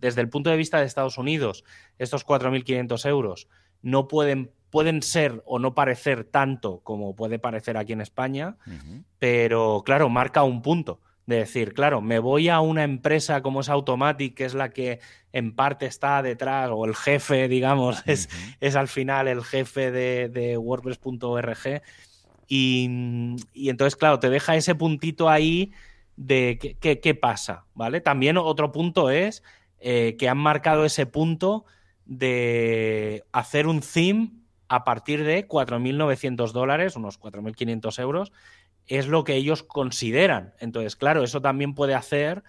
desde 0.00 0.20
el 0.20 0.28
punto 0.28 0.50
de 0.50 0.56
vista 0.56 0.80
de 0.80 0.86
Estados 0.86 1.16
Unidos, 1.16 1.64
estos 1.98 2.26
4.500 2.26 3.08
euros 3.08 3.48
no 3.80 4.08
pueden, 4.08 4.50
pueden 4.70 5.00
ser 5.00 5.42
o 5.46 5.60
no 5.60 5.74
parecer 5.74 6.24
tanto 6.24 6.80
como 6.80 7.14
puede 7.14 7.38
parecer 7.38 7.76
aquí 7.76 7.92
en 7.92 8.00
España, 8.00 8.56
pero 9.20 9.82
claro, 9.86 10.08
marca 10.08 10.42
un 10.42 10.60
punto 10.60 11.00
de 11.28 11.36
decir, 11.36 11.74
claro, 11.74 12.00
me 12.00 12.20
voy 12.20 12.48
a 12.48 12.60
una 12.60 12.84
empresa 12.84 13.42
como 13.42 13.60
es 13.60 13.68
Automatic, 13.68 14.34
que 14.34 14.46
es 14.46 14.54
la 14.54 14.70
que 14.70 14.98
en 15.34 15.54
parte 15.54 15.84
está 15.84 16.22
detrás, 16.22 16.70
o 16.72 16.86
el 16.86 16.96
jefe, 16.96 17.48
digamos, 17.48 18.02
es, 18.06 18.30
es 18.60 18.76
al 18.76 18.88
final 18.88 19.28
el 19.28 19.44
jefe 19.44 19.90
de, 19.90 20.56
WordPress.org. 20.56 21.82
Y, 22.48 23.36
y, 23.52 23.68
entonces, 23.68 23.94
claro, 23.94 24.18
te 24.18 24.30
deja 24.30 24.56
ese 24.56 24.74
puntito 24.74 25.28
ahí 25.28 25.72
de 26.16 26.78
qué, 26.80 27.14
pasa, 27.14 27.66
¿vale? 27.74 28.00
También 28.00 28.38
otro 28.38 28.72
punto 28.72 29.10
es 29.10 29.42
eh, 29.80 30.16
que 30.18 30.30
han 30.30 30.38
marcado 30.38 30.86
ese 30.86 31.04
punto 31.04 31.66
de 32.06 33.22
hacer 33.32 33.66
un 33.66 33.82
theme 33.82 34.30
a 34.68 34.82
partir 34.82 35.24
de 35.24 35.46
4.900 35.46 36.52
dólares, 36.52 36.96
unos 36.96 37.20
4.500 37.20 38.00
euros, 38.00 38.32
es 38.88 39.06
lo 39.06 39.24
que 39.24 39.34
ellos 39.34 39.62
consideran. 39.62 40.54
Entonces, 40.58 40.96
claro, 40.96 41.22
eso 41.22 41.40
también 41.40 41.74
puede 41.74 41.94
hacer 41.94 42.42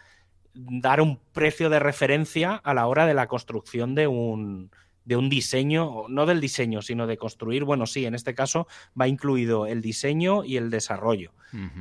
dar 0.54 1.02
un 1.02 1.20
precio 1.32 1.70
de 1.70 1.80
referencia 1.80 2.56
a 2.56 2.74
la 2.74 2.88
hora 2.88 3.06
de 3.06 3.14
la 3.14 3.28
construcción 3.28 3.94
de 3.94 4.08
un, 4.08 4.72
de 5.06 5.16
un 5.16 5.30
diseño, 5.30 6.08
no 6.08 6.26
del 6.26 6.42
diseño, 6.42 6.82
sino 6.82 7.08
de 7.08 7.18
construir, 7.18 7.64
bueno, 7.64 7.86
sí, 7.86 8.06
en 8.06 8.16
este 8.16 8.34
caso 8.34 8.68
va 9.00 9.08
incluido 9.08 9.68
el 9.68 9.82
diseño 9.82 10.44
y 10.44 10.58
el 10.58 10.70
desarrollo. 10.70 11.32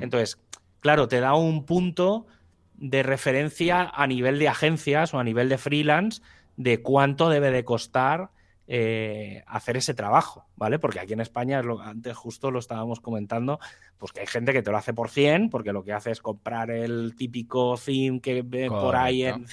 Entonces, 0.01 0.39
claro, 0.81 1.09
te 1.09 1.21
da 1.21 1.35
un 1.35 1.65
punto 1.65 2.27
de 2.75 3.03
referencia 3.03 3.91
a 3.93 4.07
nivel 4.07 4.39
de 4.39 4.49
agencias 4.49 5.13
o 5.13 5.19
a 5.19 5.25
nivel 5.25 5.49
de 5.49 5.59
freelance 5.59 6.23
de 6.57 6.81
cuánto 6.81 7.29
debe 7.29 7.51
de 7.51 7.65
costar 7.65 8.31
eh, 8.71 9.43
hacer 9.47 9.79
ese 9.79 9.95
trabajo, 9.95 10.47
¿vale? 10.55 10.79
Porque 10.79 11.01
aquí 11.01 11.15
en 11.15 11.21
España, 11.21 11.63
lo, 11.63 11.81
antes 11.81 12.15
justo 12.15 12.51
lo 12.51 12.59
estábamos 12.59 13.01
comentando, 13.01 13.59
pues 13.97 14.13
que 14.13 14.21
hay 14.21 14.27
gente 14.27 14.53
que 14.53 14.63
te 14.63 14.71
lo 14.71 14.77
hace 14.77 14.93
por 14.93 15.09
100, 15.09 15.49
porque 15.49 15.73
lo 15.73 15.83
que 15.83 15.95
hace 15.95 16.11
es 16.11 16.21
comprar 16.21 16.71
el 16.71 17.15
típico 17.17 17.79
theme 17.83 18.21
que 18.21 18.43
ve 18.43 18.69
por 18.69 18.95
ahí 18.95 19.25
en, 19.25 19.47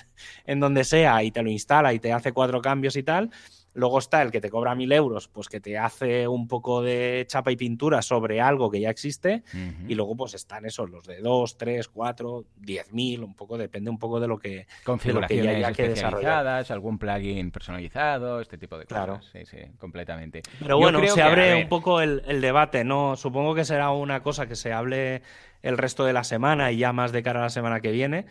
en 0.46 0.60
donde 0.60 0.84
sea 0.84 1.24
y 1.24 1.32
te 1.32 1.42
lo 1.42 1.50
instala 1.50 1.94
y 1.94 2.00
te 2.00 2.12
hace 2.12 2.34
cuatro 2.34 2.62
cambios 2.62 2.98
y 2.98 3.04
tal, 3.04 3.32
Luego 3.76 4.00
está 4.00 4.22
el 4.22 4.32
que 4.32 4.42
te 4.42 4.50
cobra 4.50 4.74
mil 4.74 4.92
euros, 4.92 5.28
pues 5.28 5.50
que 5.50 5.60
te 5.60 5.78
hace 5.78 6.28
un 6.28 6.48
poco 6.48 6.82
de 6.82 7.26
chapa 7.28 7.52
y 7.52 7.58
pintura 7.58 8.02
sobre 8.02 8.40
algo 8.40 8.72
que 8.72 8.80
ya 8.80 8.90
existe. 8.90 9.44
Y 9.88 9.96
luego, 9.96 10.16
pues 10.16 10.34
están 10.34 10.66
esos, 10.66 10.90
los 10.90 11.06
de 11.06 11.20
dos, 11.20 11.58
tres, 11.58 11.90
cuatro, 11.90 12.46
diez 12.56 12.92
mil, 12.94 13.24
un 13.24 13.36
poco, 13.36 13.58
depende 13.58 13.90
un 13.90 14.00
poco 14.00 14.20
de 14.20 14.28
lo 14.28 14.40
que, 14.40 14.66
Configuraciones 14.84 15.60
ya 15.60 15.74
que 15.74 15.88
especializadas, 15.88 16.72
algún 16.72 16.98
plugin 16.98 17.52
personalizado, 17.52 18.40
este 18.40 18.58
tipo 18.58 18.78
de 18.78 18.86
cosas. 18.86 19.06
Claro. 19.06 19.22
Sí, 19.32 19.46
sí, 19.46 19.58
completamente. 19.78 20.42
Pero 20.60 20.78
bueno, 20.78 21.06
se 21.08 21.22
abre 21.22 21.56
un 21.62 21.68
poco 21.68 22.02
el, 22.02 22.24
el 22.28 22.42
debate, 22.42 22.84
¿no? 22.84 23.16
Supongo 23.16 23.54
que 23.54 23.66
será 23.66 23.92
una 23.92 24.24
cosa 24.24 24.48
que 24.48 24.56
se 24.56 24.72
hable 24.72 25.22
el 25.66 25.78
resto 25.78 26.06
de 26.06 26.14
la 26.14 26.24
semana 26.24 26.72
y 26.72 26.78
ya 26.78 26.94
más 26.94 27.12
de 27.12 27.24
cara 27.24 27.40
a 27.40 27.44
la 27.44 27.50
semana 27.50 27.82
que 27.82 27.92
viene. 27.92 28.28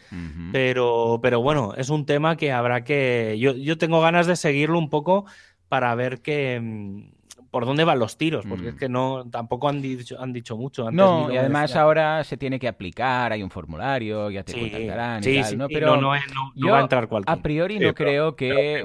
pero, 0.53 1.19
pero 1.23 1.41
bueno, 1.43 1.75
es 1.77 1.91
un 1.91 2.07
tema 2.07 2.37
que 2.37 2.53
habrá 2.53 2.85
que. 2.85 3.37
Yo, 3.39 3.53
yo 3.53 3.77
tengo 3.77 4.01
ganas 4.01 4.27
de 4.27 4.37
seguirlo 4.37 4.79
un 4.79 4.89
poco 4.89 5.27
para 5.69 5.95
ver 5.95 6.23
qué. 6.23 7.11
Mm, 7.55 7.59
por 7.59 7.67
dónde 7.67 7.85
van 7.85 7.99
los 7.99 8.17
tiros, 8.19 8.45
porque 8.47 8.69
es 8.69 8.75
mm. 8.75 8.79
que 8.79 8.89
no 8.89 9.25
tampoco 9.31 9.69
han 9.69 9.81
dicho, 9.81 10.21
han 10.21 10.33
dicho 10.33 10.57
mucho. 10.57 10.91
no, 10.91 11.33
y 11.33 11.37
además 11.37 11.77
ahora 11.77 12.25
se 12.25 12.37
tiene 12.37 12.59
que 12.59 12.69
aplicar, 12.69 13.33
hay 13.33 13.43
un 13.43 13.51
formulario, 13.51 14.31
ya 14.31 14.43
te 14.43 14.53
sí, 14.53 14.61
contactarán 14.61 15.23
y 15.27 15.41
tal, 15.41 15.59
¿no? 15.59 15.69
Pero 15.69 15.97
no, 15.97 16.09
va 16.11 16.79
a 16.79 16.83
entrar 16.83 17.09
cualquiera. 17.09 17.39
A 17.39 17.43
priori 17.43 17.79
no 17.79 17.95
creo 17.95 18.37
que 18.37 18.83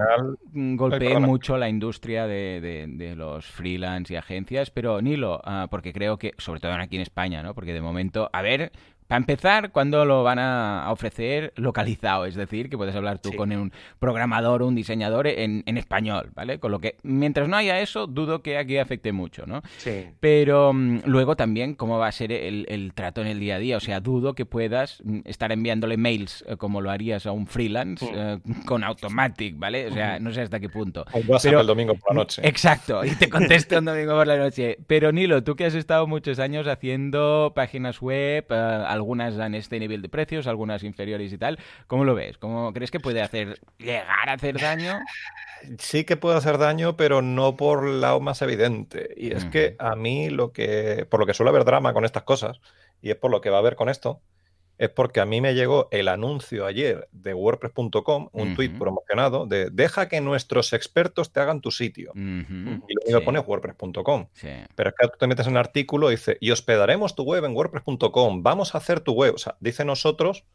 golpee 0.53 1.19
mucho 1.19 1.57
la 1.57 1.69
industria 1.69 2.27
de, 2.27 3.13
los 3.17 3.45
freelance 3.45 4.13
y 4.13 4.17
agencias, 4.17 4.69
pero 4.69 5.01
Nilo, 5.01 5.41
uh, 5.45 5.67
porque 5.69 5.91
creo 5.91 6.17
que, 6.17 6.33
sobre 6.37 6.59
todo 6.59 6.71
aquí 6.73 6.95
en 6.95 7.01
España, 7.01 7.41
¿no? 7.43 7.53
Porque 7.53 7.73
de 7.73 7.81
momento, 7.81 8.29
a 8.31 8.41
ver, 8.41 8.71
para 9.09 9.17
empezar, 9.17 9.71
¿cuándo 9.71 10.05
lo 10.05 10.21
van 10.21 10.37
a 10.37 10.85
ofrecer 10.91 11.51
localizado? 11.55 12.27
Es 12.27 12.35
decir, 12.35 12.69
que 12.69 12.77
puedes 12.77 12.95
hablar 12.95 13.17
tú 13.17 13.33
con 13.33 13.51
un 13.51 13.73
programador 13.97 14.61
o 14.61 14.67
un 14.67 14.75
diseñador 14.75 15.25
en, 15.25 15.63
español, 15.65 16.29
¿vale? 16.35 16.59
Con 16.59 16.71
lo 16.71 16.77
que, 16.77 16.95
mientras 17.01 17.47
no 17.47 17.57
haya 17.57 17.79
eso, 17.79 18.05
dudo 18.05 18.43
que 18.43 18.59
aquí 18.59 18.77
afecte 18.77 19.11
mucho, 19.11 19.47
¿no? 19.47 19.63
Sí. 19.77 20.05
Pero 20.19 20.73
mm, 20.73 20.99
luego 21.05 21.35
también, 21.35 21.73
¿cómo 21.73 21.97
va 21.97 22.05
a 22.05 22.11
ser 22.11 22.31
el, 22.31 22.91
trato 22.93 23.21
en 23.21 23.27
el 23.27 23.39
día 23.39 23.55
a 23.55 23.57
día? 23.57 23.77
O 23.77 23.79
sea, 23.79 23.99
dudo 23.99 24.35
que 24.35 24.45
puedas 24.45 25.01
mm, 25.03 25.21
estar 25.25 25.51
enviándole 25.51 25.97
mails 25.97 26.45
eh, 26.47 26.57
como 26.57 26.79
lo 26.79 26.91
harías 26.91 27.25
a 27.25 27.31
un 27.31 27.47
freelance 27.47 28.05
mm. 28.05 28.15
eh, 28.15 28.39
con 28.67 28.83
Automatic, 28.83 29.57
¿vale? 29.57 29.87
O 29.87 29.91
sea, 29.91 30.19
no 30.19 30.31
sé 30.31 30.41
hasta 30.41 30.59
qué 30.59 30.69
punto. 30.69 31.03
Pero, 31.41 31.61
el 31.61 31.65
domingo 31.65 31.95
por 31.95 32.11
la 32.11 32.21
noche. 32.21 32.47
Exacto, 32.47 33.03
y 33.03 33.15
te 33.15 33.27
contesto 33.29 33.79
un 33.79 33.85
domingo 33.85 34.13
por 34.13 34.27
la 34.27 34.37
noche. 34.37 34.77
Pero 34.85 35.11
Nilo, 35.11 35.43
tú 35.43 35.55
que 35.55 35.65
has 35.65 35.73
estado 35.73 36.05
muchos 36.05 36.37
años 36.37 36.67
haciendo 36.67 37.53
páginas 37.55 38.01
web, 38.01 38.45
uh, 38.51 38.98
algunas 38.99 39.35
dan 39.35 39.55
este 39.55 39.79
nivel 39.79 40.01
de 40.01 40.09
precios, 40.09 40.47
algunas 40.47 40.83
inferiores 40.83 41.33
y 41.33 41.37
tal. 41.37 41.59
¿Cómo 41.87 42.03
lo 42.03 42.15
ves? 42.15 42.37
¿Cómo 42.37 42.73
crees 42.73 42.91
que 42.91 42.99
puede 42.99 43.21
hacer 43.21 43.59
llegar 43.77 44.29
a 44.29 44.33
hacer 44.33 44.59
daño? 44.59 44.99
Sí 45.77 46.03
que 46.03 46.17
puede 46.17 46.37
hacer 46.37 46.57
daño, 46.57 46.95
pero 46.95 47.21
no 47.21 47.55
por 47.57 47.87
el 47.87 48.01
lado 48.01 48.19
más 48.19 48.41
evidente. 48.41 49.13
Y 49.17 49.31
es 49.31 49.45
que 49.45 49.75
a 49.79 49.95
mí 49.95 50.29
lo 50.29 50.51
que, 50.51 51.05
por 51.09 51.19
lo 51.19 51.25
que 51.25 51.33
suele 51.33 51.49
haber 51.49 51.65
drama 51.65 51.93
con 51.93 52.05
estas 52.05 52.23
cosas, 52.23 52.61
y 53.01 53.09
es 53.09 53.15
por 53.15 53.31
lo 53.31 53.41
que 53.41 53.49
va 53.49 53.57
a 53.57 53.59
haber 53.59 53.75
con 53.75 53.89
esto, 53.89 54.21
es 54.79 54.89
porque 54.89 55.19
a 55.19 55.25
mí 55.25 55.41
me 55.41 55.53
llegó 55.53 55.89
el 55.91 56.07
anuncio 56.07 56.65
ayer 56.65 57.09
de 57.11 57.33
WordPress.com, 57.33 58.29
un 58.31 58.55
tweet 58.55 58.71
promocionado 58.79 59.45
de 59.45 59.69
deja 59.69 60.07
que 60.07 60.21
nuestros 60.21 60.71
expertos 60.71 61.33
te 61.33 61.41
hagan 61.41 61.59
tu 61.59 61.69
sitio. 61.69 62.13
Y 62.15 62.19
lo 62.19 63.01
único 63.03 63.19
que 63.19 63.25
pone 63.25 63.39
es 63.39 63.45
WordPress.com. 63.45 64.27
Pero 64.75 64.89
es 64.89 64.95
que 64.97 65.07
tú 65.09 65.17
te 65.19 65.27
metes 65.27 65.45
en 65.47 65.51
un 65.51 65.57
artículo 65.57 66.07
y 66.09 66.15
dice, 66.15 66.37
y 66.39 66.51
hospedaremos 66.51 67.13
tu 67.13 67.23
web 67.23 67.43
en 67.43 67.53
WordPress.com, 67.53 68.41
vamos 68.41 68.73
a 68.73 68.77
hacer 68.77 69.01
tu 69.01 69.11
web. 69.11 69.35
O 69.35 69.37
sea, 69.37 69.57
dice 69.59 69.83
nosotros, 69.83 70.45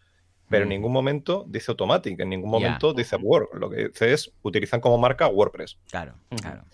pero 0.48 0.62
en 0.62 0.70
ningún 0.70 0.92
momento 0.92 1.44
dice 1.46 1.70
Automatic, 1.72 2.18
en 2.18 2.30
ningún 2.30 2.50
momento 2.50 2.94
dice 2.94 3.16
Word. 3.16 3.48
Lo 3.52 3.68
que 3.68 3.88
dice 3.88 4.14
es, 4.14 4.32
utilizan 4.40 4.80
como 4.80 4.96
marca 4.96 5.28
WordPress. 5.28 5.78
Claro, 5.90 6.14
claro 6.40 6.64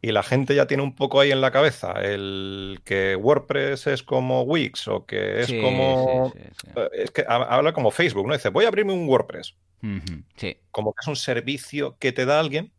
y 0.00 0.12
la 0.12 0.22
gente 0.22 0.54
ya 0.54 0.66
tiene 0.66 0.82
un 0.82 0.94
poco 0.94 1.20
ahí 1.20 1.32
en 1.32 1.40
la 1.40 1.50
cabeza 1.50 1.92
el 2.02 2.80
que 2.84 3.16
WordPress 3.16 3.88
es 3.88 4.02
como 4.02 4.42
Wix 4.42 4.86
o 4.86 5.04
que 5.06 5.40
es 5.40 5.52
como. 5.52 6.32
Eh, 6.36 6.88
es 6.92 7.10
que 7.10 7.24
habla 7.26 7.72
como 7.72 7.90
Facebook, 7.90 8.26
¿no? 8.26 8.34
Dice, 8.34 8.50
voy 8.50 8.64
a 8.64 8.68
abrirme 8.68 8.92
un 8.92 9.08
WordPress. 9.08 9.56
Sí. 10.36 10.56
Como 10.70 10.92
que 10.92 11.00
es 11.02 11.08
un 11.08 11.16
servicio 11.16 11.96
que 11.98 12.12
te 12.12 12.26
da 12.26 12.38
alguien. 12.38 12.72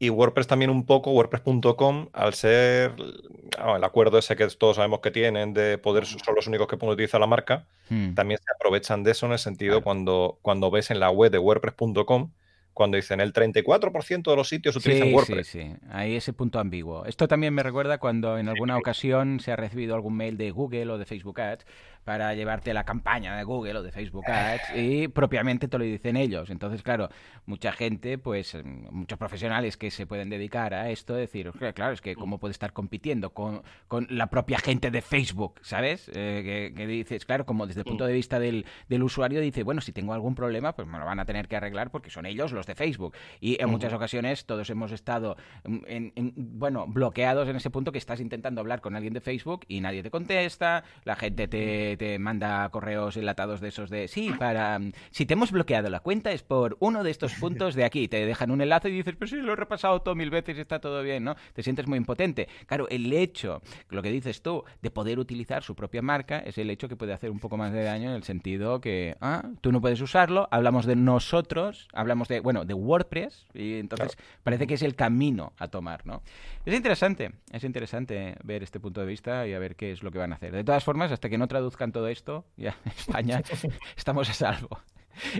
Y 0.00 0.10
WordPress 0.10 0.46
también 0.46 0.70
un 0.70 0.86
poco, 0.86 1.10
WordPress.com, 1.10 2.08
al 2.12 2.34
ser 2.34 2.94
el 2.96 3.84
acuerdo 3.84 4.18
ese 4.18 4.36
que 4.36 4.46
todos 4.48 4.76
sabemos 4.76 5.00
que 5.00 5.10
tienen 5.10 5.52
de 5.54 5.76
poder, 5.76 6.06
son 6.06 6.34
los 6.34 6.46
únicos 6.46 6.68
que 6.68 6.76
pueden 6.76 6.94
utilizar 6.94 7.20
la 7.20 7.26
marca, 7.26 7.66
hmm. 7.90 8.14
también 8.14 8.38
se 8.38 8.46
aprovechan 8.54 9.02
de 9.02 9.10
eso 9.10 9.26
en 9.26 9.32
el 9.32 9.38
sentido 9.38 9.82
cuando, 9.82 10.38
cuando 10.40 10.70
ves 10.70 10.90
en 10.90 11.00
la 11.00 11.10
web 11.10 11.32
de 11.32 11.38
WordPress.com 11.38 12.30
cuando 12.78 12.94
dicen 12.94 13.20
el 13.20 13.32
34% 13.32 14.30
de 14.30 14.36
los 14.36 14.48
sitios 14.48 14.76
utilizan 14.76 15.12
WordPress. 15.12 15.48
Sí, 15.48 15.62
sí, 15.62 15.72
hay 15.90 16.14
ese 16.14 16.32
punto 16.32 16.60
ambiguo. 16.60 17.06
Esto 17.06 17.26
también 17.26 17.52
me 17.52 17.64
recuerda 17.64 17.98
cuando 17.98 18.38
en 18.38 18.48
alguna 18.48 18.76
ocasión 18.76 19.40
se 19.40 19.50
ha 19.50 19.56
recibido 19.56 19.96
algún 19.96 20.16
mail 20.16 20.36
de 20.36 20.52
Google 20.52 20.92
o 20.92 20.96
de 20.96 21.04
Facebook 21.04 21.40
Ads 21.40 21.66
para 22.08 22.34
llevarte 22.34 22.72
la 22.72 22.84
campaña 22.84 23.36
de 23.36 23.44
Google 23.44 23.76
o 23.76 23.82
de 23.82 23.92
Facebook 23.92 24.24
Ads 24.30 24.74
y 24.74 25.08
propiamente 25.08 25.68
te 25.68 25.76
lo 25.76 25.84
dicen 25.84 26.16
ellos. 26.16 26.48
Entonces, 26.48 26.82
claro, 26.82 27.10
mucha 27.44 27.70
gente, 27.70 28.16
pues 28.16 28.54
mm, 28.54 28.88
muchos 28.90 29.18
profesionales 29.18 29.76
que 29.76 29.90
se 29.90 30.06
pueden 30.06 30.30
dedicar 30.30 30.72
a 30.72 30.88
esto, 30.88 31.12
decir, 31.12 31.52
claro, 31.74 31.92
es 31.92 32.00
que 32.00 32.14
cómo 32.14 32.38
puede 32.38 32.52
estar 32.52 32.72
compitiendo 32.72 33.34
con, 33.34 33.62
la 34.08 34.28
propia 34.28 34.58
gente 34.58 34.90
de 34.90 35.02
Facebook, 35.02 35.60
¿sabes? 35.60 36.10
Eh, 36.14 36.72
que, 36.74 36.86
dices, 36.86 37.26
claro, 37.26 37.44
como 37.44 37.66
desde 37.66 37.80
el 37.80 37.84
punto 37.84 38.06
de 38.06 38.14
vista 38.14 38.40
del, 38.40 38.64
usuario 39.02 39.42
dice, 39.42 39.62
bueno, 39.62 39.82
si 39.82 39.92
tengo 39.92 40.14
algún 40.14 40.34
problema, 40.34 40.74
pues 40.74 40.88
me 40.88 40.98
lo 40.98 41.04
van 41.04 41.20
a 41.20 41.26
tener 41.26 41.46
que 41.46 41.56
arreglar 41.56 41.90
porque 41.90 42.08
son 42.08 42.24
ellos 42.24 42.52
los 42.52 42.66
de 42.66 42.74
Facebook. 42.74 43.14
Y 43.38 43.60
en 43.60 43.68
muchas 43.68 43.92
ocasiones 43.92 44.46
todos 44.46 44.70
hemos 44.70 44.92
estado, 44.92 45.36
mm, 45.64 45.78
en, 45.86 46.32
bueno, 46.34 46.86
bloqueados 46.86 47.50
en 47.50 47.56
ese 47.56 47.68
punto 47.68 47.92
que 47.92 47.98
estás 47.98 48.18
intentando 48.18 48.62
hablar 48.62 48.80
con 48.80 48.96
alguien 48.96 49.12
de 49.12 49.20
Facebook 49.20 49.66
y 49.68 49.82
nadie 49.82 50.02
te 50.02 50.10
contesta, 50.10 50.84
la 51.04 51.16
gente 51.16 51.48
te 51.48 51.97
te 51.98 52.18
manda 52.18 52.68
correos 52.70 53.16
enlatados 53.16 53.60
de 53.60 53.68
esos 53.68 53.90
de, 53.90 54.08
sí, 54.08 54.32
para, 54.38 54.80
si 55.10 55.26
te 55.26 55.34
hemos 55.34 55.52
bloqueado 55.52 55.90
la 55.90 56.00
cuenta 56.00 56.32
es 56.32 56.42
por 56.42 56.76
uno 56.80 57.04
de 57.04 57.10
estos 57.10 57.34
puntos 57.34 57.74
de 57.74 57.84
aquí, 57.84 58.08
te 58.08 58.24
dejan 58.24 58.50
un 58.50 58.62
enlace 58.62 58.88
y 58.88 58.92
dices, 58.92 59.14
pero 59.18 59.28
sí, 59.28 59.36
lo 59.36 59.52
he 59.52 59.56
repasado 59.56 60.00
todo 60.00 60.14
mil 60.14 60.30
veces 60.30 60.56
y 60.56 60.60
está 60.60 60.80
todo 60.80 61.02
bien, 61.02 61.24
¿no? 61.24 61.36
Te 61.52 61.62
sientes 61.62 61.86
muy 61.86 61.98
impotente. 61.98 62.48
Claro, 62.66 62.88
el 62.88 63.12
hecho, 63.12 63.60
lo 63.90 64.02
que 64.02 64.10
dices 64.10 64.42
tú, 64.42 64.64
de 64.80 64.90
poder 64.90 65.18
utilizar 65.18 65.62
su 65.62 65.74
propia 65.74 66.02
marca 66.02 66.38
es 66.38 66.58
el 66.58 66.70
hecho 66.70 66.88
que 66.88 66.96
puede 66.96 67.12
hacer 67.12 67.30
un 67.30 67.38
poco 67.38 67.56
más 67.56 67.72
de 67.72 67.82
daño 67.82 68.10
en 68.10 68.16
el 68.16 68.22
sentido 68.22 68.80
que, 68.80 69.16
ah, 69.20 69.42
tú 69.60 69.72
no 69.72 69.80
puedes 69.80 70.00
usarlo, 70.00 70.48
hablamos 70.50 70.86
de 70.86 70.96
nosotros, 70.96 71.88
hablamos 71.92 72.28
de, 72.28 72.40
bueno, 72.40 72.64
de 72.64 72.74
WordPress 72.74 73.46
y 73.54 73.78
entonces 73.78 74.16
parece 74.42 74.66
que 74.66 74.74
es 74.74 74.82
el 74.82 74.94
camino 74.94 75.52
a 75.58 75.68
tomar, 75.68 76.06
¿no? 76.06 76.22
Es 76.64 76.74
interesante, 76.74 77.32
es 77.52 77.64
interesante 77.64 78.36
ver 78.44 78.62
este 78.62 78.80
punto 78.80 79.00
de 79.00 79.06
vista 79.06 79.46
y 79.46 79.54
a 79.54 79.58
ver 79.58 79.76
qué 79.76 79.92
es 79.92 80.02
lo 80.02 80.10
que 80.10 80.18
van 80.18 80.32
a 80.32 80.36
hacer. 80.36 80.52
De 80.52 80.64
todas 80.64 80.84
formas, 80.84 81.10
hasta 81.12 81.28
que 81.28 81.38
no 81.38 81.48
traduzcan 81.48 81.87
todo 81.92 82.08
esto, 82.08 82.44
ya 82.56 82.76
España 82.98 83.42
estamos 83.96 84.28
a 84.30 84.34
salvo 84.34 84.80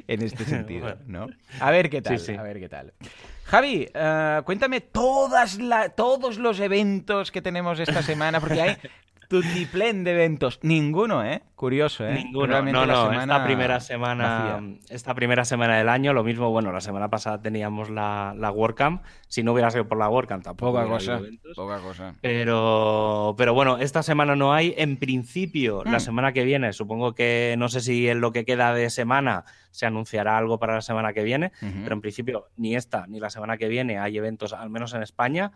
en 0.06 0.22
este 0.22 0.44
sentido, 0.44 0.96
¿no? 1.06 1.28
A 1.60 1.70
ver 1.70 1.88
qué 1.88 2.02
tal, 2.02 2.20
a 2.38 2.42
ver 2.42 2.58
qué 2.58 2.68
tal. 2.68 2.92
Javi, 3.44 3.88
uh, 3.94 4.42
cuéntame 4.42 4.80
todas 4.80 5.58
la, 5.58 5.88
todos 5.90 6.36
los 6.38 6.58
eventos 6.60 7.30
que 7.30 7.40
tenemos 7.40 7.78
esta 7.78 8.02
semana, 8.02 8.40
porque 8.40 8.60
hay 8.60 8.76
Tutiplén 9.28 10.04
de 10.04 10.12
eventos. 10.12 10.58
Ninguno, 10.62 11.22
¿eh? 11.22 11.42
Curioso, 11.54 12.06
¿eh? 12.06 12.14
Ninguno. 12.14 12.62
no, 12.62 12.86
no, 12.86 13.12
esta 13.12 13.44
primera 13.44 13.78
semana, 13.78 14.62
esta 14.88 15.14
primera 15.14 15.44
semana 15.44 15.76
del 15.76 15.90
año, 15.90 16.14
lo 16.14 16.24
mismo, 16.24 16.50
bueno, 16.50 16.72
la 16.72 16.80
semana 16.80 17.10
pasada 17.10 17.42
teníamos 17.42 17.90
la, 17.90 18.34
la 18.38 18.50
WordCamp. 18.50 19.02
Si 19.28 19.42
no 19.42 19.52
hubiera 19.52 19.70
sido 19.70 19.86
por 19.86 19.98
la 19.98 20.08
WordCamp, 20.08 20.44
tampoco. 20.44 20.72
Poca 20.72 20.86
cosa. 20.86 21.20
Poca 21.54 21.78
cosa. 21.80 22.14
Pero, 22.22 23.34
pero 23.36 23.52
bueno, 23.52 23.76
esta 23.78 24.02
semana 24.02 24.34
no 24.34 24.54
hay. 24.54 24.74
En 24.78 24.96
principio, 24.96 25.84
la 25.84 25.98
mm. 25.98 26.00
semana 26.00 26.32
que 26.32 26.44
viene, 26.44 26.72
supongo 26.72 27.14
que 27.14 27.54
no 27.58 27.68
sé 27.68 27.82
si 27.82 28.08
en 28.08 28.20
lo 28.20 28.32
que 28.32 28.46
queda 28.46 28.72
de 28.72 28.88
semana 28.88 29.44
se 29.78 29.86
anunciará 29.86 30.36
algo 30.36 30.58
para 30.58 30.74
la 30.74 30.80
semana 30.80 31.12
que 31.12 31.22
viene, 31.22 31.52
pero 31.60 31.94
en 31.94 32.00
principio 32.00 32.48
ni 32.56 32.74
esta 32.74 33.06
ni 33.06 33.20
la 33.20 33.30
semana 33.30 33.56
que 33.56 33.68
viene 33.68 33.96
hay 33.96 34.18
eventos, 34.18 34.52
al 34.52 34.70
menos 34.70 34.92
en 34.92 35.04
España, 35.04 35.52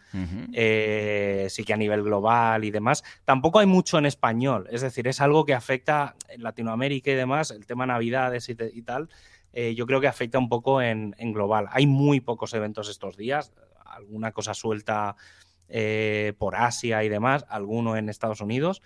eh, 0.53 1.49
sí 1.51 1.65
que 1.65 1.73
a 1.73 1.77
nivel 1.77 2.05
global 2.05 2.63
y 2.63 2.71
demás. 2.71 3.03
Tampoco 3.25 3.59
hay 3.59 3.67
mucho 3.67 3.99
en 3.99 4.07
español, 4.07 4.69
es 4.71 4.81
decir, 4.81 5.09
es 5.09 5.21
algo 5.21 5.45
que 5.45 5.55
afecta 5.55 6.15
en 6.29 6.45
Latinoamérica 6.45 7.11
y 7.11 7.15
demás, 7.15 7.51
el 7.51 7.67
tema 7.67 7.85
Navidades 7.85 8.49
y, 8.49 8.55
tal. 8.83 9.09
Eh, 9.53 9.75
yo 9.75 9.87
creo 9.87 10.01
que 10.01 10.07
afecta 10.07 10.39
un 10.39 10.49
poco 10.49 10.81
en, 10.81 11.17
global. 11.19 11.67
Hay 11.73 11.89
muy 11.89 12.21
pocos 12.21 12.55
eventos 12.55 12.89
estos 12.89 13.17
días, 13.17 13.53
alguna 13.85 14.31
cosa 14.31 14.55
suelta 14.55 15.17
eh, 15.69 16.35
por 16.39 16.55
Asia 16.55 17.03
y 17.03 17.09
demás, 17.09 17.45
alguno 17.49 17.97
en 17.97 18.09
Estados 18.09 18.41
Unidos, 18.41 18.83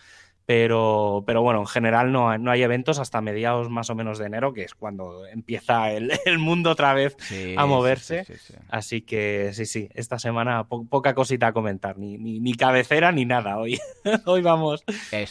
pero, 0.46 1.24
pero 1.26 1.42
bueno, 1.42 1.60
en 1.60 1.66
general 1.66 2.12
no, 2.12 2.38
no, 2.38 2.52
hay 2.52 2.62
eventos 2.62 3.00
hasta 3.00 3.20
mediados 3.20 3.68
más 3.68 3.90
o 3.90 3.96
menos 3.96 4.18
de 4.18 4.26
enero, 4.26 4.52
que 4.52 4.62
es 4.62 4.76
cuando 4.76 5.26
empieza 5.26 5.90
el, 5.90 6.12
mundo 6.38 6.70
otra 6.70 6.94
vez 6.94 7.16
a 7.56 7.66
moverse. 7.66 8.24
Así 8.68 9.02
que 9.02 9.50
sí, 9.52 9.66
sí, 9.66 9.88
esta 9.94 10.20
semana 10.20 10.68
poca 10.68 11.14
cosita 11.14 11.48
a 11.48 11.52
comentar, 11.52 11.98
ni, 11.98 12.16
ni, 12.16 12.54
cabecera 12.54 13.10
ni 13.10 13.24
nada. 13.24 13.58
Hoy, 13.58 13.78
hoy 14.24 14.40
vamos 14.40 14.84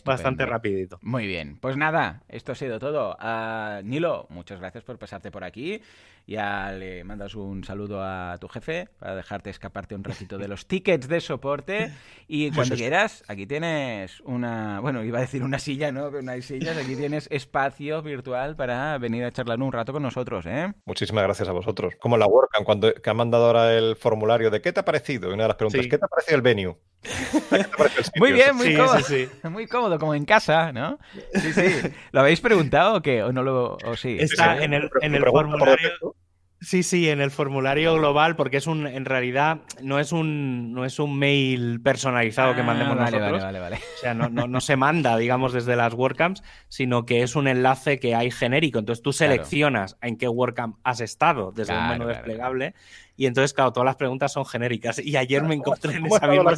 bastante 0.03 0.45
rapidito. 0.45 0.99
Muy 1.01 1.25
bien, 1.25 1.57
pues 1.61 1.77
nada, 1.77 2.23
esto 2.27 2.51
ha 2.51 2.55
sido 2.55 2.77
todo. 2.79 3.15
Uh, 3.15 3.81
Nilo, 3.83 4.27
muchas 4.29 4.59
gracias 4.59 4.83
por 4.83 4.99
pasarte 4.99 5.31
por 5.31 5.45
aquí. 5.45 5.81
Ya 6.27 6.71
le 6.71 7.03
mandas 7.03 7.35
un 7.35 7.63
saludo 7.63 8.03
a 8.03 8.37
tu 8.39 8.47
jefe 8.47 8.89
para 8.99 9.15
dejarte 9.15 9.51
escaparte 9.51 9.93
un 9.93 10.03
ratito 10.03 10.39
de 10.39 10.47
los 10.47 10.65
tickets 10.67 11.07
de 11.07 11.21
soporte. 11.21 11.93
Y 12.27 12.51
cuando 12.51 12.75
quieras, 12.75 13.23
aquí 13.27 13.45
tienes 13.45 14.21
una, 14.21 14.79
bueno, 14.79 15.03
iba 15.07 15.19
a 15.19 15.21
decir 15.21 15.43
una 15.43 15.59
silla, 15.59 15.91
¿no? 15.91 16.09
Pero 16.09 16.21
no 16.21 16.31
hay 16.31 16.41
sillas, 16.41 16.77
aquí 16.77 16.95
tienes 16.95 17.27
espacio 17.31 18.01
virtual 18.01 18.55
para 18.55 18.97
venir 18.97 19.23
a 19.23 19.31
charlar 19.31 19.61
un 19.61 19.71
rato 19.71 19.93
con 19.93 20.03
nosotros, 20.03 20.45
¿eh? 20.45 20.73
Muchísimas 20.85 21.23
gracias 21.23 21.47
a 21.49 21.51
vosotros. 21.51 21.93
Como 21.99 22.17
la 22.17 22.27
WordCamp, 22.27 22.65
cuando 22.65 22.93
que 22.93 23.09
ha 23.09 23.13
mandado 23.13 23.47
ahora 23.47 23.73
el 23.73 23.95
formulario 23.95 24.49
de 24.51 24.61
¿qué 24.61 24.73
te 24.73 24.79
ha 24.79 24.85
parecido? 24.85 25.29
Y 25.29 25.33
una 25.33 25.43
de 25.43 25.49
las 25.49 25.57
preguntas, 25.57 25.87
¿qué 25.89 25.97
te 25.97 26.05
ha 26.05 26.07
parecido 26.07 26.35
el 26.35 26.41
venue? 26.41 26.77
muy 28.17 28.31
bien, 28.31 28.55
muy 28.55 28.75
cómodo. 28.75 28.97
Muy 29.51 29.67
cómodo, 29.67 29.99
como 29.99 30.15
en 30.15 30.25
casa, 30.25 30.71
¿no? 30.71 30.97
Sí, 31.33 31.53
sí. 31.53 31.93
¿Lo 32.11 32.21
habéis 32.21 32.41
preguntado 32.41 32.95
o 32.95 33.01
qué? 33.01 33.23
¿O 33.23 33.31
no 33.31 33.43
lo.? 33.43 33.77
O 33.85 33.95
sí? 33.95 34.17
Está 34.19 34.63
en 34.63 34.73
el, 34.73 34.89
en 35.01 35.15
el 35.15 35.23
formulario. 35.23 36.15
Sí, 36.61 36.83
sí, 36.83 37.09
en 37.09 37.21
el 37.21 37.31
formulario 37.31 37.93
global, 37.95 38.35
porque 38.35 38.57
es 38.57 38.65
un, 38.65 38.87
en 38.87 39.05
realidad 39.05 39.59
no 39.83 39.99
es 39.99 40.11
un, 40.11 40.73
no 40.73 40.85
es 40.85 40.97
un 40.99 41.19
mail 41.19 41.79
personalizado 41.81 42.55
que 42.55 42.61
Ah, 42.61 42.63
mandemos 42.63 42.97
vale, 42.97 43.11
nosotros. 43.19 43.43
Vale, 43.43 43.59
vale, 43.59 43.75
vale. 43.75 43.75
O 43.75 43.97
sea, 43.99 44.13
no, 44.13 44.29
no- 44.29 44.47
no 44.47 44.61
se 44.61 44.75
manda, 44.75 45.15
digamos, 45.17 45.53
desde 45.53 45.75
las 45.75 45.93
WordCamps, 45.93 46.41
sino 46.69 47.05
que 47.05 47.21
es 47.23 47.35
un 47.35 47.47
enlace 47.47 47.99
que 47.99 48.15
hay 48.15 48.31
genérico. 48.31 48.79
Entonces 48.79 49.03
tú 49.03 49.11
Claro. 49.11 49.33
seleccionas 49.33 49.97
en 50.01 50.17
qué 50.17 50.27
WordCamp 50.27 50.77
has 50.83 51.01
estado 51.01 51.51
desde 51.51 51.73
un 51.73 51.79
Claro, 51.79 51.89
menú 51.93 52.03
claro, 52.05 52.15
desplegable. 52.17 52.73
Y 53.17 53.27
entonces, 53.27 53.53
claro, 53.53 53.71
todas 53.71 53.85
las 53.85 53.95
preguntas 53.95 54.33
son 54.33 54.45
genéricas. 54.45 54.99
Y 54.99 55.15
ayer 55.15 55.41
me 55.43 55.55
encontré 55.55 55.93
en 55.95 56.01
¿Cómo 56.03 56.17
esa 56.17 56.27
misma? 56.27 56.53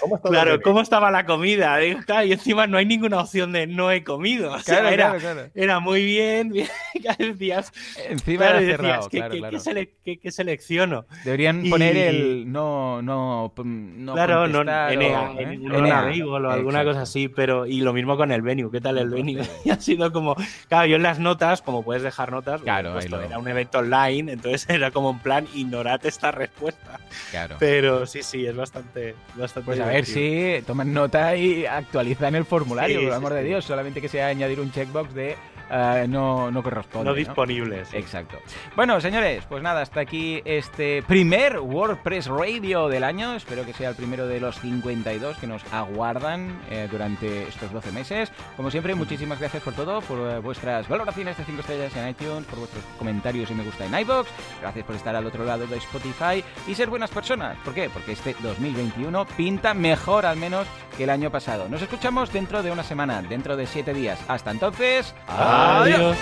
¿Cómo 0.00 0.20
Claro, 0.22 0.56
la 0.56 0.62
¿cómo 0.62 0.80
estaba 0.80 1.10
la 1.10 1.26
comida? 1.26 1.78
Claro, 2.06 2.24
y 2.26 2.32
encima 2.32 2.66
no 2.66 2.78
hay 2.78 2.86
ninguna 2.86 3.20
opción 3.20 3.52
de 3.52 3.66
no 3.66 3.90
he 3.90 4.02
comido. 4.04 4.52
O 4.52 4.58
sea, 4.60 4.80
Claro, 4.80 5.16
era, 5.16 5.50
era 5.54 5.80
muy 5.80 6.04
bien, 6.04 6.52
decías, 7.18 7.72
Encima 8.08 8.46
era 8.48 8.62
y 8.62 8.64
decías, 8.66 8.80
cerrado, 8.80 9.08
¿qué, 9.10 9.18
qué- 9.50 9.56
sele- 9.58 9.90
qué- 10.04 10.18
qué 10.18 10.30
selecciono? 10.32 11.06
Deberían 11.24 11.64
Y- 11.66 11.70
poner 11.70 11.96
el 11.96 12.50
no, 12.50 13.02
no, 13.02 13.52
claro, 13.54 14.46
no, 14.48 14.58
contestar 14.58 14.92
NA, 14.94 15.30
o, 15.30 16.08
¿eh? 16.10 16.22
o 16.24 16.36
alguna 16.50 16.84
cosa 16.84 17.02
así, 17.02 17.28
pero 17.28 17.66
y 17.66 17.80
lo 17.80 17.92
mismo 17.92 18.16
con 18.16 18.32
el 18.32 18.42
venue, 18.42 18.70
¿qué 18.70 18.80
tal 18.80 18.98
el 18.98 19.10
venue? 19.10 19.42
Y 19.64 19.70
ha 19.70 19.80
sido 19.80 20.12
como, 20.12 20.36
claro, 20.68 20.86
yo 20.86 20.96
en 20.96 21.02
las 21.02 21.18
notas, 21.18 21.62
como 21.62 21.82
puedes 21.82 22.02
dejar 22.02 22.30
notas, 22.32 22.62
Claro, 22.62 22.92
pues, 22.94 23.06
era 23.06 23.38
un 23.38 23.48
evento 23.48 23.78
online, 23.78 24.32
entonces 24.32 24.66
era 24.70 24.90
como 24.90 25.10
en 25.10 25.18
plan, 25.18 25.46
esta 26.04 26.30
respuesta. 26.30 27.00
Claro. 27.30 27.56
Pero 27.58 28.06
sí, 28.06 28.22
sí, 28.22 28.46
es 28.46 28.54
bastante, 28.54 29.14
bastante 29.34 29.66
Pues 29.66 29.80
a 29.80 29.86
ver 29.86 30.04
si 30.04 30.62
toman 30.66 30.92
nota 30.92 31.34
y 31.36 31.66
actualizan 31.66 32.34
el 32.34 32.44
formulario, 32.44 33.00
Sí, 33.00 33.04
por 33.04 33.04
el 33.04 33.10
sí, 33.10 33.16
amor 33.16 33.32
de 33.34 33.42
sí. 33.42 33.48
Dios. 33.48 33.64
Solamente 33.64 34.00
que 34.00 34.08
sea 34.08 34.28
añadir 34.28 34.60
un 34.60 34.70
checkbox 34.70 35.14
de 35.14 35.36
eh, 35.70 36.06
no, 36.08 36.50
no 36.50 36.62
corresponde. 36.62 37.04
no 37.04 37.10
¿no? 37.10 37.16
disponibles. 37.16 37.92
Exacto. 37.94 38.38
Bueno, 38.76 39.00
señores, 39.00 39.44
pues 39.48 39.62
nada, 39.62 39.82
hasta 39.82 40.00
aquí 40.00 40.40
este 40.44 41.02
primer 41.02 41.58
WordPress 41.60 42.26
Radio 42.26 42.88
del 42.88 43.04
año. 43.04 43.34
Espero 43.34 43.64
que 43.64 43.72
sea 43.72 43.90
el 43.90 43.96
primero 43.96 44.26
de 44.26 44.40
los 44.40 44.58
52 44.60 45.38
que 45.38 45.46
nos 45.46 45.62
aguardan 45.72 46.60
eh, 46.70 46.88
durante 46.90 47.48
estos 47.48 47.72
12 47.72 47.92
meses. 47.92 48.32
Como 48.56 48.70
siempre, 48.70 48.94
muchísimas 48.94 49.38
gracias 49.38 49.62
por 49.62 49.74
todo, 49.74 50.00
por 50.02 50.18
eh, 50.18 50.38
vuestras 50.38 50.88
valoraciones 50.88 51.36
de 51.36 51.44
5 51.44 51.60
estrellas 51.60 51.96
en 51.96 52.08
iTunes, 52.08 52.46
por 52.46 52.58
vuestros 52.60 52.84
comentarios 52.98 53.50
y 53.50 53.54
me 53.54 53.64
gusta 53.64 53.86
en 53.86 53.98
iBox. 53.98 54.28
Gracias 54.60 54.84
por 54.84 54.96
estar 54.96 55.14
al 55.14 55.26
otro 55.26 55.44
lado 55.44 55.66
de 55.66 55.76
Spotify 55.76 56.44
y 56.66 56.74
ser 56.74 56.88
buenas 56.88 57.10
personas. 57.10 57.56
¿Por 57.64 57.74
qué? 57.74 57.90
Porque 57.90 58.12
este 58.12 58.34
2021 58.42 59.26
pinta 59.36 59.74
mejor 59.74 60.26
al 60.26 60.36
menos 60.36 60.66
que 60.96 61.04
el 61.04 61.10
año 61.10 61.30
pasado. 61.30 61.68
Nos 61.68 61.82
escuchamos 61.82 62.32
dentro 62.32 62.62
de 62.62 62.70
una 62.70 62.82
semana, 62.82 63.22
dentro 63.22 63.56
de 63.56 63.66
7 63.66 63.94
días. 63.94 64.18
Hasta 64.28 64.50
entonces, 64.50 65.14
adiós. 65.26 65.57
Adiós. 65.58 66.16